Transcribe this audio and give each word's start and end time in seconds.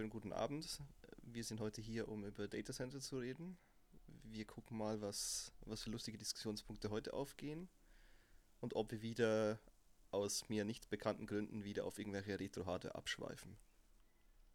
schönen 0.00 0.08
guten 0.08 0.32
Abend. 0.32 0.80
Wir 1.24 1.44
sind 1.44 1.60
heute 1.60 1.82
hier, 1.82 2.08
um 2.08 2.24
über 2.24 2.48
Data 2.48 2.72
Center 2.72 3.00
zu 3.00 3.18
reden. 3.18 3.58
Wir 4.22 4.46
gucken 4.46 4.78
mal, 4.78 5.02
was, 5.02 5.52
was 5.66 5.82
für 5.82 5.90
lustige 5.90 6.16
Diskussionspunkte 6.16 6.88
heute 6.88 7.12
aufgehen 7.12 7.68
und 8.60 8.76
ob 8.76 8.92
wir 8.92 9.02
wieder 9.02 9.58
aus 10.10 10.48
mir 10.48 10.64
nicht 10.64 10.88
bekannten 10.88 11.26
Gründen 11.26 11.64
wieder 11.64 11.84
auf 11.84 11.98
irgendwelche 11.98 12.40
Retro-Hardware 12.40 12.94
abschweifen. 12.94 13.58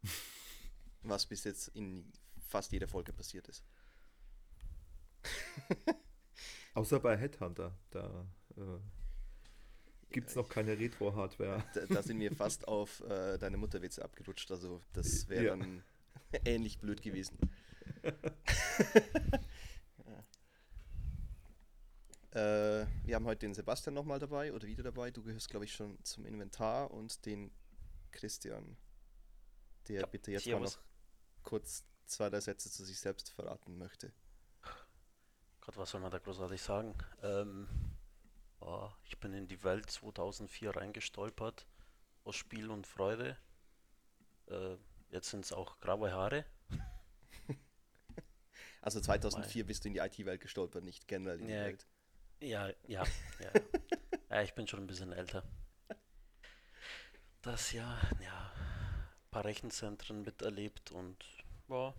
was 1.02 1.26
bis 1.26 1.44
jetzt 1.44 1.68
in 1.68 2.12
fast 2.48 2.72
jeder 2.72 2.88
Folge 2.88 3.12
passiert 3.12 3.46
ist. 3.46 3.62
Außer 6.74 6.98
bei 6.98 7.16
Headhunter, 7.16 7.78
da 7.90 8.26
äh, 8.56 8.80
gibt 10.10 10.30
es 10.30 10.36
noch 10.36 10.48
keine 10.48 10.78
Retro-Hardware. 10.78 11.64
Da, 11.74 11.86
da, 11.86 12.02
sind 12.02 12.20
wir 12.20 12.34
fast 12.34 12.66
auf 12.68 13.00
äh, 13.00 13.38
deine 13.38 13.56
Mutterwitze 13.56 14.04
abgerutscht, 14.04 14.50
also 14.50 14.80
das 14.92 15.28
wäre 15.28 15.44
ja. 15.44 15.56
dann 15.56 15.82
ähnlich 16.44 16.78
blöd 16.78 17.02
gewesen. 17.02 17.38
ja. 18.02 18.10
äh, 22.82 22.86
wir 23.04 23.14
haben 23.14 23.26
heute 23.26 23.40
den 23.40 23.54
Sebastian 23.54 23.94
nochmal 23.94 24.18
dabei 24.18 24.52
oder 24.52 24.66
wieder 24.66 24.82
dabei. 24.82 25.10
Du 25.10 25.22
gehörst, 25.22 25.50
glaube 25.50 25.64
ich, 25.64 25.72
schon 25.72 26.02
zum 26.04 26.24
Inventar 26.24 26.90
und 26.90 27.24
den 27.26 27.50
Christian, 28.12 28.76
der 29.88 30.00
ja, 30.00 30.06
bitte 30.06 30.32
jetzt 30.32 30.46
mal 30.46 30.60
noch 30.60 30.78
kurz 31.42 31.84
zwei, 32.06 32.30
drei 32.30 32.40
Sätze 32.40 32.70
zu 32.70 32.84
sich 32.84 32.98
selbst 32.98 33.30
verraten 33.30 33.76
möchte. 33.78 34.12
Gott, 35.60 35.76
was 35.76 35.90
soll 35.90 36.00
man 36.00 36.10
da 36.10 36.18
großartig 36.18 36.62
sagen? 36.62 36.94
Ähm, 37.22 37.68
oh, 38.60 38.90
ich 39.04 39.18
bin 39.18 39.32
in 39.32 39.46
die 39.48 39.62
Welt 39.64 39.90
2004 39.90 40.76
reingestolpert, 40.76 41.66
aus 42.24 42.36
Spiel 42.36 42.70
und 42.70 42.86
Freude. 42.86 43.36
Äh, 44.48 44.76
jetzt 45.10 45.30
sind 45.30 45.44
es 45.44 45.52
auch 45.52 45.80
graue 45.80 46.12
Haare. 46.12 46.44
Also 48.82 49.00
2004 49.00 49.62
Weil, 49.62 49.66
bist 49.66 49.82
du 49.82 49.88
in 49.88 49.94
die 49.94 49.98
IT-Welt 49.98 50.40
gestolpert, 50.40 50.84
nicht 50.84 51.08
generell 51.08 51.40
in 51.40 51.48
die 51.48 51.54
Welt. 51.54 51.88
Ja, 52.38 52.68
ja, 52.86 53.02
ja. 53.40 53.50
ja, 54.30 54.42
ich 54.42 54.54
bin 54.54 54.68
schon 54.68 54.78
ein 54.78 54.86
bisschen 54.86 55.10
älter. 55.10 55.42
Das 57.42 57.72
Jahr, 57.72 57.98
ja, 58.22 58.52
ein 58.54 59.30
paar 59.32 59.44
Rechenzentren 59.44 60.22
miterlebt 60.22 60.92
und 60.92 61.16
ja, 61.68 61.94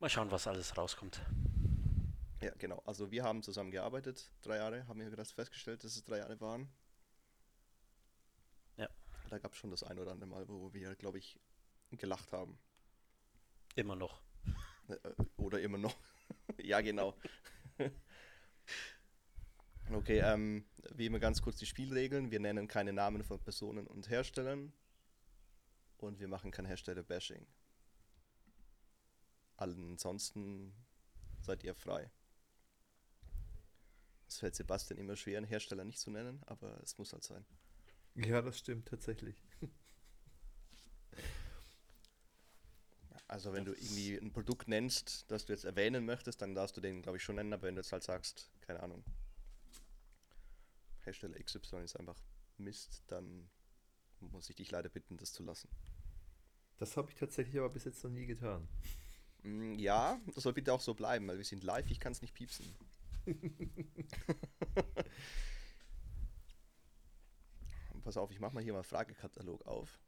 mal 0.00 0.10
schauen, 0.10 0.30
was 0.30 0.46
alles 0.46 0.76
rauskommt. 0.76 1.20
Ja, 2.40 2.52
genau. 2.58 2.82
Also 2.84 3.10
wir 3.10 3.24
haben 3.24 3.42
zusammen 3.42 3.70
gearbeitet, 3.70 4.30
drei 4.42 4.56
Jahre, 4.56 4.86
haben 4.88 5.00
wir 5.00 5.08
gerade 5.08 5.24
festgestellt, 5.24 5.82
dass 5.84 5.96
es 5.96 6.04
drei 6.04 6.18
Jahre 6.18 6.38
waren. 6.40 6.68
Ja. 8.76 8.88
Da 9.30 9.38
gab 9.38 9.52
es 9.52 9.58
schon 9.58 9.70
das 9.70 9.82
ein 9.82 9.98
oder 9.98 10.12
andere 10.12 10.28
Mal, 10.28 10.48
wo 10.48 10.72
wir, 10.72 10.94
glaube 10.96 11.18
ich, 11.18 11.38
gelacht 11.92 12.32
haben. 12.32 12.58
Immer 13.74 13.96
noch. 13.96 14.22
Äh, 14.88 14.94
äh, 14.94 15.14
oder 15.36 15.60
immer 15.60 15.78
noch. 15.78 15.96
ja, 16.62 16.80
genau. 16.80 17.16
okay, 19.92 20.20
ähm, 20.20 20.66
wie 20.94 21.06
immer 21.06 21.18
ganz 21.18 21.40
kurz 21.40 21.56
die 21.56 21.66
Spielregeln. 21.66 22.30
Wir 22.30 22.40
nennen 22.40 22.68
keine 22.68 22.92
Namen 22.92 23.24
von 23.24 23.40
Personen 23.40 23.86
und 23.86 24.10
Herstellern. 24.10 24.72
Und 25.98 26.20
wir 26.20 26.28
machen 26.28 26.50
kein 26.50 26.66
Hersteller-Bashing. 26.66 27.46
Ansonsten 29.56 30.74
seid 31.40 31.64
ihr 31.64 31.74
frei. 31.74 32.10
Es 34.28 34.38
fällt 34.38 34.54
Sebastian 34.54 34.98
immer 34.98 35.16
schwer, 35.16 35.38
einen 35.38 35.46
Hersteller 35.46 35.84
nicht 35.84 35.98
zu 35.98 36.10
nennen, 36.10 36.42
aber 36.46 36.80
es 36.82 36.98
muss 36.98 37.12
halt 37.12 37.24
sein. 37.24 37.44
Ja, 38.14 38.42
das 38.42 38.58
stimmt 38.58 38.88
tatsächlich. 38.88 39.42
Also 43.28 43.52
wenn 43.52 43.64
du 43.64 43.72
irgendwie 43.72 44.16
ein 44.16 44.32
Produkt 44.32 44.68
nennst, 44.68 45.24
das 45.28 45.46
du 45.46 45.52
jetzt 45.52 45.64
erwähnen 45.64 46.04
möchtest, 46.04 46.40
dann 46.42 46.54
darfst 46.54 46.76
du 46.76 46.80
den, 46.80 47.02
glaube 47.02 47.18
ich, 47.18 47.24
schon 47.24 47.36
nennen, 47.36 47.52
aber 47.52 47.64
wenn 47.64 47.74
du 47.74 47.80
jetzt 47.80 47.92
halt 47.92 48.04
sagst, 48.04 48.50
keine 48.60 48.80
Ahnung, 48.82 49.04
Hersteller 51.00 51.38
XY 51.38 51.82
ist 51.82 51.96
einfach 51.96 52.16
Mist, 52.56 53.02
dann 53.08 53.48
muss 54.20 54.48
ich 54.48 54.56
dich 54.56 54.70
leider 54.70 54.88
bitten, 54.88 55.16
das 55.16 55.32
zu 55.32 55.42
lassen. 55.42 55.68
Das 56.78 56.96
habe 56.96 57.10
ich 57.10 57.16
tatsächlich 57.16 57.58
aber 57.58 57.70
bis 57.70 57.84
jetzt 57.84 58.02
noch 58.04 58.10
nie 58.10 58.26
getan. 58.26 58.68
Mm, 59.42 59.74
ja, 59.74 60.20
das 60.34 60.44
soll 60.44 60.52
bitte 60.52 60.72
auch 60.72 60.80
so 60.80 60.94
bleiben, 60.94 61.26
weil 61.26 61.38
wir 61.38 61.44
sind 61.44 61.64
live, 61.64 61.90
ich 61.90 62.00
kann 62.00 62.12
es 62.12 62.22
nicht 62.22 62.34
piepsen. 62.34 62.66
Pass 68.02 68.16
auf, 68.16 68.30
ich 68.30 68.38
mache 68.38 68.54
mal 68.54 68.62
hier 68.62 68.72
mal 68.72 68.84
Fragekatalog 68.84 69.66
auf. 69.66 69.98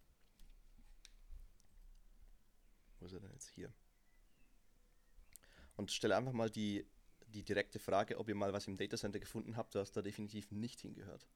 Wo 3.00 3.06
ist 3.06 3.12
er 3.12 3.20
denn 3.20 3.32
jetzt 3.32 3.48
hier? 3.48 3.72
Und 5.76 5.90
stelle 5.90 6.16
einfach 6.16 6.32
mal 6.32 6.50
die, 6.50 6.86
die 7.26 7.42
direkte 7.42 7.78
Frage, 7.78 8.18
ob 8.18 8.28
ihr 8.28 8.34
mal 8.34 8.52
was 8.52 8.68
im 8.68 8.76
Datacenter 8.76 9.18
gefunden 9.18 9.56
habt, 9.56 9.74
was 9.74 9.92
da 9.92 10.02
definitiv 10.02 10.50
nicht 10.50 10.80
hingehört. 10.80 11.26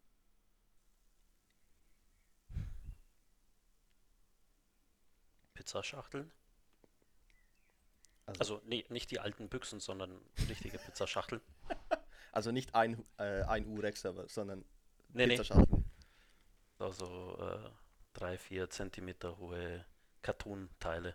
Pizzaschachteln? 5.54 6.30
Also, 8.38 8.56
also 8.56 8.66
nee, 8.66 8.84
nicht 8.88 9.10
die 9.10 9.20
alten 9.20 9.48
Büchsen, 9.48 9.80
sondern 9.80 10.20
richtige 10.48 10.78
Pizzaschachteln. 10.78 11.40
also 12.32 12.50
nicht 12.50 12.74
ein, 12.74 13.04
äh, 13.18 13.42
ein 13.42 13.66
Urex-Server, 13.66 14.28
sondern 14.28 14.64
nee, 15.12 15.26
Pizzaschachteln. 15.26 15.84
Nee. 16.78 16.84
Also 16.84 17.38
äh, 17.40 17.70
drei, 18.12 18.38
vier 18.38 18.68
Zentimeter 18.70 19.38
hohe 19.38 19.84
Cartoon-Teile. 20.22 21.14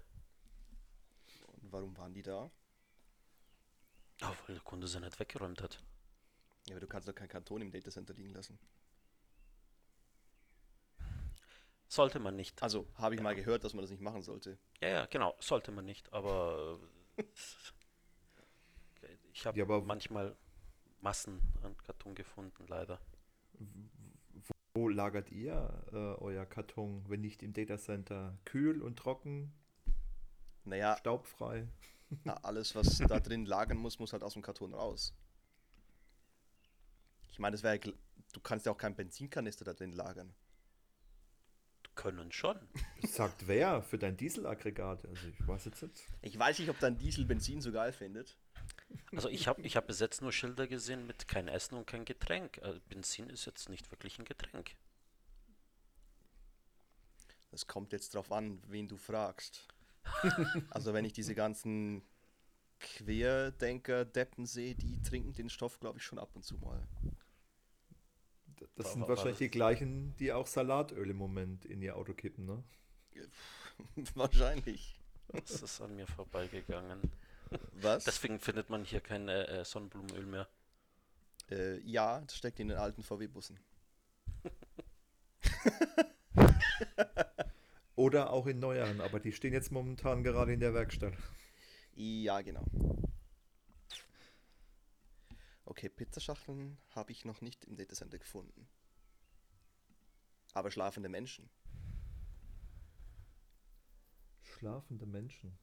Und 1.47 1.71
warum 1.71 1.97
waren 1.97 2.13
die 2.13 2.23
da? 2.23 2.49
Oh, 4.23 4.33
weil 4.45 4.55
der 4.55 4.63
Kunde 4.63 4.87
sie 4.87 4.99
nicht 4.99 5.19
weggeräumt 5.19 5.61
hat. 5.61 5.81
Ja, 6.67 6.73
aber 6.73 6.81
du 6.81 6.87
kannst 6.87 7.07
doch 7.07 7.15
kein 7.15 7.27
Karton 7.27 7.61
im 7.61 7.71
Datacenter 7.71 8.13
liegen 8.13 8.33
lassen. 8.33 8.57
Sollte 11.87 12.19
man 12.19 12.35
nicht. 12.35 12.61
Also, 12.61 12.87
habe 12.95 13.15
ich 13.15 13.19
ja. 13.19 13.23
mal 13.23 13.35
gehört, 13.35 13.63
dass 13.63 13.73
man 13.73 13.81
das 13.81 13.91
nicht 13.91 14.01
machen 14.01 14.21
sollte. 14.21 14.57
Ja, 14.81 14.89
ja, 14.89 15.05
genau, 15.05 15.35
sollte 15.39 15.71
man 15.71 15.85
nicht, 15.85 16.11
aber 16.11 16.79
ich 19.33 19.45
habe 19.45 19.57
ja, 19.57 19.65
manchmal 19.65 20.35
Massen 21.01 21.39
an 21.63 21.75
Karton 21.77 22.15
gefunden, 22.15 22.65
leider. 22.67 22.99
Wo 24.73 24.89
lagert 24.89 25.31
ihr 25.31 25.83
äh, 25.91 26.21
euer 26.21 26.45
Karton, 26.45 27.03
wenn 27.07 27.21
nicht 27.21 27.41
im 27.43 27.53
Datacenter? 27.53 28.37
Kühl 28.45 28.81
und 28.81 28.97
trocken? 28.97 29.51
Naja. 30.63 30.97
Staubfrei? 30.97 31.67
Na, 32.23 32.35
alles, 32.43 32.75
was 32.75 32.97
da 32.99 33.19
drin 33.19 33.45
lagern 33.45 33.77
muss, 33.77 33.99
muss 33.99 34.13
halt 34.13 34.23
aus 34.23 34.33
dem 34.33 34.41
Karton 34.41 34.73
raus. 34.73 35.13
Ich 37.31 37.39
meine, 37.39 37.55
das 37.55 37.63
wäre, 37.63 37.79
du 37.79 38.39
kannst 38.41 38.65
ja 38.65 38.71
auch 38.71 38.77
keinen 38.77 38.95
Benzinkanister 38.95 39.65
da 39.65 39.73
drin 39.73 39.93
lagern 39.93 40.33
können 41.97 42.31
schon. 42.31 42.57
Sagt 43.03 43.47
wer 43.47 43.81
für 43.81 43.97
dein 43.97 44.15
Dieselaggregat? 44.15 45.05
Also 45.05 45.27
ich 45.27 45.47
weiß 45.47 45.65
jetzt 45.65 45.83
nicht. 45.83 46.07
Ich 46.21 46.39
weiß 46.39 46.59
nicht, 46.59 46.69
ob 46.69 46.79
dein 46.79 46.97
Diesel 46.97 47.25
Benzin 47.25 47.59
so 47.59 47.73
geil 47.73 47.91
findet. 47.91 48.37
Also 49.13 49.27
ich 49.27 49.47
habe 49.47 49.61
ich 49.63 49.75
hab 49.75 49.87
bis 49.87 49.99
jetzt 49.99 50.21
nur 50.21 50.31
Schilder 50.31 50.67
gesehen 50.67 51.05
mit 51.05 51.27
kein 51.27 51.49
Essen 51.49 51.75
und 51.75 51.85
kein 51.85 52.05
Getränk. 52.05 52.59
Also 52.63 52.79
Benzin 52.87 53.29
ist 53.29 53.45
jetzt 53.45 53.67
nicht 53.67 53.91
wirklich 53.91 54.17
ein 54.19 54.25
Getränk. 54.25 54.75
Das 57.51 57.67
kommt 57.67 57.91
jetzt 57.91 58.15
drauf 58.15 58.31
an, 58.31 58.61
wen 58.67 58.87
du 58.87 58.97
fragst. 58.97 59.67
also 60.69 60.93
wenn 60.93 61.05
ich 61.05 61.13
diese 61.13 61.35
ganzen 61.35 62.03
Querdenker, 62.79 64.05
Deppen 64.05 64.45
sehe, 64.45 64.75
die 64.75 65.01
trinken 65.01 65.33
den 65.33 65.49
Stoff, 65.49 65.79
glaube 65.79 65.97
ich, 65.97 66.05
schon 66.05 66.19
ab 66.19 66.29
und 66.35 66.43
zu 66.43 66.57
mal. 66.57 66.87
Das 68.75 68.93
sind 68.93 69.07
wahrscheinlich 69.07 69.37
die 69.37 69.49
gleichen, 69.49 70.15
die 70.17 70.31
auch 70.31 70.47
Salatöl 70.47 71.09
im 71.09 71.17
Moment 71.17 71.65
in 71.65 71.81
ihr 71.81 71.95
Auto 71.95 72.13
kippen, 72.13 72.45
ne? 72.45 72.63
wahrscheinlich. 74.15 74.99
Das 75.27 75.61
ist 75.61 75.81
an 75.81 75.95
mir 75.95 76.07
vorbeigegangen. 76.07 77.11
Was? 77.73 78.05
Deswegen 78.05 78.39
findet 78.39 78.69
man 78.69 78.83
hier 78.83 78.99
kein 78.99 79.27
äh, 79.29 79.63
Sonnenblumenöl 79.63 80.25
mehr. 80.25 80.47
Äh, 81.49 81.79
ja, 81.79 82.21
das 82.21 82.35
steckt 82.35 82.59
in 82.59 82.69
den 82.69 82.77
alten 82.77 83.03
VW-Bussen. 83.03 83.59
Oder 87.95 88.31
auch 88.31 88.45
in 88.45 88.59
neueren, 88.59 89.01
aber 89.01 89.19
die 89.19 89.31
stehen 89.31 89.53
jetzt 89.53 89.71
momentan 89.71 90.23
gerade 90.23 90.53
in 90.53 90.59
der 90.59 90.73
Werkstatt. 90.73 91.13
Ja, 91.95 92.41
genau. 92.41 92.63
Okay, 95.67 95.89
Pizzaschachteln 95.89 96.77
habe 96.91 97.11
ich 97.11 97.25
noch 97.25 97.41
nicht 97.41 97.65
im 97.65 97.75
Datacenter 97.75 98.17
gefunden. 98.17 98.69
Aber 100.53 100.71
schlafende 100.71 101.09
Menschen. 101.09 101.49
Schlafende 104.41 105.05
Menschen. 105.05 105.59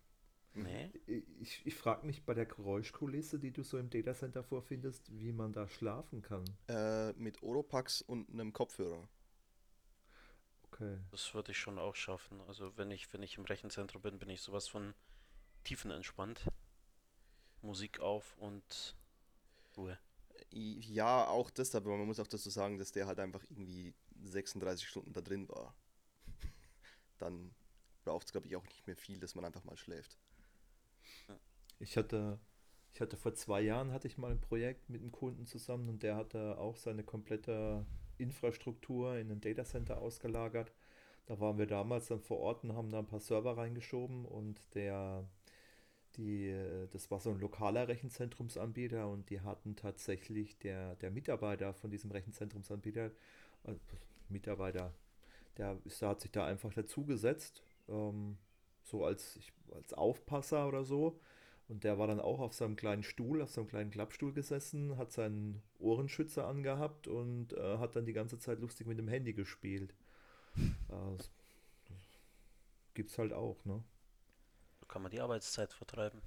Nee. 0.53 0.93
Ich, 1.41 1.67
ich 1.67 1.75
frage 1.75 2.07
mich 2.07 2.23
bei 2.27 2.35
der 2.35 2.45
Geräuschkulisse, 2.45 3.39
die 3.39 3.51
du 3.51 3.63
so 3.63 3.79
im 3.79 3.89
Datacenter 3.89 4.45
vorfindest, 4.45 5.11
wie 5.19 5.33
man 5.33 5.55
da 5.55 5.67
schlafen 5.69 6.21
kann. 6.21 6.45
Äh, 6.69 7.15
mit 7.15 7.43
Oropax 7.43 8.03
und 8.03 8.29
einem 8.29 8.53
Kopfhörer. 8.53 9.09
Okay. 10.65 10.99
Das 11.13 11.33
würde 11.33 11.53
ich 11.53 11.59
schon 11.59 11.79
auch 11.79 11.97
schaffen. 11.97 12.43
Also 12.43 12.77
wenn 12.77 12.91
ich, 12.91 13.11
wenn 13.15 13.23
ich 13.23 13.39
im 13.39 13.47
Rechenzentrum 13.47 14.03
bin, 14.03 14.19
bin 14.19 14.29
ich 14.29 14.43
sowas 14.43 14.69
von 14.69 14.93
tiefenentspannt. 15.65 16.47
Musik 17.63 18.01
auf 18.01 18.37
und 18.37 18.95
Ruhe. 19.77 19.99
Ja, 20.51 21.27
auch 21.27 21.51
das, 21.51 21.75
aber 21.75 21.97
man 21.97 22.07
muss 22.07 22.21
auch 22.21 22.27
dazu 22.27 22.51
sagen, 22.51 22.79
dass 22.79 22.93
der 22.93 23.07
halt 23.07 23.19
einfach 23.19 23.43
irgendwie 23.51 23.93
36 24.23 24.87
Stunden 24.87 25.13
da 25.13 25.21
drin 25.21 25.49
war. 25.49 25.75
Dann 27.19 27.55
braucht 28.05 28.27
es, 28.27 28.33
glaube 28.33 28.47
ich, 28.47 28.57
auch 28.57 28.65
nicht 28.65 28.87
mehr 28.87 28.97
viel, 28.97 29.19
dass 29.19 29.35
man 29.35 29.45
einfach 29.45 29.65
mal 29.65 29.77
schläft. 29.77 30.19
Ich 31.79 31.97
hatte, 31.97 32.39
ich 32.93 33.01
hatte 33.01 33.17
vor 33.17 33.35
zwei 33.35 33.61
Jahren 33.61 33.93
hatte 33.93 34.07
ich 34.07 34.19
mal 34.19 34.31
ein 34.31 34.41
Projekt 34.41 34.89
mit 34.89 35.03
einem 35.03 35.13
Kunden 35.13 35.47
zusammen 35.47 35.89
und 35.89 36.03
der 36.03 36.17
hatte 36.17 36.59
auch 36.59 36.77
seine 36.77 37.03
komplette 37.03 37.85
Infrastruktur 38.19 39.17
in 39.17 39.31
ein 39.31 39.41
Datacenter 39.41 39.99
ausgelagert. 39.99 40.73
Da 41.27 41.41
waren 41.41 41.59
wir 41.59 41.67
damals 41.67 42.09
dann 42.09 42.21
vor 42.21 42.39
Ort 42.39 42.65
und 42.65 42.75
haben 42.75 42.91
da 42.91 42.99
ein 42.99 43.07
paar 43.07 43.21
Server 43.21 43.57
reingeschoben 43.57 44.25
und 44.25 44.63
der, 44.75 45.29
die, 46.17 46.49
äh, 46.49 46.89
das 46.91 47.11
war 47.11 47.21
so 47.21 47.31
ein 47.31 47.41
lokaler 47.41 47.89
Rechenzentrumsanbieter 47.89 49.09
und 49.09 49.31
die 49.31 49.41
hatten 49.41 49.77
tatsächlich 49.77 50.59
der, 50.59 50.97
der 50.97 51.11
Mitarbeiter 51.11 51.75
von 51.75 51.91
diesem 51.91 52.11
Rechenzentrumsanbieter, 52.11 53.11
äh, 53.65 53.75
Mitarbeiter, 54.29 54.95
der 55.59 55.79
ist, 55.85 56.01
der 56.03 56.11
hat 56.11 56.21
sich 56.21 56.31
da 56.31 56.47
einfach 56.47 56.73
dazugesetzt, 56.75 57.63
ähm, 57.89 58.37
so 58.83 59.05
als, 59.05 59.37
ich, 59.37 59.53
als 59.73 59.93
Aufpasser 59.95 60.69
oder 60.69 60.85
so. 60.85 61.21
Und 61.69 61.85
der 61.85 61.99
war 61.99 62.07
dann 62.07 62.21
auch 62.21 62.41
auf 62.41 62.53
seinem 62.53 62.77
kleinen 62.77 63.03
Stuhl, 63.03 63.41
auf 63.41 63.51
seinem 63.51 63.69
kleinen 63.69 63.91
Klappstuhl 63.91 64.35
gesessen, 64.35 64.99
hat 64.99 65.13
seinen 65.13 65.63
Ohrenschützer 65.79 66.47
angehabt 66.47 67.09
und 67.09 67.55
äh, 67.55 67.79
hat 67.79 67.97
dann 67.97 68.05
die 68.05 68.13
ganze 68.13 68.39
Zeit 68.39 68.61
lustig 68.61 68.87
mit 68.87 68.99
dem 68.99 69.09
Handy 69.09 69.33
gespielt. 69.33 69.95
Äh, 70.89 71.17
das 71.17 71.31
gibt's 72.95 73.19
halt 73.19 73.33
auch, 73.33 73.65
ne? 73.65 73.83
Kann 74.95 75.03
man 75.03 75.11
die 75.11 75.21
Arbeitszeit 75.21 75.73
vertreiben. 75.73 76.23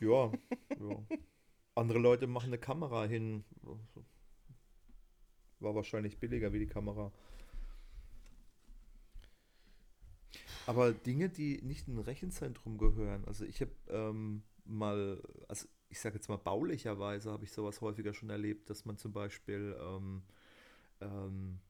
Ja, 0.00 0.30
ja. 0.78 1.02
Andere 1.74 1.98
Leute 1.98 2.26
machen 2.26 2.48
eine 2.48 2.58
Kamera 2.58 3.06
hin. 3.06 3.42
War 5.60 5.74
wahrscheinlich 5.74 6.18
billiger 6.18 6.52
wie 6.52 6.58
die 6.58 6.66
Kamera. 6.66 7.10
Aber 10.66 10.92
Dinge, 10.92 11.30
die 11.30 11.62
nicht 11.62 11.88
in 11.88 11.96
ein 11.96 12.00
Rechenzentrum 12.00 12.76
gehören, 12.76 13.24
also 13.24 13.46
ich 13.46 13.62
habe 13.62 13.72
ähm, 13.88 14.42
mal, 14.66 15.22
also 15.48 15.66
ich 15.88 16.00
sage 16.00 16.16
jetzt 16.16 16.28
mal 16.28 16.36
baulicherweise, 16.36 17.32
habe 17.32 17.44
ich 17.44 17.52
sowas 17.52 17.80
häufiger 17.80 18.12
schon 18.12 18.28
erlebt, 18.28 18.68
dass 18.68 18.84
man 18.84 18.98
zum 18.98 19.14
Beispiel 19.14 19.74
ähm, 19.80 20.22
ähm, 21.00 21.60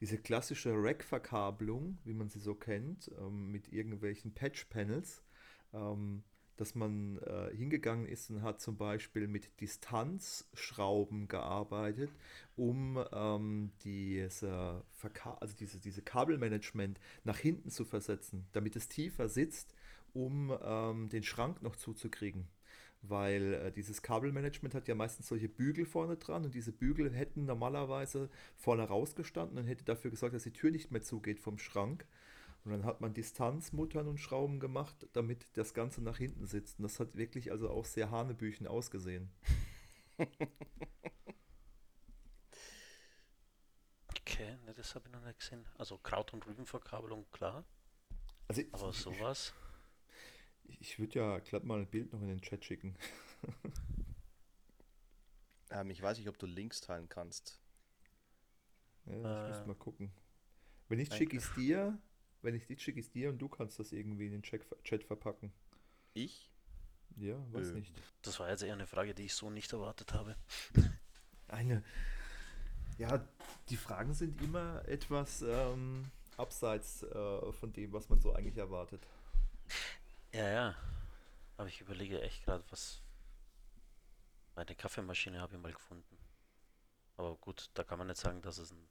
diese 0.00 0.18
klassische 0.18 0.72
Rack-Verkabelung, 0.74 1.98
wie 2.04 2.14
man 2.14 2.28
sie 2.28 2.38
so 2.38 2.54
kennt, 2.54 3.10
ähm, 3.18 3.50
mit 3.50 3.72
irgendwelchen 3.72 4.34
Patch-Panels, 4.34 5.22
ähm, 5.72 6.22
dass 6.56 6.74
man 6.74 7.18
äh, 7.18 7.54
hingegangen 7.54 8.06
ist 8.06 8.30
und 8.30 8.42
hat 8.42 8.60
zum 8.60 8.76
Beispiel 8.76 9.28
mit 9.28 9.60
Distanzschrauben 9.60 11.28
gearbeitet, 11.28 12.10
um 12.56 13.02
ähm, 13.12 13.72
diese, 13.84 14.82
also 15.40 15.54
diese, 15.54 15.78
diese 15.78 16.02
Kabelmanagement 16.02 16.98
nach 17.24 17.38
hinten 17.38 17.70
zu 17.70 17.84
versetzen, 17.84 18.46
damit 18.52 18.74
es 18.76 18.88
tiefer 18.88 19.28
sitzt, 19.28 19.74
um 20.14 20.56
ähm, 20.62 21.08
den 21.10 21.22
Schrank 21.22 21.62
noch 21.62 21.76
zuzukriegen. 21.76 22.48
Weil 23.08 23.54
äh, 23.54 23.72
dieses 23.72 24.02
Kabelmanagement 24.02 24.74
hat 24.74 24.88
ja 24.88 24.94
meistens 24.94 25.28
solche 25.28 25.48
Bügel 25.48 25.84
vorne 25.86 26.16
dran 26.16 26.44
und 26.44 26.54
diese 26.54 26.72
Bügel 26.72 27.12
hätten 27.12 27.44
normalerweise 27.44 28.30
vorne 28.56 28.84
rausgestanden 28.84 29.58
und 29.58 29.66
hätte 29.66 29.84
dafür 29.84 30.10
gesorgt, 30.10 30.34
dass 30.34 30.44
die 30.44 30.52
Tür 30.52 30.70
nicht 30.70 30.90
mehr 30.90 31.02
zugeht 31.02 31.40
vom 31.40 31.58
Schrank. 31.58 32.06
Und 32.64 32.72
dann 32.72 32.84
hat 32.84 33.00
man 33.00 33.14
Distanzmuttern 33.14 34.08
und 34.08 34.18
Schrauben 34.18 34.58
gemacht, 34.58 35.06
damit 35.12 35.46
das 35.56 35.72
Ganze 35.72 36.02
nach 36.02 36.18
hinten 36.18 36.46
sitzt. 36.46 36.80
Und 36.80 36.82
das 36.82 36.98
hat 36.98 37.14
wirklich 37.16 37.52
also 37.52 37.70
auch 37.70 37.84
sehr 37.84 38.10
hanebüchen 38.10 38.66
ausgesehen. 38.66 39.30
Okay, 44.20 44.58
ne, 44.64 44.74
das 44.74 44.94
habe 44.94 45.06
ich 45.06 45.12
noch 45.12 45.24
nicht 45.24 45.38
gesehen. 45.38 45.64
Also 45.78 45.98
Kraut- 45.98 46.32
und 46.32 46.44
Rübenverkabelung, 46.46 47.30
klar. 47.30 47.64
Also 48.48 48.62
Aber 48.72 48.92
sowas. 48.92 49.54
Ich, 50.68 50.80
ich 50.80 50.98
würde 50.98 51.18
ja 51.18 51.38
glatt 51.40 51.64
mal 51.64 51.78
ein 51.80 51.86
Bild 51.86 52.12
noch 52.12 52.20
in 52.20 52.28
den 52.28 52.40
Chat 52.42 52.64
schicken. 52.64 52.96
Ähm, 55.70 55.90
ich 55.90 56.00
weiß 56.00 56.18
nicht, 56.18 56.28
ob 56.28 56.38
du 56.38 56.46
Links 56.46 56.80
teilen 56.80 57.08
kannst. 57.08 57.58
Ja, 59.06 59.14
ich 59.14 59.48
muss 59.48 59.64
Äh, 59.64 59.66
mal 59.66 59.74
gucken. 59.74 60.12
Wenn 60.88 60.98
nicht, 60.98 61.10
Nein. 61.10 61.18
schicke 61.18 61.36
ich 61.36 61.42
es 61.42 61.54
dir. 61.54 61.98
Wenn 62.42 62.54
ich 62.54 62.68
nicht, 62.68 62.80
schicke 62.82 63.00
ich 63.00 63.06
es 63.06 63.12
dir 63.12 63.30
und 63.30 63.38
du 63.38 63.48
kannst 63.48 63.78
das 63.80 63.90
irgendwie 63.92 64.26
in 64.26 64.32
den 64.32 64.42
Chat, 64.42 64.62
Chat 64.84 65.02
verpacken. 65.02 65.52
Ich? 66.14 66.52
Ja, 67.16 67.36
weiß 67.52 67.70
Äh. 67.70 67.74
nicht. 67.74 67.92
Das 68.22 68.38
war 68.38 68.48
jetzt 68.48 68.62
eher 68.62 68.74
eine 68.74 68.86
Frage, 68.86 69.14
die 69.14 69.24
ich 69.24 69.34
so 69.34 69.50
nicht 69.50 69.72
erwartet 69.72 70.12
habe. 70.12 70.36
Eine. 71.48 71.82
Ja, 72.98 73.26
die 73.68 73.76
Fragen 73.76 74.14
sind 74.14 74.40
immer 74.42 74.86
etwas 74.88 75.42
ähm, 75.42 76.04
abseits 76.36 77.02
äh, 77.02 77.52
von 77.52 77.72
dem, 77.72 77.92
was 77.92 78.08
man 78.08 78.20
so 78.20 78.32
eigentlich 78.34 78.56
erwartet. 78.56 79.06
Ja, 80.36 80.50
ja. 80.50 80.74
Aber 81.56 81.68
ich 81.68 81.80
überlege 81.80 82.20
echt 82.20 82.44
gerade, 82.44 82.62
was. 82.68 83.00
Meine 84.54 84.74
Kaffeemaschine 84.74 85.40
habe 85.40 85.56
ich 85.56 85.62
mal 85.62 85.72
gefunden. 85.72 86.18
Aber 87.16 87.36
gut, 87.36 87.70
da 87.72 87.82
kann 87.84 87.98
man 87.98 88.08
nicht 88.08 88.20
sagen, 88.20 88.42
dass 88.42 88.58
es 88.58 88.70
ein 88.70 88.88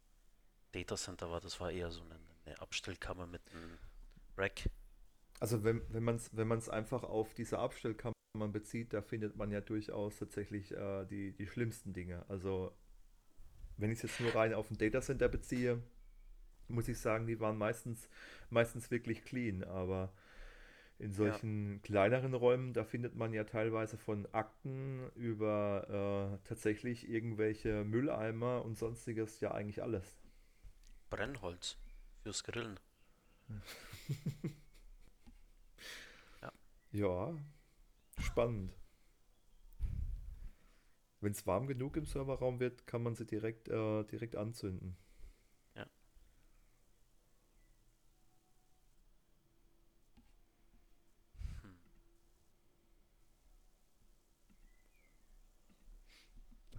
Datacenter 0.72 1.30
war. 1.30 1.42
Das 1.42 1.60
war 1.60 1.72
eher 1.72 1.92
so 1.92 2.02
eine, 2.02 2.20
eine 2.46 2.60
Abstellkammer 2.62 3.28
mit 3.28 3.42
einem 3.52 3.78
Rack. 4.36 4.70
Also 5.40 5.64
wenn, 5.64 5.82
wenn 5.94 6.04
man 6.04 6.16
es 6.16 6.36
wenn 6.36 6.48
man's 6.48 6.68
einfach 6.68 7.04
auf 7.04 7.36
diese 7.36 7.60
Abstellkammern 7.60 8.16
bezieht, 8.52 8.94
da 8.94 9.04
findet 9.04 9.36
man 9.36 9.52
ja 9.52 9.62
durchaus 9.62 10.18
tatsächlich 10.18 10.72
äh, 10.72 11.06
die, 11.06 11.32
die 11.34 11.46
schlimmsten 11.46 11.94
Dinge. 11.94 12.26
Also 12.28 12.76
wenn 13.78 13.92
ich 13.92 13.98
es 13.98 14.04
jetzt 14.04 14.20
nur 14.20 14.34
rein 14.34 14.56
auf 14.56 14.72
ein 14.72 14.78
Datacenter 14.78 15.30
beziehe, 15.30 15.84
muss 16.70 16.88
ich 16.88 17.00
sagen, 17.00 17.28
die 17.28 17.40
waren 17.40 17.58
meistens, 17.58 18.10
meistens 18.50 18.90
wirklich 18.90 19.24
clean, 19.26 19.64
aber 19.64 20.12
in 20.98 21.12
solchen 21.12 21.82
kleineren 21.82 22.34
Räumen, 22.34 22.74
da 22.74 22.84
findet 22.84 23.16
man 23.16 23.34
ja 23.34 23.44
teilweise 23.44 23.98
von 23.98 24.28
Akten 24.32 25.10
über 25.16 26.38
äh, 26.42 26.48
tatsächlich 26.48 27.10
irgendwelche 27.10 27.84
Mülleimer 27.84 28.64
und 28.64 28.78
sonstiges 28.78 29.40
ja 29.42 29.52
eigentlich 29.52 29.84
alles. 29.84 30.18
Brennholz 31.10 31.78
fürs 32.24 32.44
Grillen. 32.44 32.80
Ja, 36.96 37.38
spannend. 38.20 38.74
Wenn 41.20 41.34
es 41.34 41.46
warm 41.46 41.68
genug 41.68 41.98
im 41.98 42.06
Serverraum 42.06 42.62
wird, 42.62 42.88
kann 42.88 43.04
man 43.04 43.16
sie 43.16 43.26
direkt, 43.26 43.68
äh, 43.68 44.06
direkt 44.06 44.38
anzünden. 44.38 44.96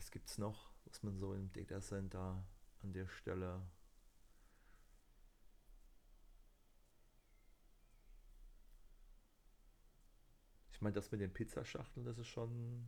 Was 0.06 0.12
gibt's 0.12 0.38
noch, 0.38 0.70
was 0.84 1.02
man 1.02 1.18
so 1.18 1.34
im 1.34 1.52
Data 1.52 1.80
Center 1.80 2.40
an 2.80 2.92
der 2.92 3.08
Stelle 3.08 3.60
Ich 10.70 10.80
meine, 10.80 10.94
das 10.94 11.10
mit 11.10 11.20
den 11.20 11.32
Pizzaschachteln, 11.32 12.06
das 12.06 12.18
ist 12.18 12.28
schon. 12.28 12.86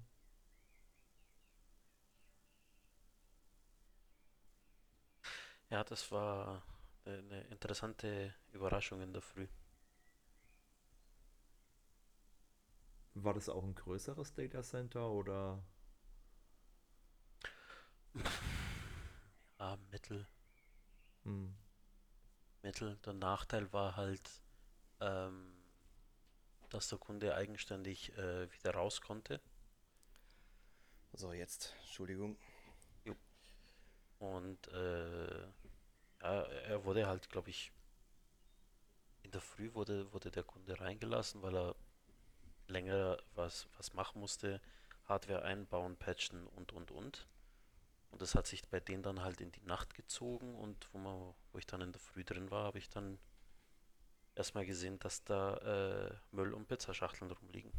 Ja, 5.71 5.83
das 5.83 6.13
war 6.13 6.63
eine 7.05 7.41
interessante 7.51 8.33
Überraschung 8.53 9.03
in 9.03 9.13
der 9.13 9.23
Früh. 9.23 9.49
War 13.15 13.35
das 13.35 13.49
auch 13.49 13.65
ein 13.65 13.75
größeres 13.75 14.35
Data 14.35 14.63
Center 14.63 15.11
oder? 15.11 15.61
Ja, 19.59 19.77
Mittel, 19.91 20.27
Hm. 21.25 21.55
Mittel. 22.63 22.97
Der 23.05 23.13
Nachteil 23.13 23.73
war 23.73 23.97
halt, 23.97 24.43
ähm, 25.01 25.53
dass 26.71 26.89
der 26.89 26.99
Kunde 26.99 27.35
eigenständig 27.35 28.17
äh, 28.17 28.51
wieder 28.53 28.73
raus 28.75 29.01
konnte. 29.01 29.41
So, 31.13 31.33
jetzt, 31.33 31.75
Entschuldigung. 31.81 32.39
Und 34.19 34.67
äh, 34.69 35.43
ja, 36.23 36.43
er 36.43 36.85
wurde 36.85 37.07
halt, 37.07 37.29
glaube 37.31 37.51
ich, 37.51 37.73
in 39.23 39.31
der 39.31 39.41
Früh 39.41 39.73
wurde, 39.75 40.13
wurde 40.13 40.31
der 40.31 40.43
Kunde 40.43 40.81
reingelassen, 40.81 41.43
weil 41.43 41.57
er 41.57 41.77
länger 42.67 43.19
was, 43.35 43.69
was 43.77 43.95
machen 43.95 44.21
musste, 44.21 44.61
Hardware 45.05 45.43
einbauen, 45.43 45.97
patchen 45.97 46.47
und 46.49 46.73
und 46.73 46.91
und. 46.91 47.27
Und 48.11 48.23
das 48.23 48.35
hat 48.35 48.47
sich 48.47 48.67
bei 48.69 48.81
denen 48.81 49.03
dann 49.03 49.23
halt 49.23 49.41
in 49.41 49.53
die 49.53 49.65
Nacht 49.65 49.95
gezogen 49.95 50.55
und 50.55 50.89
wo 50.93 50.99
man, 50.99 51.35
wo 51.53 51.59
ich 51.59 51.67
dann 51.67 51.81
in 51.81 51.93
der 51.93 52.01
Früh 52.01 52.25
drin 52.25 52.51
war, 52.51 52.65
habe 52.65 52.79
ich 52.79 52.89
dann 52.89 53.19
erstmal 54.35 54.65
gesehen, 54.65 54.99
dass 55.01 55.25
da 55.25 55.57
äh, 56.11 56.15
Müll 56.31 56.55
und 56.55 56.69
Pizzaschachteln 56.69 57.31
rumliegen. 57.31 57.73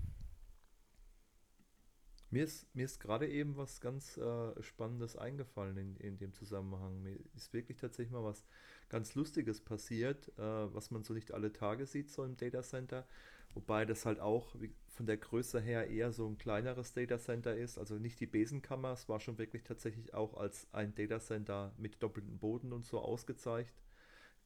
Mir 2.32 2.44
ist, 2.44 2.68
mir 2.76 2.86
ist 2.86 3.00
gerade 3.00 3.28
eben 3.28 3.58
was 3.58 3.82
ganz 3.82 4.18
äh, 4.18 4.62
Spannendes 4.62 5.16
eingefallen 5.16 5.78
in, 5.78 5.96
in 5.98 6.18
dem 6.18 6.32
Zusammenhang. 6.34 7.02
Mir 7.02 7.18
ist 7.36 7.54
wirklich 7.54 7.78
tatsächlich 7.78 8.12
mal 8.12 8.24
was 8.24 8.44
ganz 8.90 9.16
Lustiges 9.16 9.62
passiert, 9.62 10.30
äh, 10.38 10.42
was 10.42 10.92
man 10.92 11.04
so 11.04 11.14
nicht 11.14 11.32
alle 11.34 11.54
Tage 11.54 11.86
sieht, 11.86 12.10
so 12.12 12.24
im 12.24 12.36
Data 12.38 12.62
Center. 12.62 13.08
Wobei 13.54 13.86
das 13.86 14.06
halt 14.06 14.20
auch 14.20 14.56
von 14.88 15.08
der 15.08 15.18
Größe 15.18 15.60
her 15.60 15.90
eher 15.90 16.12
so 16.12 16.28
ein 16.28 16.38
kleineres 16.38 16.94
Data 16.94 17.18
Center 17.18 17.56
ist. 17.56 17.80
Also 17.80 17.96
nicht 17.96 18.20
die 18.20 18.28
Besenkammer, 18.28 18.92
es 18.92 19.10
war 19.10 19.20
schon 19.20 19.38
wirklich 19.38 19.64
tatsächlich 19.64 20.14
auch 20.14 20.36
als 20.36 20.68
ein 20.72 20.94
Data 20.94 21.20
Center 21.20 21.74
mit 21.78 22.02
doppeltem 22.04 22.38
Boden 22.38 22.74
und 22.74 22.86
so 22.86 23.00
ausgezeichnet 23.00 23.74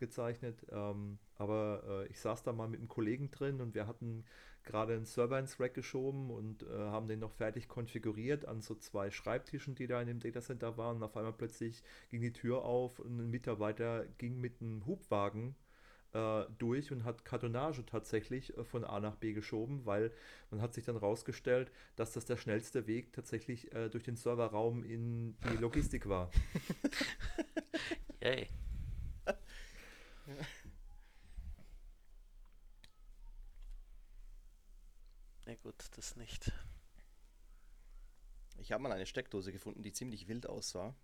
gezeichnet. 0.04 0.66
Ähm, 0.70 1.18
aber 1.38 1.84
äh, 1.88 2.08
ich 2.08 2.20
saß 2.20 2.44
da 2.44 2.52
mal 2.52 2.68
mit 2.68 2.80
einem 2.80 2.90
Kollegen 2.90 3.32
drin 3.32 3.62
und 3.62 3.74
wir 3.74 3.88
hatten 3.88 4.26
gerade 4.64 4.94
einen 4.94 5.06
Server 5.06 5.40
ins 5.40 5.60
Rack 5.60 5.74
geschoben 5.74 6.30
und 6.30 6.64
äh, 6.64 6.68
haben 6.78 7.08
den 7.08 7.20
noch 7.20 7.32
fertig 7.32 7.68
konfiguriert 7.68 8.46
an 8.46 8.62
so 8.62 8.76
zwei 8.76 9.12
Schreibtischen, 9.12 9.76
die 9.76 9.88
da 9.88 10.02
in 10.02 10.08
dem 10.08 10.20
Datacenter 10.20 10.78
waren. 10.78 10.98
Und 10.98 11.04
auf 11.04 11.16
einmal 11.18 11.34
plötzlich 11.34 11.84
ging 12.10 12.22
die 12.22 12.34
Tür 12.34 12.64
auf 12.64 13.00
und 13.00 13.18
ein 13.18 13.30
Mitarbeiter 13.30 14.06
ging 14.18 14.40
mit 14.40 14.62
einem 14.62 14.86
Hubwagen 14.86 15.56
äh, 16.14 16.44
durch 16.58 16.92
und 16.92 17.04
hat 17.04 17.26
Kartonage 17.26 17.86
tatsächlich 17.86 18.58
äh, 18.58 18.64
von 18.64 18.84
A 18.84 19.00
nach 19.00 19.16
B 19.16 19.34
geschoben, 19.34 19.86
weil 19.86 20.12
man 20.52 20.62
hat 20.62 20.74
sich 20.74 20.86
dann 20.86 20.98
rausgestellt, 20.98 21.72
dass 21.96 22.14
das 22.14 22.26
der 22.26 22.38
schnellste 22.38 22.88
Weg 22.88 23.14
tatsächlich 23.14 23.74
äh, 23.74 23.90
durch 23.90 24.04
den 24.04 24.16
Serverraum 24.16 24.84
in 24.84 25.36
die 25.52 25.58
Logistik 25.58 26.08
war. 26.08 26.30
Yay. 28.22 28.48
Na 35.46 35.56
gut, 35.56 35.76
das 35.98 36.16
nicht. 36.16 36.52
Ich 38.58 38.72
habe 38.72 38.82
mal 38.82 38.92
eine 38.92 39.06
Steckdose 39.06 39.52
gefunden, 39.52 39.84
die 39.84 39.92
ziemlich 39.94 40.28
wild 40.28 40.48
aussah. 40.48 40.96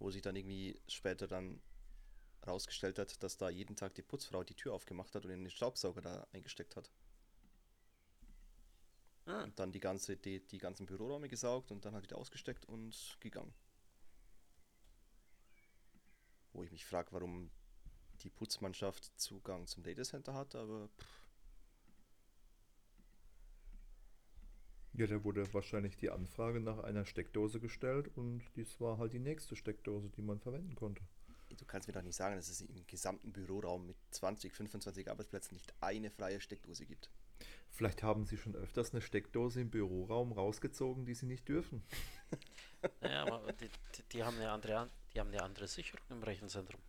Wo 0.00 0.10
sich 0.10 0.22
dann 0.22 0.34
irgendwie 0.34 0.80
später 0.88 1.28
dann 1.28 1.60
rausgestellt 2.46 2.98
hat, 2.98 3.22
dass 3.22 3.36
da 3.38 3.50
jeden 3.50 3.76
Tag 3.76 3.94
die 3.94 4.02
Putzfrau 4.02 4.44
die 4.44 4.54
Tür 4.54 4.74
aufgemacht 4.74 5.14
hat 5.14 5.24
und 5.24 5.30
den 5.30 5.50
Staubsauger 5.50 6.02
da 6.02 6.26
eingesteckt 6.32 6.76
hat. 6.76 6.90
Ah, 9.26 9.44
Und 9.44 9.58
dann 9.58 9.72
die, 9.72 9.80
ganze, 9.80 10.16
die, 10.18 10.46
die 10.46 10.58
ganzen 10.58 10.84
Büroräume 10.86 11.28
gesaugt 11.28 11.70
und 11.70 11.84
dann 11.86 11.94
hat 11.94 12.02
wieder 12.02 12.18
ausgesteckt 12.18 12.66
und 12.66 13.16
gegangen. 13.20 13.54
Wo 16.52 16.62
ich 16.62 16.70
mich 16.72 16.84
frage, 16.84 17.12
warum 17.12 17.50
die 18.22 18.30
Putzmannschaft 18.30 19.18
Zugang 19.18 19.66
zum 19.66 19.82
Datacenter 19.82 20.34
hat, 20.34 20.54
aber 20.54 20.88
pff, 20.98 21.20
Ja, 24.92 25.06
da 25.06 25.22
wurde 25.24 25.52
wahrscheinlich 25.54 25.96
die 25.96 26.10
Anfrage 26.10 26.60
nach 26.60 26.78
einer 26.80 27.04
Steckdose 27.06 27.60
gestellt 27.60 28.10
und 28.16 28.42
dies 28.56 28.80
war 28.80 28.98
halt 28.98 29.12
die 29.12 29.18
nächste 29.20 29.54
Steckdose, 29.56 30.10
die 30.10 30.22
man 30.22 30.40
verwenden 30.40 30.74
konnte. 30.74 31.02
du 31.56 31.64
kannst 31.64 31.86
mir 31.88 31.94
doch 31.94 32.02
nicht 32.02 32.16
sagen, 32.16 32.36
dass 32.36 32.48
es 32.48 32.60
im 32.60 32.86
gesamten 32.86 33.32
Büroraum 33.32 33.86
mit 33.86 33.96
20, 34.10 34.52
25 34.52 35.08
Arbeitsplätzen 35.08 35.54
nicht 35.54 35.72
eine 35.80 36.10
freie 36.10 36.40
Steckdose 36.40 36.86
gibt. 36.86 37.08
Vielleicht 37.70 38.02
haben 38.02 38.26
Sie 38.26 38.36
schon 38.36 38.54
öfters 38.56 38.92
eine 38.92 39.00
Steckdose 39.00 39.60
im 39.60 39.70
Büroraum 39.70 40.32
rausgezogen, 40.32 41.06
die 41.06 41.14
Sie 41.14 41.26
nicht 41.26 41.48
dürfen. 41.48 41.82
naja, 43.00 43.22
aber 43.32 43.52
die, 43.52 43.68
die, 43.96 44.02
die 44.12 44.24
haben 44.24 44.36
eine 44.36 44.50
andere, 44.50 44.76
An- 44.80 44.90
die 45.12 45.20
haben 45.20 45.28
eine 45.28 45.42
andere 45.42 45.66
Sicherung 45.68 46.04
im 46.10 46.22
Rechenzentrum. 46.22 46.80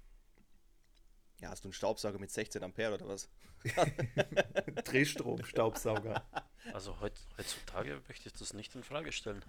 Ja, 1.40 1.50
hast 1.50 1.64
du 1.64 1.70
einen 1.70 1.74
Staubsauger 1.74 2.20
mit 2.20 2.32
16 2.32 2.64
Ampere 2.64 2.94
oder 2.94 3.08
was? 3.08 3.30
Drehstrom, 4.84 5.44
Staubsauger. 5.44 6.26
Also 6.74 7.00
heut, 7.00 7.20
heutzutage 7.40 8.04
möchte 8.08 8.28
ich 8.28 8.34
das 8.34 8.54
nicht 8.54 8.76
in 8.76 8.84
Frage 8.84 9.12
stellen. 9.12 9.44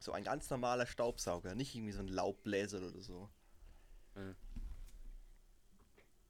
So 0.00 0.12
ein 0.12 0.24
ganz 0.24 0.48
normaler 0.48 0.86
Staubsauger, 0.86 1.54
nicht 1.54 1.74
irgendwie 1.74 1.92
so 1.92 2.00
ein 2.00 2.08
Laubbläser 2.08 2.78
oder 2.78 3.00
so. 3.02 3.28
Hm. 4.14 4.34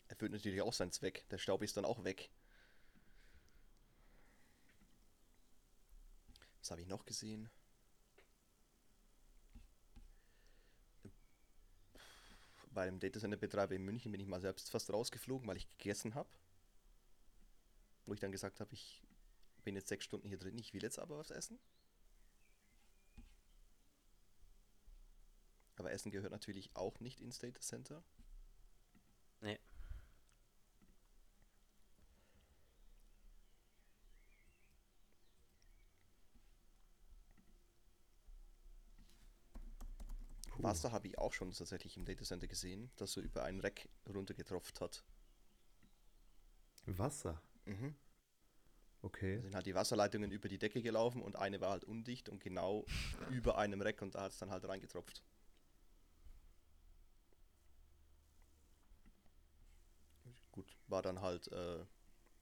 Erfüllt 0.09 0.33
natürlich 0.33 0.63
auch 0.63 0.73
seinen 0.73 0.91
Zweck. 0.91 1.29
Der 1.31 1.39
Staub 1.39 1.63
ist 1.63 1.77
dann 1.77 1.85
auch 1.85 2.03
weg. 2.03 2.31
Was 6.59 6.71
habe 6.73 6.81
ich 6.81 6.89
noch 6.89 7.05
gesehen? 7.05 7.49
Bei 12.77 12.85
dem 12.85 13.01
Datacenter-Betreiber 13.01 13.75
in 13.75 13.87
München 13.87 14.13
bin 14.13 14.21
ich 14.21 14.27
mal 14.27 14.39
selbst 14.39 14.69
fast 14.69 14.93
rausgeflogen, 14.93 15.49
weil 15.49 15.57
ich 15.57 15.67
gegessen 15.79 16.15
habe. 16.15 16.29
Wo 18.05 18.13
ich 18.13 18.21
dann 18.21 18.33
gesagt 18.33 18.61
habe, 18.61 18.71
ich 18.75 19.03
bin 19.65 19.77
jetzt 19.77 19.89
sechs 19.89 20.05
Stunden 20.05 20.29
hier 20.29 20.37
drin, 20.37 20.59
ich 20.59 20.75
will 20.75 20.83
jetzt 20.83 20.99
aber 20.99 21.17
was 21.17 21.31
essen. 21.31 21.59
Aber 25.77 25.91
Essen 25.91 26.11
gehört 26.11 26.33
natürlich 26.33 26.77
auch 26.77 27.01
nicht 27.01 27.23
ins 27.23 27.39
Data 27.39 27.61
Center. 27.61 28.05
Nee. 29.41 29.59
Wasser 40.63 40.93
habe 40.93 41.09
ich 41.09 41.19
auch 41.19 41.33
schon 41.33 41.53
tatsächlich 41.53 41.97
im 41.97 42.05
Data 42.05 42.25
Center 42.25 42.47
gesehen, 42.47 42.91
das 42.97 43.13
so 43.13 43.21
über 43.21 43.45
einen 43.45 43.61
Rack 43.61 43.89
runtergetropft 44.09 44.81
hat. 44.81 45.05
Wasser. 46.87 47.41
Mhm. 47.65 47.95
Okay. 49.03 49.37
Da 49.37 49.43
sind 49.43 49.55
halt 49.55 49.67
die 49.67 49.75
Wasserleitungen 49.75 50.31
über 50.31 50.49
die 50.49 50.59
Decke 50.59 50.83
gelaufen 50.83 51.23
und 51.23 51.37
eine 51.37 51.61
war 51.61 51.71
halt 51.71 51.85
undicht 51.85 52.29
und 52.29 52.43
genau 52.43 52.85
über 53.31 53.59
einem 53.59 53.81
Rack 53.83 54.03
und 54.03 54.15
da 54.15 54.23
hat 54.23 54.33
es 54.33 54.39
dann 54.39 54.51
halt 54.51 54.67
reingetropft. 54.67 55.23
Gut, 60.53 60.77
war 60.89 61.03
dann 61.03 61.21
halt 61.21 61.49
äh, 61.53 61.85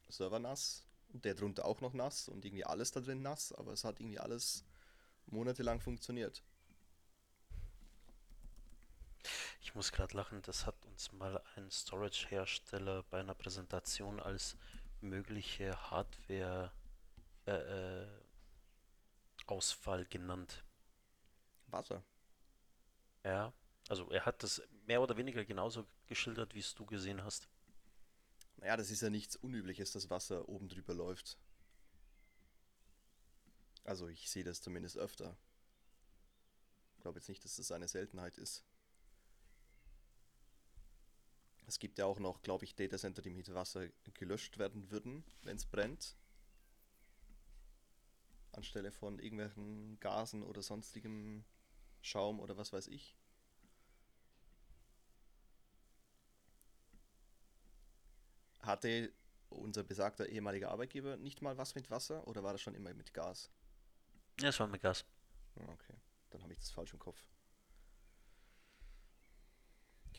Server 0.08 0.38
nass 0.38 0.86
und 1.12 1.24
der 1.24 1.34
drunter 1.34 1.64
auch 1.64 1.80
noch 1.80 1.92
nass 1.92 2.28
und 2.28 2.44
irgendwie 2.44 2.64
alles 2.64 2.92
da 2.92 3.00
drin 3.00 3.22
nass, 3.22 3.52
aber 3.52 3.72
es 3.72 3.84
hat 3.84 4.00
irgendwie 4.00 4.20
alles 4.20 4.64
monatelang 5.26 5.80
funktioniert. 5.80 6.42
Ich 9.60 9.74
muss 9.74 9.92
gerade 9.92 10.16
lachen, 10.16 10.42
das 10.42 10.66
hat 10.66 10.74
uns 10.86 11.12
mal 11.12 11.42
ein 11.56 11.70
Storage-Hersteller 11.70 13.02
bei 13.10 13.20
einer 13.20 13.34
Präsentation 13.34 14.20
als 14.20 14.56
mögliche 15.00 15.90
Hardware 15.90 16.72
äh, 17.46 18.02
äh, 18.02 18.06
genannt. 20.10 20.64
Wasser. 21.66 22.02
Ja, 23.24 23.52
also 23.88 24.10
er 24.10 24.24
hat 24.24 24.42
das 24.42 24.62
mehr 24.86 25.02
oder 25.02 25.16
weniger 25.16 25.44
genauso 25.44 25.86
geschildert, 26.06 26.54
wie 26.54 26.60
es 26.60 26.74
du 26.74 26.86
gesehen 26.86 27.24
hast. 27.24 27.48
Naja, 28.56 28.76
das 28.76 28.90
ist 28.90 29.02
ja 29.02 29.10
nichts 29.10 29.36
Unübliches, 29.36 29.92
dass 29.92 30.10
Wasser 30.10 30.48
oben 30.48 30.68
drüber 30.68 30.94
läuft. 30.94 31.38
Also 33.84 34.08
ich 34.08 34.30
sehe 34.30 34.44
das 34.44 34.62
zumindest 34.62 34.96
öfter. 34.96 35.36
Ich 36.94 37.00
glaube 37.02 37.18
jetzt 37.18 37.28
nicht, 37.28 37.44
dass 37.44 37.56
das 37.56 37.72
eine 37.72 37.88
Seltenheit 37.88 38.38
ist. 38.38 38.64
Es 41.66 41.78
gibt 41.78 41.98
ja 41.98 42.04
auch 42.06 42.18
noch, 42.18 42.42
glaube 42.42 42.64
ich, 42.64 42.74
Datacenter, 42.74 43.22
die 43.22 43.30
mit 43.30 43.52
Wasser 43.54 43.88
gelöscht 44.14 44.58
werden 44.58 44.90
würden, 44.90 45.24
wenn 45.42 45.56
es 45.56 45.64
brennt. 45.66 46.16
Anstelle 48.52 48.92
von 48.92 49.18
irgendwelchen 49.18 49.98
Gasen 50.00 50.42
oder 50.42 50.62
sonstigem 50.62 51.44
Schaum 52.02 52.38
oder 52.40 52.56
was 52.56 52.72
weiß 52.72 52.88
ich. 52.88 53.16
Hatte 58.60 59.12
unser 59.48 59.84
besagter 59.84 60.28
ehemaliger 60.28 60.70
Arbeitgeber 60.70 61.16
nicht 61.16 61.42
mal 61.42 61.56
was 61.56 61.74
mit 61.74 61.90
Wasser 61.90 62.26
oder 62.26 62.42
war 62.42 62.52
das 62.52 62.62
schon 62.62 62.74
immer 62.74 62.92
mit 62.94 63.12
Gas? 63.14 63.50
Ja, 64.40 64.48
es 64.48 64.60
war 64.60 64.66
mit 64.66 64.82
Gas. 64.82 65.04
Ah, 65.56 65.72
Okay, 65.72 65.94
dann 66.30 66.42
habe 66.42 66.52
ich 66.52 66.58
das 66.58 66.70
falsch 66.70 66.92
im 66.92 66.98
Kopf. 66.98 67.22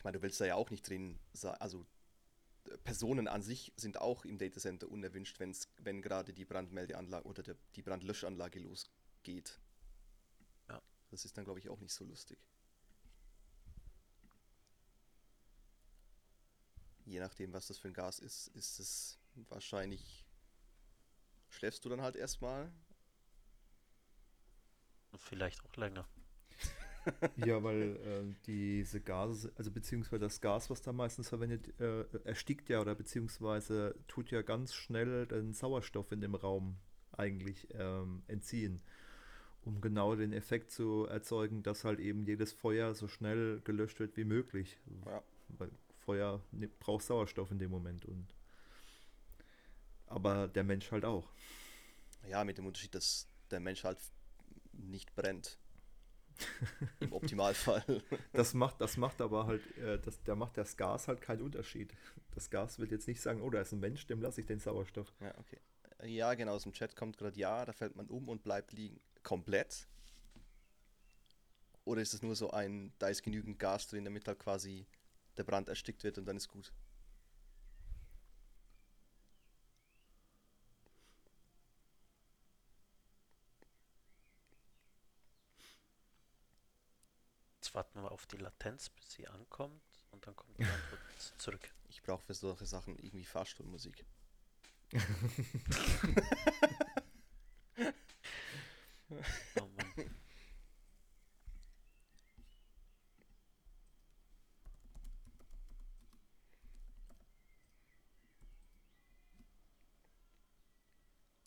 Meine, 0.06 0.18
du 0.18 0.22
willst 0.22 0.40
da 0.40 0.44
ja 0.44 0.54
auch 0.54 0.70
nicht 0.70 0.88
drin 0.88 1.18
sein. 1.32 1.56
Also 1.56 1.84
Personen 2.84 3.26
an 3.26 3.42
sich 3.42 3.72
sind 3.74 4.00
auch 4.00 4.24
im 4.24 4.38
Datacenter 4.38 4.88
unerwünscht, 4.88 5.40
wenn's, 5.40 5.68
wenn 5.78 6.00
gerade 6.00 6.32
die 6.32 6.44
Brandmeldeanlage 6.44 7.26
oder 7.26 7.42
der, 7.42 7.56
die 7.74 7.82
Brandlöschanlage 7.82 8.60
losgeht. 8.60 9.58
Ja. 10.68 10.80
Das 11.10 11.24
ist 11.24 11.36
dann, 11.36 11.42
glaube 11.42 11.58
ich, 11.58 11.68
auch 11.70 11.80
nicht 11.80 11.92
so 11.92 12.04
lustig. 12.04 12.38
Je 17.04 17.18
nachdem, 17.18 17.52
was 17.52 17.66
das 17.66 17.78
für 17.78 17.88
ein 17.88 17.94
Gas 17.94 18.20
ist, 18.20 18.46
ist 18.54 18.78
es 18.78 19.18
wahrscheinlich. 19.34 20.24
Schläfst 21.48 21.84
du 21.84 21.88
dann 21.88 22.02
halt 22.02 22.14
erstmal 22.14 22.72
vielleicht 25.16 25.64
auch 25.64 25.74
länger. 25.74 26.08
Ja, 27.36 27.62
weil 27.62 27.96
äh, 27.96 28.34
diese 28.46 29.00
Gase, 29.00 29.52
also 29.56 29.70
beziehungsweise 29.70 30.20
das 30.20 30.40
Gas, 30.40 30.70
was 30.70 30.80
da 30.82 30.92
meistens 30.92 31.28
verwendet, 31.28 31.78
äh, 31.80 32.04
erstickt 32.24 32.68
ja 32.68 32.80
oder 32.80 32.94
beziehungsweise 32.94 33.94
tut 34.08 34.30
ja 34.30 34.42
ganz 34.42 34.74
schnell 34.74 35.26
den 35.26 35.52
Sauerstoff 35.52 36.12
in 36.12 36.20
dem 36.20 36.34
Raum 36.34 36.76
eigentlich 37.12 37.68
ähm, 37.74 38.22
entziehen, 38.26 38.80
um 39.64 39.80
genau 39.80 40.14
den 40.16 40.32
Effekt 40.32 40.70
zu 40.70 41.06
erzeugen, 41.06 41.62
dass 41.62 41.84
halt 41.84 42.00
eben 42.00 42.24
jedes 42.24 42.52
Feuer 42.52 42.94
so 42.94 43.08
schnell 43.08 43.60
gelöscht 43.64 44.00
wird 44.00 44.16
wie 44.16 44.24
möglich. 44.24 44.78
Ja. 45.04 45.22
Weil 45.48 45.70
Feuer 45.98 46.40
ne- 46.52 46.70
braucht 46.80 47.04
Sauerstoff 47.04 47.50
in 47.50 47.58
dem 47.58 47.70
Moment 47.70 48.04
und 48.06 48.26
aber 50.06 50.48
der 50.48 50.64
Mensch 50.64 50.90
halt 50.92 51.04
auch. 51.04 51.28
Ja, 52.28 52.44
mit 52.44 52.58
dem 52.58 52.66
Unterschied, 52.66 52.94
dass 52.94 53.28
der 53.50 53.60
Mensch 53.60 53.84
halt 53.84 53.98
nicht 54.72 55.14
brennt. 55.14 55.58
Im 57.00 57.12
Optimalfall. 57.12 58.02
Das 58.32 58.54
macht, 58.54 58.80
das 58.80 58.96
macht 58.96 59.20
aber 59.20 59.46
halt, 59.46 59.62
äh, 59.78 59.98
das, 59.98 60.22
da 60.22 60.34
macht 60.34 60.56
das 60.56 60.76
Gas 60.76 61.08
halt 61.08 61.20
keinen 61.20 61.42
Unterschied. 61.42 61.92
Das 62.34 62.50
Gas 62.50 62.78
wird 62.78 62.90
jetzt 62.90 63.08
nicht 63.08 63.20
sagen, 63.20 63.40
oh, 63.42 63.50
da 63.50 63.60
ist 63.60 63.72
ein 63.72 63.80
Mensch, 63.80 64.06
dem 64.06 64.20
lasse 64.20 64.40
ich 64.40 64.46
den 64.46 64.58
Sauerstoff. 64.58 65.12
Ja, 65.20 65.36
okay. 65.38 65.58
Ja, 66.04 66.34
genau, 66.34 66.52
aus 66.52 66.64
dem 66.64 66.72
Chat 66.72 66.94
kommt 66.94 67.16
gerade 67.16 67.38
ja, 67.38 67.64
da 67.64 67.72
fällt 67.72 67.96
man 67.96 68.06
um 68.06 68.28
und 68.28 68.42
bleibt 68.42 68.72
liegen. 68.72 69.00
Komplett? 69.22 69.88
Oder 71.84 72.02
ist 72.02 72.14
es 72.14 72.22
nur 72.22 72.34
so 72.34 72.50
ein, 72.50 72.92
da 72.98 73.08
ist 73.08 73.22
genügend 73.22 73.58
Gas 73.58 73.88
drin, 73.88 74.04
damit 74.04 74.26
halt 74.26 74.38
quasi 74.38 74.86
der 75.36 75.44
Brand 75.44 75.68
erstickt 75.68 76.04
wird 76.04 76.18
und 76.18 76.26
dann 76.26 76.36
ist 76.36 76.48
gut? 76.48 76.72
Warten 87.76 88.02
wir 88.02 88.10
auf 88.10 88.26
die 88.26 88.38
Latenz, 88.38 88.88
bis 88.88 89.12
sie 89.12 89.28
ankommt 89.28 89.82
und 90.10 90.26
dann 90.26 90.34
kommt 90.34 90.58
die 90.58 90.64
Antwort 90.64 91.00
zurück. 91.38 91.70
Ich 91.88 92.02
brauche 92.02 92.24
für 92.24 92.34
solche 92.34 92.66
Sachen 92.66 92.98
irgendwie 92.98 93.24
Fahrstuhlmusik. 93.24 94.04
Oh 99.60 99.68
Mann. 99.76 100.10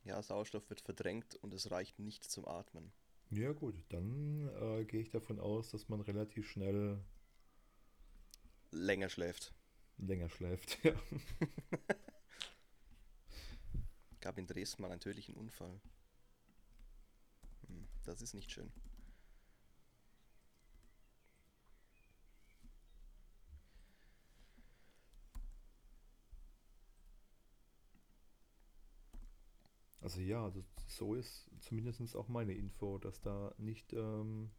Ja, 0.05 0.21
Sauerstoff 0.23 0.69
wird 0.69 0.79
verdrängt 0.79 1.35
und 1.35 1.53
es 1.53 1.69
reicht 1.69 1.99
nicht 1.99 2.23
zum 2.23 2.47
Atmen. 2.47 2.93
Ja 3.31 3.53
gut, 3.53 3.75
dann 3.89 4.49
äh, 4.61 4.85
gehe 4.85 5.01
ich 5.01 5.09
davon 5.09 5.39
aus, 5.39 5.69
dass 5.71 5.89
man 5.89 6.01
relativ 6.01 6.47
schnell 6.47 6.99
Länger 8.71 9.09
schläft. 9.09 9.53
länger 9.97 10.29
schläft. 10.29 10.79
Ja. 10.83 10.93
Gab 14.21 14.37
in 14.37 14.47
Dresden 14.47 14.81
mal 14.81 14.91
einen 14.91 15.01
tödlichen 15.01 15.35
Unfall. 15.35 15.81
Hm, 17.67 17.87
das 18.03 18.21
ist 18.21 18.33
nicht 18.33 18.51
schön. 18.51 18.71
Also 30.01 30.21
ja, 30.21 30.43
also 30.43 30.63
so 30.87 31.13
ist 31.13 31.49
zumindest 31.59 32.15
auch 32.15 32.27
meine 32.27 32.53
Info, 32.53 32.97
dass 32.97 33.19
da 33.21 33.53
nicht. 33.57 33.91
Ähm, 33.93 34.49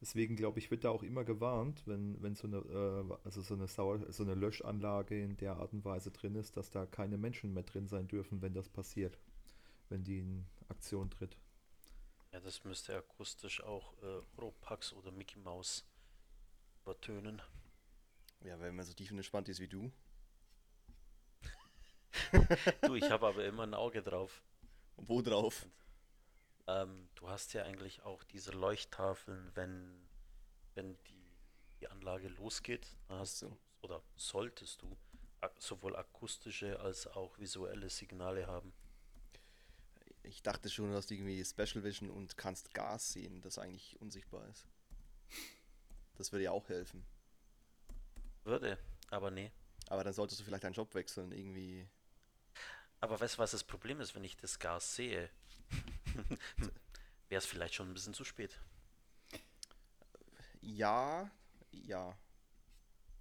deswegen 0.00 0.36
glaube 0.36 0.58
ich, 0.58 0.70
wird 0.70 0.84
da 0.84 0.90
auch 0.90 1.02
immer 1.02 1.24
gewarnt, 1.24 1.86
wenn, 1.86 2.20
wenn 2.22 2.34
so 2.34 2.46
eine, 2.46 2.58
äh, 2.58 3.18
also 3.24 3.40
so 3.40 3.54
eine 3.54 3.66
Sauer, 3.66 4.12
so 4.12 4.22
eine 4.22 4.34
Löschanlage 4.34 5.20
in 5.20 5.36
der 5.38 5.56
Art 5.56 5.72
und 5.72 5.84
Weise 5.84 6.10
drin 6.10 6.34
ist, 6.34 6.56
dass 6.56 6.70
da 6.70 6.84
keine 6.84 7.16
Menschen 7.16 7.54
mehr 7.54 7.62
drin 7.62 7.88
sein 7.88 8.06
dürfen, 8.06 8.42
wenn 8.42 8.52
das 8.52 8.68
passiert, 8.68 9.18
wenn 9.88 10.04
die 10.04 10.18
in 10.18 10.46
Aktion 10.68 11.10
tritt. 11.10 11.36
Ja, 12.32 12.40
das 12.40 12.64
müsste 12.64 12.94
akustisch 12.94 13.62
auch 13.62 13.94
äh, 14.02 14.20
Ropax 14.38 14.92
oder 14.92 15.10
Mickey 15.10 15.38
Mouse 15.38 15.86
übertönen. 16.82 17.40
Ja, 18.44 18.60
wenn 18.60 18.76
man 18.76 18.84
so 18.84 18.92
tief 18.92 19.10
entspannt 19.10 19.48
ist 19.48 19.60
wie 19.60 19.68
du. 19.68 19.90
Du, 22.82 22.94
ich 22.94 23.10
habe 23.10 23.26
aber 23.26 23.44
immer 23.44 23.64
ein 23.64 23.74
Auge 23.74 24.02
drauf. 24.02 24.42
Wo 24.96 25.22
drauf? 25.22 25.66
Ähm, 26.66 27.08
du 27.14 27.28
hast 27.28 27.52
ja 27.52 27.62
eigentlich 27.64 28.02
auch 28.02 28.24
diese 28.24 28.50
Leuchttafeln, 28.52 29.50
wenn, 29.54 30.08
wenn 30.74 30.96
die, 31.04 31.22
die 31.80 31.88
Anlage 31.88 32.28
losgeht, 32.28 32.96
dann 33.08 33.18
hast 33.20 33.38
So. 33.38 33.48
du, 33.48 33.56
oder 33.82 34.02
solltest 34.16 34.82
du, 34.82 34.96
sowohl 35.58 35.94
akustische 35.96 36.80
als 36.80 37.06
auch 37.06 37.38
visuelle 37.38 37.88
Signale 37.88 38.46
haben. 38.46 38.72
Ich 40.22 40.42
dachte 40.42 40.68
schon, 40.68 40.90
du 40.90 40.96
hast 40.96 41.10
irgendwie 41.10 41.44
Special 41.44 41.84
Vision 41.84 42.10
und 42.10 42.36
kannst 42.36 42.74
Gas 42.74 43.12
sehen, 43.12 43.40
das 43.42 43.58
eigentlich 43.58 44.00
unsichtbar 44.00 44.48
ist. 44.48 44.66
Das 46.16 46.32
würde 46.32 46.44
ja 46.44 46.50
auch 46.50 46.68
helfen. 46.68 47.06
Würde, 48.44 48.78
aber 49.10 49.30
nee. 49.30 49.52
Aber 49.88 50.02
dann 50.02 50.12
solltest 50.12 50.40
du 50.40 50.44
vielleicht 50.44 50.64
deinen 50.64 50.72
Job 50.72 50.94
wechseln, 50.94 51.30
irgendwie. 51.32 51.86
Aber 53.06 53.20
weißt 53.20 53.36
du, 53.36 53.38
was 53.38 53.52
das 53.52 53.62
Problem 53.62 54.00
ist, 54.00 54.16
wenn 54.16 54.24
ich 54.24 54.36
das 54.36 54.58
Gas 54.58 54.96
sehe? 54.96 55.30
Wäre 57.28 57.38
es 57.38 57.46
vielleicht 57.46 57.74
schon 57.74 57.88
ein 57.88 57.94
bisschen 57.94 58.14
zu 58.14 58.24
spät. 58.24 58.58
Ja, 60.60 61.30
ja. 61.70 62.18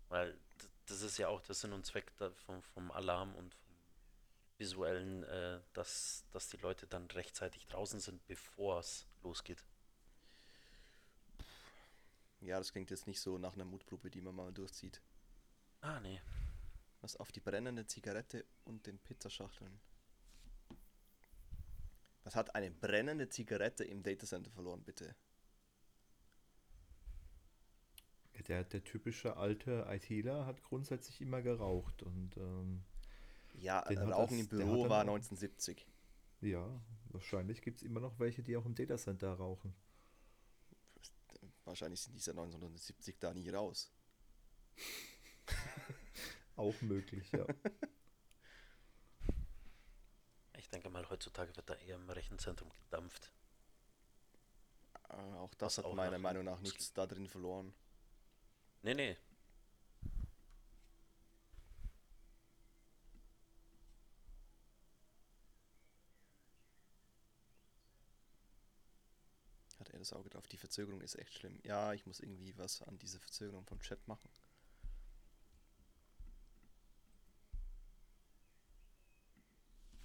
Weil 0.09 0.39
das 0.87 1.03
ist 1.03 1.19
ja 1.19 1.27
auch 1.27 1.39
der 1.41 1.53
Sinn 1.53 1.71
und 1.71 1.85
Zweck 1.85 2.11
vom, 2.47 2.63
vom 2.63 2.89
Alarm 2.89 3.35
und 3.35 3.53
vom 3.53 3.75
visuellen, 4.57 5.23
äh, 5.25 5.61
dass, 5.73 6.25
dass 6.31 6.49
die 6.49 6.57
Leute 6.57 6.87
dann 6.87 7.05
rechtzeitig 7.11 7.67
draußen 7.67 7.99
sind, 7.99 8.25
bevor 8.25 8.79
es 8.79 9.05
losgeht. 9.21 9.63
Ja, 12.41 12.57
das 12.57 12.71
klingt 12.71 12.89
jetzt 12.89 13.05
nicht 13.05 13.21
so 13.21 13.37
nach 13.37 13.53
einer 13.53 13.65
Mutprobe, 13.65 14.09
die 14.09 14.21
man 14.21 14.33
mal 14.33 14.51
durchzieht. 14.51 14.99
Ah, 15.81 15.99
nee. 15.99 16.19
Was 17.05 17.15
auf 17.17 17.31
die 17.31 17.39
brennende 17.39 17.85
Zigarette 17.85 18.43
und 18.63 18.87
den 18.87 18.97
Pizzaschachteln. 18.97 19.79
Was 22.23 22.35
hat 22.35 22.55
eine 22.55 22.71
brennende 22.71 23.29
Zigarette 23.29 23.83
im 23.83 24.01
Datacenter 24.01 24.49
verloren, 24.49 24.83
bitte? 24.83 25.15
Der, 28.47 28.63
der 28.63 28.83
typische 28.83 29.37
alte 29.37 29.85
ITler 29.87 30.47
hat 30.47 30.63
grundsätzlich 30.63 31.21
immer 31.21 31.43
geraucht 31.43 32.01
und 32.01 32.35
ähm, 32.37 32.83
Ja, 33.53 33.81
Rauchen 33.81 34.37
das- 34.37 34.39
im 34.39 34.47
Büro 34.47 34.89
war 34.89 35.01
auch- 35.03 35.07
1970. 35.07 35.85
ja, 36.41 36.81
wahrscheinlich 37.09 37.61
gibt 37.61 37.77
es 37.77 37.83
immer 37.83 37.99
noch 37.99 38.17
welche, 38.17 38.41
die 38.41 38.57
auch 38.57 38.65
im 38.65 38.73
Datacenter 38.73 39.31
rauchen. 39.35 39.75
Wahrscheinlich 41.65 42.01
sind 42.01 42.15
die 42.15 42.19
seit 42.19 42.33
1970 42.35 43.19
da 43.19 43.31
nie 43.31 43.49
raus. 43.51 43.91
Auch 46.55 46.81
möglich, 46.81 47.31
ja. 47.31 47.45
Ich 50.57 50.69
denke 50.71 50.89
mal, 50.89 51.07
heutzutage 51.09 51.55
wird 51.55 51.69
da 51.69 51.75
eher 51.75 51.95
im 51.95 52.09
Rechenzentrum 52.09 52.69
gedampft. 52.71 53.31
Äh, 55.09 55.13
auch 55.13 55.53
das 55.53 55.77
Was 55.77 55.77
hat 55.77 55.85
auch 55.85 55.93
meiner 55.95 56.11
nach- 56.13 56.19
Meinung 56.19 56.43
nach 56.43 56.59
nichts 56.59 56.91
da 56.93 57.05
drin 57.05 57.27
verloren. 57.27 57.71
Nee, 58.81 58.95
nee. 58.95 59.15
Hat 69.79 69.89
er 69.89 69.99
das 69.99 70.13
Auge 70.13 70.29
drauf. 70.29 70.47
Die 70.47 70.57
Verzögerung 70.57 71.01
ist 71.01 71.15
echt 71.15 71.33
schlimm. 71.33 71.59
Ja, 71.63 71.93
ich 71.93 72.05
muss 72.05 72.19
irgendwie 72.19 72.57
was 72.57 72.81
an 72.83 72.97
dieser 72.97 73.19
Verzögerung 73.19 73.65
vom 73.65 73.79
Chat 73.79 74.07
machen. 74.07 74.29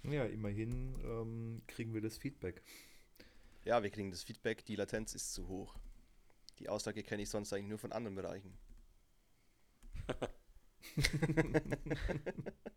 Ja, 0.03 0.25
immerhin 0.25 0.95
ähm, 1.03 1.61
kriegen 1.67 1.93
wir 1.93 2.01
das 2.01 2.17
Feedback. 2.17 2.61
Ja, 3.63 3.83
wir 3.83 3.91
kriegen 3.91 4.09
das 4.09 4.23
Feedback, 4.23 4.65
die 4.65 4.75
Latenz 4.75 5.13
ist 5.13 5.33
zu 5.33 5.47
hoch. 5.47 5.75
Die 6.59 6.69
Aussage 6.69 7.03
kenne 7.03 7.23
ich 7.23 7.29
sonst 7.29 7.53
eigentlich 7.53 7.69
nur 7.69 7.79
von 7.79 7.91
anderen 7.91 8.15
Bereichen. 8.15 8.57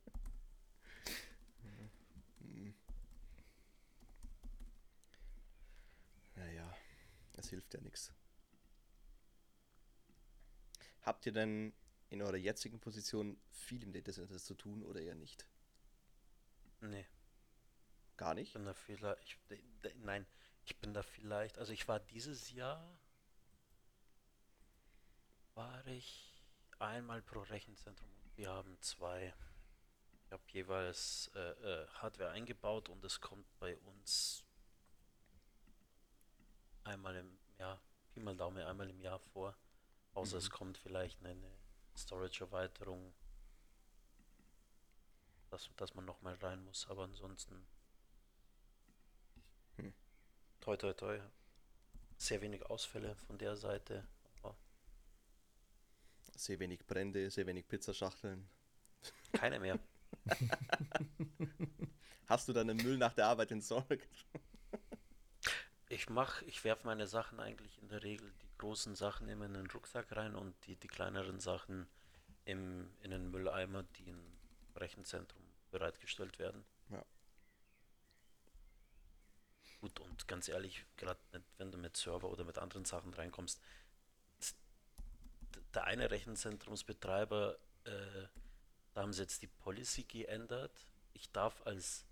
Naja, 6.36 6.72
es 7.36 7.48
hilft 7.48 7.74
ja 7.74 7.80
nichts. 7.80 8.12
Habt 11.02 11.26
ihr 11.26 11.32
denn 11.32 11.72
in 12.10 12.22
eurer 12.22 12.36
jetzigen 12.36 12.80
Position 12.80 13.36
viel 13.50 13.82
im 13.82 13.92
Datacenter 13.92 14.38
zu 14.38 14.54
tun 14.54 14.82
oder 14.82 15.00
eher 15.00 15.14
nicht? 15.14 15.46
Nee. 16.80 17.06
Gar 18.16 18.34
Ich 18.36 18.40
nicht? 18.40 18.52
bin 18.52 18.64
da 18.64 18.74
vielleicht, 18.74 19.22
ich, 19.24 19.38
nein, 19.96 20.26
ich 20.64 20.76
bin 20.78 20.94
da 20.94 21.02
vielleicht, 21.02 21.58
also 21.58 21.72
ich 21.72 21.86
war 21.88 22.00
dieses 22.00 22.50
Jahr 22.52 22.98
eigentlich 25.56 26.32
einmal 26.78 27.22
pro 27.22 27.40
Rechenzentrum. 27.40 28.10
Wir 28.36 28.50
haben 28.50 28.80
zwei. 28.80 29.34
Ich 30.26 30.32
habe 30.32 30.42
jeweils 30.52 31.30
äh, 31.34 31.38
äh, 31.82 31.86
Hardware 31.88 32.30
eingebaut 32.30 32.88
und 32.88 33.04
es 33.04 33.20
kommt 33.20 33.46
bei 33.58 33.76
uns 33.78 34.44
einmal 36.84 37.16
im 37.16 37.38
Jahr, 37.58 37.80
Pi 38.12 38.20
mal 38.20 38.36
Daumen, 38.36 38.62
einmal 38.64 38.90
im 38.90 39.00
Jahr 39.00 39.18
vor. 39.18 39.56
Außer 40.14 40.38
es 40.38 40.48
Mhm. 40.48 40.52
kommt 40.52 40.78
vielleicht 40.78 41.24
eine 41.24 41.36
Storage-Erweiterung, 41.96 43.14
dass, 45.50 45.70
dass 45.76 45.94
man 45.94 46.04
nochmal 46.04 46.34
rein 46.36 46.62
muss. 46.64 46.86
Aber 46.88 47.04
ansonsten. 47.04 47.66
Toi 50.64 50.76
toi 50.76 50.94
toi, 50.94 51.20
sehr 52.16 52.40
wenig 52.40 52.64
Ausfälle 52.66 53.14
von 53.26 53.38
der 53.38 53.56
Seite. 53.56 54.06
Aber 54.42 54.56
Sehr 56.36 56.58
wenig 56.58 56.84
Brände, 56.86 57.30
sehr 57.30 57.46
wenig 57.46 57.66
Pizzaschachteln. 57.68 58.48
keine 59.32 59.60
mehr. 59.60 59.78
Hast 62.26 62.48
du 62.48 62.52
deinen 62.52 62.76
Müll 62.78 62.96
nach 62.96 63.12
der 63.12 63.26
Arbeit 63.26 63.50
entsorgt? 63.50 64.08
Ich 65.90 66.08
mach, 66.08 66.40
ich 66.42 66.64
werfe 66.64 66.86
meine 66.86 67.06
Sachen 67.06 67.38
eigentlich 67.40 67.78
in 67.82 67.88
der 67.88 68.02
Regel, 68.02 68.32
die 68.42 68.58
großen 68.58 68.94
Sachen 68.94 69.28
immer 69.28 69.44
in 69.44 69.54
den 69.54 69.70
Rucksack 69.70 70.16
rein 70.16 70.34
und 70.34 70.54
die, 70.66 70.76
die 70.76 70.88
kleineren 70.88 71.40
Sachen 71.40 71.86
im, 72.46 72.88
in 73.02 73.10
den 73.10 73.30
Mülleimer, 73.30 73.82
die 73.98 74.08
im 74.08 74.18
Rechenzentrum 74.76 75.42
bereitgestellt 75.70 76.38
werden. 76.38 76.64
Ja. 76.88 77.04
Gut, 79.84 80.00
und 80.00 80.26
ganz 80.28 80.48
ehrlich, 80.48 80.82
gerade 80.96 81.20
wenn 81.58 81.70
du 81.70 81.76
mit 81.76 81.94
Server 81.94 82.30
oder 82.30 82.42
mit 82.42 82.56
anderen 82.56 82.86
Sachen 82.86 83.12
reinkommst, 83.12 83.60
der 85.74 85.84
eine 85.84 86.10
Rechenzentrumsbetreiber, 86.10 87.58
äh, 87.84 87.90
da 88.94 89.02
haben 89.02 89.12
sie 89.12 89.20
jetzt 89.20 89.42
die 89.42 89.46
Policy 89.46 90.04
geändert. 90.04 90.86
Ich 91.12 91.30
darf 91.32 91.60
als 91.66 92.06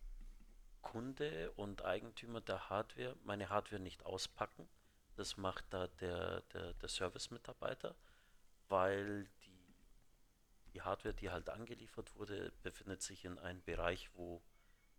Kunde 0.82 1.50
und 1.52 1.82
Eigentümer 1.82 2.42
der 2.42 2.68
Hardware 2.68 3.16
meine 3.24 3.48
Hardware 3.48 3.80
nicht 3.80 4.04
auspacken. 4.04 4.68
Das 5.16 5.38
macht 5.38 5.64
da 5.70 5.86
der, 5.86 6.42
der, 6.52 6.74
der 6.74 6.88
Service-Mitarbeiter, 6.90 7.94
weil 8.68 9.24
die, 9.46 9.74
die 10.74 10.82
Hardware, 10.82 11.14
die 11.14 11.30
halt 11.30 11.48
angeliefert 11.48 12.14
wurde, 12.16 12.52
befindet 12.62 13.00
sich 13.00 13.24
in 13.24 13.38
einem 13.38 13.62
Bereich, 13.62 14.10
wo 14.12 14.42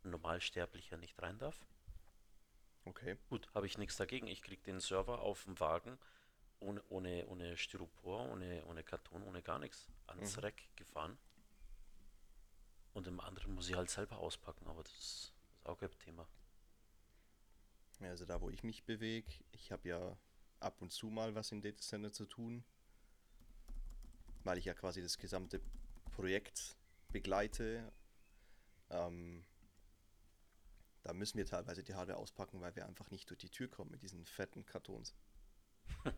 ein 0.03 0.09
Normalsterblicher 0.09 0.97
nicht 0.97 1.21
rein 1.21 1.37
darf. 1.37 1.59
Okay. 2.85 3.17
Gut, 3.29 3.49
habe 3.53 3.65
ich 3.65 3.77
nichts 3.77 3.97
dagegen. 3.97 4.27
Ich 4.27 4.41
kriege 4.41 4.61
den 4.63 4.79
Server 4.79 5.21
auf 5.21 5.43
dem 5.45 5.59
Wagen 5.59 5.97
ohne, 6.59 6.81
ohne, 6.89 7.27
ohne 7.27 7.57
Styropor, 7.57 8.29
ohne, 8.29 8.65
ohne 8.65 8.83
Karton, 8.83 9.23
ohne 9.23 9.41
gar 9.41 9.59
nichts 9.59 9.87
ans 10.07 10.37
Mhm. 10.37 10.41
Rack 10.41 10.63
gefahren. 10.75 11.17
Und 12.93 13.07
im 13.07 13.19
anderen 13.19 13.53
muss 13.55 13.69
ich 13.69 13.75
halt 13.75 13.89
selber 13.89 14.17
auspacken, 14.17 14.67
aber 14.67 14.83
das 14.83 14.93
ist, 14.93 15.33
das 15.39 15.59
ist 15.59 15.65
auch 15.65 15.77
kein 15.77 15.91
Thema. 15.99 16.27
Ja, 17.99 18.09
Also 18.09 18.25
da, 18.25 18.39
wo 18.41 18.49
ich 18.49 18.63
mich 18.63 18.83
bewege, 18.83 19.31
ich 19.51 19.71
habe 19.71 19.87
ja 19.89 20.17
ab 20.59 20.81
und 20.81 20.91
zu 20.91 21.07
mal 21.07 21.35
was 21.35 21.51
im 21.51 21.61
Datacenter 21.61 22.11
zu 22.11 22.25
tun, 22.25 22.63
weil 24.43 24.57
ich 24.57 24.65
ja 24.65 24.73
quasi 24.73 25.01
das 25.01 25.17
gesamte 25.17 25.61
Projekt 26.11 26.75
begleite. 27.09 27.91
Ähm, 28.89 29.45
da 31.03 31.13
müssen 31.13 31.37
wir 31.37 31.45
teilweise 31.45 31.83
die 31.83 31.93
Hardware 31.95 32.17
auspacken, 32.17 32.61
weil 32.61 32.75
wir 32.75 32.85
einfach 32.85 33.11
nicht 33.11 33.29
durch 33.29 33.39
die 33.39 33.49
Tür 33.49 33.67
kommen 33.69 33.91
mit 33.91 34.01
diesen 34.01 34.25
fetten 34.25 34.65
Kartons. 34.65 35.15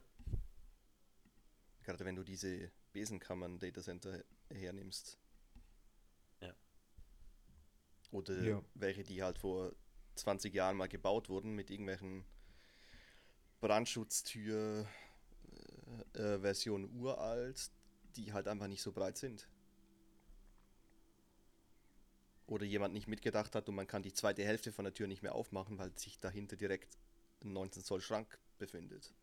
Gerade 1.83 2.05
wenn 2.05 2.15
du 2.15 2.23
diese 2.23 2.71
Besenkammern 2.93 3.59
Datacenter 3.59 4.23
hernimmst. 4.49 5.19
Ja. 6.41 6.53
Oder 8.11 8.41
Ja. 8.43 8.63
welche, 8.73 9.03
die 9.03 9.21
halt 9.23 9.37
vor 9.39 9.75
20 10.15 10.53
Jahren 10.53 10.77
mal 10.77 10.87
gebaut 10.87 11.29
wurden 11.29 11.53
mit 11.53 11.69
irgendwelchen 11.69 12.25
Brandschutztür 13.59 14.87
äh, 16.13 16.19
äh, 16.19 16.39
Version 16.39 16.85
uralt, 16.95 17.71
die 18.15 18.33
halt 18.33 18.47
einfach 18.47 18.67
nicht 18.67 18.81
so 18.81 18.91
breit 18.91 19.17
sind. 19.17 19.47
Oder 22.47 22.65
jemand 22.65 22.93
nicht 22.93 23.07
mitgedacht 23.07 23.55
hat 23.55 23.67
und 23.69 23.75
man 23.75 23.87
kann 23.87 24.03
die 24.03 24.13
zweite 24.13 24.43
Hälfte 24.43 24.71
von 24.71 24.85
der 24.85 24.93
Tür 24.93 25.07
nicht 25.07 25.23
mehr 25.23 25.33
aufmachen, 25.33 25.77
weil 25.77 25.91
sich 25.97 26.19
dahinter 26.19 26.55
direkt 26.55 26.97
ein 27.43 27.53
19 27.53 27.83
Zoll 27.83 28.01
Schrank 28.01 28.37
befindet. 28.59 29.13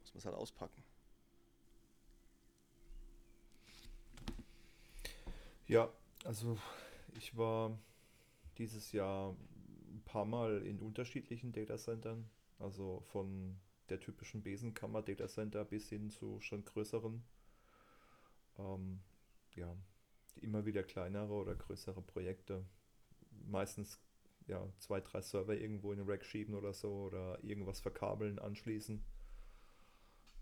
Muss 0.00 0.14
man 0.14 0.18
es 0.18 0.24
halt 0.24 0.36
auspacken. 0.36 0.82
Ja, 5.66 5.92
also 6.24 6.58
ich 7.16 7.36
war 7.36 7.78
dieses 8.58 8.92
Jahr 8.92 9.30
ein 9.90 10.02
paar 10.04 10.24
Mal 10.24 10.62
in 10.66 10.80
unterschiedlichen 10.80 11.52
Datacentern, 11.52 12.28
also 12.58 13.02
von 13.12 13.58
der 13.88 14.00
typischen 14.00 14.42
Besenkammer 14.42 15.02
Datacenter 15.02 15.64
bis 15.64 15.88
hin 15.88 16.10
zu 16.10 16.40
schon 16.40 16.64
größeren. 16.64 17.22
Ähm, 18.58 19.00
ja, 19.56 19.76
immer 20.40 20.64
wieder 20.66 20.82
kleinere 20.82 21.32
oder 21.32 21.54
größere 21.54 22.02
Projekte. 22.02 22.64
Meistens 23.46 24.00
ja, 24.46 24.66
zwei, 24.78 25.00
drei 25.00 25.20
Server 25.20 25.54
irgendwo 25.54 25.92
in 25.92 25.98
den 25.98 26.08
Rack 26.08 26.24
schieben 26.24 26.54
oder 26.54 26.72
so 26.72 27.04
oder 27.04 27.42
irgendwas 27.42 27.80
verkabeln, 27.80 28.38
anschließen. 28.38 29.02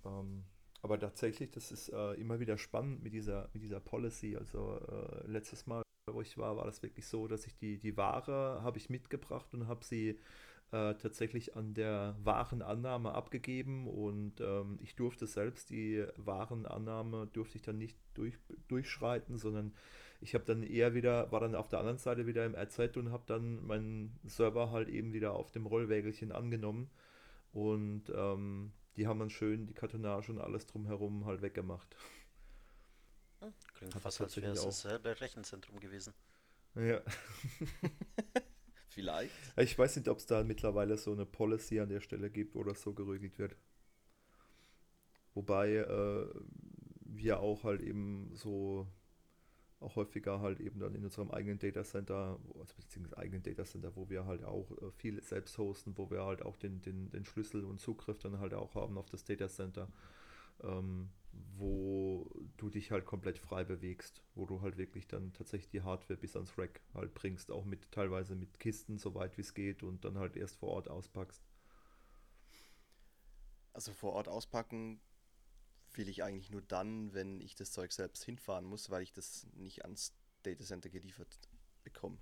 Ähm, 0.04 0.44
aber 0.82 0.98
tatsächlich, 0.98 1.50
das 1.50 1.72
ist 1.72 1.90
äh, 1.90 2.14
immer 2.14 2.40
wieder 2.40 2.56
spannend 2.56 3.02
mit 3.02 3.12
dieser, 3.12 3.50
mit 3.52 3.62
dieser 3.62 3.80
Policy. 3.80 4.36
Also 4.36 4.78
äh, 4.78 5.26
letztes 5.26 5.66
Mal, 5.66 5.82
wo 6.10 6.22
ich 6.22 6.38
war, 6.38 6.56
war 6.56 6.64
das 6.64 6.82
wirklich 6.82 7.06
so, 7.06 7.28
dass 7.28 7.46
ich 7.46 7.56
die, 7.56 7.78
die 7.78 7.96
Ware 7.96 8.62
habe 8.62 8.78
ich 8.78 8.88
mitgebracht 8.88 9.52
und 9.52 9.68
habe 9.68 9.84
sie 9.84 10.18
äh, 10.72 10.94
tatsächlich 10.94 11.56
an 11.56 11.74
der 11.74 12.16
Warenannahme 12.22 13.12
abgegeben 13.12 13.86
und 13.88 14.40
ähm, 14.40 14.78
ich 14.80 14.94
durfte 14.94 15.26
selbst 15.26 15.70
die 15.70 16.06
Warenannahme 16.16 17.26
durfte 17.26 17.56
ich 17.56 17.62
dann 17.62 17.76
nicht 17.78 17.98
durch, 18.14 18.34
durchschreiten, 18.68 19.36
sondern 19.36 19.74
ich 20.20 20.34
habe 20.34 20.44
dann 20.44 20.62
eher 20.62 20.94
wieder, 20.94 21.30
war 21.32 21.40
dann 21.40 21.54
auf 21.54 21.68
der 21.68 21.78
anderen 21.78 21.98
Seite 21.98 22.26
wieder 22.26 22.44
im 22.44 22.54
RZ 22.54 22.96
und 22.96 23.10
habe 23.10 23.24
dann 23.26 23.64
meinen 23.66 24.18
Server 24.24 24.70
halt 24.70 24.88
eben 24.88 25.12
wieder 25.12 25.32
auf 25.32 25.50
dem 25.50 25.66
Rollwägelchen 25.66 26.32
angenommen 26.32 26.90
und 27.52 28.04
ähm, 28.14 28.72
die 28.96 29.06
haben 29.06 29.18
dann 29.18 29.30
schön 29.30 29.66
die 29.66 29.74
Kartonage 29.74 30.30
und 30.30 30.38
alles 30.40 30.66
drumherum 30.66 31.24
halt 31.24 31.42
weggemacht. 31.42 31.96
Klingt 33.74 33.94
Hat 33.94 34.02
fast, 34.02 34.20
das 34.20 34.26
als 34.26 34.36
wäre 34.36 34.52
es 34.52 34.62
tatsächlich 34.62 34.82
dasselbe 34.82 35.20
Rechenzentrum 35.20 35.80
gewesen. 35.80 36.12
Ja. 36.74 37.00
Vielleicht. 38.88 39.32
Ich 39.56 39.78
weiß 39.78 39.96
nicht, 39.96 40.08
ob 40.08 40.18
es 40.18 40.26
da 40.26 40.42
mittlerweile 40.44 40.98
so 40.98 41.12
eine 41.12 41.24
Policy 41.24 41.80
an 41.80 41.88
der 41.88 42.00
Stelle 42.00 42.30
gibt 42.30 42.56
oder 42.56 42.74
so 42.74 42.92
geregelt 42.92 43.38
wird. 43.38 43.56
Wobei 45.34 45.76
äh, 45.76 46.28
wir 47.20 47.40
auch 47.40 47.64
halt 47.64 47.80
eben 47.80 48.30
so 48.34 48.86
auch 49.80 49.96
häufiger 49.96 50.40
halt 50.40 50.60
eben 50.60 50.78
dann 50.78 50.94
in 50.94 51.04
unserem 51.04 51.30
eigenen 51.30 51.58
Datacenter, 51.58 52.38
also 52.58 52.74
beziehungsweise 52.76 53.18
eigenen 53.18 53.42
Datacenter, 53.42 53.96
wo 53.96 54.10
wir 54.10 54.26
halt 54.26 54.44
auch 54.44 54.70
äh, 54.82 54.90
viel 54.92 55.22
selbst 55.22 55.56
hosten, 55.56 55.96
wo 55.96 56.10
wir 56.10 56.24
halt 56.24 56.42
auch 56.42 56.56
den, 56.56 56.82
den, 56.82 57.10
den 57.10 57.24
Schlüssel 57.24 57.64
und 57.64 57.80
Zugriff 57.80 58.18
dann 58.18 58.38
halt 58.38 58.52
auch 58.52 58.74
haben 58.74 58.98
auf 58.98 59.08
das 59.08 59.24
Datacenter, 59.24 59.88
ähm, 60.62 61.08
wo 61.56 62.30
du 62.58 62.68
dich 62.68 62.90
halt 62.90 63.06
komplett 63.06 63.38
frei 63.38 63.64
bewegst, 63.64 64.22
wo 64.34 64.44
du 64.44 64.60
halt 64.60 64.76
wirklich 64.76 65.08
dann 65.08 65.32
tatsächlich 65.32 65.70
die 65.70 65.82
Hardware 65.82 66.20
bis 66.20 66.36
ans 66.36 66.58
Rack 66.58 66.82
halt 66.92 67.14
bringst, 67.14 67.50
auch 67.50 67.64
mit 67.64 67.90
teilweise 67.90 68.34
mit 68.34 68.60
Kisten, 68.60 68.98
soweit 68.98 69.38
wie 69.38 69.42
es 69.42 69.54
geht 69.54 69.82
und 69.82 70.04
dann 70.04 70.18
halt 70.18 70.36
erst 70.36 70.56
vor 70.56 70.70
Ort 70.70 70.90
auspackst. 70.90 71.42
Also 73.72 73.92
vor 73.94 74.12
Ort 74.12 74.28
auspacken 74.28 75.00
will 75.94 76.08
ich 76.08 76.22
eigentlich 76.22 76.50
nur 76.50 76.62
dann, 76.62 77.12
wenn 77.14 77.40
ich 77.40 77.54
das 77.54 77.72
Zeug 77.72 77.92
selbst 77.92 78.24
hinfahren 78.24 78.64
muss, 78.64 78.90
weil 78.90 79.02
ich 79.02 79.12
das 79.12 79.46
nicht 79.54 79.82
ans 79.82 80.14
Datacenter 80.42 80.88
geliefert 80.88 81.38
bekomme. 81.82 82.18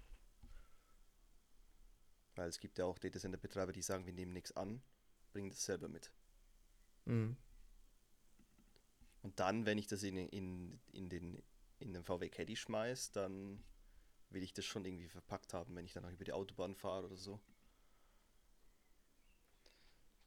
Weil 2.35 2.49
es 2.49 2.61
gibt 2.61 2.79
ja 2.79 2.85
auch 2.85 2.99
Datacenter-Betreiber, 2.99 3.73
die 3.73 3.83
sagen, 3.83 4.07
wir 4.07 4.13
nehmen 4.13 4.33
nichts 4.33 4.53
an, 4.53 4.83
bringen 5.33 5.51
das 5.51 5.65
selber 5.65 5.89
mit. 5.89 6.13
Mhm. 7.05 7.37
Und 9.23 9.41
dann, 9.41 9.67
wenn 9.67 9.79
ich 9.79 9.87
das 9.87 10.03
in, 10.03 10.17
in, 10.17 10.81
in, 10.93 11.09
den, 11.09 11.43
in 11.81 11.93
den 11.93 12.05
VW 12.05 12.29
Caddy 12.29 12.57
schmeiß, 12.57 13.13
dann 13.13 13.63
will 14.31 14.43
ich 14.43 14.53
das 14.53 14.65
schon 14.65 14.85
irgendwie 14.85 15.09
verpackt 15.09 15.55
haben, 15.55 15.75
wenn 15.75 15.85
ich 15.85 15.93
dann 15.93 16.05
auch 16.05 16.11
über 16.11 16.25
die 16.25 16.33
Autobahn 16.33 16.75
fahre 16.75 17.07
oder 17.07 17.17
so. 17.17 17.41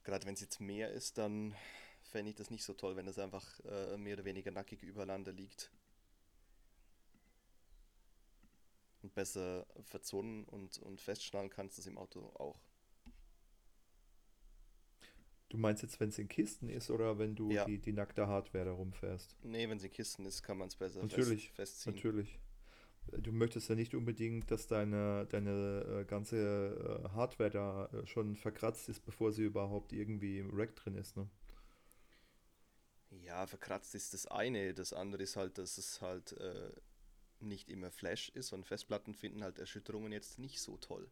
Gerade 0.04 0.26
wenn 0.26 0.34
es 0.34 0.40
jetzt 0.40 0.60
mehr 0.60 0.90
ist, 0.90 1.18
dann 1.18 1.54
fände 2.12 2.30
ich 2.30 2.36
das 2.36 2.50
nicht 2.50 2.62
so 2.62 2.74
toll, 2.74 2.94
wenn 2.94 3.06
das 3.06 3.18
einfach 3.18 3.58
äh, 3.64 3.96
mehr 3.96 4.14
oder 4.14 4.24
weniger 4.24 4.50
nackig 4.50 4.82
übereinander 4.82 5.32
liegt. 5.32 5.72
Und 9.02 9.14
besser 9.14 9.66
verzonen 9.82 10.44
und, 10.44 10.78
und 10.78 11.00
festschnallen 11.00 11.50
kannst 11.50 11.76
du 11.76 11.80
es 11.80 11.86
im 11.86 11.98
Auto 11.98 12.20
auch. 12.36 12.60
Du 15.48 15.58
meinst 15.58 15.82
jetzt, 15.82 15.98
wenn 16.00 16.08
es 16.10 16.18
in 16.18 16.28
Kisten 16.28 16.68
ist 16.68 16.90
oder 16.90 17.18
wenn 17.18 17.34
du 17.34 17.50
Ja. 17.50 17.64
die, 17.64 17.78
die 17.78 17.92
nackte 17.92 18.26
Hardware 18.26 18.64
da 18.66 18.72
rumfährst? 18.72 19.36
Nee, 19.42 19.68
wenn 19.68 19.78
sie 19.78 19.88
in 19.88 19.92
Kisten 19.92 20.24
ist, 20.24 20.42
kann 20.42 20.56
man 20.58 20.68
es 20.68 20.76
besser 20.76 21.00
Natürlich, 21.02 21.50
fest, 21.50 21.82
festziehen. 21.82 21.94
Natürlich. 21.96 22.38
Du 23.18 23.32
möchtest 23.32 23.68
ja 23.68 23.74
nicht 23.74 23.94
unbedingt, 23.94 24.50
dass 24.50 24.66
deine, 24.68 25.26
deine 25.26 26.02
äh, 26.02 26.04
ganze 26.04 27.02
äh, 27.04 27.08
Hardware 27.10 27.50
da 27.50 27.86
äh, 27.86 28.06
schon 28.06 28.36
verkratzt 28.36 28.88
ist, 28.88 29.00
bevor 29.04 29.32
sie 29.32 29.42
überhaupt 29.42 29.92
irgendwie 29.92 30.38
im 30.38 30.50
Rack 30.54 30.76
drin 30.76 30.94
ist, 30.94 31.16
ne? 31.16 31.28
Ja, 33.20 33.46
verkratzt 33.46 33.94
ist 33.94 34.12
das 34.12 34.26
eine. 34.26 34.74
Das 34.74 34.92
andere 34.92 35.22
ist 35.22 35.36
halt, 35.36 35.56
dass 35.58 35.78
es 35.78 36.00
halt 36.00 36.32
äh, 36.32 36.72
nicht 37.40 37.70
immer 37.70 37.90
Flash 37.90 38.30
ist 38.30 38.52
und 38.52 38.66
Festplatten 38.66 39.14
finden 39.14 39.42
halt 39.44 39.58
Erschütterungen 39.58 40.12
jetzt 40.12 40.38
nicht 40.38 40.60
so 40.60 40.76
toll. 40.78 41.10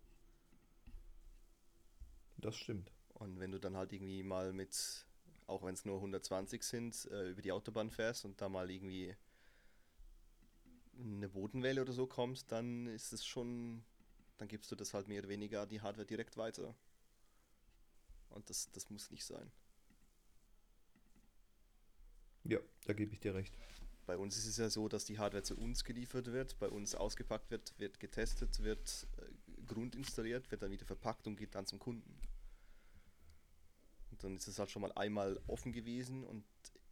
Das 2.38 2.56
stimmt. 2.56 2.90
Und 3.14 3.38
wenn 3.38 3.52
du 3.52 3.60
dann 3.60 3.76
halt 3.76 3.92
irgendwie 3.92 4.22
mal 4.24 4.52
mit, 4.52 5.06
auch 5.46 5.62
wenn 5.62 5.74
es 5.74 5.84
nur 5.84 5.96
120 6.00 6.62
sind, 6.64 7.06
äh, 7.10 7.30
über 7.30 7.42
die 7.42 7.52
Autobahn 7.52 7.90
fährst 7.90 8.24
und 8.24 8.40
da 8.40 8.48
mal 8.48 8.70
irgendwie 8.70 9.14
eine 10.98 11.28
Bodenwelle 11.28 11.82
oder 11.82 11.92
so 11.92 12.06
kommst, 12.06 12.52
dann 12.52 12.86
ist 12.86 13.12
es 13.12 13.24
schon, 13.24 13.82
dann 14.38 14.48
gibst 14.48 14.70
du 14.70 14.76
das 14.76 14.94
halt 14.94 15.08
mehr 15.08 15.20
oder 15.20 15.28
weniger 15.30 15.66
die 15.66 15.80
Hardware 15.80 16.06
direkt 16.06 16.36
weiter. 16.36 16.74
Und 18.30 18.48
das, 18.48 18.70
das 18.72 18.88
muss 18.90 19.10
nicht 19.10 19.24
sein. 19.24 19.50
Ja, 22.44 22.58
da 22.86 22.92
gebe 22.92 23.12
ich 23.12 23.20
dir 23.20 23.34
recht. 23.34 23.56
Bei 24.06 24.16
uns 24.16 24.36
ist 24.36 24.46
es 24.46 24.56
ja 24.56 24.70
so, 24.70 24.88
dass 24.88 25.04
die 25.04 25.18
Hardware 25.18 25.42
zu 25.42 25.56
uns 25.56 25.84
geliefert 25.84 26.32
wird, 26.32 26.58
bei 26.58 26.68
uns 26.68 26.94
ausgepackt 26.94 27.50
wird, 27.50 27.78
wird 27.78 28.00
getestet, 28.00 28.62
wird 28.62 29.06
äh, 29.18 29.62
grundinstalliert, 29.66 30.50
wird 30.50 30.62
dann 30.62 30.72
wieder 30.72 30.86
verpackt 30.86 31.26
und 31.26 31.36
geht 31.36 31.54
dann 31.54 31.66
zum 31.66 31.78
Kunden. 31.78 32.20
Und 34.10 34.24
dann 34.24 34.36
ist 34.36 34.48
es 34.48 34.58
halt 34.58 34.70
schon 34.70 34.82
mal 34.82 34.92
einmal 34.92 35.40
offen 35.46 35.72
gewesen 35.72 36.24
und 36.24 36.44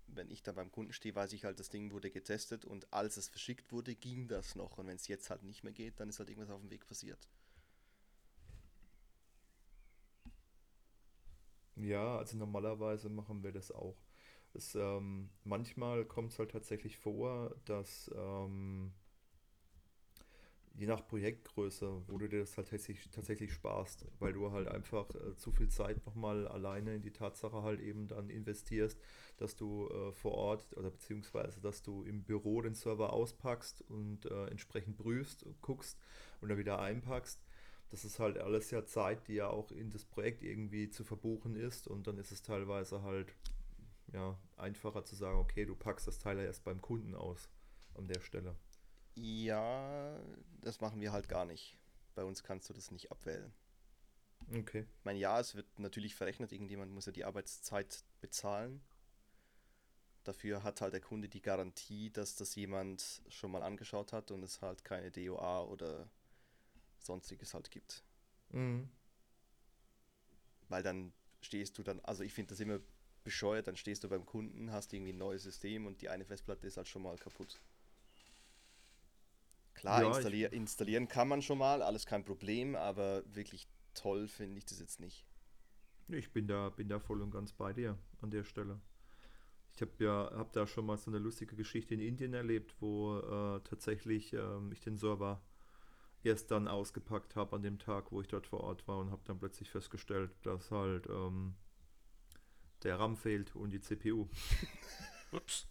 wenn 0.06 0.30
ich 0.30 0.42
da 0.42 0.52
beim 0.52 0.70
Kunden 0.70 0.92
stehe, 0.92 1.14
weiß 1.14 1.32
ich 1.32 1.44
halt, 1.44 1.60
das 1.60 1.68
Ding 1.68 1.92
wurde 1.92 2.10
getestet 2.10 2.64
und 2.64 2.92
als 2.92 3.16
es 3.16 3.28
verschickt 3.28 3.72
wurde, 3.72 3.94
ging 3.94 4.28
das 4.28 4.54
noch. 4.54 4.78
Und 4.78 4.86
wenn 4.86 4.96
es 4.96 5.08
jetzt 5.08 5.30
halt 5.30 5.42
nicht 5.42 5.64
mehr 5.64 5.72
geht, 5.72 6.00
dann 6.00 6.08
ist 6.08 6.18
halt 6.18 6.30
irgendwas 6.30 6.50
auf 6.50 6.60
dem 6.60 6.70
Weg 6.70 6.86
passiert. 6.86 7.28
Ja, 11.76 12.18
also 12.18 12.36
normalerweise 12.36 13.08
machen 13.08 13.42
wir 13.42 13.52
das 13.52 13.70
auch. 13.70 13.96
Es, 14.54 14.74
ähm, 14.74 15.30
manchmal 15.44 16.04
kommt 16.04 16.32
es 16.32 16.38
halt 16.38 16.50
tatsächlich 16.50 16.96
vor, 16.98 17.54
dass 17.64 18.10
ähm, 18.16 18.92
je 20.78 20.86
nach 20.86 21.06
Projektgröße, 21.06 22.02
wo 22.06 22.18
du 22.18 22.28
dir 22.28 22.40
das 22.40 22.56
halt 22.56 22.68
tatsächlich, 22.68 23.10
tatsächlich 23.10 23.52
sparst, 23.52 24.06
weil 24.20 24.32
du 24.32 24.52
halt 24.52 24.68
einfach 24.68 25.12
äh, 25.14 25.36
zu 25.36 25.50
viel 25.50 25.68
Zeit 25.68 26.04
nochmal 26.06 26.46
alleine 26.46 26.94
in 26.94 27.02
die 27.02 27.10
Tatsache 27.12 27.62
halt 27.62 27.80
eben 27.80 28.06
dann 28.06 28.30
investierst, 28.30 28.98
dass 29.38 29.56
du 29.56 29.88
äh, 29.88 30.12
vor 30.12 30.32
Ort 30.32 30.76
oder 30.76 30.90
beziehungsweise 30.90 31.60
dass 31.60 31.82
du 31.82 32.04
im 32.04 32.22
Büro 32.22 32.62
den 32.62 32.74
Server 32.74 33.12
auspackst 33.12 33.82
und 33.88 34.26
äh, 34.26 34.46
entsprechend 34.46 34.96
prüfst, 34.96 35.46
guckst 35.62 35.98
und 36.40 36.48
dann 36.48 36.58
wieder 36.58 36.78
einpackst. 36.78 37.44
Das 37.90 38.04
ist 38.04 38.20
halt 38.20 38.38
alles 38.38 38.70
ja 38.70 38.84
Zeit, 38.84 39.26
die 39.28 39.34
ja 39.34 39.48
auch 39.48 39.72
in 39.72 39.90
das 39.90 40.04
Projekt 40.04 40.42
irgendwie 40.42 40.90
zu 40.90 41.04
verbuchen 41.04 41.56
ist 41.56 41.88
und 41.88 42.06
dann 42.06 42.18
ist 42.18 42.30
es 42.30 42.42
teilweise 42.42 43.02
halt 43.02 43.34
ja, 44.12 44.38
einfacher 44.56 45.04
zu 45.04 45.16
sagen, 45.16 45.38
okay, 45.38 45.64
du 45.64 45.76
packst 45.76 46.06
das 46.06 46.18
Teil 46.18 46.38
erst 46.38 46.64
beim 46.64 46.80
Kunden 46.80 47.14
aus 47.14 47.48
an 47.94 48.08
der 48.08 48.20
Stelle. 48.20 48.56
Ja, 49.14 50.20
das 50.60 50.80
machen 50.80 51.00
wir 51.00 51.12
halt 51.12 51.28
gar 51.28 51.44
nicht. 51.44 51.76
Bei 52.14 52.24
uns 52.24 52.42
kannst 52.42 52.68
du 52.68 52.74
das 52.74 52.90
nicht 52.90 53.10
abwählen. 53.10 53.52
Okay. 54.54 54.86
Ich 54.98 55.04
meine, 55.04 55.18
ja, 55.18 55.38
es 55.40 55.54
wird 55.54 55.78
natürlich 55.78 56.14
verrechnet, 56.14 56.52
irgendjemand 56.52 56.92
muss 56.92 57.06
ja 57.06 57.12
die 57.12 57.24
Arbeitszeit 57.24 58.04
bezahlen. 58.20 58.80
Dafür 60.24 60.62
hat 60.62 60.80
halt 60.80 60.92
der 60.92 61.00
Kunde 61.00 61.28
die 61.28 61.42
Garantie, 61.42 62.10
dass 62.10 62.36
das 62.36 62.54
jemand 62.54 63.22
schon 63.28 63.50
mal 63.50 63.62
angeschaut 63.62 64.12
hat 64.12 64.30
und 64.30 64.42
es 64.42 64.62
halt 64.62 64.84
keine 64.84 65.10
DOA 65.10 65.62
oder 65.64 66.08
sonstiges 66.98 67.54
halt 67.54 67.70
gibt. 67.70 68.04
Mhm. 68.50 68.88
Weil 70.68 70.82
dann 70.82 71.12
stehst 71.40 71.78
du 71.78 71.82
dann, 71.82 72.00
also 72.00 72.22
ich 72.22 72.34
finde 72.34 72.50
das 72.50 72.60
immer 72.60 72.80
bescheuert, 73.28 73.66
dann 73.68 73.76
stehst 73.76 74.04
du 74.04 74.08
beim 74.08 74.24
Kunden, 74.24 74.72
hast 74.72 74.94
irgendwie 74.94 75.12
ein 75.12 75.18
neues 75.18 75.42
System 75.42 75.84
und 75.86 76.00
die 76.00 76.08
eine 76.08 76.24
Festplatte 76.24 76.66
ist 76.66 76.78
halt 76.78 76.88
schon 76.88 77.02
mal 77.02 77.18
kaputt. 77.18 77.60
Klar, 79.74 80.00
Ja, 80.00 80.08
installier 80.08 80.52
installieren 80.52 81.08
kann 81.08 81.28
man 81.28 81.42
schon 81.42 81.58
mal, 81.58 81.82
alles 81.82 82.06
kein 82.06 82.24
Problem, 82.24 82.74
aber 82.74 83.22
wirklich 83.26 83.68
toll 83.92 84.26
finde 84.28 84.56
ich 84.58 84.64
das 84.64 84.80
jetzt 84.80 84.98
nicht. 84.98 85.26
Ich 86.08 86.32
bin 86.32 86.46
da, 86.48 86.70
bin 86.70 86.88
da 86.88 86.98
voll 87.00 87.20
und 87.20 87.30
ganz 87.30 87.52
bei 87.52 87.74
dir 87.74 87.98
an 88.22 88.30
der 88.30 88.44
Stelle. 88.44 88.80
Ich 89.74 89.82
habe 89.82 89.92
ja, 90.02 90.30
habe 90.32 90.48
da 90.52 90.66
schon 90.66 90.86
mal 90.86 90.96
so 90.96 91.10
eine 91.10 91.18
lustige 91.18 91.54
Geschichte 91.54 91.92
in 91.94 92.00
Indien 92.00 92.32
erlebt, 92.32 92.74
wo 92.80 93.18
äh, 93.18 93.60
tatsächlich 93.62 94.32
ähm, 94.32 94.72
ich 94.72 94.80
den 94.80 94.96
Server 94.96 95.42
erst 96.24 96.50
dann 96.50 96.66
ausgepackt 96.66 97.36
habe 97.36 97.56
an 97.56 97.62
dem 97.62 97.78
Tag, 97.78 98.10
wo 98.10 98.22
ich 98.22 98.28
dort 98.28 98.46
vor 98.46 98.60
Ort 98.60 98.88
war 98.88 98.98
und 98.98 99.10
habe 99.10 99.22
dann 99.26 99.38
plötzlich 99.38 99.70
festgestellt, 99.70 100.30
dass 100.44 100.70
halt 100.70 101.06
ähm, 101.08 101.54
der 102.84 102.98
RAM 102.98 103.16
fehlt 103.16 103.54
und 103.56 103.70
die 103.70 103.80
CPU. 103.80 104.28
Ups. 105.32 105.68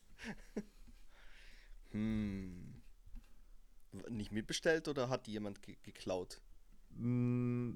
Hm. 1.92 2.82
Nicht 4.10 4.32
mitbestellt 4.32 4.88
oder 4.88 5.10
hat 5.10 5.28
die 5.28 5.32
jemand 5.32 5.62
ge 5.62 5.78
geklaut? 5.84 6.42
Mm, 6.90 7.74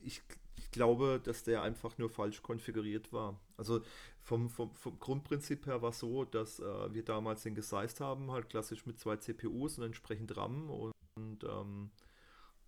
Ich, 0.00 0.22
ich 0.56 0.70
glaube, 0.70 1.20
dass 1.22 1.44
der 1.44 1.62
einfach 1.62 1.98
nur 1.98 2.10
falsch 2.10 2.42
konfiguriert 2.42 3.12
war. 3.12 3.40
Also 3.56 3.82
vom, 4.20 4.48
vom, 4.50 4.74
vom 4.74 4.98
Grundprinzip 4.98 5.66
her 5.66 5.82
war 5.82 5.90
es 5.90 6.00
so, 6.00 6.24
dass 6.24 6.58
äh, 6.60 6.94
wir 6.94 7.04
damals 7.04 7.42
den 7.42 7.54
gesized 7.54 8.00
haben, 8.00 8.30
halt 8.32 8.48
klassisch 8.50 8.86
mit 8.86 8.98
zwei 9.00 9.16
CPUs 9.16 9.78
und 9.78 9.84
entsprechend 9.84 10.36
RAM 10.36 10.70
und, 10.70 10.92
und 11.16 11.44
ähm, 11.44 11.90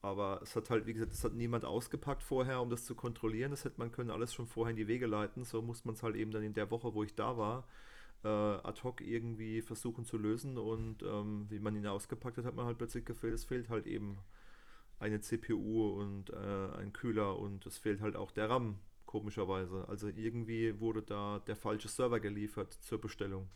aber 0.04 0.40
es 0.42 0.54
hat 0.54 0.68
halt, 0.68 0.84
wie 0.86 0.92
gesagt, 0.92 1.12
das 1.12 1.24
hat 1.24 1.32
niemand 1.32 1.64
ausgepackt 1.64 2.22
vorher, 2.22 2.60
um 2.60 2.68
das 2.68 2.84
zu 2.84 2.94
kontrollieren. 2.94 3.52
Das 3.52 3.64
hätte 3.64 3.78
man 3.78 3.90
können 3.90 4.10
alles 4.10 4.34
schon 4.34 4.46
vorher 4.46 4.70
in 4.70 4.76
die 4.76 4.86
Wege 4.86 5.06
leiten. 5.06 5.44
So 5.44 5.62
muss 5.62 5.86
man 5.86 5.94
es 5.94 6.02
halt 6.02 6.14
eben 6.14 6.30
dann 6.30 6.42
in 6.42 6.52
der 6.52 6.70
Woche, 6.70 6.92
wo 6.94 7.02
ich 7.02 7.14
da 7.14 7.38
war, 7.38 7.66
äh, 8.22 8.28
ad 8.28 8.82
hoc 8.82 9.00
irgendwie 9.00 9.62
versuchen 9.62 10.04
zu 10.04 10.18
lösen. 10.18 10.58
Und 10.58 11.02
ähm, 11.02 11.46
wie 11.48 11.58
man 11.58 11.74
ihn 11.74 11.86
ausgepackt 11.86 12.36
hat, 12.36 12.44
hat 12.44 12.54
man 12.54 12.66
halt 12.66 12.76
plötzlich 12.76 13.06
gefehlt, 13.06 13.32
es 13.32 13.46
fehlt 13.46 13.70
halt 13.70 13.86
eben 13.86 14.18
eine 14.98 15.20
CPU 15.22 15.98
und 15.98 16.28
äh, 16.30 16.76
ein 16.76 16.92
Kühler 16.92 17.38
und 17.38 17.64
es 17.64 17.78
fehlt 17.78 18.02
halt 18.02 18.14
auch 18.14 18.30
der 18.30 18.50
RAM, 18.50 18.78
komischerweise. 19.06 19.88
Also 19.88 20.08
irgendwie 20.08 20.78
wurde 20.80 21.00
da 21.00 21.38
der 21.46 21.56
falsche 21.56 21.88
Server 21.88 22.20
geliefert 22.20 22.74
zur 22.74 23.00
Bestellung. 23.00 23.48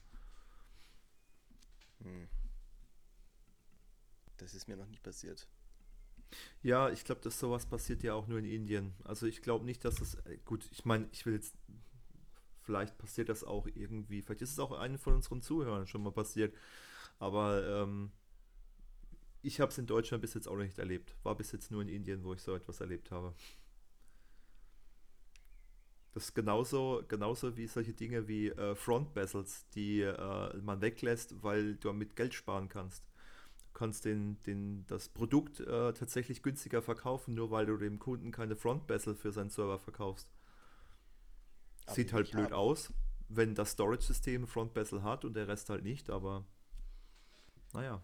Hm. 2.02 2.26
Das 4.38 4.54
ist 4.54 4.66
mir 4.66 4.76
noch 4.78 4.86
nie 4.86 5.00
passiert. 5.00 5.46
Ja, 6.62 6.90
ich 6.90 7.04
glaube, 7.04 7.20
dass 7.22 7.38
sowas 7.38 7.66
passiert 7.66 8.02
ja 8.02 8.14
auch 8.14 8.26
nur 8.26 8.38
in 8.38 8.44
Indien. 8.44 8.94
Also 9.04 9.26
ich 9.26 9.42
glaube 9.42 9.64
nicht, 9.64 9.84
dass 9.84 10.00
es, 10.00 10.14
äh, 10.26 10.38
gut, 10.44 10.68
ich 10.72 10.84
meine, 10.84 11.08
ich 11.12 11.24
will 11.26 11.34
jetzt, 11.34 11.54
vielleicht 12.62 12.98
passiert 12.98 13.28
das 13.28 13.44
auch 13.44 13.66
irgendwie, 13.66 14.22
vielleicht 14.22 14.42
ist 14.42 14.52
es 14.52 14.58
auch 14.58 14.72
einem 14.72 14.98
von 14.98 15.14
unseren 15.14 15.40
Zuhörern 15.40 15.86
schon 15.86 16.02
mal 16.02 16.12
passiert, 16.12 16.54
aber 17.18 17.66
ähm, 17.66 18.12
ich 19.42 19.60
habe 19.60 19.70
es 19.70 19.78
in 19.78 19.86
Deutschland 19.86 20.20
bis 20.20 20.34
jetzt 20.34 20.48
auch 20.48 20.56
noch 20.56 20.64
nicht 20.64 20.78
erlebt. 20.78 21.14
War 21.22 21.36
bis 21.36 21.52
jetzt 21.52 21.70
nur 21.70 21.82
in 21.82 21.88
Indien, 21.88 22.24
wo 22.24 22.34
ich 22.34 22.42
so 22.42 22.54
etwas 22.54 22.80
erlebt 22.80 23.10
habe. 23.10 23.34
Das 26.12 26.24
ist 26.24 26.34
genauso, 26.34 27.02
genauso 27.08 27.56
wie 27.56 27.66
solche 27.66 27.92
Dinge 27.94 28.28
wie 28.28 28.48
äh, 28.48 28.74
Front 28.74 29.14
Bezels, 29.14 29.66
die 29.70 30.00
äh, 30.02 30.56
man 30.58 30.80
weglässt, 30.80 31.42
weil 31.42 31.76
du 31.76 31.88
damit 31.88 32.16
Geld 32.16 32.34
sparen 32.34 32.68
kannst. 32.68 33.07
Kannst 33.78 34.04
den, 34.04 34.40
den, 34.42 34.84
das 34.88 35.08
Produkt 35.08 35.60
äh, 35.60 35.92
tatsächlich 35.92 36.42
günstiger 36.42 36.82
verkaufen, 36.82 37.34
nur 37.34 37.52
weil 37.52 37.66
du 37.66 37.76
dem 37.76 38.00
Kunden 38.00 38.32
keine 38.32 38.56
Front 38.56 38.88
Bezel 38.88 39.14
für 39.14 39.30
seinen 39.30 39.50
Server 39.50 39.78
verkaufst. 39.78 40.32
Aber 41.86 41.96
Sieht 41.96 42.12
halt 42.12 42.30
blöd 42.30 42.52
haben. 42.52 42.52
aus, 42.52 42.92
wenn 43.28 43.54
das 43.56 43.72
Storage-System 43.72 44.46
Front 44.46 44.74
Bezel 44.74 45.02
hat 45.02 45.24
und 45.24 45.34
der 45.34 45.48
Rest 45.48 45.70
halt 45.70 45.82
nicht, 45.84 46.10
aber 46.10 46.44
naja. 47.72 48.02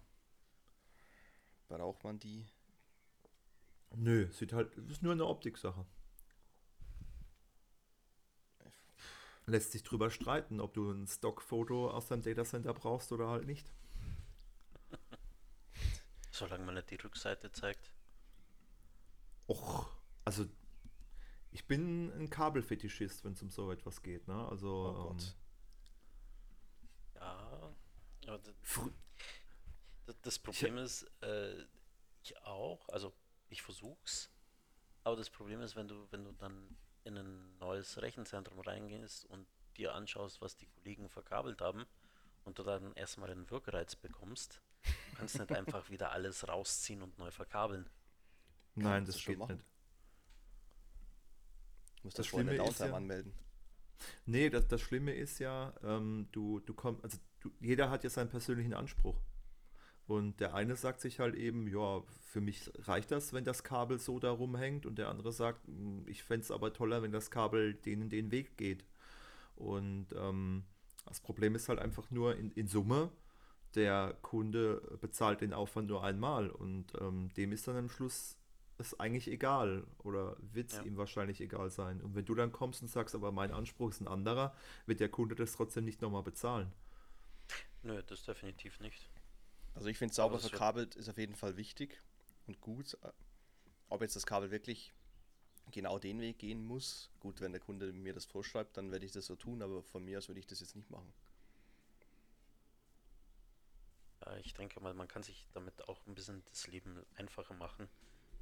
Braucht 1.68 2.02
man 2.04 2.18
die? 2.18 2.46
Nö, 3.96 4.28
sieht 4.30 4.52
halt, 4.52 4.76
ist 4.76 5.02
nur 5.02 5.12
eine 5.12 5.24
Optiksache. 5.26 5.86
Lässt 9.46 9.72
sich 9.72 9.82
drüber 9.82 10.10
streiten, 10.10 10.60
ob 10.60 10.74
du 10.74 10.90
ein 10.90 11.06
Stockfoto 11.06 11.90
aus 11.90 12.08
deinem 12.08 12.20
Datacenter 12.22 12.74
brauchst 12.74 13.10
oder 13.12 13.28
halt 13.28 13.46
nicht. 13.46 13.72
Solange 16.34 16.64
man 16.64 16.74
nicht 16.74 16.90
die 16.90 16.96
Rückseite 16.96 17.52
zeigt. 17.52 17.92
Och, 19.48 19.86
also 20.24 20.46
ich 21.52 21.66
bin 21.66 22.10
ein 22.12 22.28
Kabelfetischist, 22.30 23.24
wenn 23.24 23.32
es 23.32 23.42
um 23.42 23.50
so 23.50 23.70
etwas 23.70 24.02
geht, 24.02 24.26
ne? 24.26 24.48
Also 24.48 24.68
Oh 24.96 25.10
ähm. 25.12 25.34
Ja, 27.14 27.74
aber 28.26 28.38
d- 28.38 28.52
frü- 28.64 28.92
d- 30.08 30.14
das 30.22 30.38
Problem 30.38 30.78
ist, 30.78 31.04
äh, 31.22 31.64
ich 32.22 32.36
auch, 32.38 32.88
also 32.88 33.12
ich 33.48 33.62
versuch's, 33.62 34.30
aber 35.04 35.16
das 35.16 35.30
Problem 35.30 35.60
ist, 35.60 35.76
wenn 35.76 35.88
du, 35.88 36.06
wenn 36.10 36.24
du 36.24 36.32
dann 36.32 36.76
in 37.04 37.16
ein 37.18 37.58
neues 37.58 38.00
Rechenzentrum 38.00 38.60
reingehst 38.60 39.26
und 39.26 39.46
dir 39.76 39.94
anschaust, 39.94 40.40
was 40.40 40.56
die 40.56 40.66
Kollegen 40.66 41.08
verkabelt 41.10 41.60
haben 41.60 41.86
und 42.44 42.58
du 42.58 42.62
dann 42.62 42.94
erstmal 42.94 43.30
einen 43.30 43.50
Wirkreiz 43.50 43.96
bekommst, 43.96 44.62
kannst 45.16 45.38
nicht 45.38 45.52
einfach 45.52 45.90
wieder 45.90 46.12
alles 46.12 46.46
rausziehen 46.48 47.02
und 47.02 47.18
neu 47.18 47.30
verkabeln. 47.30 47.88
Nein, 48.74 49.04
das, 49.04 49.16
das 49.16 49.24
geht 49.24 49.38
nicht. 49.38 49.50
Du 49.50 49.56
musst 52.04 52.18
das, 52.18 52.26
das 52.26 52.26
Schlimme 52.26 52.54
ist 52.54 52.80
ja, 52.80 52.94
anmelden. 52.94 53.32
Nee, 54.26 54.50
das, 54.50 54.66
das 54.68 54.80
Schlimme 54.80 55.12
ist 55.14 55.38
ja, 55.38 55.72
ähm, 55.82 56.28
du, 56.32 56.60
du 56.60 56.74
kommst, 56.74 57.02
also 57.04 57.18
du, 57.40 57.50
jeder 57.60 57.90
hat 57.90 58.04
ja 58.04 58.10
seinen 58.10 58.28
persönlichen 58.28 58.74
Anspruch. 58.74 59.20
Und 60.06 60.38
der 60.40 60.52
eine 60.54 60.76
sagt 60.76 61.00
sich 61.00 61.18
halt 61.18 61.34
eben, 61.34 61.66
ja, 61.66 62.02
für 62.30 62.42
mich 62.42 62.70
reicht 62.80 63.10
das, 63.10 63.32
wenn 63.32 63.44
das 63.44 63.64
Kabel 63.64 63.98
so 63.98 64.18
da 64.18 64.30
rumhängt. 64.30 64.84
Und 64.84 64.98
der 64.98 65.08
andere 65.08 65.32
sagt, 65.32 65.66
hm, 65.66 66.06
ich 66.06 66.22
fände 66.22 66.44
es 66.44 66.50
aber 66.50 66.72
toller, 66.74 67.02
wenn 67.02 67.12
das 67.12 67.30
Kabel 67.30 67.74
denen 67.74 68.10
den 68.10 68.30
Weg 68.30 68.58
geht. 68.58 68.84
Und 69.56 70.08
ähm, 70.14 70.64
das 71.06 71.20
Problem 71.20 71.54
ist 71.54 71.68
halt 71.68 71.78
einfach 71.78 72.10
nur 72.10 72.36
in, 72.36 72.50
in 72.50 72.66
Summe, 72.66 73.12
der 73.76 74.16
Kunde 74.22 74.98
bezahlt 75.00 75.40
den 75.40 75.52
Aufwand 75.52 75.88
nur 75.88 76.04
einmal 76.04 76.50
und 76.50 76.92
ähm, 77.00 77.30
dem 77.36 77.52
ist 77.52 77.66
dann 77.68 77.76
am 77.76 77.88
Schluss 77.88 78.38
es 78.78 78.98
eigentlich 78.98 79.28
egal 79.28 79.86
oder 79.98 80.36
wird 80.40 80.70
es 80.70 80.76
ja. 80.78 80.82
ihm 80.82 80.96
wahrscheinlich 80.96 81.40
egal 81.40 81.70
sein. 81.70 82.00
Und 82.00 82.14
wenn 82.14 82.24
du 82.24 82.34
dann 82.34 82.52
kommst 82.52 82.82
und 82.82 82.88
sagst, 82.88 83.14
aber 83.14 83.30
mein 83.32 83.52
Anspruch 83.52 83.90
ist 83.90 84.00
ein 84.00 84.08
anderer, 84.08 84.54
wird 84.86 85.00
der 85.00 85.08
Kunde 85.08 85.34
das 85.34 85.52
trotzdem 85.52 85.84
nicht 85.84 86.02
nochmal 86.02 86.22
bezahlen. 86.22 86.72
Nö, 87.82 88.02
das 88.06 88.24
definitiv 88.24 88.80
nicht. 88.80 89.10
Also 89.74 89.88
ich 89.88 89.98
finde 89.98 90.14
sauber 90.14 90.38
verkabelt 90.38 90.96
ist 90.96 91.08
auf 91.08 91.18
jeden 91.18 91.34
Fall 91.34 91.56
wichtig 91.56 92.02
und 92.46 92.60
gut. 92.60 92.96
Ob 93.88 94.02
jetzt 94.02 94.16
das 94.16 94.26
Kabel 94.26 94.50
wirklich 94.50 94.92
genau 95.70 95.98
den 95.98 96.20
Weg 96.20 96.38
gehen 96.38 96.64
muss, 96.64 97.10
gut, 97.20 97.40
wenn 97.40 97.52
der 97.52 97.60
Kunde 97.60 97.92
mir 97.92 98.12
das 98.12 98.24
vorschreibt, 98.24 98.76
dann 98.76 98.90
werde 98.90 99.04
ich 99.04 99.12
das 99.12 99.26
so 99.26 99.36
tun, 99.36 99.62
aber 99.62 99.82
von 99.82 100.04
mir 100.04 100.18
aus 100.18 100.28
würde 100.28 100.40
ich 100.40 100.46
das 100.46 100.60
jetzt 100.60 100.76
nicht 100.76 100.90
machen. 100.90 101.12
Ja, 104.20 104.36
ich 104.38 104.54
denke 104.54 104.80
mal, 104.80 104.94
man 104.94 105.08
kann 105.08 105.22
sich 105.22 105.46
damit 105.52 105.88
auch 105.88 106.06
ein 106.06 106.14
bisschen 106.14 106.42
das 106.50 106.66
Leben 106.66 107.04
einfacher 107.16 107.54
machen, 107.54 107.88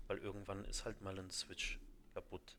weil 0.07 0.19
irgendwann 0.19 0.65
ist 0.65 0.85
halt 0.85 1.01
mal 1.01 1.19
ein 1.19 1.31
Switch 1.31 1.79
kaputt. 2.15 2.57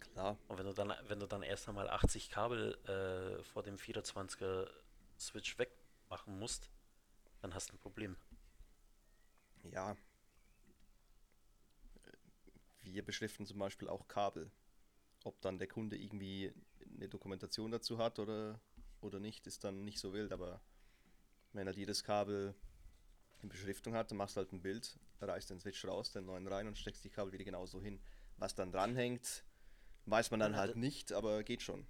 Klar. 0.00 0.38
Und 0.48 0.58
wenn 0.58 0.66
du 0.66 0.72
dann, 0.72 0.92
wenn 1.06 1.20
du 1.20 1.26
dann 1.26 1.42
erst 1.42 1.68
einmal 1.68 1.88
80 1.88 2.30
Kabel 2.30 2.74
äh, 2.86 3.42
vor 3.44 3.62
dem 3.62 3.76
24er 3.76 4.68
Switch 5.18 5.58
wegmachen 5.58 6.38
musst, 6.38 6.70
dann 7.40 7.54
hast 7.54 7.70
du 7.70 7.74
ein 7.74 7.78
Problem. 7.78 8.16
Ja. 9.72 9.96
Wir 12.82 13.04
beschriften 13.04 13.46
zum 13.46 13.58
Beispiel 13.58 13.88
auch 13.88 14.08
Kabel. 14.08 14.50
Ob 15.24 15.40
dann 15.40 15.58
der 15.58 15.68
Kunde 15.68 15.96
irgendwie 15.96 16.52
eine 16.94 17.08
Dokumentation 17.08 17.70
dazu 17.70 17.98
hat 17.98 18.18
oder, 18.18 18.60
oder 19.00 19.20
nicht, 19.20 19.46
ist 19.46 19.64
dann 19.64 19.84
nicht 19.84 19.98
so 19.98 20.12
wild, 20.12 20.32
aber 20.32 20.60
wenn 21.58 21.66
er 21.66 21.74
jedes 21.74 22.04
Kabel 22.04 22.54
in 23.42 23.48
Beschriftung 23.48 23.94
hat, 23.94 24.10
dann 24.10 24.18
machst 24.18 24.36
du 24.36 24.38
halt 24.38 24.52
ein 24.52 24.62
Bild, 24.62 24.98
reißt 25.20 25.50
den 25.50 25.60
Switch 25.60 25.84
raus, 25.84 26.12
den 26.12 26.24
neuen 26.24 26.46
rein 26.46 26.66
und 26.66 26.78
steckst 26.78 27.04
die 27.04 27.10
Kabel 27.10 27.32
wieder 27.32 27.44
genauso 27.44 27.82
hin. 27.82 28.00
Was 28.36 28.54
dann 28.54 28.72
dranhängt, 28.72 29.44
weiß 30.06 30.30
man 30.30 30.40
dann 30.40 30.52
nein, 30.52 30.60
halt 30.60 30.76
nicht, 30.76 31.12
aber 31.12 31.42
geht 31.42 31.62
schon. 31.62 31.86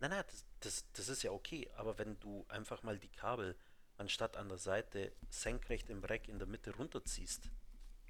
Nein, 0.00 0.10
nein, 0.10 0.24
das, 0.26 0.44
das, 0.60 0.92
das 0.92 1.08
ist 1.08 1.22
ja 1.22 1.30
okay, 1.30 1.70
aber 1.76 1.98
wenn 1.98 2.18
du 2.20 2.44
einfach 2.48 2.82
mal 2.82 2.98
die 2.98 3.08
Kabel 3.08 3.56
anstatt 3.96 4.36
an 4.36 4.48
der 4.48 4.58
Seite 4.58 5.12
senkrecht 5.30 5.88
im 5.88 6.02
Rack 6.02 6.28
in 6.28 6.38
der 6.38 6.48
Mitte 6.48 6.74
runterziehst. 6.74 7.50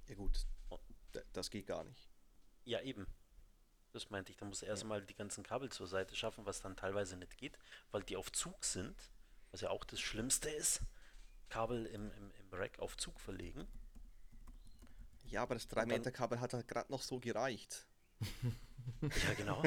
Ja 0.09 0.15
gut, 0.15 0.47
das 1.33 1.51
geht 1.51 1.67
gar 1.67 1.85
nicht. 1.85 2.09
Ja 2.65 2.81
eben. 2.81 3.07
Das 3.93 4.09
meinte 4.09 4.33
ich, 4.33 4.39
da 4.39 4.47
muss 4.47 4.63
erstmal 4.63 5.01
ja. 5.01 5.07
die 5.07 5.15
ganzen 5.15 5.45
Kabel 5.45 5.71
zur 5.71 5.87
Seite 5.87 6.17
schaffen, 6.17 6.47
was 6.47 6.63
dann 6.63 6.77
teilweise 6.77 7.19
nicht 7.19 7.37
geht, 7.37 7.59
weil 7.91 8.03
die 8.03 8.17
auf 8.17 8.33
Zug 8.33 8.65
sind, 8.65 8.97
was 9.53 9.61
ja 9.61 9.71
auch 9.71 9.85
das 9.85 10.01
Schlimmste 10.01 10.51
ist. 10.51 10.83
Kabel 11.49 11.87
im, 11.87 12.11
im, 12.13 12.33
im 12.41 12.59
Rack 12.59 12.79
auf 12.79 12.97
Zug 12.97 13.21
verlegen. 13.21 13.67
Ja, 15.27 15.43
aber 15.43 15.55
das 15.55 15.69
3 15.69 15.87
Meter 15.87 16.11
Kabel 16.11 16.41
hat 16.41 16.53
halt 16.53 16.67
gerade 16.67 16.91
noch 16.91 17.03
so 17.03 17.21
gereicht. 17.21 17.87
ja, 19.01 19.35
genau. 19.37 19.63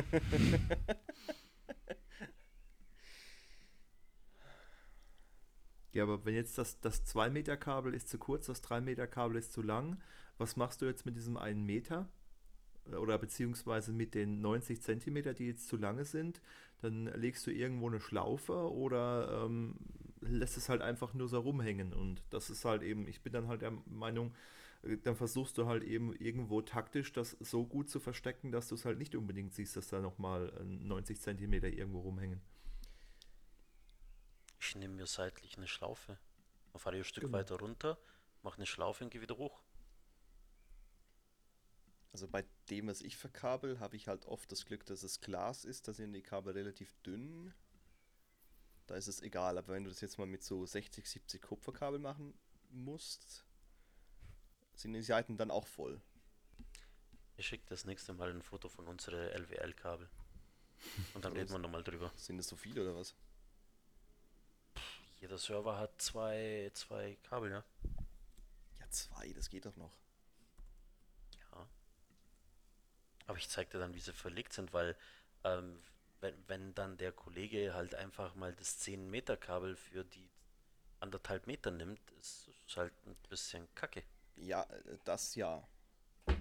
Ja, 5.95 6.03
aber 6.03 6.25
wenn 6.25 6.35
jetzt 6.35 6.57
das, 6.57 6.81
das 6.81 7.05
2 7.05 7.29
Meter 7.29 7.55
Kabel 7.55 7.93
ist 7.93 8.09
zu 8.09 8.17
kurz, 8.17 8.47
das 8.47 8.61
3 8.61 8.81
Meter 8.81 9.07
Kabel 9.07 9.37
ist 9.37 9.53
zu 9.53 9.61
lang, 9.61 10.01
was 10.37 10.57
machst 10.57 10.81
du 10.81 10.85
jetzt 10.85 11.05
mit 11.05 11.15
diesem 11.15 11.37
einen 11.37 11.63
Meter? 11.63 12.09
Oder 12.91 13.17
beziehungsweise 13.17 13.91
mit 13.91 14.13
den 14.13 14.41
90 14.41 14.81
Zentimeter, 14.81 15.33
die 15.33 15.47
jetzt 15.47 15.67
zu 15.67 15.77
lange 15.77 16.05
sind, 16.05 16.41
dann 16.81 17.05
legst 17.15 17.45
du 17.47 17.51
irgendwo 17.51 17.87
eine 17.87 17.99
Schlaufe 17.99 18.71
oder 18.71 19.45
ähm, 19.45 19.75
lässt 20.21 20.57
es 20.57 20.69
halt 20.69 20.81
einfach 20.81 21.13
nur 21.13 21.27
so 21.27 21.39
rumhängen. 21.39 21.93
Und 21.93 22.21
das 22.29 22.49
ist 22.49 22.65
halt 22.65 22.83
eben, 22.83 23.07
ich 23.07 23.21
bin 23.21 23.33
dann 23.33 23.47
halt 23.47 23.61
der 23.61 23.71
Meinung, 23.85 24.33
äh, 24.83 24.97
dann 24.97 25.15
versuchst 25.15 25.57
du 25.57 25.65
halt 25.65 25.83
eben 25.83 26.13
irgendwo 26.15 26.61
taktisch 26.61 27.11
das 27.13 27.31
so 27.39 27.65
gut 27.65 27.89
zu 27.89 27.99
verstecken, 27.99 28.51
dass 28.51 28.67
du 28.67 28.75
es 28.75 28.85
halt 28.85 28.99
nicht 28.99 29.15
unbedingt 29.15 29.53
siehst, 29.53 29.75
dass 29.75 29.87
da 29.87 29.99
nochmal 29.99 30.51
90 30.63 31.19
Zentimeter 31.19 31.67
irgendwo 31.67 32.01
rumhängen. 32.01 32.41
Ich 34.59 34.75
nehme 34.75 34.95
mir 34.95 35.05
seitlich 35.07 35.57
eine 35.57 35.67
Schlaufe. 35.67 36.17
Fahre 36.75 36.97
ich 36.97 37.01
ein 37.01 37.05
Stück 37.05 37.23
genau. 37.23 37.37
weiter 37.37 37.55
runter, 37.55 37.97
mache 38.43 38.57
eine 38.57 38.65
Schlaufe 38.65 39.03
und 39.03 39.09
gehe 39.09 39.21
wieder 39.21 39.37
hoch. 39.37 39.61
Also 42.15 42.29
bei 42.29 42.45
dem, 42.69 42.87
was 42.87 43.01
ich 43.01 43.17
verkabel, 43.17 43.81
habe 43.81 43.97
ich 43.97 44.07
halt 44.07 44.25
oft 44.25 44.49
das 44.49 44.65
Glück, 44.65 44.85
dass 44.85 45.03
es 45.03 45.19
Glas 45.19 45.65
ist. 45.65 45.89
Da 45.89 45.91
sind 45.91 46.13
die 46.13 46.21
Kabel 46.21 46.53
relativ 46.53 46.93
dünn. 47.05 47.53
Da 48.87 48.95
ist 48.95 49.07
es 49.07 49.21
egal. 49.21 49.57
Aber 49.57 49.73
wenn 49.73 49.83
du 49.83 49.89
das 49.89 49.99
jetzt 49.99 50.17
mal 50.17 50.25
mit 50.25 50.41
so 50.41 50.65
60, 50.65 51.09
70 51.09 51.41
Kupferkabel 51.41 51.99
machen 51.99 52.33
musst, 52.69 53.43
sind 54.75 54.93
die 54.93 55.01
Seiten 55.01 55.35
dann 55.35 55.51
auch 55.51 55.67
voll. 55.67 55.99
Ich 57.35 57.47
schicke 57.47 57.65
das 57.67 57.83
nächste 57.83 58.13
Mal 58.13 58.29
ein 58.29 58.41
Foto 58.41 58.69
von 58.69 58.87
unseren 58.87 59.19
LWL-Kabel. 59.19 60.09
Und 61.15 61.25
dann 61.25 61.33
reden 61.37 61.51
wir 61.51 61.59
nochmal 61.59 61.83
drüber. 61.83 62.13
Sind 62.15 62.37
das 62.37 62.47
so 62.47 62.55
viele 62.55 62.83
oder 62.83 62.95
was? 62.95 63.13
Jeder 65.19 65.37
Server 65.37 65.77
hat 65.77 66.01
zwei, 66.01 66.71
zwei 66.75 67.17
Kabel, 67.23 67.51
ja? 67.51 67.65
Ja, 68.79 68.89
zwei, 68.89 69.33
das 69.33 69.49
geht 69.49 69.65
doch 69.65 69.75
noch. 69.75 69.91
Ja. 71.51 71.67
Aber 73.27 73.37
ich 73.37 73.49
zeig 73.49 73.69
dir 73.71 73.79
dann, 73.79 73.93
wie 73.93 73.99
sie 73.99 74.13
verlegt 74.13 74.53
sind, 74.53 74.73
weil 74.73 74.95
ähm, 75.43 75.81
wenn, 76.21 76.35
wenn 76.47 76.75
dann 76.75 76.97
der 76.97 77.11
Kollege 77.11 77.73
halt 77.73 77.95
einfach 77.95 78.35
mal 78.35 78.53
das 78.53 78.79
10 78.79 79.09
Meter 79.09 79.37
Kabel 79.37 79.75
für 79.75 80.03
die 80.03 80.29
anderthalb 80.99 81.47
Meter 81.47 81.71
nimmt, 81.71 81.99
ist 82.19 82.49
es 82.67 82.77
halt 82.77 82.93
ein 83.05 83.15
bisschen 83.29 83.67
kacke. 83.75 84.03
Ja, 84.35 84.63
äh, 84.63 84.97
das 85.03 85.35
ja. 85.35 85.67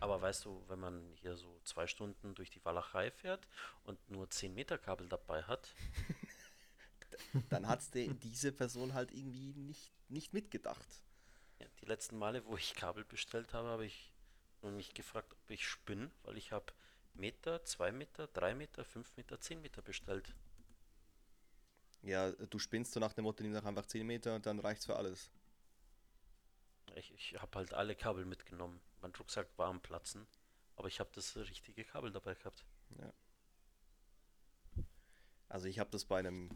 Aber 0.00 0.20
weißt 0.22 0.46
du, 0.46 0.64
wenn 0.68 0.80
man 0.80 1.12
hier 1.16 1.36
so 1.36 1.60
zwei 1.64 1.86
Stunden 1.86 2.34
durch 2.34 2.50
die 2.50 2.64
Walachei 2.64 3.10
fährt 3.10 3.46
und 3.84 3.98
nur 4.10 4.30
10 4.30 4.54
Meter 4.54 4.78
Kabel 4.78 5.08
dabei 5.08 5.42
hat, 5.42 5.74
dann 7.50 7.68
hat 7.68 7.80
diese 7.94 8.52
Person 8.52 8.94
halt 8.94 9.12
irgendwie 9.12 9.52
nicht, 9.54 9.92
nicht 10.08 10.32
mitgedacht. 10.32 10.88
Ja, 11.60 11.66
die 11.82 11.86
letzten 11.86 12.16
Male, 12.16 12.44
wo 12.46 12.56
ich 12.56 12.74
Kabel 12.74 13.04
bestellt 13.04 13.52
habe, 13.52 13.68
habe 13.68 13.84
ich 13.84 14.13
mich 14.72 14.94
gefragt, 14.94 15.32
ob 15.32 15.50
ich 15.50 15.66
spinne, 15.66 16.10
weil 16.22 16.36
ich 16.36 16.52
habe 16.52 16.72
Meter, 17.14 17.64
2 17.64 17.92
Meter, 17.92 18.26
3 18.28 18.54
Meter, 18.54 18.84
5 18.84 19.16
Meter, 19.16 19.40
10 19.40 19.62
Meter 19.62 19.82
bestellt. 19.82 20.34
Ja, 22.02 22.32
du 22.32 22.58
spinnst 22.58 22.92
so 22.92 23.00
nach 23.00 23.12
dem 23.12 23.24
Motto, 23.24 23.42
nimm 23.42 23.54
doch 23.54 23.64
einfach 23.64 23.86
10 23.86 24.06
Meter 24.06 24.34
und 24.34 24.46
dann 24.46 24.58
reicht's 24.58 24.86
für 24.86 24.96
alles. 24.96 25.30
Ich, 26.96 27.12
ich 27.12 27.40
habe 27.40 27.56
halt 27.58 27.72
alle 27.72 27.96
Kabel 27.96 28.24
mitgenommen. 28.24 28.80
Mein 29.00 29.12
Rucksack 29.14 29.48
war 29.56 29.68
am 29.68 29.80
Platzen, 29.80 30.26
aber 30.76 30.88
ich 30.88 31.00
habe 31.00 31.10
das 31.14 31.36
richtige 31.36 31.84
Kabel 31.84 32.12
dabei 32.12 32.34
gehabt. 32.34 32.64
Ja. 32.98 33.12
Also 35.48 35.66
ich 35.66 35.78
habe 35.78 35.90
das 35.90 36.04
bei 36.04 36.18
einem 36.18 36.50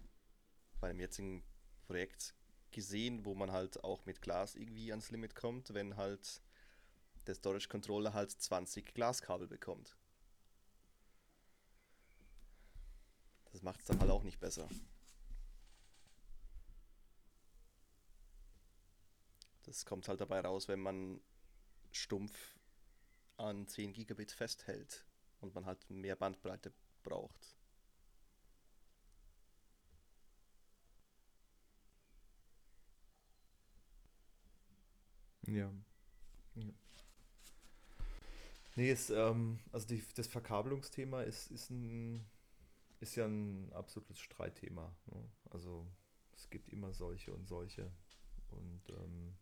bei 0.80 0.88
dem 0.88 1.00
jetzigen 1.00 1.42
Projekt 1.86 2.34
gesehen, 2.70 3.24
wo 3.24 3.34
man 3.34 3.52
halt 3.52 3.82
auch 3.82 4.04
mit 4.06 4.20
Glas 4.22 4.54
irgendwie 4.54 4.90
ans 4.90 5.10
Limit 5.10 5.34
kommt, 5.34 5.74
wenn 5.74 5.96
halt 5.96 6.40
der 7.28 7.34
Storage 7.34 7.68
Controller 7.68 8.14
halt 8.14 8.30
20 8.30 8.94
Glaskabel 8.94 9.46
bekommt. 9.46 9.96
Das 13.52 13.62
macht 13.62 13.80
es 13.80 13.86
dann 13.86 14.00
halt 14.00 14.10
auch 14.10 14.22
nicht 14.22 14.40
besser. 14.40 14.66
Das 19.64 19.84
kommt 19.84 20.08
halt 20.08 20.20
dabei 20.20 20.40
raus, 20.40 20.68
wenn 20.68 20.80
man 20.80 21.20
stumpf 21.92 22.56
an 23.36 23.68
10 23.68 23.92
Gigabit 23.92 24.32
festhält 24.32 25.04
und 25.40 25.54
man 25.54 25.66
halt 25.66 25.90
mehr 25.90 26.16
Bandbreite 26.16 26.72
braucht. 27.02 27.58
Ja. 35.46 35.70
ja. 36.54 36.87
Nee, 38.78 38.92
es, 38.92 39.10
ähm, 39.10 39.58
also 39.72 39.88
die, 39.88 40.00
das 40.14 40.28
Verkabelungsthema 40.28 41.22
ist, 41.22 41.50
ist, 41.50 41.68
ein, 41.68 42.24
ist 43.00 43.16
ja 43.16 43.26
ein 43.26 43.72
absolutes 43.72 44.20
Streitthema. 44.20 44.96
Ne? 45.06 45.28
Also 45.50 45.84
es 46.36 46.48
gibt 46.48 46.68
immer 46.68 46.92
solche 46.92 47.34
und 47.34 47.48
solche. 47.48 47.90
Und 48.50 48.82
ähm, 48.90 49.34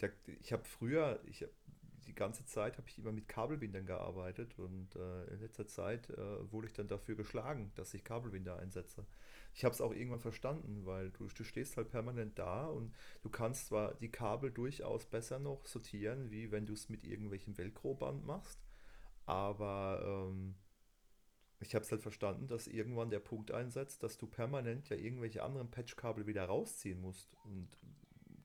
der, 0.00 0.10
ich 0.40 0.52
habe 0.52 0.64
früher, 0.64 1.22
ich 1.24 1.44
hab, 1.44 1.50
die 2.06 2.14
ganze 2.14 2.44
Zeit 2.44 2.78
habe 2.78 2.88
ich 2.88 2.98
immer 2.98 3.12
mit 3.12 3.28
Kabelbindern 3.28 3.86
gearbeitet 3.86 4.58
und 4.58 4.94
äh, 4.96 5.24
in 5.32 5.40
letzter 5.40 5.66
Zeit 5.66 6.10
äh, 6.10 6.52
wurde 6.52 6.66
ich 6.66 6.72
dann 6.72 6.88
dafür 6.88 7.14
geschlagen, 7.14 7.72
dass 7.74 7.94
ich 7.94 8.04
Kabelbinder 8.04 8.58
einsetze. 8.58 9.06
Ich 9.54 9.64
habe 9.64 9.74
es 9.74 9.80
auch 9.80 9.92
irgendwann 9.92 10.20
verstanden, 10.20 10.86
weil 10.86 11.10
du, 11.10 11.28
du 11.28 11.44
stehst 11.44 11.76
halt 11.76 11.90
permanent 11.90 12.38
da 12.38 12.66
und 12.66 12.94
du 13.22 13.28
kannst 13.28 13.66
zwar 13.66 13.94
die 13.94 14.10
Kabel 14.10 14.50
durchaus 14.50 15.06
besser 15.06 15.38
noch 15.38 15.66
sortieren, 15.66 16.30
wie 16.30 16.50
wenn 16.50 16.66
du 16.66 16.72
es 16.72 16.88
mit 16.88 17.04
irgendwelchem 17.04 17.56
Velcro-Band 17.56 18.24
machst, 18.24 18.62
aber 19.26 20.28
ähm, 20.30 20.54
ich 21.62 21.74
habe 21.74 21.84
es 21.84 21.90
halt 21.90 22.02
verstanden, 22.02 22.48
dass 22.48 22.66
irgendwann 22.66 23.10
der 23.10 23.20
Punkt 23.20 23.52
einsetzt, 23.52 24.02
dass 24.02 24.18
du 24.18 24.26
permanent 24.26 24.88
ja 24.88 24.96
irgendwelche 24.96 25.42
anderen 25.42 25.70
Patchkabel 25.70 26.26
wieder 26.26 26.44
rausziehen 26.44 27.00
musst. 27.00 27.34
Und 27.44 27.68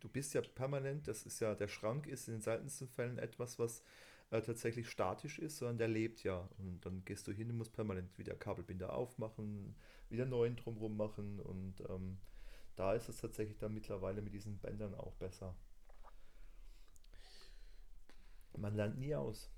du 0.08 0.14
bist 0.14 0.34
ja 0.34 0.42
permanent, 0.42 1.08
das 1.10 1.24
ist 1.24 1.42
ja, 1.42 1.54
der 1.54 1.68
Schrank 1.68 2.08
ist 2.08 2.30
in 2.30 2.36
den 2.36 2.42
seltensten 2.42 2.88
Fällen 2.88 3.18
etwas, 3.18 3.60
was 3.60 3.84
äh, 4.32 4.42
tatsächlich 4.42 4.90
statisch 4.90 5.38
ist, 5.38 5.58
sondern 5.58 5.78
der 5.78 5.90
lebt 5.90 6.24
ja. 6.24 6.48
Und 6.58 6.86
dann 6.86 7.04
gehst 7.04 7.28
du 7.28 7.34
hin 7.34 7.50
und 7.50 7.58
musst 7.58 7.74
permanent 7.74 8.18
wieder 8.18 8.34
Kabelbinder 8.36 8.94
aufmachen, 8.94 9.76
wieder 10.10 10.26
neuen 10.26 10.56
drumherum 10.56 10.96
machen. 10.96 11.42
Und 11.42 11.82
ähm, 11.90 12.20
da 12.78 12.94
ist 12.94 13.10
es 13.10 13.18
tatsächlich 13.18 13.58
dann 13.58 13.74
mittlerweile 13.74 14.22
mit 14.22 14.34
diesen 14.34 14.58
Bändern 14.60 14.96
auch 14.96 15.16
besser. 15.16 15.54
Man 18.56 18.76
lernt 18.76 18.98
nie 18.98 19.14
aus. 19.14 19.52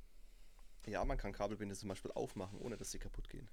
Ja, 0.87 1.05
man 1.05 1.17
kann 1.17 1.31
Kabelbinder 1.31 1.75
zum 1.75 1.89
Beispiel 1.89 2.11
aufmachen, 2.11 2.57
ohne 2.57 2.75
dass 2.75 2.89
sie 2.89 2.99
kaputt 2.99 3.29
gehen. 3.29 3.47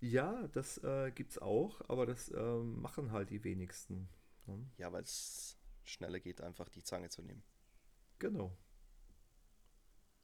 Ja, 0.00 0.48
das 0.48 0.78
äh, 0.78 1.12
es 1.20 1.38
auch, 1.38 1.82
aber 1.88 2.06
das 2.06 2.30
äh, 2.30 2.58
machen 2.60 3.12
halt 3.12 3.28
die 3.28 3.44
wenigsten. 3.44 4.08
Ne? 4.46 4.66
Ja, 4.78 4.92
weil 4.92 5.02
es 5.02 5.57
schneller 5.88 6.20
geht, 6.20 6.40
einfach 6.40 6.68
die 6.68 6.82
Zange 6.82 7.08
zu 7.08 7.22
nehmen. 7.22 7.42
Genau. 8.18 8.56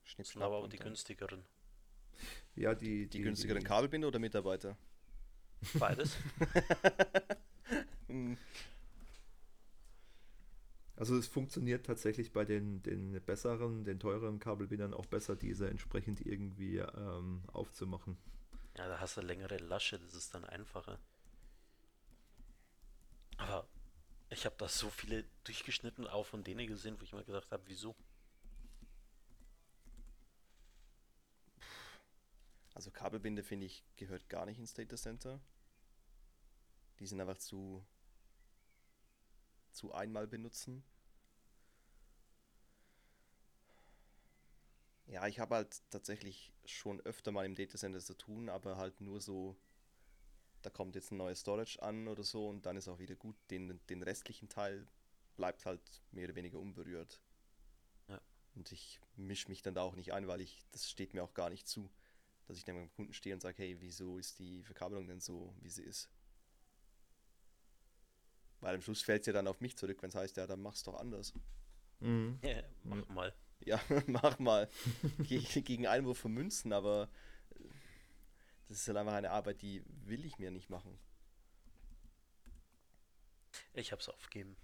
Schnipp, 0.05 0.27
schnapp, 0.27 0.47
aber 0.47 0.57
auch 0.59 0.69
die 0.69 0.77
günstigeren. 0.77 1.45
Ja, 2.55 2.75
die, 2.75 3.07
die, 3.07 3.09
die 3.09 3.23
günstigeren 3.23 3.61
die, 3.61 3.67
Kabelbinder 3.67 4.09
oder 4.09 4.19
Mitarbeiter? 4.19 4.77
Beides. 5.75 6.17
Also 10.97 11.17
es 11.17 11.27
funktioniert 11.27 11.85
tatsächlich 11.85 12.33
bei 12.33 12.45
den, 12.45 12.83
den 12.83 13.21
besseren, 13.25 13.85
den 13.85 13.99
teureren 13.99 14.39
Kabelbindern 14.39 14.95
auch 14.95 15.07
besser, 15.07 15.35
diese 15.35 15.69
entsprechend 15.69 16.25
irgendwie 16.25 16.79
ähm, 16.79 17.43
aufzumachen. 17.53 18.17
Ja, 18.77 18.87
da 18.87 19.01
hast 19.01 19.17
du 19.17 19.21
längere 19.21 19.57
Lasche, 19.57 19.99
das 19.99 20.15
ist 20.15 20.35
dann 20.35 20.45
einfacher. 20.45 21.01
Aber 23.39 23.67
ich 24.35 24.45
habe 24.47 24.57
da 24.59 24.69
so 24.69 24.91
viele 24.91 25.25
durchgeschnitten, 25.45 26.07
auch 26.07 26.27
von 26.27 26.45
denen 26.45 26.67
gesehen, 26.67 26.99
wo 27.01 27.05
ich 27.05 27.13
mir 27.13 27.25
gedacht 27.25 27.51
habe, 27.51 27.63
wieso? 27.67 27.95
Also 32.75 32.91
Kabelbinde 32.91 33.43
finde 33.43 33.67
ich 33.67 33.85
gehört 33.97 34.29
gar 34.29 34.47
nicht 34.47 34.59
ins 34.59 34.75
Data 34.75 34.97
Center. 34.97 35.41
Die 36.99 37.07
sind 37.07 37.21
einfach 37.21 37.39
zu 37.39 37.85
zu 39.73 39.93
einmal 39.93 40.27
benutzen. 40.27 40.85
Ja, 45.07 45.27
ich 45.27 45.39
habe 45.39 45.57
halt 45.57 45.83
tatsächlich 45.91 46.53
schon 46.65 47.01
öfter 47.03 47.31
mal 47.33 47.45
im 47.47 47.55
Data 47.55 47.77
Center 47.79 48.01
zu 48.01 48.15
tun, 48.15 48.49
aber 48.49 48.77
halt 48.77 49.01
nur 49.01 49.21
so, 49.21 49.57
da 50.65 50.71
kommt 50.71 50.95
jetzt 50.95 51.13
ein 51.13 51.17
neues 51.17 51.41
Storage 51.41 51.83
an 51.83 52.09
oder 52.09 52.23
so 52.23 52.49
und 52.49 52.67
dann 52.67 52.77
ist 52.77 52.89
auch 52.89 52.99
wieder 52.99 53.15
gut. 53.15 53.37
Den, 53.51 53.81
den 53.89 54.03
restlichen 54.03 54.49
Teil 54.49 54.87
bleibt 55.37 55.67
halt 55.67 55.83
mehr 56.13 56.27
oder 56.27 56.37
weniger 56.37 56.59
unberührt. 56.59 57.21
Ja. 58.09 58.21
Und 58.55 58.73
ich 58.73 59.01
mische 59.17 59.49
mich 59.49 59.63
dann 59.63 59.75
da 59.75 59.83
auch 59.83 59.97
nicht 59.97 60.13
ein, 60.13 60.27
weil 60.29 60.41
ich, 60.41 60.65
das 60.73 60.89
steht 60.89 61.15
mir 61.15 61.23
auch 61.23 61.35
gar 61.35 61.51
nicht 61.51 61.67
zu 61.67 61.91
dass 62.47 62.59
ich 62.59 62.65
dann 62.65 62.77
beim 62.77 62.91
Kunden 62.93 63.13
stehe 63.13 63.35
und 63.35 63.41
sage, 63.41 63.63
hey, 63.63 63.77
wieso 63.81 64.19
ist 64.19 64.39
die 64.39 64.63
Verkabelung 64.63 65.07
denn 65.07 65.21
so, 65.21 65.55
wie 65.61 65.71
sie 65.71 65.83
ist? 65.83 66.09
Weil 68.61 68.75
am 68.75 68.83
Schluss 68.83 69.03
fällt 69.03 69.23
es 69.23 69.27
ja 69.27 69.33
dann 69.33 69.47
auf 69.47 69.61
mich 69.61 69.77
zurück, 69.77 70.03
wenn 70.03 70.09
es 70.09 70.15
heißt, 70.15 70.37
ja, 70.37 70.47
dann 70.47 70.61
mach's 70.61 70.83
doch 70.83 70.95
anders. 70.95 71.35
Mhm. 72.01 72.39
Ja, 72.43 72.63
mach 72.85 73.09
mal. 73.09 73.35
Ja, 73.61 73.81
mach 74.07 74.39
mal. 74.39 74.69
gegen 75.29 75.87
Einwurf 75.87 76.19
von 76.19 76.33
Münzen, 76.33 76.73
aber 76.73 77.09
das 78.75 78.81
ist 78.81 78.89
halt 78.89 78.97
einfach 78.97 79.13
eine 79.13 79.31
Arbeit, 79.31 79.63
die 79.63 79.85
will 80.05 80.25
ich 80.25 80.41
mir 80.41 80.51
nicht 80.51 80.69
machen. 80.69 80.99
Ich 83.73 83.93
hab's 83.93 84.09
aufgegeben. 84.09 84.57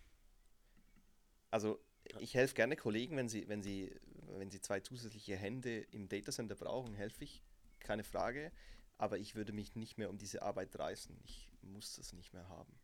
Also, 1.52 1.78
ich 2.18 2.34
helfe 2.34 2.56
gerne 2.56 2.74
Kollegen, 2.74 3.16
wenn 3.16 3.28
sie, 3.28 3.48
wenn 3.48 3.62
sie, 3.62 3.94
wenn 4.36 4.50
sie 4.50 4.60
zwei 4.60 4.80
zusätzliche 4.80 5.36
Hände 5.36 5.78
im 5.92 6.08
Datacenter 6.08 6.56
brauchen, 6.56 6.92
helfe 6.94 7.22
ich 7.22 7.40
keine 7.78 8.02
Frage, 8.02 8.50
aber 8.98 9.16
ich 9.16 9.36
würde 9.36 9.52
mich 9.52 9.76
nicht 9.76 9.96
mehr 9.96 10.10
um 10.10 10.18
diese 10.18 10.42
Arbeit 10.42 10.76
reißen. 10.76 11.16
Ich 11.22 11.52
muss 11.62 11.94
das 11.94 12.12
nicht 12.12 12.34
mehr 12.34 12.48
haben. 12.48 12.80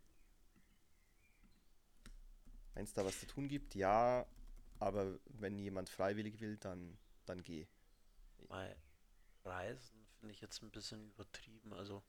Wenn 2.74 2.84
es 2.84 2.92
da 2.92 3.04
was 3.04 3.18
zu 3.18 3.26
tun 3.26 3.48
gibt, 3.48 3.74
ja, 3.74 4.26
aber 4.78 5.18
wenn 5.24 5.58
jemand 5.58 5.88
freiwillig 5.88 6.38
will, 6.40 6.56
dann, 6.58 6.96
dann 7.24 7.42
geh. 7.42 7.66
Bei 8.48 8.76
Reisen 9.44 10.05
finde 10.18 10.34
ich 10.34 10.40
jetzt 10.40 10.62
ein 10.62 10.70
bisschen 10.70 11.08
übertrieben. 11.08 11.72
Also 11.72 12.02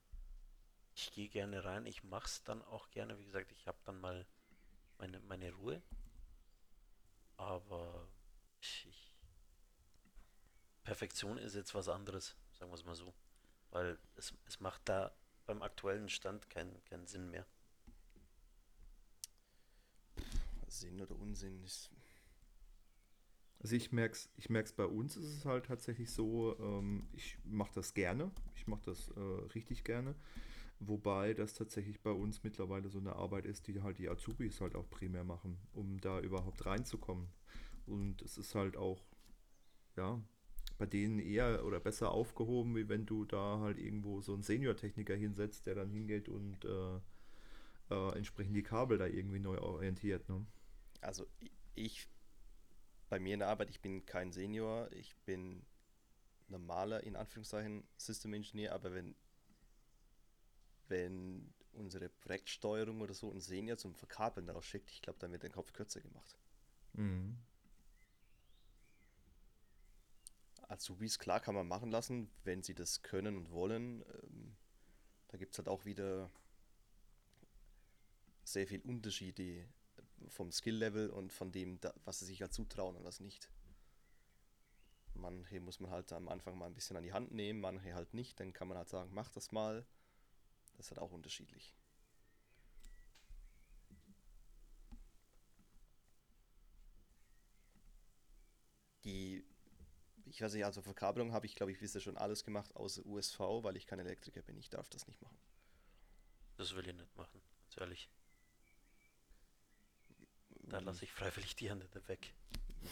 ich 0.96 1.12
gehe 1.12 1.30
gerne 1.30 1.64
rein, 1.64 1.86
ich 1.86 2.04
mache 2.04 2.26
es 2.26 2.44
dann 2.44 2.62
auch 2.64 2.90
gerne. 2.90 3.20
Wie 3.20 3.26
gesagt, 3.26 3.52
ich 3.52 3.68
habe 3.68 3.78
dann 3.86 4.00
mal 4.00 4.26
meine, 4.98 5.20
meine 5.22 5.52
Ruhe. 5.54 5.82
Aber 7.38 8.08
ich, 8.62 8.88
ich 8.88 9.16
Perfektion 10.84 11.38
ist 11.38 11.54
jetzt 11.54 11.76
was 11.76 11.90
anderes 11.90 12.36
sagen 12.58 12.72
wir 12.72 12.76
es 12.76 12.86
mal 12.86 12.96
so. 12.96 13.14
Weil 13.72 13.98
es, 14.16 14.34
es 14.48 14.60
macht 14.60 14.82
da 14.86 15.12
beim 15.46 15.62
aktuellen 15.62 16.10
Stand 16.10 16.50
keinen 16.50 16.84
keinen 16.86 17.08
Sinn 17.08 17.30
mehr. 17.30 17.46
Sinn 20.68 21.02
oder 21.02 21.16
Unsinn 21.16 21.64
ist. 21.64 21.90
Also 23.60 23.76
ich 23.76 23.92
merke 23.92 24.14
es 24.14 24.30
ich 24.38 24.50
merk's 24.50 24.72
bei 24.72 24.86
uns 24.86 25.18
ist 25.18 25.26
es 25.26 25.46
halt 25.46 25.66
tatsächlich 25.66 26.12
so, 26.12 26.56
ähm, 26.60 27.08
ich 27.14 27.38
mache 27.44 27.72
das 27.74 27.94
gerne, 27.94 28.32
ich 28.56 28.68
mache 28.68 28.84
das 28.86 29.10
äh, 29.10 29.20
richtig 29.56 29.84
gerne, 29.84 30.16
wobei 30.80 31.34
das 31.34 31.54
tatsächlich 31.54 32.02
bei 32.02 32.12
uns 32.12 32.44
mittlerweile 32.44 32.90
so 32.90 33.00
eine 33.00 33.16
Arbeit 33.16 33.46
ist, 33.46 33.68
die 33.68 33.82
halt 33.82 33.98
die 33.98 34.10
Azubis 34.10 34.62
halt 34.62 34.76
auch 34.76 34.90
primär 34.90 35.24
machen, 35.24 35.58
um 35.74 36.00
da 36.00 36.20
überhaupt 36.20 36.66
reinzukommen. 36.66 37.28
Und 37.88 38.22
es 38.22 38.38
ist 38.38 38.54
halt 38.54 38.78
auch, 38.78 39.02
ja, 39.96 40.22
bei 40.78 40.86
denen 40.86 41.20
eher 41.20 41.66
oder 41.66 41.80
besser 41.80 42.12
aufgehoben, 42.12 42.76
wie 42.76 42.90
wenn 42.90 43.06
du 43.06 43.26
da 43.26 43.60
halt 43.60 43.80
irgendwo 43.80 44.22
so 44.22 44.34
einen 44.34 44.44
Senior-Techniker 44.44 45.16
hinsetzt, 45.16 45.66
der 45.66 45.76
dann 45.76 45.90
hingeht 45.90 46.30
und 46.30 46.66
äh, 46.66 47.00
äh, 47.90 48.18
entsprechend 48.18 48.56
die 48.56 48.64
Kabel 48.64 48.98
da 48.98 49.08
irgendwie 49.08 49.40
neu 49.40 49.58
orientiert. 49.60 50.28
Ne? 50.30 50.46
Also 51.02 51.26
ich, 51.76 52.08
bei 53.10 53.20
mir 53.20 53.34
in 53.34 53.40
der 53.40 53.50
Arbeit, 53.50 53.70
ich 53.70 53.82
bin 53.82 54.06
kein 54.06 54.32
Senior, 54.32 54.92
ich 54.92 55.16
bin 55.26 55.66
normaler, 56.48 57.04
in 57.04 57.16
Anführungszeichen, 57.16 57.88
System 57.98 58.34
Engineer, 58.34 58.74
aber 58.74 58.94
wenn, 58.94 59.16
wenn 60.88 61.54
unsere 61.74 62.10
Projektsteuerung 62.10 63.02
oder 63.02 63.14
so 63.14 63.32
ein 63.32 63.40
Senior 63.40 63.78
zum 63.78 63.96
Verkabeln 63.96 64.50
rausschickt, 64.50 64.90
ich 64.90 65.02
glaube, 65.02 65.20
dann 65.20 65.32
wird 65.32 65.44
der 65.44 65.52
Kopf 65.52 65.74
kürzer 65.74 66.02
gemacht. 66.02 66.38
Mhm. 66.94 67.38
Azubis, 70.68 71.18
klar, 71.18 71.40
kann 71.40 71.56
man 71.56 71.68
machen 71.68 71.92
lassen, 71.92 72.30
wenn 72.44 72.62
sie 72.62 72.74
das 72.74 73.02
können 73.02 73.38
und 73.38 73.52
wollen. 73.52 74.02
Ähm, 74.02 74.58
da 75.30 75.38
gibt 75.38 75.54
es 75.54 75.60
halt 75.60 75.70
auch 75.70 75.86
wieder 75.86 76.30
sehr 78.44 78.68
viel 78.68 78.82
Unterschiede 78.82 79.68
vom 80.30 80.52
Skill-Level 80.52 81.10
und 81.10 81.34
von 81.34 81.52
dem, 81.52 81.80
was 82.06 82.20
sie 82.20 82.26
sich 82.26 82.42
halt 82.42 82.54
zutrauen 82.54 82.96
und 82.96 83.04
was 83.04 83.20
nicht. 83.20 83.50
Manche 85.14 85.60
muss 85.60 85.80
man 85.80 85.92
halt 85.92 86.12
am 86.14 86.28
Anfang 86.28 86.58
mal 86.58 86.68
ein 86.68 86.74
bisschen 86.74 86.98
an 86.98 87.04
die 87.04 87.14
Hand 87.14 87.32
nehmen, 87.32 87.60
manche 87.60 87.94
halt 87.94 88.14
nicht. 88.14 88.40
Dann 88.40 88.54
kann 88.54 88.68
man 88.68 88.78
halt 88.78 88.90
sagen, 88.90 89.12
mach 89.14 89.32
das 89.32 89.52
mal. 89.52 89.86
Das 90.76 90.86
ist 90.86 90.92
halt 90.92 91.00
auch 91.00 91.12
unterschiedlich. 91.12 91.76
Die 99.04 99.44
ich 100.30 100.42
weiß 100.42 100.54
nicht, 100.54 100.66
also 100.66 100.82
Verkabelung 100.82 101.32
habe 101.34 101.46
ich, 101.46 101.56
glaube 101.56 101.72
ich, 101.72 101.80
bisher 101.80 102.02
schon 102.02 102.18
alles 102.18 102.44
gemacht, 102.44 102.76
außer 102.76 103.06
USV, 103.06 103.40
weil 103.64 103.78
ich 103.78 103.88
kein 103.88 104.00
Elektriker 104.00 104.42
bin. 104.42 104.58
Ich 104.58 104.70
darf 104.70 104.90
das 104.90 105.08
nicht 105.08 105.22
machen. 105.22 105.38
Das 106.58 106.76
will 106.76 106.88
ich 106.88 106.96
nicht 106.96 107.18
machen, 107.18 107.42
ganz 107.62 107.78
ehrlich. 107.78 108.10
Da 110.70 110.80
lasse 110.80 111.06
ich 111.06 111.12
freiwillig 111.12 111.56
die 111.56 111.70
Hände 111.70 111.88
weg. 112.08 112.34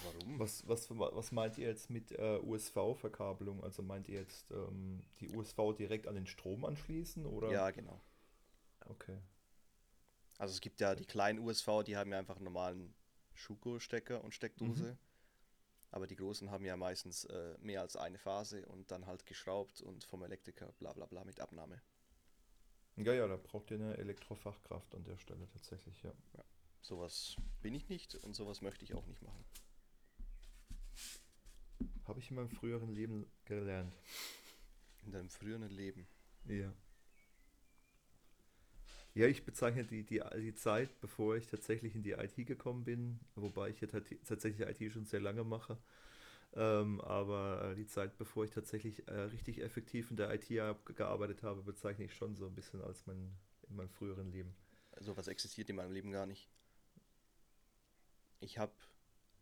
Warum? 0.04 0.40
Was, 0.40 0.68
was, 0.68 0.90
was 0.90 1.32
meint 1.32 1.58
ihr 1.58 1.68
jetzt 1.68 1.90
mit 1.90 2.12
äh, 2.12 2.40
USV-Verkabelung? 2.40 3.64
Also 3.64 3.82
meint 3.82 4.08
ihr 4.08 4.20
jetzt 4.20 4.52
ähm, 4.52 5.04
die 5.20 5.30
USV 5.30 5.74
direkt 5.78 6.08
an 6.08 6.16
den 6.16 6.26
Strom 6.26 6.66
anschließen 6.66 7.26
oder? 7.26 7.52
Ja, 7.52 7.72
genau. 7.72 8.02
Okay. 8.88 9.18
Also 10.38 10.54
es 10.54 10.62
gibt 10.62 10.80
ja 10.82 10.96
die 10.96 11.06
kleinen 11.06 11.40
USV, 11.40 11.84
die 11.86 11.96
haben 11.96 12.12
ja 12.12 12.20
einfach 12.20 12.36
einen 12.36 12.46
normalen 12.46 12.94
Schuko-Stecker 13.34 14.24
und 14.24 14.34
Steckdose. 14.34 14.92
Mhm. 14.94 14.98
Aber 15.92 16.08
die 16.08 16.16
großen 16.16 16.52
haben 16.52 16.66
ja 16.66 16.76
meistens 16.76 17.24
äh, 17.26 17.56
mehr 17.60 17.82
als 17.82 17.96
eine 17.96 18.18
Phase 18.18 18.66
und 18.66 18.92
dann 18.92 19.06
halt 19.06 19.26
geschraubt 19.26 19.82
und 19.82 20.04
vom 20.04 20.24
Elektriker 20.24 20.74
bla 20.74 20.92
bla 20.92 21.06
bla 21.06 21.24
mit 21.24 21.40
Abnahme. 21.40 21.82
Ja, 22.98 23.14
ja, 23.14 23.28
da 23.28 23.38
braucht 23.38 23.72
ihr 23.72 23.78
eine 23.78 23.98
Elektrofachkraft 23.98 24.94
an 24.96 25.04
der 25.04 25.18
Stelle 25.18 25.48
tatsächlich, 25.50 26.02
ja. 26.04 26.14
Sowas 26.86 27.36
bin 27.64 27.74
ich 27.74 27.90
nicht 27.90 28.14
und 28.14 28.36
sowas 28.36 28.62
möchte 28.62 28.86
ich 28.86 28.94
auch 28.94 29.08
nicht 29.08 29.24
machen. 29.24 29.44
Habe 32.08 32.20
ich 32.20 32.30
in 32.30 32.36
meinem 32.36 32.50
früheren 32.50 32.94
Leben 32.94 33.26
gelernt. 33.46 33.92
In 35.04 35.12
deinem 35.12 35.30
früheren 35.30 35.72
Leben. 35.72 36.06
Ja. 36.48 36.72
Ja, 39.16 39.26
ich 39.26 39.46
bezeichne 39.46 39.84
die, 39.84 40.04
die, 40.04 40.22
die 40.38 40.54
Zeit, 40.54 41.00
bevor 41.02 41.36
ich 41.36 41.48
tatsächlich 41.48 41.96
in 41.96 42.04
die 42.04 42.12
IT 42.12 42.36
gekommen 42.46 42.84
bin, 42.84 43.20
wobei 43.34 43.70
ich 43.70 43.82
ja 43.82 43.88
tat- 43.88 44.24
tatsächlich 44.24 44.68
IT 44.68 44.92
schon 44.92 45.06
sehr 45.06 45.22
lange 45.22 45.44
mache, 45.44 45.80
ähm, 46.54 47.02
aber 47.02 47.72
äh, 47.72 47.76
die 47.76 47.88
Zeit, 47.88 48.16
bevor 48.20 48.46
ich 48.46 48.52
tatsächlich 48.52 49.08
äh, 49.08 49.22
richtig 49.22 49.60
effektiv 49.64 50.12
in 50.12 50.18
der 50.18 50.32
IT 50.36 50.50
gearbeitet 50.96 51.42
habe, 51.42 51.64
bezeichne 51.64 52.06
ich 52.06 52.14
schon 52.14 52.36
so 52.36 52.46
ein 52.46 52.54
bisschen 52.54 52.82
als 52.82 53.08
mein, 53.08 53.36
in 53.70 53.76
meinem 53.76 53.90
früheren 53.90 54.32
Leben. 54.32 54.54
Sowas 55.00 55.28
existiert 55.28 55.70
in 55.72 55.78
meinem 55.78 55.92
Leben 55.92 56.12
gar 56.12 56.28
nicht. 56.28 56.48
Ich 58.46 58.58
habe 58.60 58.72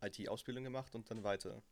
IT-Ausbildung 0.00 0.64
gemacht 0.64 0.94
und 0.94 1.10
dann 1.10 1.22
weiter. 1.22 1.62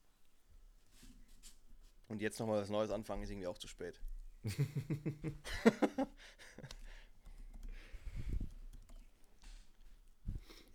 Und 2.08 2.20
jetzt 2.20 2.38
nochmal 2.38 2.60
was 2.60 2.68
Neues 2.68 2.90
anfangen 2.90 3.22
ist 3.22 3.30
irgendwie 3.30 3.46
auch 3.46 3.58
zu 3.58 3.68
spät. 3.68 4.00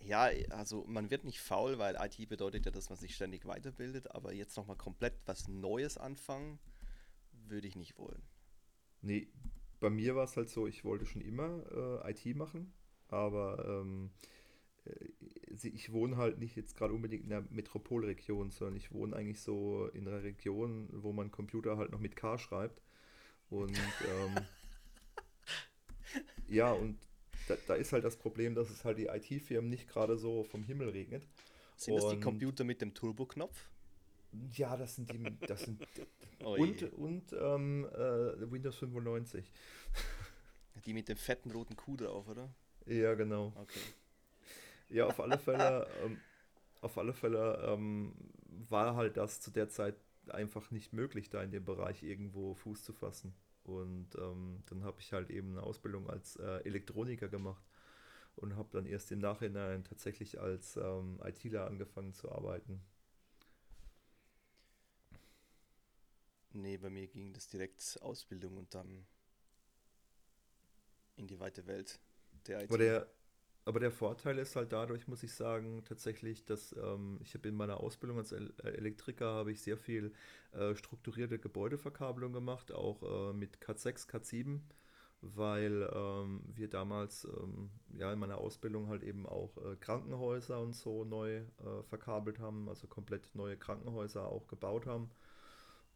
Ja, 0.07 0.29
also 0.51 0.85
man 0.87 1.11
wird 1.11 1.25
nicht 1.25 1.41
faul, 1.41 1.79
weil 1.79 1.97
IT 1.99 2.29
bedeutet 2.29 2.65
ja, 2.65 2.71
dass 2.71 2.87
man 2.89 2.97
sich 2.97 3.13
ständig 3.13 3.45
weiterbildet, 3.45 4.09
aber 4.11 4.31
jetzt 4.31 4.55
nochmal 4.55 4.77
komplett 4.77 5.15
was 5.25 5.49
Neues 5.49 5.97
anfangen, 5.97 6.59
würde 7.33 7.67
ich 7.67 7.75
nicht 7.75 7.97
wollen. 7.97 8.23
Nee, 9.01 9.27
bei 9.81 9.89
mir 9.89 10.15
war 10.15 10.23
es 10.23 10.37
halt 10.37 10.49
so, 10.49 10.65
ich 10.65 10.85
wollte 10.85 11.05
schon 11.05 11.21
immer 11.21 12.05
äh, 12.05 12.11
IT 12.11 12.37
machen, 12.37 12.73
aber 13.09 13.81
ähm, 13.81 14.11
äh, 14.21 14.36
ich 15.63 15.91
wohne 15.91 16.17
halt 16.17 16.39
nicht 16.39 16.55
jetzt 16.55 16.75
gerade 16.75 16.93
unbedingt 16.93 17.23
in 17.23 17.29
der 17.29 17.43
Metropolregion, 17.49 18.51
sondern 18.51 18.77
ich 18.77 18.91
wohne 18.91 19.15
eigentlich 19.15 19.41
so 19.41 19.87
in 19.93 20.07
einer 20.07 20.23
Region, 20.23 20.89
wo 20.91 21.13
man 21.13 21.31
Computer 21.31 21.77
halt 21.77 21.91
noch 21.91 21.99
mit 21.99 22.15
K 22.15 22.37
schreibt. 22.37 22.81
Und 23.49 23.77
ähm, 23.77 24.35
ja, 26.47 26.71
und 26.71 26.97
da, 27.47 27.55
da 27.67 27.75
ist 27.75 27.93
halt 27.93 28.03
das 28.03 28.17
Problem, 28.17 28.55
dass 28.55 28.69
es 28.69 28.83
halt 28.85 28.97
die 28.97 29.07
IT-Firmen 29.07 29.69
nicht 29.69 29.87
gerade 29.87 30.17
so 30.17 30.43
vom 30.43 30.63
Himmel 30.63 30.89
regnet. 30.89 31.27
Sind 31.75 31.95
das 31.95 32.09
die 32.09 32.15
Und- 32.15 32.21
Computer 32.21 32.63
mit 32.63 32.81
dem 32.81 32.93
Turbo-Knopf? 32.93 33.69
Ja, 34.55 34.75
das 34.75 34.95
sind 34.95 35.11
die, 35.13 35.23
das 35.47 35.61
sind 35.61 35.81
Oh 36.43 36.55
und, 36.55 36.83
und 36.93 37.33
ähm, 37.33 37.85
äh, 37.85 38.51
Windows 38.51 38.75
95. 38.77 39.51
Die 40.85 40.93
mit 40.93 41.09
dem 41.09 41.17
fetten 41.17 41.49
roten 41.49 41.75
Kuh 41.75 41.97
drauf, 41.97 42.27
oder? 42.27 42.53
Ja, 42.85 43.15
genau. 43.15 43.53
Okay. 43.55 43.79
Ja, 44.89 45.05
auf 45.07 45.19
alle 45.19 45.37
Fälle, 45.37 45.87
ähm, 46.03 46.17
auf 46.81 46.97
alle 46.97 47.13
Fälle 47.13 47.61
ähm, 47.67 48.13
war 48.69 48.95
halt 48.95 49.17
das 49.17 49.41
zu 49.41 49.51
der 49.51 49.69
Zeit 49.69 49.95
einfach 50.29 50.71
nicht 50.71 50.93
möglich, 50.93 51.29
da 51.29 51.41
in 51.43 51.51
dem 51.51 51.65
Bereich 51.65 52.03
irgendwo 52.03 52.53
Fuß 52.53 52.83
zu 52.83 52.93
fassen. 52.93 53.33
Und 53.63 54.15
ähm, 54.15 54.63
dann 54.67 54.83
habe 54.83 55.01
ich 55.01 55.11
halt 55.11 55.29
eben 55.29 55.51
eine 55.51 55.63
Ausbildung 55.63 56.09
als 56.09 56.37
äh, 56.37 56.63
Elektroniker 56.63 57.27
gemacht 57.27 57.63
und 58.37 58.55
habe 58.55 58.69
dann 58.71 58.85
erst 58.85 59.11
im 59.11 59.19
Nachhinein 59.19 59.83
tatsächlich 59.83 60.39
als 60.39 60.77
ähm, 60.77 61.19
ITler 61.23 61.67
angefangen 61.67 62.13
zu 62.13 62.31
arbeiten. 62.31 62.81
Nee, 66.53 66.77
bei 66.77 66.89
mir 66.89 67.07
ging 67.07 67.33
das 67.33 67.49
direkt 67.49 67.99
Ausbildung 68.01 68.57
und 68.57 68.73
dann 68.73 69.05
in 71.17 71.27
die 71.27 71.39
weite 71.39 71.67
Welt 71.67 71.99
der 72.47 72.63
IT. 72.63 72.69
Aber 72.69 72.77
der, 72.77 73.07
aber 73.67 73.81
der 73.81 73.91
Vorteil 73.91 74.37
ist 74.39 74.55
halt 74.55 74.71
dadurch, 74.71 75.07
muss 75.07 75.23
ich 75.23 75.33
sagen, 75.33 75.83
tatsächlich, 75.83 76.45
dass 76.45 76.73
ähm, 76.81 77.19
ich 77.21 77.33
habe 77.33 77.49
in 77.49 77.55
meiner 77.55 77.81
Ausbildung 77.81 78.17
als 78.17 78.31
äh, 78.31 78.47
Elektriker 78.63 79.25
habe 79.27 79.51
ich 79.51 79.61
sehr 79.61 79.77
viel 79.77 80.13
äh, 80.53 80.73
strukturierte 80.75 81.37
Gebäudeverkabelung 81.37 82.31
gemacht, 82.31 82.71
auch 82.71 83.03
äh, 83.03 83.33
mit 83.33 83.59
Cat 83.59 83.79
6, 83.79 84.07
Cat 84.07 84.25
7, 84.25 84.63
weil 85.21 85.89
ähm, 85.93 86.41
wir 86.55 86.69
damals 86.69 87.25
ähm, 87.25 87.69
ja 87.97 88.13
in 88.13 88.19
meiner 88.19 88.37
Ausbildung 88.37 88.87
halt 88.87 89.03
eben 89.03 89.25
auch 89.25 89.57
äh, 89.57 89.75
Krankenhäuser 89.75 90.61
und 90.61 90.73
so 90.73 91.03
neu 91.03 91.37
äh, 91.37 91.83
verkabelt 91.89 92.39
haben, 92.39 92.69
also 92.69 92.87
komplett 92.87 93.35
neue 93.35 93.57
Krankenhäuser 93.57 94.27
auch 94.27 94.47
gebaut 94.47 94.85
haben. 94.85 95.09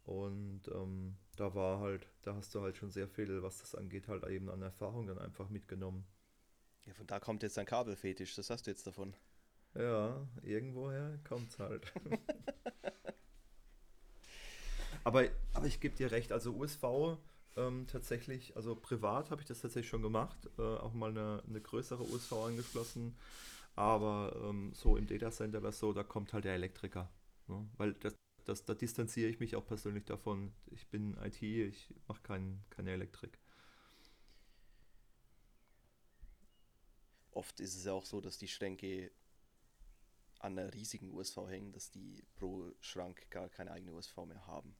Und 0.04 0.62
ähm, 0.74 1.16
da 1.36 1.54
war 1.54 1.80
halt, 1.80 2.06
da 2.22 2.34
hast 2.34 2.54
du 2.54 2.60
halt 2.60 2.76
schon 2.76 2.90
sehr 2.90 3.08
viel, 3.08 3.42
was 3.42 3.58
das 3.60 3.74
angeht, 3.74 4.08
halt 4.08 4.26
eben 4.26 4.50
an 4.50 4.60
Erfahrung 4.60 5.06
dann 5.06 5.18
einfach 5.18 5.48
mitgenommen. 5.48 6.04
Ja, 6.86 6.94
von 6.94 7.06
da 7.06 7.20
kommt 7.20 7.42
jetzt 7.42 7.58
ein 7.58 7.66
Kabelfetisch, 7.66 8.34
das 8.34 8.50
hast 8.50 8.66
du 8.66 8.70
jetzt 8.70 8.86
davon. 8.86 9.14
Ja, 9.74 10.26
irgendwoher 10.42 11.18
kommt's 11.24 11.58
halt. 11.58 11.92
aber, 15.04 15.28
aber 15.54 15.66
ich 15.66 15.80
gebe 15.80 15.96
dir 15.96 16.10
recht, 16.10 16.32
also 16.32 16.52
USV 16.52 17.18
ähm, 17.56 17.86
tatsächlich, 17.86 18.56
also 18.56 18.74
privat 18.74 19.30
habe 19.30 19.40
ich 19.40 19.46
das 19.46 19.60
tatsächlich 19.60 19.88
schon 19.88 20.02
gemacht, 20.02 20.48
äh, 20.58 20.62
auch 20.62 20.92
mal 20.92 21.10
eine, 21.10 21.42
eine 21.46 21.60
größere 21.60 22.02
USV 22.02 22.32
angeschlossen, 22.32 23.16
aber 23.76 24.34
ähm, 24.44 24.72
so 24.74 24.96
im 24.96 25.06
Datacenter 25.06 25.58
oder 25.58 25.72
so, 25.72 25.92
da 25.92 26.02
kommt 26.02 26.32
halt 26.32 26.44
der 26.44 26.54
Elektriker. 26.54 27.10
Ne? 27.48 27.66
Weil 27.76 27.94
das, 27.94 28.16
das, 28.44 28.64
da 28.64 28.74
distanziere 28.74 29.30
ich 29.30 29.40
mich 29.40 29.56
auch 29.56 29.66
persönlich 29.66 30.04
davon. 30.04 30.52
Ich 30.66 30.88
bin 30.88 31.16
IT, 31.22 31.42
ich 31.42 31.94
mache 32.08 32.22
kein, 32.22 32.62
keine 32.70 32.90
Elektrik. 32.90 33.38
Oft 37.32 37.60
ist 37.60 37.74
es 37.76 37.84
ja 37.84 37.92
auch 37.92 38.04
so, 38.04 38.20
dass 38.20 38.38
die 38.38 38.48
Schränke 38.48 39.10
an 40.38 40.58
einer 40.58 40.72
riesigen 40.74 41.10
USV 41.12 41.48
hängen, 41.48 41.72
dass 41.72 41.90
die 41.90 42.24
pro 42.34 42.72
Schrank 42.80 43.28
gar 43.30 43.48
keine 43.48 43.70
eigene 43.72 43.92
USV 43.92 44.16
mehr 44.26 44.46
haben. 44.46 44.76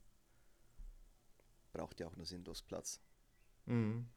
Braucht 1.72 2.00
ja 2.00 2.06
auch 2.06 2.16
nur 2.16 2.26
sinnlos 2.26 2.62
Platz. 2.62 3.00
Mhm. 3.66 4.08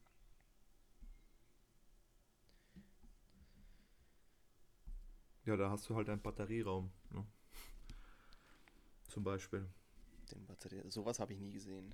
Ja, 5.45 5.55
da 5.55 5.69
hast 5.69 5.87
du 5.87 5.95
halt 5.95 6.09
einen 6.09 6.21
Batterieraum. 6.21 6.91
Ne? 7.11 7.25
Zum 9.07 9.23
Beispiel. 9.23 9.69
Den 10.31 10.45
Batterie 10.47 10.81
Sowas 10.89 11.19
habe 11.19 11.33
ich 11.33 11.39
nie 11.39 11.51
gesehen. 11.51 11.93